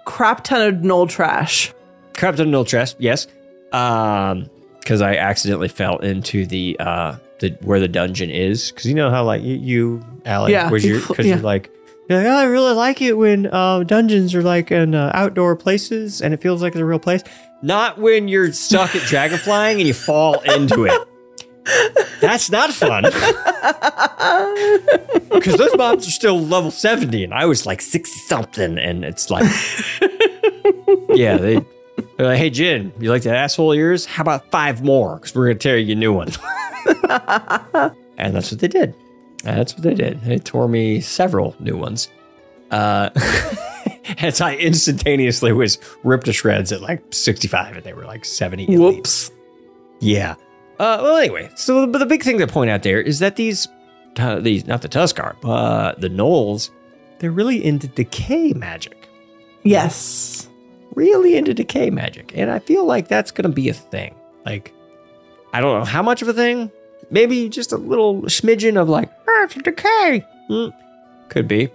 Crap 0.05 0.43
ton 0.43 0.61
of 0.61 0.81
gnoll 0.81 1.09
trash. 1.09 1.73
Corrupted 2.13 2.47
Gnoll 2.47 2.67
trash, 2.67 2.93
yes. 2.99 3.25
Um, 3.71 4.47
because 4.79 5.01
I 5.01 5.15
accidentally 5.15 5.67
fell 5.67 5.97
into 5.97 6.45
the 6.45 6.77
uh 6.79 7.15
the 7.39 7.57
where 7.61 7.79
the 7.79 7.87
dungeon 7.87 8.29
is. 8.29 8.69
Because 8.71 8.85
you 8.85 8.93
know 8.93 9.09
how 9.09 9.23
like 9.23 9.41
you, 9.41 9.55
you 9.55 10.05
Alec, 10.25 10.51
Yeah, 10.51 10.69
was 10.69 10.85
you 10.85 10.97
you 10.97 11.07
because 11.07 11.25
yeah. 11.25 11.35
you're 11.35 11.43
like, 11.43 11.71
like, 12.17 12.27
oh, 12.27 12.37
I 12.37 12.45
really 12.45 12.73
like 12.73 13.01
it 13.01 13.13
when 13.13 13.45
uh, 13.47 13.83
dungeons 13.83 14.33
are 14.33 14.41
like 14.41 14.71
in 14.71 14.95
uh, 14.95 15.11
outdoor 15.13 15.55
places 15.55 16.21
and 16.21 16.33
it 16.33 16.41
feels 16.41 16.61
like 16.61 16.73
it's 16.73 16.81
a 16.81 16.85
real 16.85 16.99
place. 16.99 17.21
Not 17.61 17.99
when 17.99 18.27
you're 18.27 18.51
stuck 18.53 18.95
at 18.95 19.03
dragon 19.03 19.37
flying 19.37 19.79
and 19.79 19.87
you 19.87 19.93
fall 19.93 20.39
into 20.39 20.85
it. 20.85 21.07
That's 22.21 22.49
not 22.49 22.71
fun. 22.71 23.05
Because 25.29 25.57
those 25.57 25.75
mobs 25.77 26.07
are 26.07 26.11
still 26.11 26.39
level 26.39 26.71
70 26.71 27.23
and 27.23 27.33
I 27.33 27.45
was 27.45 27.65
like 27.65 27.81
60 27.81 28.19
something. 28.21 28.77
And 28.77 29.05
it's 29.05 29.29
like, 29.29 29.43
yeah, 31.09 31.37
they, 31.37 31.63
they're 32.17 32.27
like, 32.27 32.37
hey, 32.37 32.49
Gin, 32.49 32.91
you 32.99 33.09
like 33.09 33.21
that 33.23 33.35
asshole 33.35 33.71
of 33.71 33.77
yours? 33.77 34.05
How 34.05 34.23
about 34.23 34.49
five 34.51 34.83
more? 34.83 35.15
Because 35.15 35.35
we're 35.35 35.45
going 35.45 35.59
to 35.59 35.63
tear 35.63 35.77
you 35.77 35.93
a 35.93 35.95
new 35.95 36.11
one. 36.11 36.29
and 38.17 38.35
that's 38.35 38.51
what 38.51 38.59
they 38.59 38.67
did. 38.67 38.93
That's 39.43 39.73
what 39.73 39.83
they 39.83 39.93
did. 39.93 40.21
They 40.21 40.37
tore 40.37 40.67
me 40.67 41.01
several 41.01 41.55
new 41.59 41.77
ones. 41.77 42.09
Uh, 42.71 43.09
as 44.19 44.41
I 44.41 44.55
instantaneously 44.55 45.51
was 45.51 45.77
ripped 46.03 46.25
to 46.25 46.33
shreds 46.33 46.71
at 46.71 46.81
like 46.81 47.01
65 47.13 47.77
and 47.77 47.83
they 47.83 47.93
were 47.93 48.05
like 48.05 48.25
70. 48.25 48.63
at 48.63 48.69
least. 48.69 48.79
Whoops. 48.79 49.31
Yeah. 49.99 50.35
Uh, 50.79 50.99
well, 51.01 51.17
anyway, 51.17 51.49
so 51.55 51.85
but 51.87 51.99
the 51.99 52.05
big 52.05 52.23
thing 52.23 52.39
to 52.39 52.47
point 52.47 52.69
out 52.69 52.83
there 52.83 53.01
is 53.01 53.19
that 53.19 53.35
these, 53.35 53.67
uh, 54.17 54.39
these 54.39 54.65
not 54.65 54.81
the 54.81 54.89
Tuskarr, 54.89 55.35
but 55.41 55.99
the 55.99 56.09
Gnolls, 56.09 56.69
they're 57.19 57.31
really 57.31 57.63
into 57.63 57.87
decay 57.87 58.53
magic. 58.53 59.09
Yes. 59.63 60.49
Really 60.95 61.35
into 61.35 61.53
decay 61.53 61.89
magic, 61.89 62.31
and 62.35 62.49
I 62.49 62.59
feel 62.59 62.85
like 62.85 63.09
that's 63.09 63.31
going 63.31 63.43
to 63.43 63.53
be 63.53 63.67
a 63.69 63.73
thing. 63.73 64.15
Like, 64.45 64.73
I 65.51 65.59
don't 65.59 65.79
know 65.79 65.85
how 65.85 66.01
much 66.01 66.21
of 66.21 66.29
a 66.29 66.33
thing. 66.33 66.71
Maybe 67.11 67.49
just 67.49 67.71
a 67.71 67.77
little 67.77 68.21
smidgen 68.23 68.79
of 68.79 68.89
like, 68.89 69.09
it's 69.27 69.55
a 69.55 69.59
decay. 69.59 70.25
Hmm. 70.47 70.67
Could 71.29 71.47
be. 71.47 71.69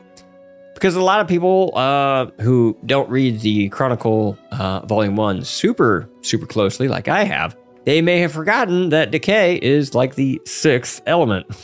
Because 0.75 0.97
a 0.97 1.03
lot 1.03 1.21
of 1.21 1.29
people 1.29 1.73
uh, 1.77 2.27
who 2.41 2.77
don't 2.85 3.09
read 3.09 3.41
the 3.41 3.69
Chronicle 3.71 4.37
uh, 4.51 4.81
Volume 4.87 5.17
1 5.17 5.45
super, 5.45 6.09
super 6.23 6.47
closely, 6.47 6.89
like 6.89 7.07
I 7.09 7.25
have, 7.25 7.57
they 7.85 8.03
may 8.03 8.19
have 8.19 8.33
forgotten 8.33 8.89
that 8.91 9.11
decay 9.11 9.57
is 9.57 9.95
like 9.95 10.15
the 10.17 10.41
sixth 10.45 11.03
element. 11.07 11.47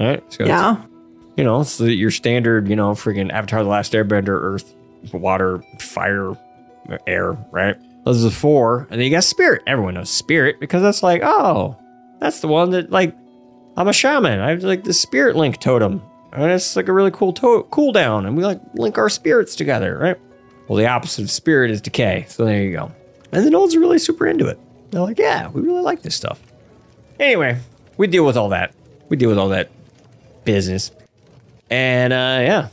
Right? 0.00 0.24
So 0.32 0.44
Yeah. 0.44 0.82
you 1.36 1.44
know, 1.44 1.60
it's 1.60 1.78
the, 1.78 1.94
your 1.94 2.10
standard, 2.10 2.68
you 2.68 2.74
know, 2.74 2.90
freaking 2.94 3.30
Avatar 3.30 3.62
The 3.62 3.68
Last 3.68 3.92
Airbender, 3.92 4.30
earth, 4.30 4.74
water, 5.12 5.62
fire, 5.78 6.32
air, 7.06 7.32
right? 7.52 7.76
Those 8.04 8.24
are 8.24 8.28
the 8.28 8.34
four. 8.34 8.88
And 8.90 8.98
then 8.98 9.02
you 9.02 9.10
got 9.10 9.22
spirit. 9.22 9.62
Everyone 9.68 9.94
knows 9.94 10.10
spirit 10.10 10.58
because 10.58 10.82
that's 10.82 11.04
like, 11.04 11.22
oh, 11.22 11.76
that's 12.24 12.40
the 12.40 12.48
one 12.48 12.70
that, 12.70 12.90
like, 12.90 13.14
I'm 13.76 13.86
a 13.86 13.92
shaman. 13.92 14.40
I 14.40 14.50
have 14.50 14.62
like 14.62 14.84
the 14.84 14.94
spirit 14.94 15.36
link 15.36 15.60
totem. 15.60 16.02
And 16.32 16.50
it's 16.50 16.74
like 16.74 16.88
a 16.88 16.92
really 16.92 17.10
cool 17.10 17.34
to- 17.34 17.66
cooldown. 17.70 18.26
And 18.26 18.34
we 18.34 18.44
like 18.44 18.60
link 18.74 18.96
our 18.96 19.10
spirits 19.10 19.54
together, 19.54 19.98
right? 19.98 20.16
Well, 20.66 20.78
the 20.78 20.86
opposite 20.86 21.22
of 21.24 21.30
spirit 21.30 21.70
is 21.70 21.82
decay. 21.82 22.24
So 22.28 22.46
there 22.46 22.62
you 22.62 22.72
go. 22.72 22.90
And 23.30 23.44
the 23.44 23.50
Gnolls 23.50 23.74
are 23.74 23.80
really 23.80 23.98
super 23.98 24.26
into 24.26 24.46
it. 24.46 24.58
They're 24.90 25.02
like, 25.02 25.18
yeah, 25.18 25.48
we 25.48 25.60
really 25.60 25.82
like 25.82 26.00
this 26.02 26.16
stuff. 26.16 26.40
Anyway, 27.20 27.58
we 27.98 28.06
deal 28.06 28.24
with 28.24 28.36
all 28.36 28.48
that. 28.48 28.74
We 29.10 29.16
deal 29.18 29.28
with 29.28 29.38
all 29.38 29.50
that 29.50 29.70
business. 30.44 30.90
And 31.68 32.12
uh, 32.12 32.40
yeah, 32.40 32.68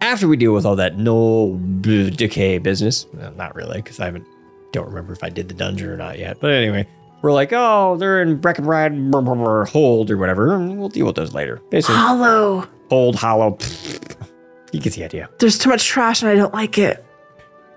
after 0.00 0.26
we 0.26 0.36
deal 0.36 0.52
with 0.52 0.66
all 0.66 0.76
that 0.76 0.96
no 0.96 1.60
decay 1.82 2.58
business, 2.58 3.06
well, 3.14 3.32
not 3.32 3.54
really, 3.54 3.76
because 3.76 4.00
I 4.00 4.06
haven't 4.06 4.26
don't 4.72 4.88
remember 4.88 5.12
if 5.12 5.22
I 5.22 5.28
did 5.28 5.48
the 5.48 5.54
dungeon 5.54 5.88
or 5.88 5.96
not 5.96 6.18
yet. 6.18 6.38
But 6.40 6.50
anyway, 6.50 6.88
we're 7.26 7.32
like, 7.32 7.52
oh, 7.52 7.96
they're 7.96 8.22
in 8.22 8.38
Brackenhide 8.38 9.68
hold 9.68 10.12
or 10.12 10.16
whatever. 10.16 10.56
We'll 10.60 10.88
deal 10.88 11.06
with 11.06 11.16
those 11.16 11.34
later. 11.34 11.60
Basically, 11.70 11.96
Hollow. 11.96 12.68
hold, 12.88 13.16
hollow. 13.16 13.58
You 14.72 14.80
get 14.80 14.92
the 14.92 15.04
idea. 15.04 15.30
There's 15.38 15.58
too 15.58 15.70
much 15.70 15.84
trash 15.86 16.22
and 16.22 16.30
I 16.30 16.34
don't 16.34 16.52
like 16.52 16.76
it. 16.76 17.02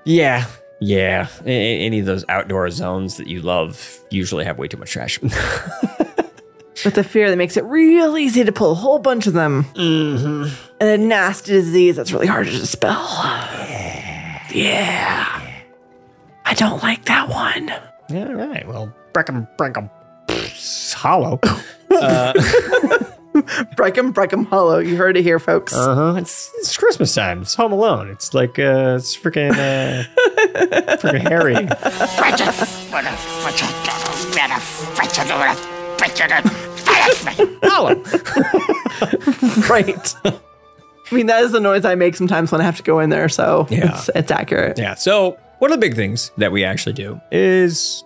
Yeah, 0.05 0.45
yeah. 0.81 1.27
A- 1.45 1.49
a- 1.49 1.79
any 1.85 1.99
of 1.99 2.05
those 2.07 2.25
outdoor 2.27 2.69
zones 2.71 3.17
that 3.17 3.27
you 3.27 3.41
love 3.41 3.99
usually 4.11 4.43
have 4.43 4.57
way 4.57 4.67
too 4.67 4.75
much 4.77 4.91
trash. 4.91 5.19
With 5.21 6.93
the 6.95 7.03
fear 7.03 7.29
that 7.29 7.37
makes 7.37 7.57
it 7.57 7.63
real 7.65 8.17
easy 8.17 8.43
to 8.43 8.51
pull 8.51 8.71
a 8.71 8.75
whole 8.75 8.99
bunch 8.99 9.27
of 9.27 9.33
them. 9.33 9.63
mm-hmm. 9.75 10.53
And 10.81 10.89
a 10.89 10.97
nasty 10.97 11.53
disease 11.53 11.95
that's 11.95 12.11
really 12.11 12.27
hard 12.27 12.47
to 12.47 12.51
dispel. 12.51 12.91
Yeah. 12.91 14.43
Yeah. 14.51 15.51
I 16.45 16.53
don't 16.55 16.81
like 16.83 17.05
that 17.05 17.29
one. 17.29 17.67
Yeah, 18.09 18.27
all 18.27 18.33
right. 18.33 18.67
Well, 18.67 18.93
Breckham, 19.14 19.47
Breckham, 19.57 19.89
hollow. 20.95 21.39
uh, 21.91 22.34
Breckham, 23.76 24.12
Breckham 24.14 24.45
Hollow. 24.47 24.80
You 24.80 24.95
heard 24.97 25.16
it 25.16 25.24
here, 25.24 25.39
folks. 25.39 25.74
Uh 25.74 25.95
huh. 25.95 26.16
It's, 26.18 26.51
it's 26.57 26.76
Christmas 26.76 27.14
time. 27.14 27.43
It's 27.43 27.53
Home 27.55 27.72
Alone. 27.72 28.10
It's 28.10 28.34
like 28.34 28.60
uh, 28.60 28.95
it's 28.97 29.16
freaking 29.16 29.51
uh, 29.53 30.03
Freaking 30.97 31.28
Harry. 31.28 31.55
Hollow. 37.64 37.95
right. 39.70 40.16
I 41.12 41.16
mean, 41.16 41.26
that 41.28 41.43
is 41.43 41.51
the 41.51 41.60
noise 41.60 41.86
I 41.86 41.95
make 41.95 42.16
sometimes 42.16 42.51
when 42.51 42.62
I 42.62 42.64
have 42.64 42.78
to 42.78 42.84
go 42.84 42.99
in 42.99 43.10
there, 43.10 43.30
so 43.30 43.68
Yeah. 43.70 43.91
it's, 43.95 44.10
it's 44.16 44.32
accurate. 44.32 44.78
Yeah. 44.78 44.95
So 44.95 45.38
one 45.60 45.72
of 45.72 45.80
the 45.80 45.86
big 45.86 45.95
things 45.95 46.32
that 46.38 46.51
we 46.51 46.64
actually 46.64 46.93
do 46.93 47.20
is 47.32 48.03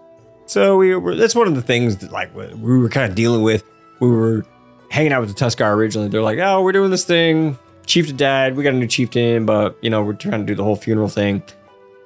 so 0.54 0.78
we 0.78 0.96
were 0.96 1.16
that's 1.16 1.34
one 1.34 1.48
of 1.48 1.56
the 1.56 1.64
things 1.64 1.98
that 1.98 2.12
like 2.12 2.34
we 2.36 2.46
we 2.54 2.78
were 2.78 2.88
kind 2.88 3.10
of 3.10 3.16
dealing 3.16 3.42
with. 3.42 3.64
We 4.00 4.08
were 4.08 4.46
hanging 4.92 5.12
out 5.12 5.22
with 5.22 5.36
the 5.36 5.46
Tuskarr 5.46 5.74
originally. 5.74 6.10
They're 6.10 6.22
like, 6.22 6.38
oh, 6.38 6.62
we're 6.62 6.74
doing 6.74 6.92
this 6.92 7.06
thing. 7.06 7.58
Chieftain 7.88 8.18
died. 8.18 8.56
We 8.56 8.64
got 8.64 8.76
a 8.76 8.78
new 8.78 8.86
chieftain, 8.86 9.48
but 9.48 9.76
you 9.82 9.90
know 9.90 10.04
we're 10.04 10.14
trying 10.14 10.42
to 10.42 10.46
do 10.46 10.54
the 10.54 10.64
whole 10.64 10.76
funeral 10.76 11.10
thing. 11.10 11.42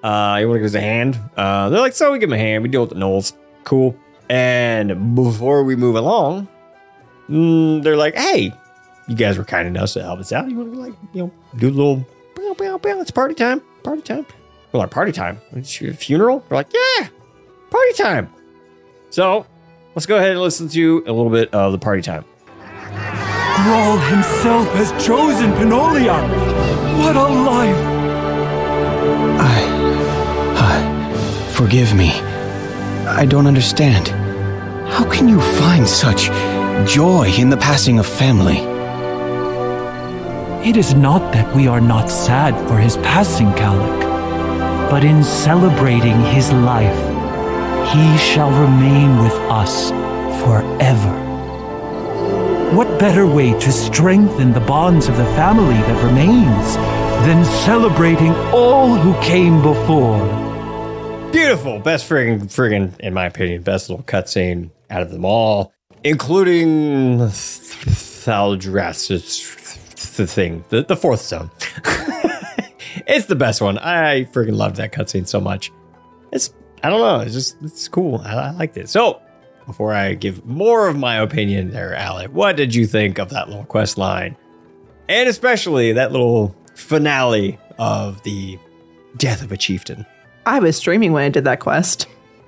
Uh, 0.02 0.38
you 0.40 0.48
want 0.48 0.56
to 0.56 0.60
give 0.60 0.68
us 0.68 0.76
a 0.76 0.80
hand? 0.80 1.20
Uh, 1.36 1.68
they're 1.68 1.82
like, 1.82 1.92
so 1.92 2.14
we 2.14 2.20
give 2.20 2.30
him 2.30 2.36
a 2.36 2.38
hand. 2.38 2.64
We 2.64 2.70
deal 2.70 2.82
with 2.82 2.92
the 2.92 2.96
Gnolls. 2.96 3.34
Cool. 3.66 3.98
And 4.30 5.14
before 5.14 5.66
we 5.66 5.76
move 5.76 5.98
along, 5.98 6.48
mm, 7.30 7.84
they're 7.84 7.98
like, 7.98 8.16
hey, 8.16 8.54
you 9.10 9.16
guys 9.16 9.38
were 9.38 9.44
kind 9.44 9.68
enough 9.68 9.92
to 9.92 10.04
help 10.04 10.22
us 10.22 10.32
out. 10.32 10.50
You 10.50 10.56
want 10.56 10.74
to 10.74 10.80
like, 10.80 10.94
you 11.12 11.24
know, 11.24 11.32
do 11.58 11.68
a 11.68 11.72
little, 11.72 12.06
bow, 12.34 12.54
bow, 12.54 12.78
bow. 12.78 13.02
it's 13.02 13.12
party 13.12 13.36
time, 13.36 13.62
party 13.84 14.04
time. 14.04 14.26
We're 14.72 14.80
like, 14.80 14.92
party 14.92 15.12
time? 15.12 15.42
It's 15.52 15.82
your 15.82 15.94
funeral? 15.94 16.46
We're 16.50 16.56
like, 16.56 16.72
yeah, 16.74 17.10
party 17.70 17.94
time. 17.94 18.34
So 19.10 19.46
let's 19.96 20.06
go 20.06 20.18
ahead 20.18 20.32
and 20.32 20.42
listen 20.42 20.68
to 20.70 21.04
a 21.08 21.12
little 21.12 21.32
bit 21.32 21.54
of 21.54 21.72
the 21.72 21.80
party 21.80 22.02
time. 22.02 22.26
Grawl 23.58 24.10
himself 24.10 24.68
has 24.76 24.92
chosen 25.06 25.52
Pinolion. 25.54 26.30
What 27.00 27.16
a 27.16 27.28
life! 27.28 27.98
I 30.60 31.52
forgive 31.54 31.96
me. 31.96 32.12
I 33.08 33.26
don't 33.26 33.48
understand. 33.48 34.10
How 34.90 35.10
can 35.10 35.28
you 35.28 35.42
find 35.42 35.88
such 35.88 36.30
joy 36.88 37.32
in 37.38 37.50
the 37.50 37.58
passing 37.58 38.00
of 38.00 38.06
family? 38.06 38.58
It 40.68 40.76
is 40.78 40.94
not 40.94 41.34
that 41.34 41.56
we 41.56 41.68
are 41.68 41.82
not 41.82 42.10
sad 42.10 42.54
for 42.68 42.78
his 42.78 42.98
passing, 42.98 43.48
Kalec, 43.54 44.90
but 44.90 45.04
in 45.04 45.24
celebrating 45.24 46.20
his 46.26 46.52
life, 46.52 47.17
he 47.94 48.18
shall 48.18 48.52
remain 48.52 49.18
with 49.24 49.34
us 49.50 49.90
forever. 50.44 51.24
What 52.76 53.00
better 53.00 53.26
way 53.26 53.58
to 53.60 53.72
strengthen 53.72 54.54
the 54.54 54.60
bonds 54.60 55.08
of 55.08 55.18
the 55.18 55.26
family 55.36 55.76
that 55.76 56.04
remains 56.04 56.76
than 57.26 57.44
celebrating 57.66 58.34
all 58.54 58.96
who 58.96 59.20
came 59.22 59.62
before? 59.62 60.26
Beautiful. 61.32 61.80
Best 61.80 62.10
friggin', 62.10 62.44
friggin', 62.44 63.00
in 63.00 63.14
my 63.14 63.26
opinion, 63.26 63.64
best 63.64 63.90
little 63.90 64.04
cutscene 64.04 64.70
out 64.90 65.02
of 65.02 65.12
them 65.12 65.26
all, 65.26 65.74
including 66.04 67.20
Thaldras's 67.20 69.58
the 70.18 70.28
thing, 70.28 70.66
the, 70.70 70.84
the 70.84 70.98
fourth 70.98 71.22
zone. 71.22 71.50
it's 73.08 73.28
the 73.28 73.36
best 73.36 73.62
one. 73.62 73.78
I 73.78 74.26
freaking 74.26 74.56
love 74.56 74.76
that 74.78 74.92
cutscene 74.92 75.28
so 75.28 75.40
much. 75.40 75.72
It's, 76.32 76.54
I 76.84 76.90
don't 76.90 77.00
know, 77.00 77.20
it's 77.22 77.34
just, 77.34 77.58
it's 77.62 77.88
cool. 77.88 78.22
I, 78.24 78.34
I 78.34 78.52
liked 78.52 78.78
it. 78.78 78.90
So, 78.90 79.22
before 79.66 79.94
I 79.94 80.14
give 80.14 80.46
more 80.46 80.88
of 80.88 80.98
my 80.98 81.18
opinion 81.18 81.72
there, 81.72 81.94
Alec, 81.94 82.32
what 82.32 82.56
did 82.56 82.74
you 82.74 82.88
think 82.88 83.18
of 83.18 83.30
that 83.30 83.50
little 83.50 83.66
quest 83.66 83.98
line? 83.98 84.38
And 85.10 85.28
especially 85.28 85.94
that 85.94 86.12
little 86.12 86.56
finale 86.76 87.60
of 87.78 88.22
the 88.24 88.58
death 89.18 89.44
of 89.44 89.52
a 89.52 89.58
chieftain. 89.58 90.06
I 90.46 90.60
was 90.60 90.78
streaming 90.78 91.12
when 91.12 91.24
I 91.24 91.30
did 91.30 91.44
that 91.44 91.60
quest. 91.60 92.08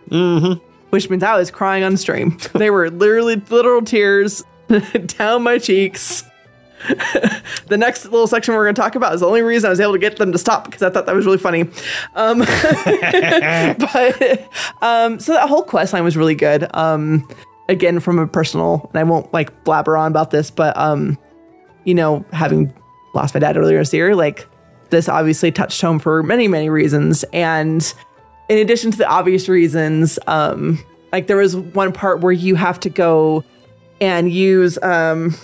Mm-hmm. 0.10 0.64
Which 0.90 1.10
means 1.10 1.22
I 1.24 1.36
was 1.36 1.52
crying 1.52 1.84
on 1.84 1.98
stream. 1.98 2.38
they 2.54 2.70
were 2.70 2.90
literally 2.90 3.36
literal 3.36 3.82
tears 3.82 4.44
down 5.18 5.44
my 5.44 5.58
cheeks. 5.58 6.24
The 7.68 7.78
next 7.78 8.06
little 8.06 8.28
section 8.28 8.54
we're 8.54 8.66
going 8.66 8.76
to 8.76 8.82
talk 8.82 8.96
about 8.96 9.14
is 9.14 9.22
the 9.22 9.28
only 9.28 9.42
reason 9.42 9.68
I 9.68 9.70
was 9.70 9.80
able 9.80 9.94
to 9.94 10.00
get 10.00 10.18
them 10.18 10.32
to 10.32 10.38
stop 10.38 10.66
because 10.66 10.82
I 10.82 10.90
thought 10.90 11.06
that 11.06 11.16
was 11.16 11.26
really 11.26 11.38
funny. 11.38 11.62
Um, 12.16 12.40
but 13.80 14.50
um, 14.82 15.20
so 15.20 15.34
that 15.34 15.50
whole 15.50 15.64
quest 15.64 15.94
line 15.94 16.04
was 16.04 16.16
really 16.16 16.36
good. 16.36 16.74
Um, 16.76 17.28
again, 17.68 18.00
from 18.00 18.20
a 18.20 18.28
personal, 18.28 18.90
and 18.94 19.00
I 19.00 19.04
won't 19.04 19.32
like 19.34 19.64
blabber 19.64 19.98
on 19.98 20.12
about 20.12 20.32
this, 20.32 20.50
but 20.52 20.76
um, 20.78 21.18
you 21.84 21.94
know, 21.94 22.26
having 22.32 22.74
lost 23.14 23.34
my 23.34 23.40
dad 23.40 23.58
earlier 23.58 23.80
this 23.80 23.94
year, 23.94 24.16
like 24.16 24.48
this 24.90 25.10
obviously 25.10 25.52
touched 25.52 25.82
home 25.82 26.00
for 26.00 26.24
many, 26.24 26.48
many 26.48 26.70
reasons. 26.70 27.24
And 27.34 27.94
in 28.50 28.58
addition 28.58 28.92
to 28.92 28.98
the 28.98 29.08
obvious 29.08 29.50
reasons, 29.50 30.18
um, 30.28 30.84
like 31.12 31.28
there 31.28 31.38
was 31.38 31.56
one 31.56 31.92
part 31.92 32.22
where 32.22 32.32
you 32.32 32.56
have 32.56 32.80
to 32.82 32.90
go 32.90 33.44
and 34.02 34.32
use 34.32 34.82
um 34.82 35.36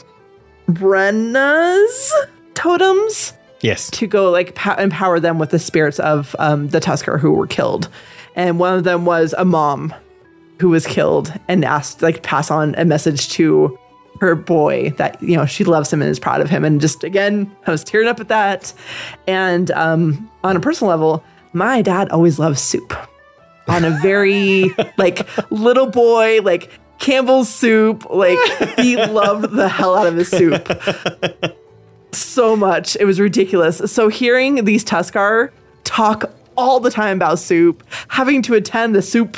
Brenna's 0.67 2.13
totems 2.53 3.33
Yes. 3.61 3.89
to 3.91 4.05
go 4.07 4.29
like 4.31 4.53
pa- 4.55 4.75
empower 4.77 5.19
them 5.19 5.39
with 5.39 5.49
the 5.49 5.59
spirits 5.59 5.99
of 5.99 6.35
um, 6.39 6.67
the 6.69 6.79
Tuskarr 6.79 7.19
who 7.19 7.31
were 7.31 7.47
killed. 7.47 7.89
And 8.35 8.59
one 8.59 8.77
of 8.77 8.83
them 8.83 9.05
was 9.05 9.33
a 9.37 9.45
mom 9.45 9.93
who 10.59 10.69
was 10.69 10.85
killed 10.85 11.33
and 11.47 11.65
asked 11.65 12.01
like 12.01 12.21
pass 12.23 12.51
on 12.51 12.75
a 12.75 12.85
message 12.85 13.29
to 13.29 13.77
her 14.21 14.35
boy 14.35 14.91
that 14.91 15.21
you 15.21 15.35
know 15.35 15.45
she 15.45 15.63
loves 15.65 15.91
him 15.91 16.01
and 16.01 16.09
is 16.09 16.19
proud 16.19 16.39
of 16.39 16.49
him 16.49 16.63
and 16.63 16.79
just 16.79 17.03
again 17.03 17.53
I 17.67 17.71
was 17.71 17.83
tearing 17.83 18.07
up 18.07 18.21
at 18.21 18.29
that 18.29 18.71
and 19.27 19.69
um 19.71 20.29
on 20.45 20.55
a 20.55 20.59
personal 20.61 20.89
level 20.89 21.21
my 21.51 21.81
dad 21.81 22.07
always 22.11 22.39
loves 22.39 22.61
soup 22.61 22.93
on 23.67 23.83
a 23.83 23.89
very 24.01 24.73
like 24.97 25.27
little 25.51 25.87
boy 25.87 26.39
like 26.43 26.71
Campbell's 26.99 27.49
soup 27.49 28.09
like 28.09 28.39
he 28.77 28.95
loved 29.05 29.51
the 29.51 29.67
hell 29.69 29.95
out 29.95 30.07
of 30.07 30.15
his 30.15 30.29
soup 30.29 30.71
so 32.15 32.55
much. 32.55 32.95
It 32.99 33.05
was 33.05 33.19
ridiculous. 33.19 33.77
So 33.91 34.07
hearing 34.07 34.65
these 34.65 34.83
Tuskarr 34.83 35.51
talk 35.83 36.31
all 36.57 36.79
the 36.79 36.89
time 36.89 37.17
about 37.17 37.39
soup, 37.39 37.83
having 38.07 38.41
to 38.43 38.55
attend 38.55 38.95
the 38.95 39.01
soup 39.01 39.37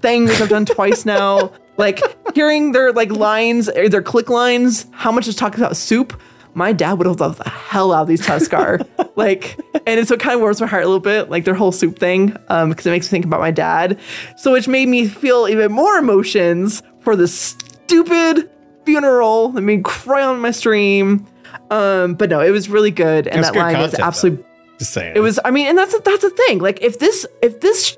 thing 0.00 0.24
which 0.24 0.40
I've 0.40 0.48
done 0.48 0.64
twice 0.64 1.04
now, 1.04 1.52
like 1.76 2.00
hearing 2.34 2.72
their 2.72 2.92
like 2.92 3.10
lines, 3.10 3.68
or 3.68 3.88
their 3.88 4.02
click 4.02 4.28
lines, 4.28 4.86
how 4.92 5.12
much 5.12 5.28
is 5.28 5.36
talking 5.36 5.60
about 5.60 5.76
soup. 5.76 6.20
My 6.54 6.72
dad 6.72 6.94
would 6.94 7.06
have 7.06 7.20
loved 7.20 7.38
the 7.38 7.48
hell 7.48 7.92
out 7.92 8.02
of 8.02 8.08
these 8.08 8.26
Tuskarr. 8.26 8.86
like, 9.16 9.58
and 9.86 10.00
it's 10.00 10.10
what 10.10 10.18
kind 10.18 10.34
of 10.34 10.40
warms 10.40 10.60
my 10.60 10.66
heart 10.66 10.82
a 10.82 10.86
little 10.86 10.98
bit, 10.98 11.30
like 11.30 11.44
their 11.44 11.54
whole 11.54 11.70
soup 11.70 11.98
thing, 11.98 12.36
um, 12.48 12.70
because 12.70 12.86
it 12.86 12.90
makes 12.90 13.06
me 13.06 13.10
think 13.10 13.24
about 13.24 13.40
my 13.40 13.50
dad. 13.50 13.98
So 14.38 14.52
which 14.52 14.66
made 14.66 14.88
me 14.88 15.06
feel 15.06 15.46
even 15.48 15.70
more 15.70 15.96
emotions 15.98 16.82
for 17.08 17.16
this 17.16 17.32
stupid 17.32 18.50
funeral. 18.84 19.54
I 19.56 19.60
mean, 19.60 19.82
cry 19.82 20.22
on 20.22 20.40
my 20.40 20.50
stream. 20.50 21.26
Um, 21.70 22.16
but 22.16 22.28
no, 22.28 22.40
it 22.40 22.50
was 22.50 22.68
really 22.68 22.90
good, 22.90 23.26
and 23.26 23.42
That's 23.42 23.54
that 23.54 23.58
line 23.58 23.78
was 23.78 23.92
content, 23.92 23.98
though. 23.98 24.04
absolutely. 24.04 24.44
Just 24.78 24.92
saying. 24.92 25.16
It 25.16 25.20
was. 25.20 25.40
I 25.42 25.50
mean, 25.50 25.68
and 25.68 25.78
that's 25.78 25.98
that's 26.00 26.20
the 26.20 26.28
thing. 26.28 26.58
Like, 26.58 26.82
if 26.82 26.98
this 26.98 27.26
if 27.40 27.60
this 27.60 27.96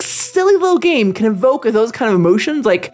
silly 0.00 0.54
little 0.54 0.78
game 0.78 1.12
can 1.12 1.26
evoke 1.26 1.62
those 1.62 1.92
kind 1.92 2.08
of 2.08 2.16
emotions, 2.16 2.66
like 2.66 2.92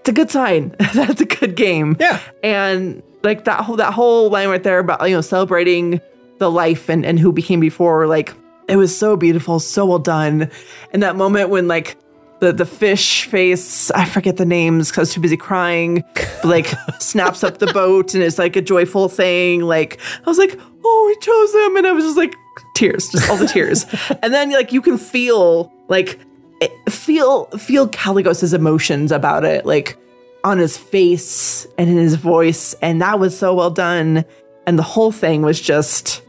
it's 0.00 0.08
a 0.08 0.12
good 0.12 0.28
sign. 0.28 0.74
that's 0.92 1.20
a 1.20 1.24
good 1.24 1.54
game. 1.54 1.96
Yeah. 2.00 2.20
And 2.42 3.00
like 3.22 3.44
that 3.44 3.60
whole 3.60 3.76
that 3.76 3.94
whole 3.94 4.28
line 4.28 4.48
right 4.48 4.62
there 4.62 4.80
about 4.80 5.08
you 5.08 5.14
know 5.14 5.20
celebrating 5.20 6.00
the 6.38 6.50
life 6.50 6.88
and 6.88 7.06
and 7.06 7.20
who 7.20 7.30
became 7.30 7.60
before, 7.60 8.08
like 8.08 8.34
it 8.66 8.74
was 8.74 8.96
so 8.96 9.16
beautiful, 9.16 9.60
so 9.60 9.86
well 9.86 10.00
done. 10.00 10.50
And 10.92 11.04
that 11.04 11.14
moment 11.14 11.48
when 11.48 11.68
like 11.68 11.96
the 12.40 12.52
the 12.52 12.66
fish 12.66 13.26
face, 13.26 13.90
I 13.92 14.04
forget 14.04 14.36
the 14.36 14.44
names 14.44 14.88
because 14.88 14.98
I 14.98 15.02
was 15.02 15.14
too 15.14 15.20
busy 15.20 15.36
crying, 15.36 16.02
but 16.14 16.44
like 16.44 16.66
snaps 16.98 17.44
up 17.44 17.58
the 17.58 17.66
boat 17.68 18.14
and 18.14 18.22
it's 18.22 18.38
like 18.38 18.56
a 18.56 18.62
joyful 18.62 19.08
thing. 19.08 19.62
Like 19.62 20.00
I 20.26 20.28
was 20.28 20.38
like, 20.38 20.58
oh, 20.84 21.04
we 21.06 21.24
chose 21.24 21.52
them, 21.52 21.76
and 21.76 21.86
I 21.86 21.92
was 21.92 22.04
just 22.04 22.16
like 22.16 22.34
tears, 22.74 23.08
just 23.08 23.28
all 23.30 23.36
the 23.36 23.46
tears. 23.46 23.86
and 24.22 24.32
then 24.32 24.50
like 24.50 24.72
you 24.72 24.82
can 24.82 24.98
feel 24.98 25.72
like 25.88 26.18
eh, 26.60 26.68
feel 26.88 27.46
feel 27.58 27.88
Kalecgos's 27.88 28.54
emotions 28.54 29.12
about 29.12 29.44
it, 29.44 29.66
like 29.66 29.96
on 30.42 30.58
his 30.58 30.76
face 30.76 31.66
and 31.78 31.90
in 31.90 31.96
his 31.96 32.14
voice, 32.14 32.74
and 32.82 33.00
that 33.02 33.18
was 33.18 33.38
so 33.38 33.54
well 33.54 33.70
done. 33.70 34.24
And 34.66 34.78
the 34.78 34.82
whole 34.82 35.12
thing 35.12 35.42
was 35.42 35.60
just 35.60 36.22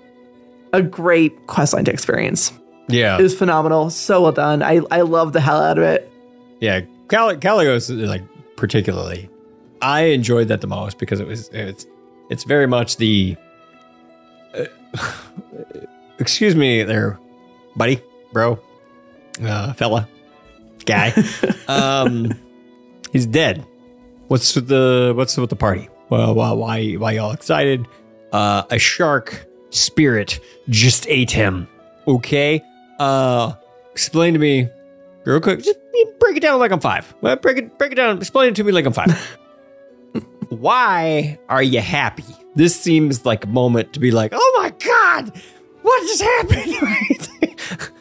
a 0.74 0.82
great 0.82 1.48
questline 1.48 1.86
to 1.86 1.92
experience. 1.92 2.52
Yeah. 2.88 3.18
It 3.18 3.24
was 3.24 3.36
phenomenal. 3.38 3.90
So 3.90 4.22
well 4.22 4.32
done. 4.32 4.64
I, 4.64 4.82
I 4.92 5.02
love 5.02 5.34
the 5.34 5.42
hell 5.42 5.62
out 5.62 5.78
of 5.78 5.84
it. 5.84 6.12
Yeah, 6.60 6.82
Cal- 7.10 7.36
Kalecgos, 7.36 8.08
like 8.08 8.24
particularly, 8.56 9.30
I 9.82 10.02
enjoyed 10.04 10.48
that 10.50 10.62
the 10.62 10.68
most 10.68 11.00
because 11.00 11.20
it 11.20 11.28
was 11.28 11.50
it's 11.50 11.86
it's 12.30 12.44
very 12.44 12.68
much 12.68 12.98
the. 12.98 13.36
Uh, 14.54 14.66
excuse 16.20 16.56
me, 16.56 16.84
there, 16.84 17.20
buddy, 17.76 18.02
bro, 18.32 18.60
uh, 19.44 19.74
fella, 19.74 20.08
guy. 20.86 21.14
um, 21.68 22.32
he's 23.12 23.26
dead. 23.26 23.66
What's 24.28 24.56
with 24.56 24.68
the 24.68 25.14
what's 25.16 25.36
with 25.36 25.50
the 25.50 25.56
party? 25.56 25.90
Well, 26.10 26.36
why 26.36 26.52
why 26.52 26.94
why 26.94 27.12
y'all 27.14 27.32
excited? 27.32 27.88
Uh, 28.32 28.64
a 28.70 28.78
shark 28.78 29.48
spirit 29.72 30.40
just 30.70 31.08
ate 31.10 31.32
him. 31.32 31.68
Okay. 32.08 32.64
Uh, 33.02 33.56
explain 33.94 34.32
to 34.34 34.40
me 34.40 34.70
real 35.26 35.42
quick. 35.42 35.64
Just 35.64 35.80
break 36.20 36.38
it 36.38 36.42
down 36.42 36.60
like 36.60 36.72
I'm 36.72 36.80
five. 36.80 37.12
Well, 37.22 37.36
break 37.36 37.58
it, 37.58 37.80
break 37.80 37.94
it 37.94 37.96
down. 37.96 38.18
Explain 38.18 38.50
it 38.50 38.56
to 38.58 38.64
me 38.64 38.72
like 38.72 38.86
I'm 38.86 38.94
five. 38.94 39.40
Why 40.50 41.40
are 41.50 41.64
you 41.64 41.82
happy? 41.82 42.26
This 42.54 42.80
seems 42.80 43.26
like 43.26 43.46
a 43.46 43.48
moment 43.48 43.94
to 43.94 44.00
be 44.00 44.12
like, 44.12 44.34
oh 44.36 44.60
my 44.62 44.70
god, 44.86 45.36
what 45.82 46.02
just 46.04 46.22
happened? 46.22 46.76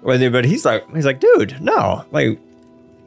Right? 0.00 0.30
but 0.32 0.44
he's 0.44 0.64
like, 0.64 0.88
he's 0.94 1.04
like, 1.04 1.18
dude, 1.18 1.60
no, 1.60 2.06
like, 2.12 2.38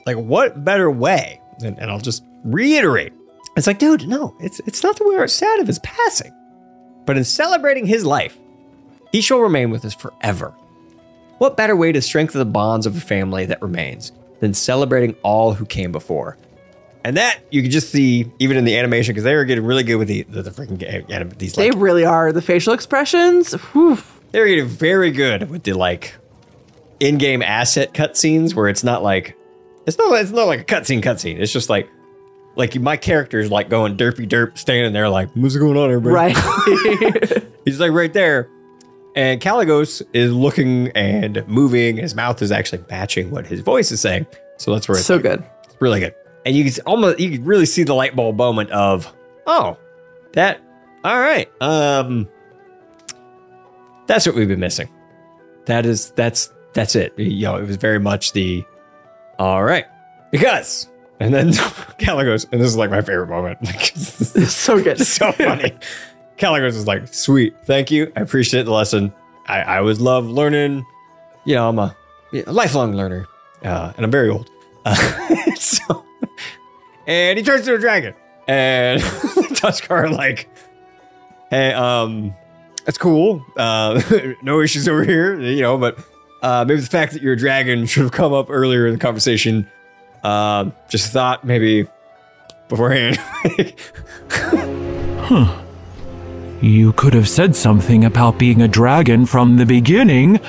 like 0.06 0.18
what 0.18 0.64
better 0.66 0.92
way? 0.92 1.42
And, 1.64 1.80
and 1.80 1.90
I'll 1.90 2.02
just 2.02 2.24
reiterate. 2.44 3.14
It's 3.56 3.66
like, 3.66 3.80
dude, 3.80 4.08
no, 4.08 4.36
it's 4.42 4.60
it's 4.68 4.84
not 4.84 4.98
that 4.98 5.08
we 5.08 5.16
are 5.16 5.28
sad 5.28 5.62
of 5.62 5.68
his 5.68 5.80
passing, 5.80 6.34
but 7.06 7.16
in 7.16 7.24
celebrating 7.24 7.86
his 7.86 8.06
life, 8.06 8.38
he 9.14 9.22
shall 9.22 9.40
remain 9.40 9.72
with 9.72 9.86
us 9.86 9.96
forever. 9.96 10.54
What 11.42 11.58
better 11.58 11.76
way 11.76 11.92
to 11.92 12.04
strengthen 12.04 12.38
the 12.38 12.46
bonds 12.46 12.86
of 12.86 12.96
a 12.96 13.00
family 13.00 13.48
that 13.48 13.60
remains 13.64 14.12
than 14.42 14.54
celebrating 14.54 15.16
all 15.24 15.56
who 15.56 15.66
came 15.66 15.92
before? 15.92 16.38
And 17.04 17.18
that 17.18 17.40
you 17.50 17.64
can 17.64 17.72
just 17.72 17.90
see 17.90 18.32
even 18.38 18.58
in 18.58 18.64
the 18.64 18.78
animation 18.78 19.14
because 19.14 19.24
they 19.24 19.34
were 19.34 19.44
getting 19.46 19.66
really 19.66 19.82
good 19.82 19.96
with 19.96 20.08
the 20.08 20.22
the, 20.22 20.44
the 20.44 20.52
freaking 20.52 21.40
these 21.40 21.54
They 21.54 21.72
like 21.72 21.82
really 21.82 22.06
are. 22.06 22.32
The 22.32 22.44
facial 22.44 22.74
expressions. 22.74 23.54
Whew. 23.54 23.98
they 24.30 24.40
were 24.40 24.46
getting 24.46 24.68
very 24.68 25.10
good 25.10 25.50
with 25.50 25.64
the 25.64 25.74
like 25.74 26.14
in-game 27.00 27.42
asset 27.42 27.92
cutscenes 27.92 28.54
where 28.54 28.68
it's 28.68 28.84
not 28.84 29.02
like 29.02 29.36
it's 29.88 29.98
not 29.98 30.14
it's 30.22 30.30
not 30.30 30.46
like 30.46 30.60
a 30.60 30.64
cutscene 30.64 31.02
cutscene. 31.02 31.40
It's 31.40 31.52
just 31.52 31.72
like 31.72 31.90
like 32.56 32.80
my 32.80 32.98
character 32.98 33.40
is 33.40 33.50
like 33.50 33.68
going 33.68 33.98
derpy 33.98 34.30
derp 34.30 34.60
standing 34.60 34.94
there 34.94 35.10
like 35.10 35.30
what's 35.34 35.56
going 35.56 35.76
on 35.76 35.90
everybody? 35.90 36.36
Right. 36.36 37.44
He's 37.66 37.80
like 37.80 37.94
right 37.94 38.14
there. 38.14 38.48
And 39.16 39.42
Kalecgos 39.42 40.02
is 40.14 40.32
looking 40.32 40.90
and 40.90 41.46
moving. 41.48 41.98
His 41.98 42.16
mouth 42.16 42.42
is 42.42 42.52
actually 42.52 42.84
matching 42.90 43.30
what 43.32 43.46
his 43.46 43.60
voice 43.60 43.92
is 43.92 44.00
saying. 44.02 44.26
So 44.58 44.74
that's 44.74 44.88
where 44.88 44.98
it's 44.98 45.06
so 45.08 45.16
like- 45.16 45.24
good. 45.24 45.44
it's 45.66 45.76
really 45.82 46.00
good. 46.00 46.16
And 46.46 46.56
you 46.56 46.64
can 46.70 46.82
almost 46.86 47.20
you 47.20 47.32
can 47.38 47.46
really 47.46 47.66
see 47.66 47.84
the 47.84 47.94
light 47.94 48.16
bulb 48.16 48.38
moment 48.38 48.72
of, 48.72 49.14
oh, 49.46 49.78
that 50.34 50.60
all 51.04 51.20
right. 51.20 51.50
Um 51.62 52.28
that's 54.08 54.26
what 54.26 54.36
we've 54.36 54.48
been 54.48 54.60
missing. 54.60 54.90
That 55.66 55.86
is 55.86 56.12
that's 56.12 56.52
that's 56.74 56.96
it. 56.96 57.18
You 57.18 57.46
know, 57.48 57.58
it 57.58 57.68
was 57.68 57.76
very 57.78 58.00
much 58.00 58.34
the 58.34 58.64
all 59.40 59.64
right. 59.64 59.86
Because 60.32 60.88
and 61.20 61.34
then 61.34 61.50
Kalecgos, 62.00 62.48
and 62.52 62.60
this 62.62 62.68
is 62.70 62.78
like 62.78 62.90
my 62.90 63.02
favorite 63.02 63.28
moment. 63.28 63.60
it's 63.62 64.54
so 64.56 64.82
good. 64.82 65.00
so 65.06 65.32
funny. 65.34 65.78
Kalecgos 66.38 66.70
is 66.70 66.88
like, 66.88 67.08
sweet, 67.14 67.56
thank 67.66 67.92
you. 67.92 68.12
I 68.16 68.22
appreciate 68.22 68.64
the 68.64 68.72
lesson. 68.72 69.14
I, 69.48 69.62
I 69.62 69.78
always 69.78 70.00
love 70.00 70.28
learning. 70.28 70.86
You 71.46 71.56
know, 71.56 71.70
I'm 71.70 71.80
a, 71.80 71.96
a 72.34 72.52
lifelong 72.52 72.94
learner, 72.96 73.28
uh, 73.64 73.94
and 73.96 74.06
I'm 74.06 74.12
very 74.12 74.30
old. 74.30 74.50
Uh, 74.86 74.96
so, 75.56 76.06
and 77.08 77.38
he 77.38 77.44
turns 77.44 77.66
to 77.66 77.76
a 77.76 77.80
dragon, 77.80 78.14
and 78.48 79.02
Tuskarr 79.02 80.12
like, 80.12 80.50
hey, 81.50 81.74
um, 81.74 82.34
that's 82.86 82.98
cool. 82.98 83.46
Uh, 83.58 84.02
no 84.42 84.62
issues 84.62 84.88
over 84.88 85.04
here, 85.04 85.40
you 85.40 85.62
know. 85.62 85.78
But 85.78 86.00
uh, 86.42 86.66
maybe 86.68 86.82
the 86.82 86.88
fact 86.88 87.14
that 87.14 87.22
you're 87.22 87.34
a 87.34 87.38
dragon 87.38 87.86
should 87.86 88.04
have 88.04 88.12
come 88.12 88.34
up 88.34 88.48
earlier 88.50 88.88
in 88.88 88.94
the 88.94 89.00
conversation. 89.00 89.70
Um, 90.24 90.74
just 90.90 91.12
thought 91.12 91.44
maybe 91.44 91.88
beforehand. 92.70 93.18
Huh. 94.30 95.62
You 96.62 96.94
could 96.94 97.16
have 97.16 97.28
said 97.28 97.56
something 97.56 98.06
about 98.06 98.38
being 98.38 98.62
a 98.62 98.68
dragon 98.68 99.26
from 99.26 99.58
the 99.58 99.66
beginning. 99.66 100.40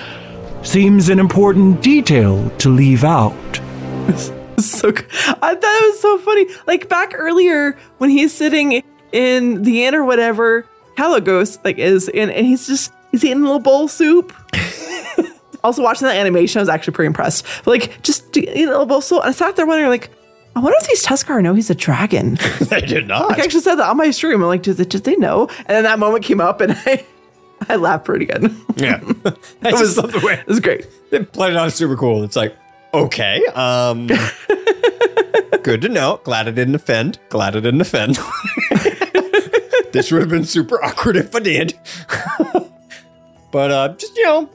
Seems 0.62 1.08
an 1.08 1.18
important 1.18 1.82
detail 1.82 2.50
to 2.58 2.68
leave 2.68 3.02
out. 3.02 3.32
so. 4.58 4.90
I 4.90 5.54
thought 5.54 5.82
it 5.82 5.90
was 5.90 6.00
so 6.00 6.18
funny. 6.18 6.46
Like 6.66 6.90
back 6.90 7.12
earlier 7.14 7.78
when 7.96 8.10
he's 8.10 8.34
sitting 8.34 8.82
in 9.12 9.62
the 9.62 9.86
inn 9.86 9.94
or 9.94 10.04
whatever, 10.04 10.66
Kalecgos 10.98 11.64
like 11.64 11.78
is 11.78 12.10
in, 12.10 12.28
and 12.28 12.44
he's 12.44 12.66
just 12.66 12.92
he's 13.10 13.24
eating 13.24 13.40
a 13.40 13.44
little 13.44 13.58
bowl 13.58 13.88
soup. 13.88 14.34
also 15.64 15.82
watching 15.82 16.06
that 16.06 16.16
animation, 16.16 16.58
I 16.58 16.62
was 16.62 16.68
actually 16.68 16.92
pretty 16.92 17.06
impressed. 17.06 17.46
But 17.64 17.70
like 17.70 18.02
just 18.02 18.36
eating 18.36 18.66
a 18.66 18.70
little 18.70 18.84
bowl 18.84 19.00
soup, 19.00 19.20
and 19.22 19.30
I 19.30 19.32
sat 19.32 19.56
there 19.56 19.66
wondering 19.66 19.88
like. 19.90 20.10
I 20.54 20.60
wonder 20.60 20.76
if 20.80 20.86
these 20.86 21.04
Tuskarr 21.04 21.42
know 21.42 21.54
he's 21.54 21.70
a 21.70 21.74
dragon. 21.74 22.38
they 22.60 22.80
did 22.82 23.08
not. 23.08 23.28
Like 23.30 23.38
I 23.38 23.44
actually 23.44 23.60
said 23.62 23.76
that 23.76 23.88
on 23.88 23.96
my 23.96 24.10
stream. 24.10 24.42
I'm 24.42 24.48
like, 24.48 24.62
did 24.62 24.76
they, 24.76 24.84
did 24.84 25.04
they 25.04 25.16
know? 25.16 25.48
And 25.60 25.68
then 25.68 25.84
that 25.84 25.98
moment 25.98 26.24
came 26.24 26.40
up, 26.40 26.60
and 26.60 26.72
I, 26.86 27.04
I 27.68 27.76
laughed 27.76 28.04
pretty 28.04 28.26
good. 28.26 28.54
Yeah. 28.76 28.98
That's 29.60 29.80
was- 29.80 29.94
just 29.96 30.12
the 30.12 30.20
way. 30.24 30.34
It 30.34 30.46
was 30.46 30.60
great. 30.60 30.86
They 31.10 31.24
played 31.24 31.52
it 31.52 31.56
on 31.56 31.70
super 31.70 31.96
cool. 31.96 32.22
It's 32.22 32.36
like, 32.36 32.54
okay, 32.92 33.42
um, 33.54 34.08
good 35.62 35.80
to 35.82 35.88
know. 35.88 36.20
Glad 36.24 36.48
I 36.48 36.50
didn't 36.50 36.74
offend. 36.74 37.18
Glad 37.30 37.56
I 37.56 37.60
didn't 37.60 37.80
offend. 37.80 38.18
this 39.92 40.10
would 40.12 40.20
have 40.20 40.30
been 40.30 40.44
super 40.44 40.82
awkward 40.84 41.16
if 41.16 41.34
I 41.34 41.40
did. 41.40 41.78
but 43.50 43.70
uh, 43.70 43.88
just 43.96 44.16
you 44.16 44.24
know, 44.24 44.50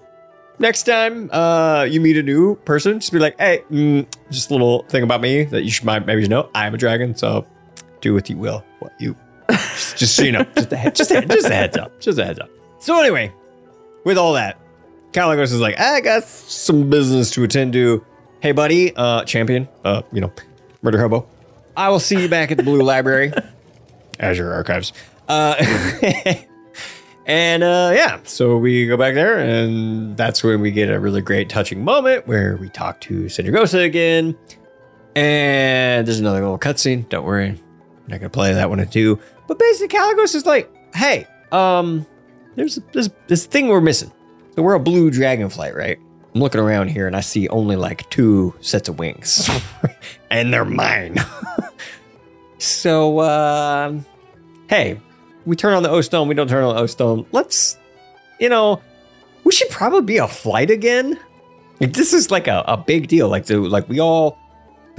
next 0.60 0.84
time 0.84 1.30
uh, 1.32 1.84
you 1.90 2.00
meet 2.02 2.18
a 2.18 2.24
new 2.24 2.56
person, 2.58 3.00
just 3.00 3.12
be 3.14 3.20
like, 3.20 3.38
hey, 3.40 3.64
mm, 3.72 4.06
just 4.30 4.50
a 4.50 4.54
little 4.54 4.84
thing 4.84 5.04
about 5.04 5.22
me 5.22 5.44
that 5.46 5.64
you 5.64 5.72
should 5.72 5.86
might 5.86 6.06
maybe 6.06 6.22
you 6.24 6.28
know. 6.28 6.50
I'm 6.56 6.74
a 6.74 6.78
dragon, 6.78 7.16
so 7.16 7.46
do 8.02 8.14
with 8.14 8.30
you 8.30 8.38
will 8.38 8.64
what 8.80 8.94
you. 9.00 9.16
Just, 9.50 9.98
just 9.98 10.16
so 10.16 10.24
you 10.24 10.32
know, 10.34 10.44
just 10.56 10.72
a, 10.74 10.78
head- 10.78 10.96
just 10.96 11.12
a, 11.12 11.26
just 11.26 11.48
a 11.50 11.54
heads 11.54 11.78
up, 11.78 12.00
just 12.00 12.20
a 12.20 12.26
heads 12.26 12.40
up. 12.40 12.50
So 12.80 13.00
anyway, 13.00 13.32
with 14.04 14.18
all 14.18 14.34
that, 14.34 14.60
Kalecgos 15.12 15.44
is 15.54 15.60
like, 15.60 15.80
I 15.80 16.02
got 16.02 16.24
some 16.24 16.90
business 16.90 17.32
to 17.32 17.44
attend 17.44 17.74
to. 17.74 18.04
Hey, 18.40 18.52
buddy, 18.52 18.96
uh, 18.96 19.24
champion, 19.24 19.68
uh, 19.84 20.04
you 20.12 20.22
know, 20.22 20.32
murder 20.84 21.00
hobo. 21.00 21.28
I 21.76 21.90
will 21.90 22.00
see 22.00 22.22
you 22.22 22.28
back 22.30 22.52
at 22.52 22.58
the 22.58 22.64
Blue 22.64 22.82
Library, 22.82 23.32
Azure 24.20 24.52
Archives. 24.54 24.94
Uh, 25.28 25.56
and 27.28 27.62
uh, 27.62 27.92
yeah, 27.94 28.20
so 28.24 28.58
we 28.58 28.88
go 28.88 28.98
back 28.98 29.14
there, 29.14 29.38
and 29.38 30.18
that's 30.18 30.44
when 30.44 30.62
we 30.62 30.72
get 30.72 30.90
a 30.90 31.00
really 31.00 31.22
great, 31.22 31.50
touching 31.50 31.84
moment 31.84 32.26
where 32.26 32.58
we 32.58 32.70
talk 32.70 33.00
to 33.02 33.26
Sindragosa 33.26 33.84
again. 33.84 34.36
And 35.16 36.08
there's 36.08 36.20
another 36.20 36.42
little 36.42 36.58
cutscene. 36.58 37.08
Don't 37.10 37.26
worry, 37.26 37.50
I'm 37.50 37.60
not 38.08 38.20
gonna 38.22 38.30
play 38.30 38.54
that 38.54 38.70
one 38.70 38.86
too. 38.88 39.20
But 39.48 39.60
basically, 39.60 39.98
Kalecgos 39.98 40.36
is 40.36 40.46
like, 40.46 40.72
"Hey, 40.96 41.28
um, 41.52 42.06
there's 42.56 42.80
this 42.94 43.10
this 43.28 43.46
thing 43.46 43.68
we're 43.68 43.82
missing. 43.82 44.12
So 44.56 44.64
we're 44.64 44.76
a 44.76 44.80
blue 44.80 45.12
dragonflight, 45.12 45.76
right? 45.76 46.00
I'm 46.34 46.42
looking 46.42 46.62
around 46.62 46.90
here 46.90 47.08
and 47.08 47.16
I 47.16 47.22
see 47.22 47.48
only 47.50 47.76
like 47.76 48.10
two 48.10 48.54
sets 48.62 48.90
of 48.90 49.00
wings, 49.00 49.50
and 50.32 50.54
they're 50.54 50.66
mine. 50.66 51.18
so, 52.58 53.20
um, 53.22 54.06
hey, 54.70 55.00
we 55.48 55.56
turn 55.56 55.74
on 55.74 55.82
the 55.82 55.90
Oathstone. 55.90 56.28
We 56.28 56.36
don't 56.36 56.50
turn 56.50 56.64
on 56.64 56.76
the 56.76 56.82
Oathstone. 56.82 57.26
Let's, 57.32 57.80
you 58.38 58.50
know, 58.50 58.82
we 59.46 59.54
should 59.54 59.70
probably 59.70 60.02
be 60.02 60.18
a 60.18 60.28
flight 60.28 60.70
again. 60.70 61.18
Like 61.80 61.94
this 61.94 62.12
is 62.12 62.30
like 62.30 62.48
a, 62.48 62.64
a 62.68 62.76
big 62.76 63.08
deal. 63.08 63.30
Like 63.30 63.46
the 63.46 63.58
like 63.58 63.88
we 63.88 64.02
all 64.02 64.38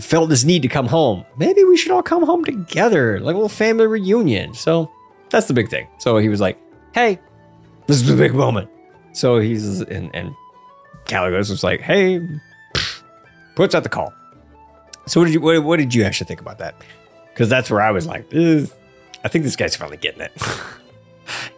felt 0.00 0.30
this 0.30 0.44
need 0.44 0.62
to 0.62 0.68
come 0.68 0.86
home. 0.86 1.26
Maybe 1.36 1.64
we 1.64 1.76
should 1.76 1.92
all 1.92 2.02
come 2.02 2.24
home 2.24 2.44
together, 2.44 3.20
like 3.20 3.34
a 3.34 3.36
little 3.36 3.48
family 3.50 3.86
reunion. 3.86 4.54
So 4.54 4.90
that's 5.28 5.48
the 5.48 5.54
big 5.54 5.68
thing. 5.68 5.86
So 5.98 6.16
he 6.16 6.30
was 6.30 6.40
like, 6.40 6.58
"Hey, 6.94 7.20
this 7.86 7.98
is 7.98 8.08
the 8.08 8.16
big 8.16 8.34
moment." 8.34 8.70
So 9.12 9.38
he's 9.38 9.82
and 9.82 10.10
and 10.14 10.34
Kalecgos 11.04 11.50
was 11.50 11.62
like, 11.62 11.82
"Hey," 11.82 12.26
puts 13.54 13.74
out 13.74 13.82
the 13.82 13.90
call. 13.90 14.14
So 15.06 15.20
what 15.20 15.26
did 15.26 15.34
you 15.34 15.40
what, 15.42 15.62
what 15.62 15.76
did 15.76 15.94
you 15.94 16.04
actually 16.04 16.28
think 16.28 16.40
about 16.40 16.58
that? 16.58 16.74
Because 17.34 17.50
that's 17.50 17.70
where 17.70 17.82
I 17.82 17.90
was 17.90 18.06
like, 18.06 18.24
"Ugh, 18.34 18.70
I 19.24 19.28
think 19.28 19.44
this 19.44 19.56
guy's 19.56 19.76
finally 19.76 19.96
getting 19.98 20.22
it. 20.22 20.32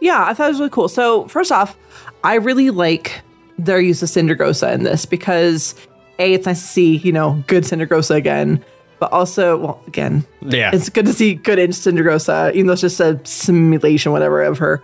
Yeah, 0.01 0.25
I 0.27 0.33
thought 0.33 0.47
it 0.47 0.49
was 0.49 0.59
really 0.59 0.69
cool. 0.69 0.89
So 0.89 1.27
first 1.29 1.49
off, 1.49 1.77
I 2.25 2.35
really 2.35 2.71
like 2.71 3.21
their 3.57 3.79
use 3.79 4.03
of 4.03 4.09
Sindragosa 4.09 4.73
in 4.73 4.83
this 4.83 5.05
because 5.05 5.75
a 6.19 6.33
it's 6.33 6.45
nice 6.45 6.59
to 6.59 6.67
see 6.67 6.97
you 6.97 7.13
know 7.13 7.41
good 7.47 7.63
Sindragosa 7.63 8.15
again, 8.15 8.65
but 8.99 9.13
also 9.13 9.57
well 9.57 9.81
again 9.87 10.25
Yeah. 10.41 10.71
it's 10.73 10.89
good 10.89 11.05
to 11.05 11.13
see 11.13 11.35
good 11.35 11.57
in 11.57 11.69
Syndragosa 11.71 12.51
even 12.53 12.67
though 12.67 12.73
it's 12.73 12.81
just 12.81 12.99
a 12.99 13.17
simulation 13.23 14.11
whatever 14.11 14.41
of 14.43 14.57
her. 14.57 14.83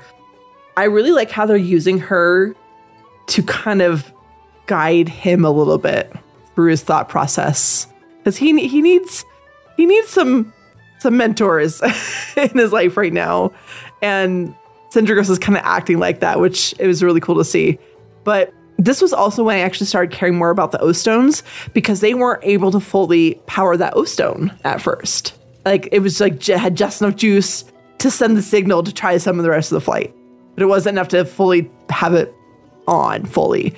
I 0.78 0.86
really 0.86 1.12
like 1.12 1.32
how 1.32 1.45
they're 1.45 1.58
using 1.58 1.99
her 1.99 2.56
to 3.28 3.44
kind 3.44 3.82
of 3.82 4.10
guide 4.68 5.10
him 5.10 5.44
a 5.44 5.52
little 5.52 5.80
bit 5.80 6.14
through 6.56 6.70
his 6.70 6.82
thought 6.82 7.10
process 7.10 7.88
because 8.20 8.38
he 8.38 8.68
he 8.70 8.82
needs 8.82 9.26
he 9.76 9.86
needs 9.86 10.08
some 10.08 10.54
some 10.99 11.18
mentors 11.18 11.82
in 12.38 12.49
his 12.49 12.72
life 12.72 12.98
right 12.98 13.14
now, 13.14 13.52
and 14.02 14.53
Syndragos 14.91 15.30
is 15.30 15.40
kind 15.40 15.57
of 15.57 15.64
acting 15.64 15.99
like 15.99 16.19
that, 16.22 16.40
which 16.40 16.74
it 16.80 16.88
was 16.88 17.03
really 17.03 17.19
cool 17.19 17.36
to 17.36 17.45
see. 17.45 17.78
But 18.24 18.53
this 18.78 19.02
was 19.02 19.14
also 19.14 19.44
when 19.44 19.57
I 19.57 19.60
actually 19.60 19.88
started 19.88 20.15
caring 20.15 20.36
more 20.36 20.49
about 20.49 20.72
the 20.72 20.80
Oathstones 20.80 21.44
because 21.74 21.99
they 21.99 22.14
weren't 22.14 22.44
able 22.44 22.72
to 22.72 22.80
fully 22.80 23.36
power 23.48 23.76
that 23.76 23.95
Oathstone 23.95 24.57
at 24.64 24.82
first. 24.82 25.34
Like 25.65 25.90
it 25.91 25.99
was 25.99 26.22
like 26.22 26.44
had 26.44 26.76
just 26.76 27.02
enough 27.02 27.15
juice 27.15 27.65
to 27.98 28.11
send 28.11 28.38
the 28.38 28.41
signal 28.41 28.84
to 28.84 28.94
try 28.94 29.14
to 29.14 29.19
summon 29.19 29.44
the 29.44 29.49
rest 29.49 29.72
of 29.72 29.76
the 29.76 29.82
flight, 29.82 30.15
but 30.53 30.64
it 30.64 30.68
wasn't 30.68 30.95
enough 30.95 31.07
to 31.10 31.26
fully 31.26 31.69
have 31.90 32.14
it 32.14 32.34
on 32.88 33.26
fully. 33.26 33.74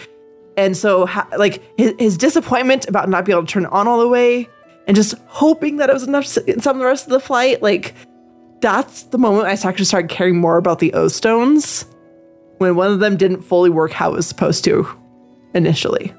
And 0.57 0.75
so, 0.75 1.07
like, 1.37 1.63
his, 1.77 1.93
his 1.97 2.17
disappointment 2.17 2.87
about 2.89 3.07
not 3.07 3.23
being 3.23 3.37
able 3.37 3.47
to 3.47 3.51
turn 3.51 3.65
on 3.67 3.87
all 3.87 3.99
the 3.99 4.09
way 4.09 4.49
and 4.89 4.95
just 4.95 5.13
hoping 5.27 5.77
that 5.77 5.91
it 5.91 5.93
was 5.93 6.01
enough 6.01 6.35
in 6.47 6.61
some 6.61 6.77
of 6.77 6.79
the 6.79 6.85
rest 6.87 7.05
of 7.05 7.11
the 7.11 7.19
flight, 7.19 7.61
like, 7.61 7.93
that's 8.59 9.03
the 9.03 9.19
moment 9.19 9.45
I 9.45 9.51
actually 9.51 9.85
started 9.85 10.09
caring 10.09 10.41
more 10.41 10.57
about 10.57 10.79
the 10.79 10.91
Oathstones 10.93 11.85
when 12.57 12.75
one 12.75 12.91
of 12.91 12.99
them 12.99 13.15
didn't 13.15 13.43
fully 13.43 13.69
work 13.69 13.91
how 13.91 14.11
it 14.11 14.15
was 14.15 14.25
supposed 14.25 14.63
to 14.63 14.87
initially. 15.53 16.11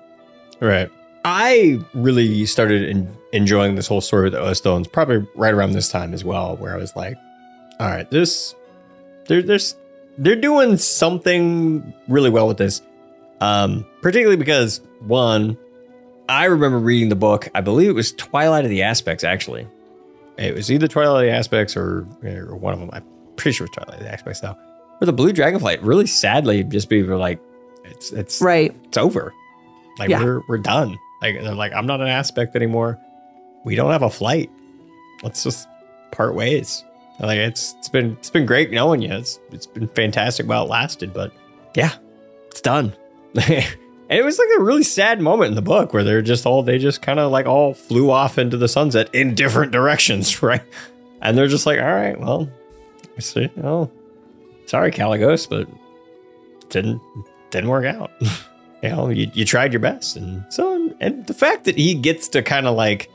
Right. 0.60 0.88
I 1.24 1.80
really 1.94 2.46
started 2.46 2.88
in, 2.88 3.12
enjoying 3.32 3.74
this 3.74 3.88
whole 3.88 4.00
story 4.00 4.22
with 4.22 4.34
the 4.34 4.40
Oathstones 4.40 4.86
probably 4.86 5.26
right 5.34 5.52
around 5.52 5.72
this 5.72 5.88
time 5.88 6.14
as 6.14 6.24
well, 6.24 6.56
where 6.56 6.72
I 6.72 6.76
was 6.76 6.94
like, 6.94 7.18
all 7.80 7.88
right, 7.88 8.08
this, 8.12 8.54
they're, 9.26 9.42
there's, 9.42 9.74
they're 10.16 10.36
doing 10.36 10.76
something 10.76 11.92
really 12.06 12.30
well 12.30 12.46
with 12.46 12.58
this. 12.58 12.82
Um, 13.40 13.84
particularly 14.00 14.36
because 14.36 14.80
one, 15.00 15.58
I 16.30 16.44
remember 16.46 16.78
reading 16.78 17.08
the 17.08 17.16
book. 17.16 17.48
I 17.54 17.60
believe 17.60 17.88
it 17.90 17.94
was 17.94 18.12
Twilight 18.12 18.64
of 18.64 18.70
the 18.70 18.82
Aspects. 18.82 19.24
Actually, 19.24 19.66
it 20.38 20.54
was 20.54 20.70
either 20.70 20.86
Twilight 20.88 21.24
of 21.24 21.30
the 21.30 21.36
Aspects 21.36 21.76
or, 21.76 22.06
or 22.24 22.54
one 22.56 22.72
of 22.72 22.80
them. 22.80 22.90
I'm 22.92 23.04
pretty 23.36 23.54
sure 23.54 23.66
it 23.66 23.70
was 23.76 23.84
Twilight 23.84 24.00
of 24.00 24.06
the 24.06 24.12
Aspects 24.12 24.40
though. 24.40 24.56
Where 24.98 25.06
the 25.06 25.12
Blue 25.12 25.32
Dragonflight 25.32 25.78
really 25.82 26.06
sadly 26.06 26.62
just 26.64 26.88
be 26.88 27.02
like, 27.02 27.40
it's 27.84 28.12
it's 28.12 28.40
right, 28.40 28.74
it's 28.84 28.96
over. 28.98 29.32
Like 29.98 30.10
Yeah. 30.10 30.22
we're 30.22 30.40
we're 30.48 30.58
done. 30.58 30.96
Like 31.22 31.34
they're 31.42 31.54
like, 31.54 31.72
I'm 31.72 31.86
not 31.86 32.00
an 32.00 32.08
aspect 32.08 32.54
anymore. 32.56 32.98
We 33.64 33.74
don't 33.74 33.90
have 33.90 34.02
a 34.02 34.10
flight. 34.10 34.50
Let's 35.22 35.42
just 35.42 35.66
part 36.12 36.34
ways. 36.34 36.84
Like 37.18 37.38
it's 37.38 37.74
it's 37.78 37.88
been 37.88 38.12
it's 38.12 38.30
been 38.30 38.46
great 38.46 38.70
knowing 38.70 39.02
you. 39.02 39.12
It's 39.12 39.38
it's 39.52 39.66
been 39.66 39.88
fantastic 39.88 40.46
while 40.46 40.64
it 40.64 40.68
lasted, 40.70 41.12
but 41.12 41.32
yeah, 41.74 41.92
it's 42.48 42.60
done. 42.60 42.94
and 44.10 44.18
it 44.18 44.24
was 44.24 44.38
like 44.38 44.48
a 44.58 44.62
really 44.62 44.82
sad 44.82 45.20
moment 45.22 45.48
in 45.50 45.54
the 45.54 45.62
book 45.62 45.94
where 45.94 46.04
they're 46.04 46.20
just 46.20 46.44
all 46.44 46.62
they 46.62 46.78
just 46.78 47.00
kind 47.00 47.18
of 47.18 47.30
like 47.32 47.46
all 47.46 47.72
flew 47.72 48.10
off 48.10 48.36
into 48.36 48.56
the 48.58 48.68
sunset 48.68 49.08
in 49.14 49.34
different 49.34 49.72
directions, 49.72 50.42
right? 50.42 50.62
And 51.22 51.38
they're 51.38 51.48
just 51.48 51.64
like, 51.66 51.78
all 51.80 51.86
right, 51.86 52.18
well, 52.20 52.48
I 53.16 53.20
see, 53.20 53.48
oh, 53.62 53.90
sorry, 54.66 54.90
Kalecgos, 54.90 55.48
but 55.48 55.68
didn't 56.68 57.00
didn't 57.50 57.70
work 57.70 57.84
out. 57.86 58.10
you 58.82 58.88
know, 58.90 59.08
you, 59.08 59.30
you 59.34 59.44
tried 59.44 59.72
your 59.72 59.80
best, 59.80 60.16
and 60.16 60.44
so 60.50 60.94
and 61.00 61.26
the 61.26 61.34
fact 61.34 61.64
that 61.64 61.76
he 61.76 61.94
gets 61.94 62.28
to 62.28 62.42
kind 62.42 62.66
of 62.66 62.76
like 62.76 63.10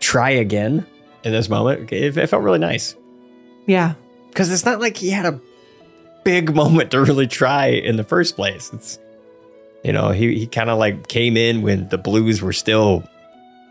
try 0.00 0.30
again 0.30 0.86
in 1.24 1.32
this 1.32 1.48
moment, 1.48 1.90
it, 1.92 2.16
it 2.16 2.26
felt 2.28 2.42
really 2.42 2.58
nice 2.58 2.94
Yeah. 3.66 3.94
because 4.28 4.52
it's 4.52 4.64
not 4.66 4.78
like 4.80 4.96
he 4.96 5.08
had 5.10 5.24
a 5.26 5.40
big 6.24 6.54
moment 6.62 6.90
to 6.90 7.00
really 7.00 7.26
try 7.26 7.66
in 7.68 7.96
the 7.96 8.04
first 8.04 8.36
place. 8.36 8.70
It's 8.74 8.98
you 9.84 9.92
know 9.92 10.10
he 10.10 10.38
he 10.38 10.46
kind 10.46 10.70
of 10.70 10.78
like 10.78 11.06
came 11.08 11.36
in 11.36 11.62
when 11.62 11.88
the 11.88 11.98
Blues 11.98 12.42
were 12.42 12.52
still 12.52 13.04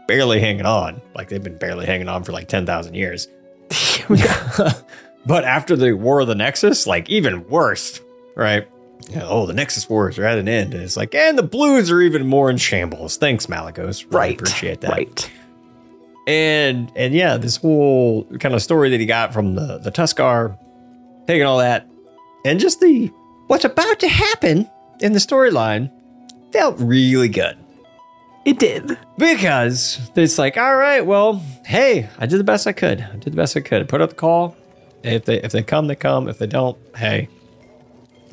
barely 0.07 0.39
hanging 0.39 0.65
on, 0.65 1.01
like 1.15 1.29
they've 1.29 1.43
been 1.43 1.57
barely 1.57 1.85
hanging 1.85 2.07
on 2.07 2.23
for 2.23 2.31
like 2.31 2.47
ten 2.47 2.65
thousand 2.65 2.93
years. 2.95 3.27
but 5.25 5.43
after 5.43 5.75
the 5.75 5.93
War 5.93 6.21
of 6.21 6.27
the 6.27 6.35
Nexus, 6.35 6.85
like 6.87 7.09
even 7.09 7.47
worse, 7.47 7.99
right? 8.35 8.67
You 9.09 9.17
know, 9.17 9.27
oh, 9.29 9.45
the 9.45 9.53
Nexus 9.53 9.89
Wars 9.89 10.17
are 10.17 10.25
at 10.25 10.37
an 10.37 10.47
end. 10.47 10.73
And 10.73 10.81
it's 10.81 10.95
like, 10.95 11.13
and 11.13 11.37
the 11.37 11.43
Blues 11.43 11.91
are 11.91 12.01
even 12.01 12.25
more 12.25 12.49
in 12.49 12.57
shambles. 12.57 13.17
Thanks, 13.17 13.47
Malygos. 13.47 14.05
Really 14.05 14.15
Right, 14.15 14.33
Appreciate 14.35 14.81
that. 14.81 14.91
right. 14.91 15.31
And 16.25 16.89
and 16.95 17.13
yeah, 17.13 17.35
this 17.37 17.57
whole 17.57 18.23
kind 18.39 18.55
of 18.55 18.61
story 18.61 18.89
that 18.91 18.99
he 18.99 19.05
got 19.05 19.33
from 19.33 19.55
the 19.55 19.77
the 19.79 19.91
Tuskarr, 19.91 20.57
taking 21.27 21.43
all 21.43 21.57
that, 21.57 21.89
and 22.45 22.59
just 22.61 22.79
the 22.79 23.07
what's 23.47 23.65
about 23.65 23.99
to 23.99 24.07
happen 24.07 24.69
in 25.01 25.11
the 25.11 25.19
storyline 25.19 25.91
felt 26.53 26.79
really 26.79 27.27
good. 27.27 27.57
It 28.45 28.59
did. 28.59 28.97
Because 29.17 30.11
it's 30.15 30.37
like, 30.37 30.57
all 30.57 30.75
right, 30.75 31.05
well, 31.05 31.41
hey, 31.65 32.09
I 32.19 32.25
did 32.25 32.39
the 32.39 32.43
best 32.43 32.67
I 32.67 32.73
could. 32.73 33.01
I 33.01 33.15
did 33.15 33.33
the 33.33 33.37
best 33.37 33.57
I 33.57 33.61
could. 33.61 33.81
I 33.81 33.85
put 33.85 34.01
out 34.01 34.09
the 34.09 34.15
call. 34.15 34.55
If 35.01 35.25
they 35.25 35.41
if 35.41 35.51
they 35.51 35.63
come, 35.63 35.87
they 35.87 35.95
come. 35.95 36.29
If 36.29 36.37
they 36.37 36.47
don't, 36.47 36.77
hey, 36.95 37.27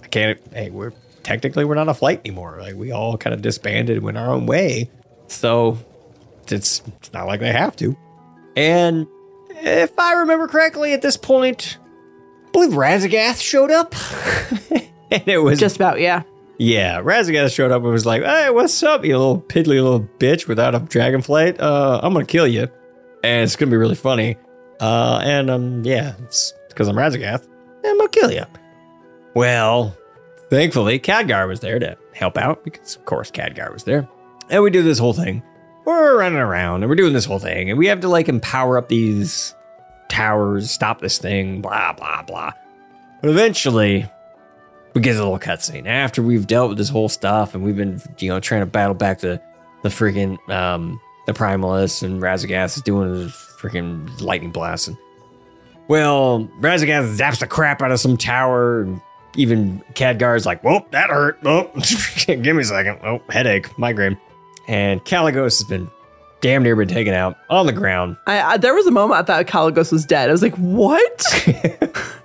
I 0.01 0.07
can't. 0.07 0.39
Hey, 0.53 0.71
we're 0.71 0.93
technically 1.23 1.65
we're 1.65 1.75
not 1.75 1.89
a 1.89 1.95
flight 1.95 2.21
anymore. 2.25 2.59
Like 2.61 2.75
we 2.75 2.93
all 2.93 3.17
kind 3.17 3.35
of 3.35 3.43
disbanded 3.43 3.97
and 3.97 4.05
went 4.05 4.19
our 4.19 4.33
own 4.33 4.47
way. 4.47 4.91
So 5.27 5.79
it's 6.49 6.83
it's 6.99 7.13
not 7.13 7.27
like 7.27 7.41
they 7.41 7.53
have 7.53 7.75
to. 7.77 7.97
And 8.57 9.07
if 9.51 9.99
I 9.99 10.13
remember 10.15 10.47
correctly, 10.49 10.93
at 10.93 11.03
this 11.03 11.17
point, 11.17 11.79
I 12.47 12.51
believe 12.51 12.71
Raszageth 12.71 13.41
showed 13.41 13.71
up, 13.71 13.95
and 15.11 15.27
it 15.27 15.39
was 15.39 15.59
just 15.59 15.77
about 15.77 16.01
yeah. 16.01 16.23
Yeah, 16.61 17.01
Raszageth 17.01 17.55
showed 17.55 17.73
up 17.73 17.83
and 17.83 17.91
was 17.91 18.05
like, 18.05 18.23
"Hey, 18.23 18.51
what's 18.51 18.83
up, 18.83 19.03
you 19.03 19.17
little 19.17 19.41
piddly 19.41 19.83
little 19.83 20.07
bitch 20.19 20.47
without 20.47 20.75
a 20.75 20.81
dragon 20.81 21.23
flight? 21.23 21.59
Uh, 21.59 22.01
I'm 22.03 22.13
gonna 22.13 22.27
kill 22.27 22.47
you, 22.47 22.69
and 23.25 23.45
it's 23.45 23.57
gonna 23.57 23.71
be 23.71 23.79
really 23.79 23.95
funny. 23.95 24.37
Uh, 24.79 25.23
and 25.25 25.49
um, 25.49 25.83
yeah, 25.87 26.13
it's 26.23 26.53
because 26.69 26.87
I'm 26.87 26.97
Raszageth, 26.97 27.47
and 27.47 27.87
I'm 27.87 27.97
gonna 27.97 28.11
kill 28.11 28.31
you." 28.31 28.45
Well, 29.33 29.97
thankfully, 30.51 31.01
Khadgar 31.01 31.49
was 31.49 31.61
there 31.61 31.79
to 31.79 31.97
help 32.13 32.37
out 32.37 32.63
because, 32.63 32.95
of 32.95 33.07
course, 33.07 33.31
Khadgar 33.31 33.73
was 33.73 33.85
there, 33.85 34.07
and 34.51 34.63
we 34.63 34.69
do 34.69 34.83
this 34.83 34.99
whole 34.99 35.15
thing. 35.15 35.43
We're 35.87 36.19
running 36.19 36.41
around 36.41 36.83
and 36.83 36.91
we're 36.91 36.97
doing 36.97 37.15
this 37.15 37.25
whole 37.25 37.39
thing, 37.39 37.71
and 37.71 37.79
we 37.79 37.87
have 37.87 38.01
to 38.01 38.09
like 38.09 38.29
empower 38.29 38.77
up 38.77 38.91
these 38.91 39.55
towers, 40.11 40.71
stop 40.71 41.01
this 41.01 41.17
thing, 41.17 41.63
blah 41.63 41.95
blah 41.95 42.23
blah. 42.23 42.53
But 43.23 43.31
eventually, 43.31 44.11
we 44.95 45.01
get 45.01 45.17
a 45.17 45.19
little 45.19 45.39
cutscene. 45.39 45.87
After 45.87 46.23
we've 46.23 46.47
dealt 46.47 46.71
with 46.71 46.79
this 46.79 46.89
whole 46.89 47.09
stuff 47.09 47.55
and 47.55 47.65
we've 47.65 47.77
been 47.77 48.01
you 48.19 48.29
know 48.29 48.41
trying 48.41 48.61
to 48.61 48.67
battle 48.67 48.95
back 48.95 49.21
the 49.21 49.41
the 49.83 49.89
freaking 49.89 50.39
um 50.51 51.01
the 51.27 51.33
primalists 51.33 52.03
and 52.03 52.23
Raszageth 52.23 52.77
is 52.77 52.83
doing 52.83 53.15
his 53.15 53.33
freaking 53.33 54.21
lightning 54.21 54.51
blast 54.51 54.89
and 54.89 54.97
well 55.89 56.49
Raszageth 56.61 57.17
zaps 57.17 57.41
the 57.41 57.47
crap 57.47 57.83
out 57.83 57.93
of 57.93 58.01
some 58.01 58.17
tower 58.17 58.83
and 58.83 59.01
even 59.37 59.83
Khadgar's 59.95 60.47
like 60.47 60.63
whoa 60.63 60.87
that 60.91 61.11
hurt. 61.11 61.39
Oh 61.45 61.71
give 62.27 62.57
me 62.57 62.63
a 62.63 62.65
second. 62.65 62.99
Oh 63.05 63.23
headache. 63.29 63.79
Migraine. 63.79 64.19
And 64.69 65.05
Kalecgos 65.05 65.59
has 65.59 65.65
been 65.65 65.91
damn 66.41 66.63
near 66.63 66.75
been 66.77 66.89
taken 66.89 67.13
out 67.13 67.37
on 67.51 67.67
the 67.67 67.73
ground 67.73 68.17
I, 68.27 68.41
I 68.41 68.57
there 68.57 68.75
was 68.75 68.87
a 68.87 68.91
moment 68.91 69.21
I 69.21 69.23
thought 69.25 69.47
Kalecgos 69.47 69.93
was 69.93 70.07
dead. 70.07 70.29
I 70.29 70.33
was 70.33 70.43
like, 70.43 70.57
what? 70.57 71.25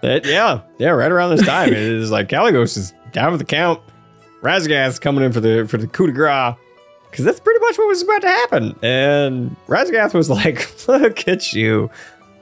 That, 0.00 0.24
yeah, 0.24 0.60
yeah, 0.78 0.90
right 0.90 1.10
around 1.10 1.36
this 1.36 1.44
time, 1.44 1.70
it 1.70 1.78
is 1.78 2.10
like 2.10 2.28
Kalecgos 2.28 2.76
is 2.76 2.94
down 3.12 3.32
with 3.32 3.40
the 3.40 3.44
count. 3.44 3.80
Raszageth's 4.42 5.00
coming 5.00 5.24
in 5.24 5.32
for 5.32 5.40
the 5.40 5.66
for 5.66 5.76
the 5.76 5.88
coup 5.88 6.06
de 6.06 6.12
grace 6.12 6.54
because 7.10 7.24
that's 7.24 7.40
pretty 7.40 7.58
much 7.60 7.76
what 7.76 7.88
was 7.88 8.02
about 8.02 8.22
to 8.22 8.28
happen. 8.28 8.78
And 8.82 9.56
Raszageth 9.66 10.14
was 10.14 10.30
like, 10.30 10.70
"Look 10.88 11.26
at 11.26 11.52
you, 11.52 11.90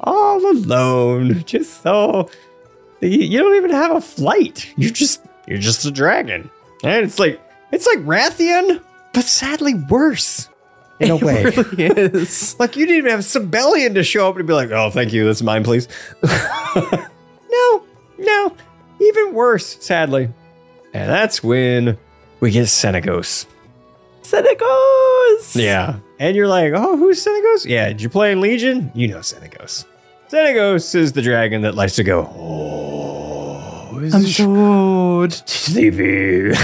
all 0.00 0.38
alone, 0.50 1.44
just 1.44 1.82
so 1.82 2.28
you, 3.00 3.08
you 3.08 3.38
don't 3.38 3.56
even 3.56 3.70
have 3.70 3.96
a 3.96 4.02
flight. 4.02 4.70
You're 4.76 4.90
just 4.90 5.24
you're 5.46 5.56
just 5.56 5.86
a 5.86 5.90
dragon." 5.90 6.50
And 6.84 7.06
it's 7.06 7.18
like 7.18 7.40
it's 7.72 7.86
like 7.86 8.00
Wrathion, 8.00 8.82
but 9.14 9.24
sadly 9.24 9.72
worse 9.88 10.50
in 11.00 11.10
a 11.10 11.16
It 11.16 11.22
way. 11.22 11.44
really 11.44 11.84
is. 12.22 12.56
like 12.58 12.76
you 12.76 12.86
didn't 12.86 12.98
even 12.98 13.10
have 13.10 13.20
Sabellian 13.20 13.94
to 13.94 14.02
show 14.04 14.28
up 14.28 14.36
and 14.36 14.46
be 14.46 14.52
like, 14.54 14.70
"Oh, 14.70 14.90
thank 14.90 15.12
you, 15.12 15.24
that's 15.26 15.42
mine, 15.42 15.62
please." 15.64 15.88
no, 17.50 17.84
no, 18.18 18.56
even 19.00 19.32
worse, 19.34 19.76
sadly. 19.84 20.30
And 20.94 21.10
that's 21.10 21.42
when 21.42 21.98
we 22.40 22.50
get 22.50 22.66
Senegos. 22.66 23.46
Senegos. 24.22 25.54
Yeah. 25.54 25.98
And 26.18 26.34
you're 26.36 26.48
like, 26.48 26.72
oh, 26.74 26.96
who's 26.96 27.24
Senegos? 27.24 27.66
Yeah, 27.66 27.88
did 27.88 28.00
you 28.02 28.08
play 28.08 28.32
in 28.32 28.40
Legion? 28.40 28.90
You 28.94 29.08
know 29.08 29.18
Senegos. 29.18 29.84
Senegos 30.30 30.94
is 30.94 31.12
the 31.12 31.22
dragon 31.22 31.62
that 31.62 31.74
likes 31.74 31.94
to 31.96 32.02
go, 32.02 32.22
oh, 32.34 33.05
I'm 34.14 34.22
so 34.22 35.28
sleepy. 35.28 36.52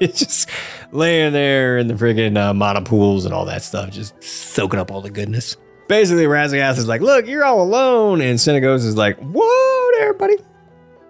It's 0.00 0.18
just 0.24 0.48
laying 0.92 1.32
there 1.32 1.78
in 1.78 1.88
the 1.88 1.94
friggin' 1.94 2.36
uh, 2.36 2.54
mana 2.54 2.82
pools 2.82 3.24
and 3.24 3.34
all 3.34 3.44
that 3.46 3.62
stuff, 3.62 3.90
just 3.90 4.22
soaking 4.22 4.78
up 4.78 4.90
all 4.90 5.00
the 5.00 5.10
goodness. 5.10 5.56
Basically, 5.88 6.24
Raszageth 6.24 6.78
is 6.78 6.86
like, 6.86 7.00
look, 7.00 7.26
you're 7.26 7.44
all 7.44 7.62
alone. 7.62 8.20
And 8.20 8.38
Senegos 8.38 8.86
is 8.86 8.96
like, 8.96 9.18
whoa 9.18 9.90
there, 9.98 10.14
buddy. 10.14 10.36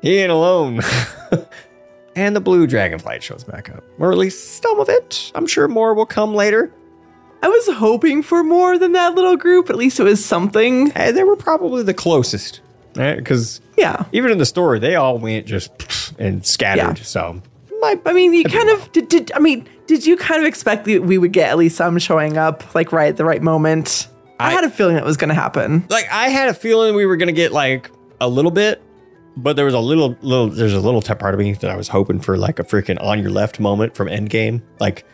He 0.01 0.16
ain't 0.19 0.32
alone. 0.32 0.81
and 2.16 2.35
the 2.35 2.41
blue 2.41 2.66
dragonflight 2.66 3.20
shows 3.20 3.45
back 3.45 3.69
up. 3.69 3.85
Or 3.99 4.11
at 4.11 4.19
least 4.19 4.62
some 4.62 4.81
of 4.81 4.89
it. 4.89 5.31
I'm 5.35 5.47
sure 5.47 5.69
more 5.69 5.93
will 5.93 6.07
come 6.07 6.35
later. 6.35 6.73
I 7.43 7.49
was 7.49 7.77
hoping 7.77 8.23
for 8.23 8.43
more 8.43 8.78
than 8.78 8.93
that 8.93 9.15
little 9.15 9.37
group. 9.37 9.70
At 9.70 9.77
least 9.77 10.01
it 10.01 10.05
was 10.05 10.24
something. 10.24 10.91
And 10.93 11.16
they 11.16 11.24
were 11.24 11.37
probably 11.37 11.82
the 11.82 11.95
closest. 11.95 12.61
Eh, 12.97 13.03
right? 13.03 13.17
Because 13.17 13.61
yeah, 13.77 14.05
even 14.12 14.31
in 14.31 14.39
the 14.39 14.47
story, 14.47 14.79
they 14.79 14.95
all 14.97 15.19
went 15.19 15.47
just 15.47 15.71
and 16.19 16.45
scattered. 16.45 16.99
Yeah. 16.99 17.05
So 17.05 17.43
I 17.83 18.12
mean, 18.12 18.35
you 18.35 18.45
kind 18.45 18.69
of 18.71 18.93
did, 18.93 19.09
did. 19.09 19.33
I 19.33 19.39
mean, 19.39 19.67
did 19.87 20.05
you 20.07 20.17
kind 20.17 20.41
of 20.41 20.47
expect 20.47 20.85
that 20.85 21.03
we 21.03 21.19
would 21.19 21.33
get 21.33 21.51
at 21.51 21.59
least 21.59 21.77
some 21.77 21.99
showing 21.99 22.37
up, 22.37 22.75
like 22.75 22.93
right 22.93 23.09
at 23.09 23.17
the 23.17 23.25
right 23.25 23.43
moment? 23.43 24.09
I, 24.39 24.53
had 24.53 24.65
a 24.65 24.71
feeling 24.71 24.95
that 24.95 25.05
was 25.05 25.17
going 25.19 25.29
to 25.29 25.35
happen. 25.35 25.85
like 25.91 26.09
I 26.11 26.29
had 26.29 26.49
a 26.49 26.55
feeling 26.55 26.95
we 26.95 27.05
were 27.05 27.17
gonna 27.17 27.33
get 27.33 27.53
like 27.53 27.91
a 28.21 28.29
little 28.29 28.51
bit, 28.51 28.83
But 29.37 29.57
there 29.57 29.65
was 29.67 29.75
a 29.75 29.81
little, 29.81 30.17
little. 30.23 30.49
There's 30.49 30.73
a 30.73 30.81
little 30.81 31.03
part 31.03 31.35
of 31.35 31.41
me 31.41 31.53
that 31.53 31.71
I 31.71 31.77
was 31.77 31.89
hoping 31.89 32.21
for 32.21 32.39
like 32.39 32.59
a 32.59 32.65
freaking 32.65 33.03
on 33.03 33.21
your 33.21 33.31
left 33.31 33.61
moment 33.61 33.95
from 33.95 34.09
Endgame, 34.09 34.62
like 34.79 35.05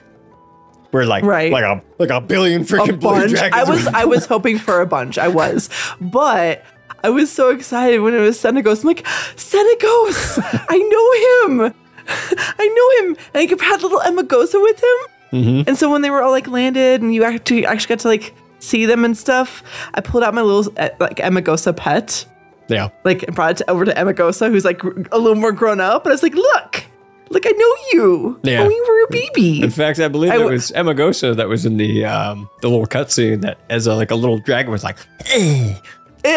where 0.90 1.06
like 1.06 1.24
Right. 1.24 1.50
like 1.52 1.64
a 1.64 1.82
like 1.98 2.10
a 2.10 2.20
billion 2.20 2.62
a 2.62 2.64
freaking 2.64 3.00
blue 3.00 3.28
bunch. 3.28 3.34
I 3.34 3.64
was 3.64 3.86
I 3.88 4.04
was 4.04 4.26
hoping 4.26 4.58
for 4.58 4.80
a 4.80 4.86
bunch. 4.86 5.18
I 5.18 5.28
was, 5.28 5.68
but 6.00 6.64
I 7.04 7.10
was 7.10 7.30
so 7.30 7.50
excited 7.50 8.00
when 8.00 8.14
it 8.14 8.18
was 8.20 8.38
Senegos. 8.38 8.80
I'm 8.82 8.88
like, 8.88 9.04
Senegos, 9.36 10.38
I 10.68 10.78
know 10.78 11.56
him. 11.66 11.74
I 12.08 12.66
know 13.00 13.06
him. 13.08 13.16
And 13.34 13.40
I 13.42 13.46
could 13.46 13.60
had 13.60 13.82
little 13.82 14.00
Emmigosa 14.00 14.60
with 14.62 14.78
him. 14.82 14.98
Mhm. 15.32 15.68
And 15.68 15.76
so 15.78 15.90
when 15.90 16.02
they 16.02 16.10
were 16.10 16.22
all 16.22 16.30
like 16.30 16.46
landed 16.46 17.02
and 17.02 17.14
you 17.14 17.24
actually 17.24 17.66
actually 17.66 17.88
got 17.96 17.98
to 18.00 18.08
like 18.08 18.34
see 18.60 18.86
them 18.86 19.04
and 19.04 19.16
stuff, 19.16 19.62
I 19.94 20.00
pulled 20.00 20.22
out 20.24 20.34
my 20.34 20.42
little 20.42 20.72
uh, 20.76 20.90
like 21.00 21.16
Emmigosa 21.16 21.76
pet, 21.76 22.24
yeah. 22.68 22.88
like 23.04 23.24
and 23.24 23.34
brought 23.34 23.60
it 23.60 23.68
over 23.68 23.84
to 23.84 23.92
Emmigosa, 23.92 24.50
who's 24.50 24.64
like 24.64 24.82
a 24.84 25.18
little 25.18 25.34
more 25.34 25.52
grown 25.52 25.80
up. 25.80 26.04
And 26.04 26.12
I 26.12 26.14
was 26.14 26.22
like, 26.22 26.34
look, 26.34 26.84
look, 27.30 27.44
I 27.44 27.50
know 27.50 27.74
you. 27.92 28.40
Yeah. 28.44 28.62
When 28.62 28.70
you 28.70 28.84
were 28.88 29.04
a 29.04 29.10
baby. 29.10 29.62
In 29.62 29.70
fact, 29.70 29.98
I 29.98 30.06
believe 30.08 30.30
I 30.30 30.36
it 30.36 30.38
w- 30.38 30.52
was 30.54 30.70
Emmigosa 30.70 31.34
that 31.36 31.48
was 31.48 31.66
in 31.66 31.76
the 31.76 32.04
um 32.04 32.48
the 32.62 32.68
little 32.70 32.86
cutscene 32.86 33.40
that 33.42 33.58
as 33.68 33.86
a 33.88 33.94
like 33.94 34.12
a 34.12 34.16
little 34.16 34.38
dragon 34.38 34.70
was 34.70 34.84
like, 34.84 34.96
Eh, 35.34 35.74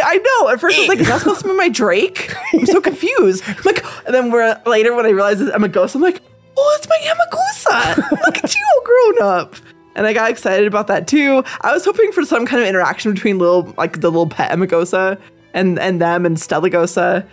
I 0.04 0.18
know. 0.18 0.50
At 0.50 0.60
first, 0.60 0.78
I 0.78 0.82
was 0.82 0.90
like, 0.90 1.00
"Is 1.00 1.08
that 1.08 1.20
supposed 1.20 1.42
to 1.42 1.48
be 1.48 1.54
my 1.56 1.70
Drake?" 1.70 2.34
I'm 2.54 2.66
so 2.66 2.82
confused. 2.82 3.44
I'm 3.48 3.56
like, 3.66 3.84
and 4.06 4.14
then 4.14 4.32
we're, 4.32 4.60
later 4.66 4.94
when 4.96 5.06
I 5.06 5.10
realized 5.10 5.42
it's 5.42 5.52
Emma 5.52 5.68
Ghost, 5.68 5.96
I'm 5.96 6.02
like, 6.02 6.22
"Oh, 6.58 6.78
it's 6.80 6.88
my 6.90 6.98
Yamagusa! 7.04 8.12
Look 8.26 8.44
at 8.44 8.56
you 8.56 8.62
all 8.76 8.84
grown 8.84 9.22
up." 9.28 9.56
And 9.96 10.06
I 10.08 10.14
got 10.14 10.30
excited 10.30 10.66
about 10.68 10.88
that 10.88 11.08
too. 11.08 11.44
I 11.62 11.74
was 11.74 11.84
hoping 11.84 12.12
for 12.12 12.24
some 12.24 12.46
kind 12.46 12.62
of 12.62 12.70
interaction 12.70 13.14
between 13.14 13.38
little, 13.40 13.74
like 13.78 14.00
the 14.02 14.10
little 14.10 14.28
pet 14.28 14.52
Emmigosa 14.52 15.20
and 15.54 15.78
and 15.80 16.02
them 16.02 16.26
and 16.26 16.38
Stellagosa. 16.38 17.26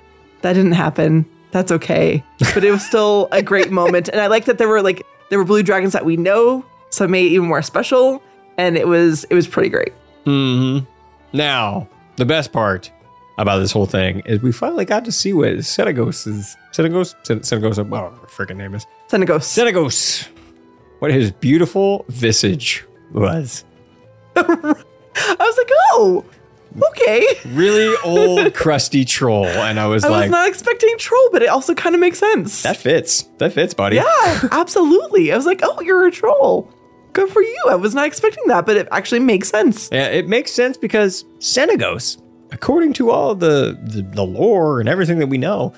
That 0.42 0.54
didn't 0.54 0.72
happen. 0.72 1.26
That's 1.52 1.70
okay, 1.72 2.22
but 2.54 2.64
it 2.64 2.70
was 2.70 2.84
still 2.84 3.28
a 3.32 3.42
great 3.42 3.70
moment. 3.70 4.08
And 4.08 4.20
I 4.20 4.26
like 4.26 4.46
that 4.46 4.58
there 4.58 4.68
were 4.68 4.82
like 4.82 5.06
there 5.30 5.38
were 5.38 5.44
blue 5.44 5.62
dragons 5.62 5.92
that 5.92 6.04
we 6.04 6.16
know, 6.16 6.64
so 6.90 7.04
it 7.04 7.08
made 7.10 7.26
it 7.26 7.34
even 7.34 7.46
more 7.46 7.62
special. 7.62 8.22
And 8.58 8.76
it 8.76 8.88
was 8.88 9.24
it 9.24 9.34
was 9.34 9.46
pretty 9.46 9.68
great. 9.68 9.92
hmm 10.24 10.78
Now, 11.32 11.88
the 12.16 12.24
best 12.24 12.52
part 12.52 12.90
about 13.38 13.58
this 13.58 13.72
whole 13.72 13.86
thing 13.86 14.20
is 14.20 14.40
we 14.40 14.52
finally 14.52 14.84
got 14.84 15.04
to 15.04 15.12
see 15.12 15.32
what 15.32 15.48
Senegos 15.58 16.26
is. 16.26 16.56
Senegos? 16.72 17.14
Sen- 17.26 17.40
Senegos, 17.40 17.76
whatever 17.88 18.16
her 18.16 18.26
freaking 18.26 18.56
name 18.56 18.74
is. 18.74 18.86
Senegos. 19.08 19.42
Senegos. 19.42 20.28
What 21.00 21.10
his 21.10 21.30
beautiful 21.30 22.04
visage 22.08 22.84
was. 23.12 23.64
I 24.36 24.44
was 25.38 25.56
like, 25.58 25.70
oh, 25.92 26.24
okay. 26.90 27.26
Really 27.46 27.94
old, 28.04 28.54
crusty 28.54 29.04
troll. 29.04 29.46
And 29.46 29.78
I 29.78 29.86
was 29.86 30.04
I 30.04 30.08
like, 30.08 30.22
was 30.22 30.30
not 30.30 30.48
expecting 30.48 30.96
troll, 30.98 31.28
but 31.32 31.42
it 31.42 31.48
also 31.48 31.74
kind 31.74 31.94
of 31.94 32.00
makes 32.00 32.18
sense. 32.18 32.62
that 32.62 32.76
fits. 32.78 33.22
That 33.38 33.52
fits, 33.52 33.74
buddy. 33.74 33.96
yeah, 33.96 34.48
absolutely. 34.50 35.32
I 35.32 35.36
was 35.36 35.46
like, 35.46 35.60
oh, 35.62 35.80
you're 35.82 36.06
a 36.06 36.10
troll. 36.10 36.70
Good 37.16 37.30
for 37.30 37.40
you. 37.40 37.64
I 37.70 37.76
was 37.76 37.94
not 37.94 38.06
expecting 38.06 38.44
that, 38.48 38.66
but 38.66 38.76
it 38.76 38.86
actually 38.92 39.20
makes 39.20 39.48
sense. 39.48 39.88
Yeah, 39.90 40.08
it 40.08 40.28
makes 40.28 40.52
sense 40.52 40.76
because 40.76 41.24
Senegos, 41.38 42.20
according 42.52 42.92
to 42.94 43.10
all 43.10 43.34
the, 43.34 43.78
the 43.84 44.02
the 44.02 44.22
lore 44.22 44.80
and 44.80 44.86
everything 44.86 45.18
that 45.20 45.28
we 45.28 45.38
know, 45.38 45.72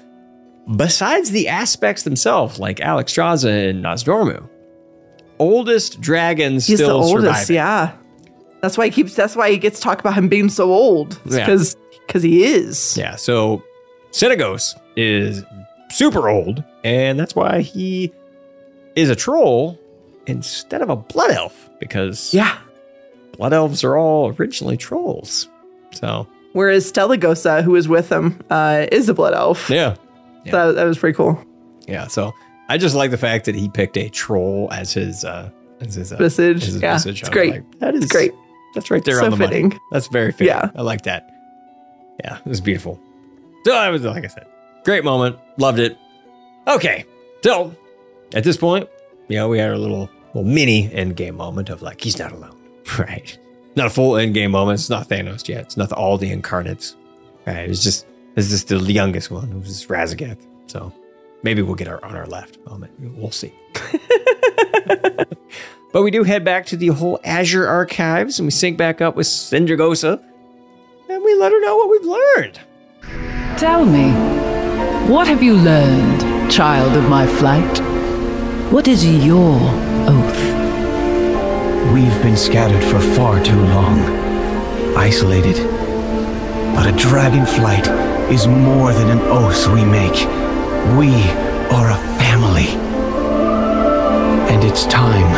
besides 0.74 1.30
the 1.30 1.46
aspects 1.46 2.02
themselves, 2.02 2.58
like 2.58 2.78
Alexstrasza 2.78 3.70
and 3.70 3.84
Nozdormu, 3.84 4.48
oldest 5.38 6.00
dragons 6.00 6.66
He's 6.66 6.78
still 6.80 6.98
the 6.98 7.06
oldest, 7.06 7.46
surviving. 7.46 7.54
yeah. 7.54 7.92
That's 8.60 8.76
why 8.76 8.86
he 8.86 8.90
keeps. 8.90 9.14
That's 9.14 9.36
why 9.36 9.52
he 9.52 9.58
gets 9.58 9.78
talked 9.78 10.00
about 10.00 10.14
him 10.14 10.26
being 10.26 10.48
so 10.48 10.72
old. 10.72 11.20
Yeah. 11.24 11.38
Because 11.46 11.76
because 12.04 12.24
he 12.24 12.42
is. 12.42 12.96
Yeah, 12.96 13.14
so 13.14 13.62
Senegos 14.10 14.74
is 14.96 15.44
super 15.92 16.28
old, 16.28 16.64
and 16.82 17.16
that's 17.16 17.36
why 17.36 17.60
he 17.60 18.12
is 18.96 19.08
a 19.08 19.14
troll 19.14 19.78
instead 20.28 20.82
of 20.82 20.90
a 20.90 20.96
blood 20.96 21.30
elf, 21.30 21.68
because 21.80 22.32
yeah, 22.34 22.58
blood 23.36 23.52
elves 23.52 23.82
are 23.84 23.96
all 23.96 24.34
originally 24.38 24.76
trolls. 24.76 25.48
So 25.92 26.26
Whereas 26.52 26.90
Stellagosa, 26.90 27.62
who 27.62 27.72
was 27.72 27.88
with 27.88 28.10
him, 28.10 28.40
uh, 28.50 28.86
is 28.90 29.08
a 29.08 29.14
blood 29.14 29.34
elf. 29.34 29.68
yeah, 29.70 29.94
So 30.46 30.50
that, 30.68 30.72
that 30.76 30.84
was 30.84 30.98
pretty 30.98 31.14
cool. 31.16 31.42
yeah. 31.86 32.06
So 32.06 32.32
I 32.68 32.78
just 32.78 32.94
like 32.94 33.10
the 33.10 33.18
fact 33.18 33.44
that 33.46 33.54
he 33.54 33.68
picked 33.68 33.96
a 33.96 34.08
troll 34.08 34.68
as 34.72 34.92
his 34.92 35.24
uh 35.24 35.50
as 35.80 35.94
his 35.94 36.12
uh, 36.12 36.16
Visage. 36.16 36.62
as 36.62 36.72
his 36.74 36.82
Yeah, 36.82 36.98
it's 37.04 37.28
great. 37.28 37.52
like, 37.52 37.78
that 37.80 37.94
is 37.94 38.04
It's 38.04 38.12
great. 38.12 38.32
That's 38.74 38.90
right 38.90 39.04
there 39.04 39.16
So 39.18 39.24
on 39.26 39.30
the 39.30 39.36
money. 39.36 39.50
fitting. 39.62 39.80
That's 39.92 40.08
very 40.08 40.32
fitting. 40.32 40.48
Yeah. 40.48 40.70
I 40.74 40.82
like 40.82 41.02
that. 41.02 41.30
Yeah, 42.24 42.38
it 42.38 42.46
was 42.46 42.60
beautiful. 42.60 43.00
So 43.64 43.74
I 43.74 43.88
was 43.90 44.02
like 44.02 44.24
I 44.24 44.28
said, 44.28 44.46
great 44.84 45.04
moment. 45.04 45.36
Loved 45.58 45.78
it. 45.78 45.96
Okay, 46.66 47.04
so 47.42 47.74
at 48.34 48.44
this 48.44 48.56
point, 48.56 48.88
you 49.28 49.36
know, 49.36 49.48
we 49.48 49.58
had 49.58 49.70
a 49.70 49.78
little 49.78 50.10
little 50.38 50.52
mini 50.52 50.92
end 50.92 51.16
game 51.16 51.36
moment 51.36 51.70
of 51.70 51.82
like 51.82 52.00
he's 52.00 52.18
not 52.18 52.32
alone, 52.32 52.56
right? 52.98 53.38
Not 53.76 53.86
a 53.86 53.90
full 53.90 54.16
end 54.16 54.34
game 54.34 54.50
moment. 54.50 54.80
It's 54.80 54.90
not 54.90 55.08
Thanos 55.08 55.48
yet. 55.48 55.62
It's 55.62 55.76
not 55.76 55.92
all 55.92 56.18
the 56.18 56.30
incarnates. 56.30 56.96
Right? 57.46 57.64
It 57.64 57.68
was 57.68 57.82
just 57.82 58.06
it's 58.36 58.48
just 58.48 58.68
the 58.68 58.78
youngest 58.78 59.30
one. 59.30 59.50
It 59.50 59.56
was 59.56 59.68
just 59.68 59.88
Raszageth. 59.88 60.38
So 60.66 60.92
maybe 61.42 61.62
we'll 61.62 61.74
get 61.74 61.88
our 61.88 62.04
on 62.04 62.16
our 62.16 62.26
left 62.26 62.58
moment. 62.66 62.92
We'll 62.98 63.30
see. 63.30 63.52
But 65.90 66.02
we 66.02 66.10
do 66.10 66.22
head 66.22 66.44
back 66.44 66.66
to 66.66 66.76
the 66.76 66.88
whole 66.88 67.18
Azure 67.24 67.66
archives 67.66 68.38
and 68.38 68.46
we 68.46 68.50
sync 68.50 68.76
back 68.76 69.00
up 69.00 69.16
with 69.16 69.26
Sindragosa 69.26 70.22
and 71.08 71.24
we 71.24 71.34
let 71.34 71.50
her 71.50 71.60
know 71.60 71.76
what 71.76 71.90
we've 71.90 72.04
learned. 72.04 72.60
Tell 73.58 73.86
me, 73.86 74.10
what 75.10 75.26
have 75.26 75.42
you 75.42 75.54
learned, 75.54 76.52
child 76.52 76.94
of 76.94 77.08
my 77.08 77.26
flight? 77.26 77.80
What 78.70 78.86
is 78.86 79.02
your 79.24 79.87
oath? 80.08 80.42
We've 81.92 82.22
been 82.22 82.36
scattered 82.36 82.82
for 82.82 82.98
far 83.14 83.42
too 83.44 83.60
long, 83.60 84.00
isolated. 84.96 85.56
But 86.74 86.86
a 86.86 86.96
dragon 86.96 87.44
flight 87.44 87.86
is 88.32 88.46
more 88.46 88.92
than 88.92 89.10
an 89.10 89.20
oath 89.28 89.66
we 89.68 89.84
make. 89.84 90.18
We 90.96 91.12
are 91.76 91.90
a 91.90 92.00
family. 92.18 92.68
And 94.50 94.64
it's 94.64 94.86
time 94.86 95.30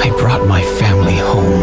I 0.00 0.10
brought 0.18 0.48
my 0.48 0.62
family 0.80 1.16
home. 1.16 1.62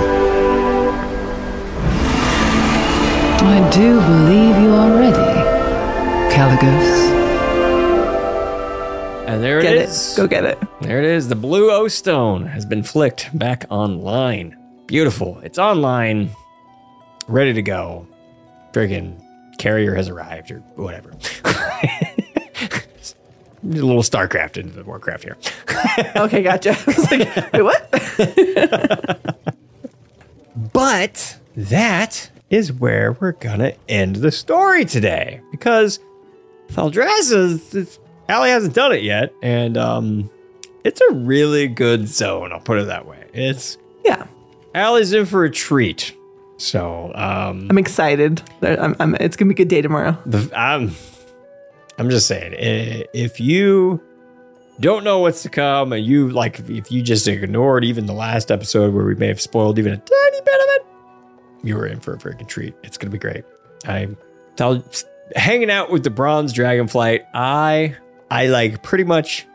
I 3.55 3.69
do 3.69 3.99
believe 3.99 4.55
you 4.63 4.73
are 4.73 4.97
ready, 4.97 6.33
Kalecgos. 6.33 7.12
And 9.33 9.43
there 9.43 9.61
Get 9.63 9.73
it 9.73 9.81
it. 9.81 9.89
is. 9.89 10.13
Go 10.15 10.27
get 10.27 10.45
it. 10.45 10.59
There 10.81 10.99
it 10.99 11.05
is. 11.05 11.27
The 11.27 11.35
blue 11.35 11.71
Oathstone 11.71 12.45
has 12.45 12.67
been 12.67 12.83
flicked 12.83 13.35
back 13.35 13.65
online. 13.71 14.55
Beautiful. 14.85 15.39
It's 15.39 15.57
online, 15.57 16.29
ready 17.27 17.51
to 17.53 17.63
go. 17.63 18.07
Friggin' 18.73 19.19
carrier 19.57 19.95
has 19.95 20.07
arrived 20.07 20.51
or 20.51 20.59
whatever. 20.75 21.15
a 21.45 22.81
little 23.63 24.03
StarCraft 24.03 24.57
into 24.57 24.73
the 24.73 24.83
Warcraft 24.83 25.23
here. 25.23 25.37
Okay, 26.15 26.43
gotcha. 26.43 26.75
Like, 27.11 27.53
wait, 27.53 27.63
what? 27.63 29.35
But 30.71 31.39
that 31.55 32.29
is 32.51 32.71
where 32.71 33.13
we're 33.13 33.31
gonna 33.33 33.73
end 33.89 34.17
the 34.17 34.31
story 34.31 34.85
today 34.85 35.41
because 35.51 35.99
Thaldraszus, 36.69 37.97
Allie 38.29 38.49
hasn't 38.49 38.73
done 38.73 38.91
it 38.91 39.03
yet, 39.03 39.33
and 39.41 39.77
um, 39.77 40.29
it's 40.83 41.01
a 41.01 41.11
really 41.13 41.67
good 41.67 42.07
zone. 42.07 42.51
I'll 42.51 42.59
put 42.59 42.79
it 42.79 42.87
that 42.87 43.05
way. 43.05 43.27
It's 43.33 43.77
yeah. 44.05 44.27
Allie's 44.73 45.13
in 45.13 45.25
for 45.25 45.43
a 45.43 45.51
treat. 45.51 46.15
So 46.57 47.11
um, 47.15 47.67
I'm 47.69 47.77
excited. 47.77 48.41
I'm, 48.61 48.95
I'm, 48.99 49.15
it's 49.15 49.35
gonna 49.35 49.49
be 49.49 49.53
a 49.53 49.57
good 49.57 49.67
day 49.67 49.81
tomorrow. 49.81 50.17
the, 50.25 50.49
I'm, 50.55 50.91
I'm 51.97 52.09
just 52.09 52.27
saying, 52.27 52.53
if 53.13 53.39
you 53.39 54.01
don't 54.79 55.03
know 55.03 55.19
what's 55.19 55.43
to 55.43 55.49
come, 55.49 55.93
and 55.93 56.05
you 56.05 56.29
like, 56.29 56.59
if 56.69 56.91
you 56.91 57.01
just 57.01 57.27
ignored 57.27 57.83
even 57.83 58.05
the 58.05 58.13
last 58.13 58.51
episode 58.51 58.93
where 58.93 59.05
we 59.05 59.15
may 59.15 59.27
have 59.27 59.41
spoiled 59.41 59.77
even 59.77 59.93
a 59.93 59.97
tiny 59.97 60.41
bit 60.41 60.61
of 60.61 60.67
it, 60.69 60.85
you 61.63 61.75
were 61.75 61.85
in 61.85 61.99
for 61.99 62.13
a 62.13 62.17
freaking 62.17 62.47
treat. 62.47 62.73
It's 62.83 62.97
gonna 62.97 63.11
be 63.11 63.19
great. 63.19 63.43
I'm 63.85 64.15
tell, 64.55 64.83
hanging 65.35 65.69
out 65.69 65.91
with 65.91 66.03
the 66.03 66.09
bronze 66.09 66.53
dragonflight. 66.53 67.25
I, 67.33 67.95
I 68.33 68.47
like 68.47 68.81
pretty 68.81 69.03
much. 69.03 69.45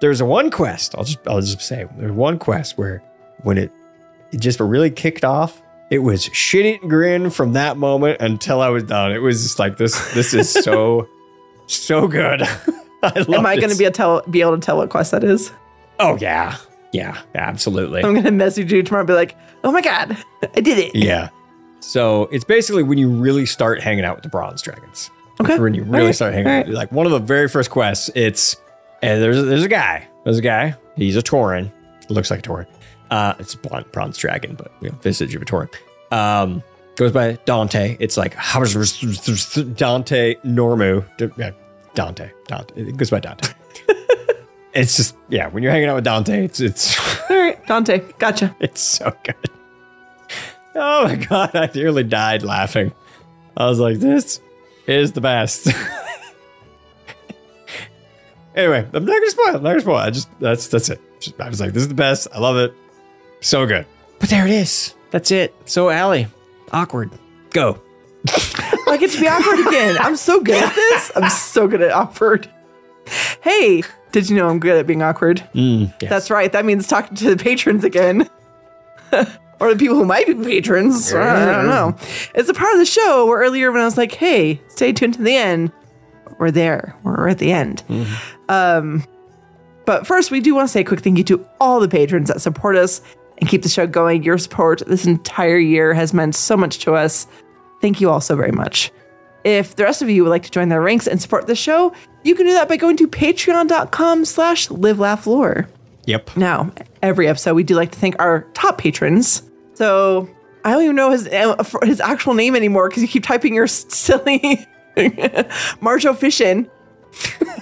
There's 0.00 0.20
a 0.20 0.24
one 0.24 0.50
quest. 0.50 0.96
I'll 0.98 1.04
just, 1.04 1.18
I'll 1.28 1.40
just 1.40 1.60
say 1.60 1.86
there's 1.96 2.10
one 2.10 2.36
quest 2.36 2.76
where 2.76 3.00
when 3.44 3.58
it, 3.58 3.70
it 4.32 4.40
just 4.40 4.58
really 4.58 4.90
kicked 4.90 5.24
off. 5.24 5.62
It 5.88 6.00
was 6.00 6.24
shit 6.24 6.80
and 6.80 6.90
grin 6.90 7.30
from 7.30 7.52
that 7.52 7.76
moment 7.76 8.20
until 8.20 8.60
I 8.60 8.70
was 8.70 8.82
done. 8.82 9.12
It 9.12 9.18
was 9.18 9.44
just 9.44 9.60
like 9.60 9.76
this. 9.76 10.12
This 10.14 10.34
is 10.34 10.50
so, 10.64 11.06
so 11.68 12.08
good. 12.08 12.42
I 13.04 13.24
Am 13.28 13.46
I 13.46 13.56
going 13.56 13.70
to 13.70 13.76
be, 13.76 13.88
tell, 13.90 14.22
be 14.22 14.40
able 14.40 14.56
to 14.56 14.60
tell 14.60 14.78
what 14.78 14.90
quest 14.90 15.12
that 15.12 15.22
is? 15.22 15.52
Oh 16.00 16.16
yeah, 16.16 16.56
yeah, 16.92 17.20
absolutely. 17.36 18.02
I'm 18.02 18.14
going 18.14 18.24
to 18.24 18.32
message 18.32 18.72
you 18.72 18.82
tomorrow 18.82 19.02
and 19.02 19.06
be 19.06 19.14
like, 19.14 19.36
oh 19.62 19.70
my 19.70 19.80
God, 19.80 20.16
I 20.56 20.60
did 20.60 20.78
it. 20.78 20.96
Yeah. 20.96 21.28
So 21.78 22.24
it's 22.32 22.44
basically 22.44 22.82
when 22.82 22.98
you 22.98 23.08
really 23.08 23.46
start 23.46 23.80
hanging 23.80 24.04
out 24.04 24.16
with 24.16 24.24
the 24.24 24.28
bronze 24.28 24.62
dragons. 24.62 25.10
Okay. 25.42 25.58
When 25.58 25.74
you 25.74 25.84
really 25.84 26.00
Alright, 26.00 26.14
start 26.14 26.34
hanging, 26.34 26.48
alright. 26.48 26.68
like 26.68 26.92
one 26.92 27.06
of 27.06 27.12
the 27.12 27.18
very 27.18 27.48
first 27.48 27.70
quests, 27.70 28.10
it's 28.14 28.56
and 29.02 29.22
there's 29.22 29.44
there's 29.44 29.64
a 29.64 29.68
guy. 29.68 30.06
There's 30.24 30.38
a 30.38 30.42
guy. 30.42 30.76
He's 30.96 31.16
a 31.16 31.22
Tauren. 31.22 31.72
Looks 32.08 32.30
like 32.30 32.40
a 32.40 32.42
Tauren. 32.42 32.66
Uh, 33.10 33.34
it's 33.38 33.54
a 33.54 33.58
blonde 33.58 33.90
bronze 33.92 34.18
dragon, 34.18 34.54
but 34.54 34.72
you 34.80 34.90
know, 34.90 34.96
visage 34.96 35.34
of 35.34 35.42
a 35.42 35.44
Tauren. 35.44 35.68
Um, 36.10 36.62
goes 36.96 37.12
by 37.12 37.38
Dante. 37.44 37.96
It's 37.98 38.16
like 38.16 38.34
Dante 38.34 40.34
Normu. 40.44 41.54
Dante. 41.94 42.30
Dante. 42.46 42.74
It 42.76 42.96
goes 42.96 43.10
by 43.10 43.20
Dante. 43.20 43.52
it's 44.74 44.96
just 44.96 45.16
yeah. 45.28 45.48
When 45.48 45.62
you're 45.62 45.72
hanging 45.72 45.88
out 45.88 45.96
with 45.96 46.04
Dante, 46.04 46.44
it's 46.44 46.60
it's 46.60 46.98
All 47.30 47.36
right, 47.36 47.66
Dante, 47.66 48.00
gotcha. 48.18 48.54
it's 48.60 48.80
so 48.80 49.14
good. 49.24 49.36
Oh 50.74 51.04
my 51.04 51.16
god, 51.16 51.54
I 51.54 51.70
nearly 51.74 52.04
died 52.04 52.42
laughing. 52.42 52.92
I 53.56 53.66
was 53.66 53.78
like, 53.78 53.98
this 53.98 54.40
is 54.86 55.12
the 55.12 55.20
best. 55.20 55.68
anyway, 58.54 58.86
I'm 58.92 59.04
not 59.04 59.12
gonna 59.14 59.30
spoil. 59.30 59.46
I'm 59.56 59.62
not 59.62 59.70
gonna 59.70 59.80
spoil. 59.80 59.96
I 59.96 60.10
just 60.10 60.28
that's 60.40 60.68
that's 60.68 60.88
it. 60.88 61.00
Just- 61.20 61.40
I 61.40 61.48
was 61.48 61.60
like, 61.60 61.72
this 61.72 61.82
is 61.82 61.88
the 61.88 61.94
best. 61.94 62.28
I 62.34 62.38
love 62.38 62.56
it. 62.56 62.74
So 63.40 63.66
good. 63.66 63.86
But 64.18 64.28
there 64.30 64.46
it 64.46 64.52
is. 64.52 64.94
That's 65.10 65.30
it. 65.30 65.54
So 65.64 65.90
Allie, 65.90 66.26
awkward. 66.72 67.10
Go. 67.50 67.80
I 68.86 68.96
get 68.98 69.10
to 69.10 69.20
be 69.20 69.26
awkward 69.28 69.66
again. 69.66 69.96
I'm 69.98 70.16
so 70.16 70.40
good 70.40 70.62
at 70.62 70.74
this. 70.74 71.10
I'm 71.16 71.28
so 71.30 71.66
good 71.66 71.82
at 71.82 71.90
awkward. 71.90 72.48
Hey, 73.40 73.82
did 74.12 74.30
you 74.30 74.36
know 74.36 74.48
I'm 74.48 74.60
good 74.60 74.78
at 74.78 74.86
being 74.86 75.02
awkward? 75.02 75.42
Mm, 75.54 75.92
yes. 76.00 76.08
That's 76.08 76.30
right. 76.30 76.52
That 76.52 76.64
means 76.64 76.86
talking 76.86 77.16
to 77.16 77.34
the 77.34 77.42
patrons 77.42 77.82
again. 77.84 78.28
or 79.62 79.72
the 79.72 79.78
people 79.78 79.96
who 79.96 80.04
might 80.04 80.26
be 80.26 80.34
patrons. 80.34 81.14
I 81.14 81.46
don't 81.46 81.66
know. 81.66 81.96
It's 82.34 82.48
a 82.48 82.54
part 82.54 82.72
of 82.72 82.80
the 82.80 82.84
show 82.84 83.26
where 83.26 83.38
earlier 83.38 83.70
when 83.70 83.80
I 83.80 83.84
was 83.84 83.96
like, 83.96 84.12
hey, 84.12 84.60
stay 84.66 84.92
tuned 84.92 85.14
to 85.14 85.22
the 85.22 85.36
end, 85.36 85.70
we're 86.40 86.50
there. 86.50 86.96
We're 87.04 87.28
at 87.28 87.38
the 87.38 87.52
end. 87.52 87.84
Um, 88.48 89.04
but 89.86 90.04
first, 90.04 90.32
we 90.32 90.40
do 90.40 90.52
want 90.52 90.66
to 90.66 90.72
say 90.72 90.80
a 90.80 90.84
quick 90.84 90.98
thank 90.98 91.16
you 91.16 91.22
to 91.24 91.46
all 91.60 91.78
the 91.78 91.88
patrons 91.88 92.26
that 92.26 92.40
support 92.40 92.74
us 92.74 93.02
and 93.38 93.48
keep 93.48 93.62
the 93.62 93.68
show 93.68 93.86
going. 93.86 94.24
Your 94.24 94.36
support 94.36 94.82
this 94.84 95.06
entire 95.06 95.58
year 95.58 95.94
has 95.94 96.12
meant 96.12 96.34
so 96.34 96.56
much 96.56 96.80
to 96.80 96.94
us. 96.94 97.28
Thank 97.80 98.00
you 98.00 98.10
all 98.10 98.20
so 98.20 98.34
very 98.34 98.52
much. 98.52 98.90
If 99.44 99.76
the 99.76 99.84
rest 99.84 100.02
of 100.02 100.10
you 100.10 100.24
would 100.24 100.30
like 100.30 100.42
to 100.42 100.50
join 100.50 100.70
their 100.70 100.82
ranks 100.82 101.06
and 101.06 101.22
support 101.22 101.46
the 101.46 101.54
show, 101.54 101.92
you 102.24 102.34
can 102.34 102.46
do 102.46 102.52
that 102.54 102.68
by 102.68 102.76
going 102.76 102.96
to 102.96 103.06
patreon.com 103.06 104.24
slash 104.24 104.70
live 104.72 104.98
laugh 104.98 105.26
lore. 105.28 105.68
Yep. 106.06 106.36
Now, 106.36 106.72
every 107.00 107.28
episode, 107.28 107.54
we 107.54 107.62
do 107.62 107.76
like 107.76 107.92
to 107.92 107.98
thank 107.98 108.16
our 108.18 108.42
top 108.54 108.78
patrons. 108.78 109.42
So 109.74 110.28
I 110.64 110.72
don't 110.72 110.82
even 110.84 110.96
know 110.96 111.10
his 111.10 111.26
uh, 111.28 111.62
his 111.82 112.00
actual 112.00 112.34
name 112.34 112.54
anymore 112.56 112.88
because 112.88 113.02
you 113.02 113.08
keep 113.08 113.24
typing 113.24 113.54
your 113.54 113.66
silly 113.66 114.66
Marjo 114.96 116.16
Fishin. 116.16 116.68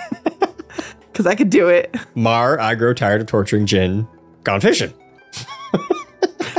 Because 1.12 1.26
I 1.26 1.34
could 1.34 1.50
do 1.50 1.68
it. 1.68 1.94
Mar, 2.14 2.58
I 2.58 2.74
grow 2.76 2.94
tired 2.94 3.20
of 3.20 3.26
torturing 3.26 3.66
Gin. 3.66 4.08
Gone 4.42 4.60
fishing. 4.60 4.94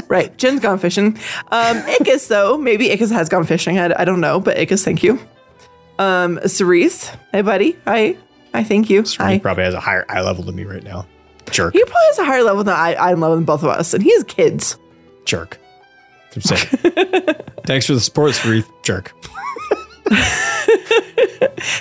Right. 0.07 0.37
Jen's 0.37 0.59
gone 0.59 0.77
fishing. 0.77 1.17
Um, 1.53 1.77
Ickis, 1.83 2.27
though, 2.27 2.57
maybe 2.57 2.89
Ickis 2.89 3.11
has 3.13 3.29
gone 3.29 3.45
fishing. 3.45 3.79
I, 3.79 3.93
I 4.01 4.03
don't 4.03 4.19
know, 4.19 4.41
but 4.41 4.57
Ickis, 4.57 4.83
thank 4.83 5.03
you. 5.03 5.17
Um, 5.99 6.37
Cerise, 6.45 7.09
hey, 7.31 7.41
buddy. 7.41 7.77
Hi. 7.85 8.17
Hi, 8.53 8.63
thank 8.65 8.89
you. 8.89 9.03
He 9.03 9.15
Hi. 9.15 9.39
probably 9.39 9.63
has 9.63 9.73
a 9.73 9.79
higher 9.79 10.05
eye 10.09 10.19
level 10.19 10.43
than 10.43 10.55
me 10.57 10.65
right 10.65 10.83
now. 10.83 11.07
Jerk. 11.49 11.71
He 11.71 11.81
probably 11.85 12.05
has 12.07 12.19
a 12.19 12.25
higher 12.25 12.43
level 12.43 12.61
than 12.65 12.75
I, 12.75 12.95
I'm 12.95 13.21
level 13.21 13.37
than 13.37 13.45
both 13.45 13.63
of 13.63 13.69
us, 13.69 13.93
and 13.93 14.03
he 14.03 14.11
has 14.11 14.25
kids. 14.25 14.77
Jerk. 15.25 15.59
I'm 16.35 16.41
saying. 16.41 16.65
Thanks 17.65 17.85
for 17.85 17.93
the 17.93 17.99
support, 17.99 18.31
Sreeth. 18.33 18.67
Jerk. 18.83 19.13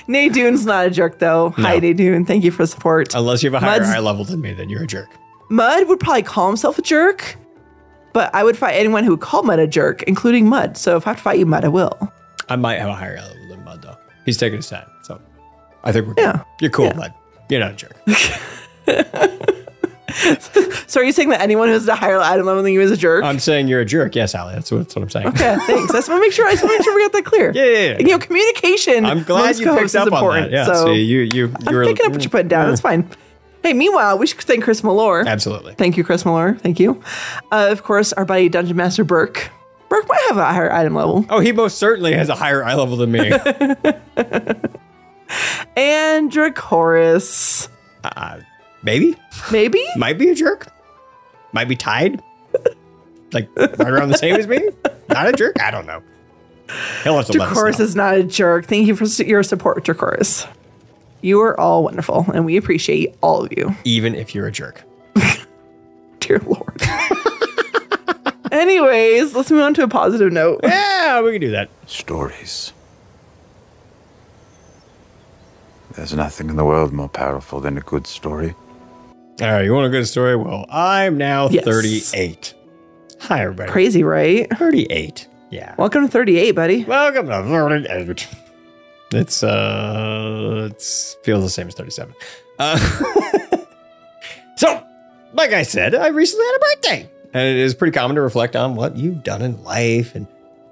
Nadune's 0.09 0.67
not 0.67 0.87
a 0.87 0.91
jerk, 0.91 1.19
though. 1.19 1.51
Hi, 1.51 1.79
No. 1.79 1.81
Nadune. 1.81 2.27
Thank 2.27 2.45
you 2.45 2.51
for 2.51 2.63
the 2.65 2.67
support. 2.67 3.15
Unless 3.15 3.43
you 3.43 3.51
have 3.51 3.63
a 3.63 3.65
higher 3.65 3.81
Mud's- 3.81 3.95
eye 3.95 3.99
level 4.01 4.25
than 4.25 4.41
me, 4.41 4.53
then 4.53 4.69
you're 4.69 4.83
a 4.83 4.87
jerk. 4.87 5.09
Mud 5.49 5.89
would 5.89 6.01
probably 6.01 6.23
call 6.23 6.47
himself 6.49 6.79
a 6.79 6.83
jerk, 6.83 7.37
but 8.13 8.33
I 8.35 8.45
would 8.45 8.57
fight 8.57 8.75
anyone 8.75 9.05
who 9.05 9.11
would 9.13 9.21
call 9.21 9.43
Mud 9.43 9.59
a 9.59 9.67
jerk, 9.67 10.03
including 10.05 10.49
Mud. 10.49 10.77
So 10.77 10.97
if 10.97 11.07
I 11.07 11.11
have 11.11 11.17
to 11.19 11.23
fight 11.23 11.39
you, 11.39 11.47
Mud, 11.47 11.65
I 11.65 11.69
will. 11.69 11.99
I 12.49 12.57
might 12.57 12.79
have 12.79 12.89
a 12.89 12.95
higher 12.95 13.17
level 13.17 13.49
than 13.49 13.65
Mud, 13.65 13.83
though. 13.83 13.97
He's 14.25 14.37
taking 14.37 14.59
his 14.59 14.69
time, 14.69 14.89
so 15.03 15.21
I 15.85 15.93
think 15.93 16.07
we're 16.07 16.15
good. 16.15 16.23
Yeah. 16.23 16.43
You're 16.61 16.71
cool, 16.71 16.93
Mud. 16.95 17.13
You're 17.49 17.61
not 17.61 17.73
a 17.73 17.77
jerk. 17.77 17.97
So 20.87 21.01
are 21.01 21.05
you 21.05 21.13
saying 21.13 21.29
that 21.29 21.41
anyone 21.41 21.69
who 21.69 21.75
has 21.75 21.87
a 21.89 21.95
higher 21.95 22.19
item 22.19 22.47
level 22.47 22.63
than 22.63 22.73
you 22.73 22.81
is 22.81 22.91
a 22.91 22.97
jerk? 22.97 23.23
I'm 23.25 23.39
saying 23.39 23.69
you're 23.69 23.81
a 23.81 23.85
jerk. 23.85 24.15
Yes, 24.17 24.35
Allie. 24.35 24.55
That's 24.55 24.71
what, 24.73 24.79
that's 24.79 24.97
what 24.97 25.03
I'm 25.03 25.11
saying. 25.11 25.27
Okay, 25.29 25.57
thanks. 25.67 25.91
I 25.93 25.99
just 25.99 26.09
want 26.09 26.19
to 26.21 26.27
make 26.27 26.33
sure. 26.33 26.47
I 26.47 26.53
just 26.53 26.65
want 26.65 26.73
to 26.73 26.79
make 26.79 26.85
sure 26.85 26.95
we 26.95 27.03
got 27.03 27.13
that 27.13 27.25
clear. 27.25 27.53
Yeah, 27.61 27.65
yeah, 27.65 27.79
yeah. 27.79 27.99
You 27.99 28.05
know, 28.09 28.19
communication. 28.19 29.05
I'm 29.07 29.23
glad 29.23 29.59
you 29.59 29.73
picked 29.75 29.95
up 29.95 30.09
on 30.09 30.13
important. 30.15 30.51
that. 30.51 30.67
Yeah. 30.69 30.75
So 30.75 30.87
See, 30.87 31.03
you 31.03 31.21
you 31.33 31.53
I'm 31.67 31.73
you're 31.75 31.85
picking 31.85 32.07
up 32.07 32.13
what 32.13 32.23
you're 32.23 32.31
putting 32.31 32.49
down. 32.49 32.69
That's 32.69 32.81
fine. 32.81 33.09
Hey, 33.63 33.73
meanwhile, 33.75 34.17
we 34.19 34.27
should 34.27 34.41
thank 34.41 34.65
Chris 34.65 34.81
Malore. 34.83 35.27
Absolutely. 35.27 35.75
Thank 35.75 35.97
you, 35.97 36.05
Chris 36.05 36.25
Malore. 36.25 36.59
Thank 36.61 36.81
you. 36.81 37.03
Uh, 37.53 37.69
of 37.71 37.83
course, 37.83 38.13
our 38.15 38.25
buddy 38.25 38.49
Dungeon 38.49 38.77
Master 38.77 39.05
Burke. 39.05 39.51
Burke 39.91 40.09
might 40.09 40.23
have 40.29 40.39
a 40.39 40.45
higher 40.47 40.73
item 40.73 40.95
level. 40.95 41.27
Oh, 41.29 41.41
he 41.41 41.53
most 41.53 41.77
certainly 41.79 42.15
has 42.15 42.29
a 42.29 42.35
higher 42.35 42.65
eye 42.65 42.75
level 42.75 42.97
than 42.97 43.13
me. 43.13 43.31
And 45.77 46.31
Dracoris. 46.33 47.69
uh, 48.03 48.41
maybe, 48.83 49.17
Maybe? 49.53 49.85
might 49.97 50.19
be 50.19 50.29
a 50.31 50.35
jerk. 50.35 50.69
Might 51.53 51.69
be 51.69 51.77
tied. 51.77 52.23
like 53.33 53.49
right 53.57 53.81
around 53.81 54.09
the 54.11 54.19
same 54.19 54.37
as 54.37 54.47
me. 54.47 54.69
Not 55.09 55.29
a 55.29 55.33
jerk. 55.33 55.61
I 55.61 55.71
don't 55.71 55.87
know. 55.87 56.03
He'll 57.03 57.17
have 57.17 57.27
to 57.27 57.39
let 57.39 57.49
us 57.51 57.57
Dracoris 57.59 57.79
know. 57.81 57.85
is 57.85 57.97
not 57.97 58.15
a 58.15 58.23
jerk. 58.23 58.67
Thank 58.67 58.87
you 58.87 58.95
for 58.95 59.05
s- 59.05 59.19
your 59.21 59.43
support, 59.43 59.85
Dracoris. 59.85 60.47
You 61.23 61.41
are 61.41 61.59
all 61.59 61.83
wonderful, 61.85 62.27
and 62.33 62.45
we 62.47 62.57
appreciate 62.57 63.15
all 63.21 63.45
of 63.45 63.53
you. 63.57 63.75
Even 63.85 64.15
if 64.15 64.35
you're 64.35 64.47
a 64.47 64.53
jerk. 64.53 64.83
Dear 66.21 66.39
Lord. 66.47 66.81
Anyways, 68.53 69.35
let's 69.35 69.51
move 69.51 69.63
on 69.63 69.75
to 69.75 69.83
a 69.83 69.89
positive 69.89 70.33
note. 70.33 70.61
Yeah, 70.63 71.21
we 71.23 71.33
can 71.33 71.41
do 71.41 71.51
that. 71.51 71.69
Stories. 71.87 72.73
There's 75.97 76.15
nothing 76.15 76.49
in 76.51 76.57
the 76.57 76.65
world 76.65 76.93
more 76.93 77.09
powerful 77.09 77.61
than 77.61 77.77
a 77.77 77.81
good 77.81 78.07
story. 78.07 78.55
All 79.41 79.51
right, 79.51 79.65
you 79.65 79.73
want 79.73 79.87
a 79.87 79.91
good 79.91 80.07
story? 80.07 80.37
Well, 80.37 80.67
I'm 80.69 81.17
now 81.17 81.49
Yes. 81.49 81.65
38. 81.65 82.53
Hi, 83.21 83.41
everybody. 83.43 83.71
Crazy, 83.71 84.03
right? 84.05 84.47
38. 84.59 85.29
Yeah. 85.51 85.75
Welcome 85.79 86.03
to 86.05 86.09
38, 86.09 86.51
buddy. 86.53 86.85
Welcome 86.85 87.27
to 87.29 87.43
38. 87.43 88.29
It's 89.13 89.43
uh, 89.43 90.69
it's 90.71 91.17
feels 91.23 91.43
the 91.43 91.49
same 91.49 91.69
as 91.69 91.75
37. 91.75 92.15
Uh, 92.59 92.77
so, 94.57 94.85
like 95.33 95.53
I 95.53 95.63
said, 95.63 95.95
I 95.95 96.09
recently 96.09 96.45
had 96.45 96.55
a 96.55 96.59
birthday, 96.59 97.11
and 97.33 97.43
it 97.43 97.57
is 97.57 97.75
pretty 97.75 97.93
common 97.93 98.17
to 98.17 98.21
reflect 98.21 98.55
on 98.57 98.75
what 98.77 98.97
you've 98.99 99.23
done 99.23 99.41
in 99.41 99.65
life 99.65 100.15
and 100.15 100.27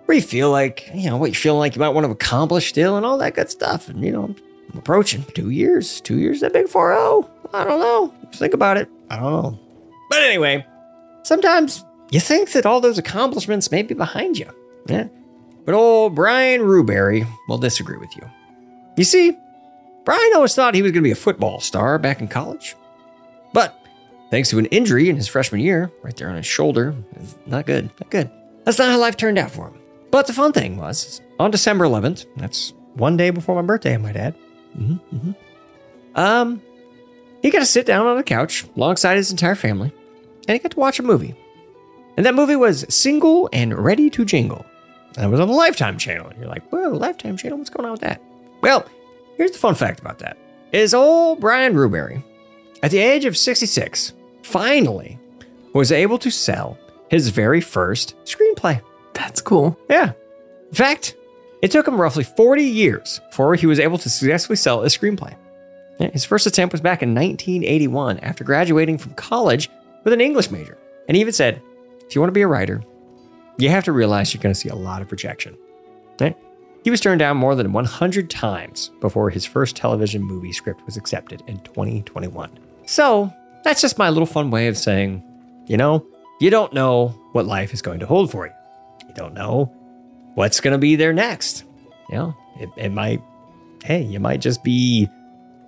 where 0.04 0.16
you 0.16 0.22
feel 0.22 0.50
like 0.50 0.90
you 0.94 1.08
know 1.08 1.16
what 1.16 1.30
you 1.30 1.36
feel 1.36 1.56
like 1.56 1.74
you 1.74 1.80
might 1.80 1.88
want 1.88 2.04
to 2.06 2.12
accomplish 2.12 2.68
still, 2.68 2.98
and 2.98 3.06
all 3.06 3.16
that 3.16 3.34
good 3.34 3.50
stuff. 3.50 3.88
And 3.88 4.04
you 4.04 4.12
know, 4.12 4.24
I'm 4.72 4.78
approaching 4.78 5.24
two 5.34 5.48
years. 5.50 6.02
Two 6.02 6.18
years 6.18 6.40
that 6.40 6.52
big 6.52 6.68
four 6.68 6.92
zero. 6.92 7.30
I 7.52 7.64
don't 7.64 7.80
know. 7.80 8.12
Think 8.32 8.54
about 8.54 8.76
it. 8.76 8.88
I 9.10 9.16
don't 9.16 9.32
know. 9.32 9.58
But 10.10 10.22
anyway, 10.22 10.64
sometimes 11.22 11.84
you 12.10 12.20
think 12.20 12.52
that 12.52 12.66
all 12.66 12.80
those 12.80 12.98
accomplishments 12.98 13.70
may 13.70 13.82
be 13.82 13.94
behind 13.94 14.38
you. 14.38 14.50
Yeah. 14.86 15.08
But 15.64 15.74
old 15.74 16.14
Brian 16.14 16.62
Ruberry 16.62 17.26
will 17.48 17.58
disagree 17.58 17.98
with 17.98 18.14
you. 18.16 18.22
You 18.96 19.04
see, 19.04 19.36
Brian 20.04 20.30
always 20.34 20.54
thought 20.54 20.74
he 20.74 20.82
was 20.82 20.92
going 20.92 21.02
to 21.02 21.06
be 21.06 21.12
a 21.12 21.16
football 21.16 21.60
star 21.60 21.98
back 21.98 22.20
in 22.20 22.28
college. 22.28 22.74
But 23.52 23.78
thanks 24.30 24.48
to 24.50 24.58
an 24.58 24.66
injury 24.66 25.08
in 25.10 25.16
his 25.16 25.28
freshman 25.28 25.60
year, 25.60 25.90
right 26.02 26.16
there 26.16 26.28
on 26.30 26.36
his 26.36 26.46
shoulder, 26.46 26.94
not 27.46 27.66
good, 27.66 27.90
not 28.00 28.10
good. 28.10 28.30
That's 28.64 28.78
not 28.78 28.90
how 28.90 28.98
life 28.98 29.16
turned 29.16 29.38
out 29.38 29.50
for 29.50 29.68
him. 29.68 29.78
But 30.10 30.26
the 30.26 30.32
fun 30.32 30.52
thing 30.52 30.78
was, 30.78 31.20
on 31.38 31.50
December 31.50 31.84
11th, 31.84 32.24
that's 32.36 32.72
one 32.94 33.16
day 33.18 33.28
before 33.30 33.54
my 33.54 33.62
birthday, 33.66 33.94
I 33.94 33.98
might 33.98 34.16
add. 34.16 34.34
Mhm, 34.78 35.00
mhm. 35.14 35.34
Um, 36.14 36.62
he 37.43 37.51
got 37.51 37.60
to 37.60 37.66
sit 37.66 37.86
down 37.86 38.06
on 38.06 38.19
a 38.19 38.23
couch 38.23 38.65
alongside 38.77 39.16
his 39.16 39.31
entire 39.31 39.55
family, 39.55 39.93
and 40.47 40.55
he 40.55 40.59
got 40.59 40.73
to 40.73 40.81
watch 40.81 40.98
a 40.98 41.02
movie. 41.02 41.35
And 42.16 42.27
that 42.27 42.35
movie 42.35 42.56
was 42.56 42.85
Single 42.89 43.48
and 43.52 43.77
Ready 43.78 44.10
to 44.10 44.24
Jingle. 44.24 44.66
And 45.16 45.27
it 45.27 45.28
was 45.28 45.40
on 45.40 45.48
the 45.48 45.55
Lifetime 45.55 45.98
channel. 45.98 46.27
And 46.27 46.39
you're 46.39 46.48
like, 46.48 46.69
whoa, 46.70 46.90
Lifetime 46.90 47.36
channel? 47.36 47.59
What's 47.59 47.70
going 47.70 47.86
on 47.86 47.93
with 47.93 48.01
that? 48.01 48.20
Well, 48.60 48.85
here's 49.36 49.52
the 49.52 49.59
fun 49.59 49.77
fact 49.77 50.01
about 50.01 50.19
that. 50.19 50.36
Is 50.73 50.94
old 50.94 51.40
Brian 51.40 51.74
Ruberry, 51.74 52.23
at 52.82 52.90
the 52.90 52.98
age 52.98 53.24
of 53.24 53.36
66, 53.36 54.12
finally 54.43 55.19
was 55.73 55.93
able 55.93 56.19
to 56.19 56.31
sell 56.31 56.77
his 57.09 57.28
very 57.28 57.60
first 57.60 58.16
screenplay. 58.24 58.82
That's 59.15 59.40
cool. 59.40 59.78
Yeah. 59.89 60.12
In 60.69 60.74
fact, 60.74 61.16
it 61.62 61.70
took 61.70 61.86
him 61.86 62.01
roughly 62.01 62.24
40 62.24 62.62
years 62.62 63.20
before 63.31 63.55
he 63.55 63.66
was 63.66 63.81
able 63.81 63.98
to 63.98 64.10
successfully 64.10 64.56
sell 64.56 64.82
a 64.82 64.86
screenplay. 64.86 65.35
His 65.98 66.24
first 66.24 66.46
attempt 66.46 66.72
was 66.72 66.80
back 66.80 67.02
in 67.02 67.14
1981 67.14 68.20
after 68.20 68.44
graduating 68.44 68.98
from 68.98 69.14
college 69.14 69.68
with 70.04 70.12
an 70.12 70.20
English 70.20 70.50
major. 70.50 70.78
And 71.08 71.16
he 71.16 71.20
even 71.20 71.32
said, 71.32 71.60
if 72.06 72.14
you 72.14 72.20
want 72.20 72.28
to 72.28 72.34
be 72.34 72.42
a 72.42 72.48
writer, 72.48 72.82
you 73.58 73.68
have 73.70 73.84
to 73.84 73.92
realize 73.92 74.32
you're 74.32 74.42
going 74.42 74.54
to 74.54 74.60
see 74.60 74.68
a 74.68 74.74
lot 74.74 75.02
of 75.02 75.10
rejection. 75.10 75.56
He 76.84 76.90
was 76.90 77.00
turned 77.00 77.18
down 77.18 77.36
more 77.36 77.54
than 77.54 77.72
100 77.72 78.30
times 78.30 78.90
before 79.00 79.30
his 79.30 79.44
first 79.44 79.76
television 79.76 80.22
movie 80.22 80.52
script 80.52 80.84
was 80.86 80.96
accepted 80.96 81.42
in 81.46 81.58
2021. 81.60 82.50
So, 82.86 83.32
that's 83.64 83.80
just 83.82 83.98
my 83.98 84.08
little 84.08 84.26
fun 84.26 84.50
way 84.50 84.68
of 84.68 84.78
saying, 84.78 85.22
you 85.66 85.76
know, 85.76 86.06
you 86.40 86.50
don't 86.50 86.72
know 86.72 87.08
what 87.32 87.46
life 87.46 87.74
is 87.74 87.82
going 87.82 88.00
to 88.00 88.06
hold 88.06 88.30
for 88.30 88.46
you. 88.46 88.52
You 89.06 89.14
don't 89.14 89.34
know 89.34 89.72
what's 90.34 90.60
going 90.60 90.72
to 90.72 90.78
be 90.78 90.96
there 90.96 91.12
next. 91.12 91.64
You 92.08 92.16
know, 92.16 92.36
it, 92.58 92.70
it 92.76 92.90
might, 92.90 93.20
hey, 93.84 94.02
you 94.02 94.20
might 94.20 94.40
just 94.40 94.62
be 94.62 95.10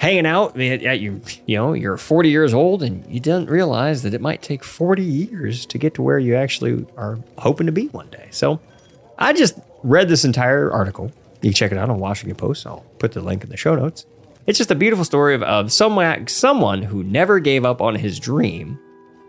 hanging 0.00 0.24
out 0.24 0.58
at, 0.58 0.98
you, 0.98 1.20
you 1.44 1.56
know, 1.56 1.74
you're 1.74 1.98
40 1.98 2.30
years 2.30 2.54
old 2.54 2.82
and 2.82 3.04
you 3.06 3.20
didn't 3.20 3.50
realize 3.50 4.02
that 4.02 4.14
it 4.14 4.20
might 4.22 4.40
take 4.40 4.64
40 4.64 5.02
years 5.02 5.66
to 5.66 5.76
get 5.76 5.92
to 5.94 6.02
where 6.02 6.18
you 6.18 6.34
actually 6.34 6.86
are 6.96 7.18
hoping 7.36 7.66
to 7.66 7.72
be 7.72 7.88
one 7.88 8.08
day. 8.08 8.28
So 8.30 8.60
I 9.18 9.34
just 9.34 9.58
read 9.82 10.08
this 10.08 10.24
entire 10.24 10.72
article. 10.72 11.12
You 11.42 11.50
can 11.50 11.52
check 11.52 11.70
it 11.70 11.76
out 11.76 11.90
on 11.90 11.98
Washington 11.98 12.34
Post. 12.34 12.66
I'll 12.66 12.82
put 12.98 13.12
the 13.12 13.20
link 13.20 13.44
in 13.44 13.50
the 13.50 13.58
show 13.58 13.74
notes. 13.74 14.06
It's 14.46 14.56
just 14.56 14.70
a 14.70 14.74
beautiful 14.74 15.04
story 15.04 15.34
of, 15.34 15.42
of 15.42 15.70
someone, 15.70 16.26
someone 16.28 16.80
who 16.80 17.04
never 17.04 17.38
gave 17.38 17.66
up 17.66 17.82
on 17.82 17.94
his 17.94 18.18
dream 18.18 18.78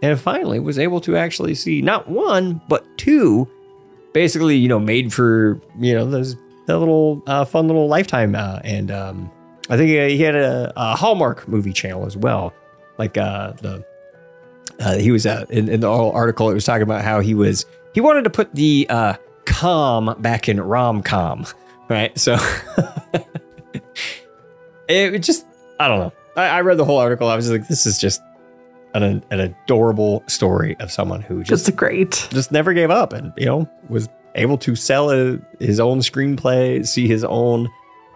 and 0.01 0.17
finally 0.17 0.61
was 0.61 0.79
able 0.79 1.01
to 1.01 1.17
actually 1.17 1.53
see 1.53 1.81
not 1.81 2.07
one, 2.07 2.61
but 2.69 2.85
two, 2.97 3.45
basically, 4.13 4.55
you 4.55 4.69
know, 4.69 4.79
made 4.79 5.11
for, 5.11 5.59
you 5.77 5.93
know, 5.93 6.09
those, 6.09 6.37
that 6.67 6.77
little 6.79 7.21
uh, 7.27 7.43
fun 7.43 7.67
little 7.67 7.89
lifetime. 7.89 8.35
Uh, 8.35 8.61
and 8.63 8.89
um, 8.89 9.29
I 9.71 9.77
think 9.77 9.89
he, 9.89 10.21
had 10.21 10.35
a, 10.35 10.73
a, 10.75 10.97
Hallmark 10.97 11.47
movie 11.47 11.71
channel 11.71 12.05
as 12.05 12.17
well. 12.17 12.53
Like 12.97 13.17
uh, 13.17 13.53
the, 13.53 13.85
uh, 14.81 14.97
he 14.97 15.11
was 15.11 15.25
uh, 15.25 15.45
in, 15.49 15.69
in 15.69 15.79
the 15.79 15.87
whole 15.87 16.11
article, 16.11 16.49
it 16.49 16.53
was 16.53 16.65
talking 16.65 16.81
about 16.83 17.05
how 17.05 17.21
he 17.21 17.33
was, 17.33 17.65
he 17.93 18.01
wanted 18.01 18.25
to 18.25 18.29
put 18.29 18.53
the 18.53 18.85
uh, 18.89 19.13
com 19.45 20.13
back 20.19 20.49
in 20.49 20.59
rom 20.59 21.01
com, 21.01 21.45
right? 21.87 22.17
So 22.19 22.37
it 24.89 25.19
just, 25.19 25.47
I 25.79 25.87
don't 25.87 25.99
know. 25.99 26.13
I, 26.35 26.47
I, 26.47 26.61
read 26.61 26.75
the 26.75 26.85
whole 26.85 26.97
article. 26.97 27.29
I 27.29 27.37
was 27.37 27.49
like, 27.49 27.69
this 27.69 27.85
is 27.85 27.97
just 27.97 28.21
an, 28.93 29.23
an 29.31 29.39
adorable 29.39 30.21
story 30.27 30.75
of 30.81 30.91
someone 30.91 31.21
who 31.21 31.45
just, 31.45 31.67
just 31.67 31.77
great, 31.77 32.27
just 32.29 32.51
never 32.51 32.73
gave 32.73 32.91
up 32.91 33.13
and, 33.13 33.31
you 33.37 33.45
know, 33.45 33.69
was 33.87 34.09
able 34.35 34.57
to 34.57 34.75
sell 34.75 35.11
a, 35.11 35.39
his 35.61 35.79
own 35.79 35.99
screenplay, 35.99 36.85
see 36.85 37.07
his 37.07 37.23
own 37.23 37.69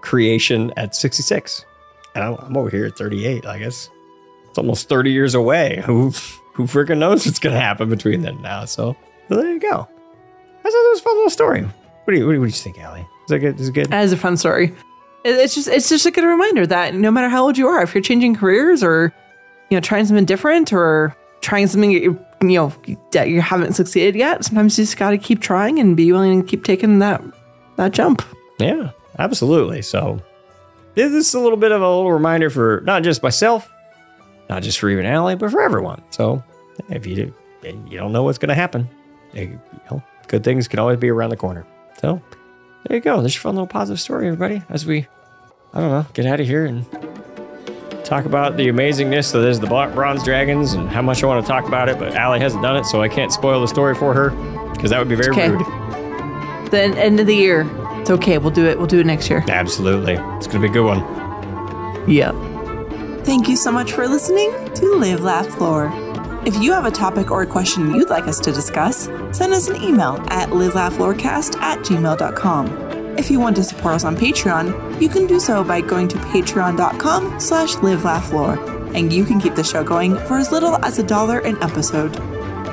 creation 0.05 0.71
at 0.77 0.95
66. 0.95 1.65
And 2.13 2.23
I'm, 2.23 2.35
I'm 2.35 2.57
over 2.57 2.69
here 2.69 2.85
at 2.85 2.97
38, 2.97 3.45
I 3.45 3.59
guess. 3.59 3.89
It's 4.47 4.57
almost 4.57 4.87
30 4.87 5.11
years 5.11 5.35
away. 5.35 5.81
Who 5.85 6.13
who 6.53 6.63
freaking 6.63 6.99
knows 6.99 7.25
what's 7.25 7.39
going 7.39 7.53
to 7.53 7.59
happen 7.59 7.89
between 7.89 8.21
then 8.21 8.35
and 8.35 8.43
now? 8.43 8.63
So, 8.63 8.95
so 9.27 9.35
there 9.35 9.51
you 9.51 9.59
go. 9.59 9.67
I 9.67 10.63
thought 10.63 10.71
that 10.71 10.89
was 10.93 10.99
a 11.01 11.03
fun 11.03 11.15
little 11.15 11.29
story. 11.29 11.61
What 11.63 12.13
do 12.13 12.17
you, 12.17 12.25
what 12.25 12.31
do 12.31 12.35
you, 12.35 12.39
what 12.39 12.45
do 12.45 12.49
you 12.49 12.51
think, 12.51 12.81
Ali? 12.81 13.01
Is 13.01 13.07
that 13.27 13.39
good? 13.39 13.59
Is 13.59 13.67
it 13.67 13.73
good? 13.73 13.87
That 13.87 14.05
is 14.05 14.13
a 14.13 14.17
fun 14.17 14.37
story. 14.37 14.73
It's 15.25 15.55
just 15.55 15.67
it's 15.67 15.89
just 15.89 16.05
a 16.05 16.11
good 16.11 16.23
reminder 16.23 16.65
that 16.67 16.93
no 16.93 17.11
matter 17.11 17.27
how 17.27 17.43
old 17.43 17.57
you 17.57 17.67
are, 17.67 17.81
if 17.81 17.93
you're 17.93 18.01
changing 18.01 18.35
careers 18.35 18.83
or 18.83 19.11
you 19.69 19.75
know 19.75 19.81
trying 19.81 20.05
something 20.05 20.25
different 20.25 20.71
or 20.71 21.15
trying 21.41 21.67
something 21.67 21.91
that 21.91 22.01
you 22.01 22.25
you 22.41 22.49
know 22.49 22.73
that 23.11 23.29
you 23.29 23.41
haven't 23.41 23.73
succeeded 23.73 24.15
yet, 24.15 24.45
sometimes 24.45 24.77
you 24.77 24.83
just 24.83 24.97
got 24.97 25.09
to 25.09 25.17
keep 25.17 25.41
trying 25.41 25.79
and 25.79 25.97
be 25.97 26.11
willing 26.11 26.43
to 26.43 26.47
keep 26.47 26.63
taking 26.63 26.99
that 26.99 27.23
that 27.77 27.91
jump. 27.91 28.21
Yeah, 28.59 28.91
absolutely. 29.17 29.81
So 29.81 30.21
this 30.95 31.11
is 31.11 31.33
a 31.33 31.39
little 31.39 31.57
bit 31.57 31.71
of 31.71 31.81
a 31.81 31.87
little 31.87 32.11
reminder 32.11 32.49
for 32.49 32.81
not 32.85 33.03
just 33.03 33.21
myself, 33.21 33.71
not 34.49 34.63
just 34.63 34.79
for 34.79 34.89
even 34.89 35.05
Ali, 35.05 35.35
but 35.35 35.51
for 35.51 35.61
everyone. 35.61 36.01
So 36.09 36.43
if 36.89 37.05
you 37.05 37.15
do, 37.15 37.33
you 37.63 37.97
don't 37.97 38.11
know 38.11 38.23
what's 38.23 38.37
going 38.37 38.49
to 38.49 38.55
happen, 38.55 38.87
eh, 39.33 39.41
you 39.41 39.59
know, 39.91 40.03
good 40.27 40.43
things 40.43 40.67
can 40.67 40.79
always 40.79 40.97
be 40.97 41.09
around 41.09 41.31
the 41.31 41.37
corner. 41.37 41.65
So 41.99 42.21
there 42.85 42.97
you 42.97 43.01
go. 43.01 43.19
There's 43.21 43.35
your 43.35 43.41
fun 43.41 43.55
little 43.55 43.67
positive 43.67 43.99
story, 43.99 44.27
everybody. 44.27 44.61
As 44.69 44.85
we, 44.85 45.07
I 45.73 45.79
don't 45.79 45.91
know, 45.91 46.05
get 46.13 46.25
out 46.25 46.39
of 46.39 46.47
here 46.47 46.65
and 46.65 46.85
talk 48.05 48.25
about 48.25 48.55
the 48.55 48.67
amazingness 48.67 49.31
that 49.33 49.43
is 49.47 49.59
the 49.59 49.67
bronze 49.67 50.23
dragons 50.23 50.73
and 50.73 50.87
how 50.87 51.01
much 51.01 51.23
I 51.23 51.27
want 51.27 51.43
to 51.43 51.51
talk 51.51 51.67
about 51.67 51.89
it, 51.89 51.97
but 51.97 52.15
Ali 52.15 52.39
hasn't 52.39 52.61
done 52.61 52.77
it, 52.77 52.85
so 52.85 53.01
I 53.01 53.09
can't 53.09 53.31
spoil 53.31 53.59
the 53.61 53.67
story 53.67 53.95
for 53.95 54.13
her 54.13 54.29
because 54.73 54.91
that 54.91 54.99
would 54.99 55.09
be 55.09 55.15
very 55.15 55.31
okay. 55.31 55.49
rude. 55.49 55.65
The 56.71 56.81
end 56.97 57.19
of 57.19 57.25
the 57.25 57.35
year. 57.35 57.63
It's 58.05 58.11
okay. 58.11 58.37
We'll 58.37 58.51
do 58.51 58.67
it. 58.67 58.77
We'll 58.77 58.85
do 58.85 58.99
it 58.99 59.05
next 59.07 59.31
year. 59.31 59.43
Absolutely. 59.47 60.13
It's 60.13 60.45
going 60.45 60.61
to 60.61 60.67
be 60.67 60.67
a 60.67 60.71
good 60.71 60.85
one. 60.85 60.99
Yep. 62.07 62.35
Thank 63.25 63.49
you 63.49 63.55
so 63.55 63.71
much 63.71 63.93
for 63.93 64.07
listening 64.07 64.51
to 64.75 64.93
Live 64.97 65.21
Laugh 65.21 65.59
Lore. 65.59 65.91
If 66.45 66.55
you 66.61 66.71
have 66.71 66.85
a 66.85 66.91
topic 66.91 67.31
or 67.31 67.41
a 67.41 67.47
question 67.47 67.95
you'd 67.95 68.11
like 68.11 68.27
us 68.27 68.39
to 68.41 68.51
discuss, 68.51 69.05
send 69.31 69.53
us 69.53 69.69
an 69.69 69.81
email 69.81 70.23
at 70.27 70.49
livelaughlorecast 70.49 71.59
at 71.61 71.79
gmail.com. 71.79 73.17
If 73.17 73.31
you 73.31 73.39
want 73.39 73.55
to 73.55 73.63
support 73.63 73.95
us 73.95 74.05
on 74.05 74.15
Patreon, 74.15 75.01
you 75.01 75.09
can 75.09 75.25
do 75.25 75.39
so 75.39 75.63
by 75.63 75.81
going 75.81 76.07
to 76.09 76.17
patreon.com 76.17 77.39
slash 77.39 77.73
livelaughlore, 77.77 78.95
and 78.95 79.11
you 79.11 79.25
can 79.25 79.41
keep 79.41 79.55
the 79.55 79.63
show 79.63 79.83
going 79.83 80.15
for 80.15 80.37
as 80.37 80.51
little 80.51 80.75
as 80.85 80.99
a 80.99 81.03
dollar 81.03 81.39
an 81.39 81.57
episode. 81.63 82.15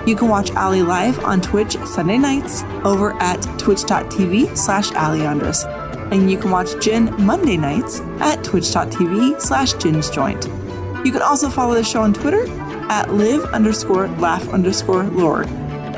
You 0.04 0.16
can 0.16 0.28
watch 0.28 0.50
Ali 0.56 0.82
live 0.82 1.24
on 1.24 1.40
Twitch 1.40 1.76
Sunday 1.84 2.18
nights 2.18 2.64
over 2.84 3.12
at 3.22 3.40
twitch.tv 3.58 4.56
slash 4.56 4.90
aliandras, 4.90 5.64
and 6.10 6.28
you 6.28 6.36
can 6.36 6.50
watch 6.50 6.68
Gin 6.80 7.14
Monday 7.24 7.56
nights 7.56 8.00
at 8.18 8.42
twitch.tv 8.42 9.40
slash 9.40 9.74
ginsjoint. 9.74 10.46
You 11.06 11.12
can 11.12 11.22
also 11.22 11.48
follow 11.48 11.74
the 11.74 11.84
show 11.84 12.02
on 12.02 12.12
Twitter 12.12 12.46
at 12.90 13.14
live 13.14 13.44
underscore 13.46 14.08
laugh 14.08 14.48
underscore 14.48 15.04
lore. 15.04 15.44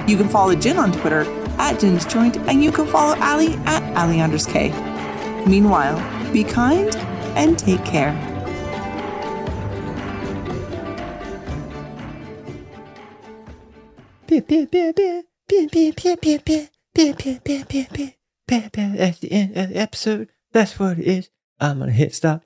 You 0.06 0.18
can 0.18 0.28
follow 0.28 0.54
Gin 0.54 0.76
on 0.76 0.92
Twitter 0.92 1.22
at 1.58 1.80
Gin's 1.80 2.04
Joint, 2.04 2.36
and 2.36 2.62
you 2.62 2.70
can 2.70 2.86
follow 2.86 3.18
Ali 3.20 3.54
at 3.64 3.82
Ali. 3.96 4.18
Meanwhile, 5.46 6.30
be 6.30 6.44
kind 6.44 6.94
and 7.36 7.58
take 7.58 7.84
care. 7.86 8.33
That's 18.96 19.18
the 19.18 19.32
end 19.32 19.56
of 19.56 19.68
the 19.70 19.76
episode. 19.76 20.28
That's 20.52 20.78
what 20.78 20.98
it 20.98 21.06
is. 21.06 21.30
I'm 21.60 21.78
gonna 21.78 21.92
hit 21.92 22.14
stop. 22.14 22.42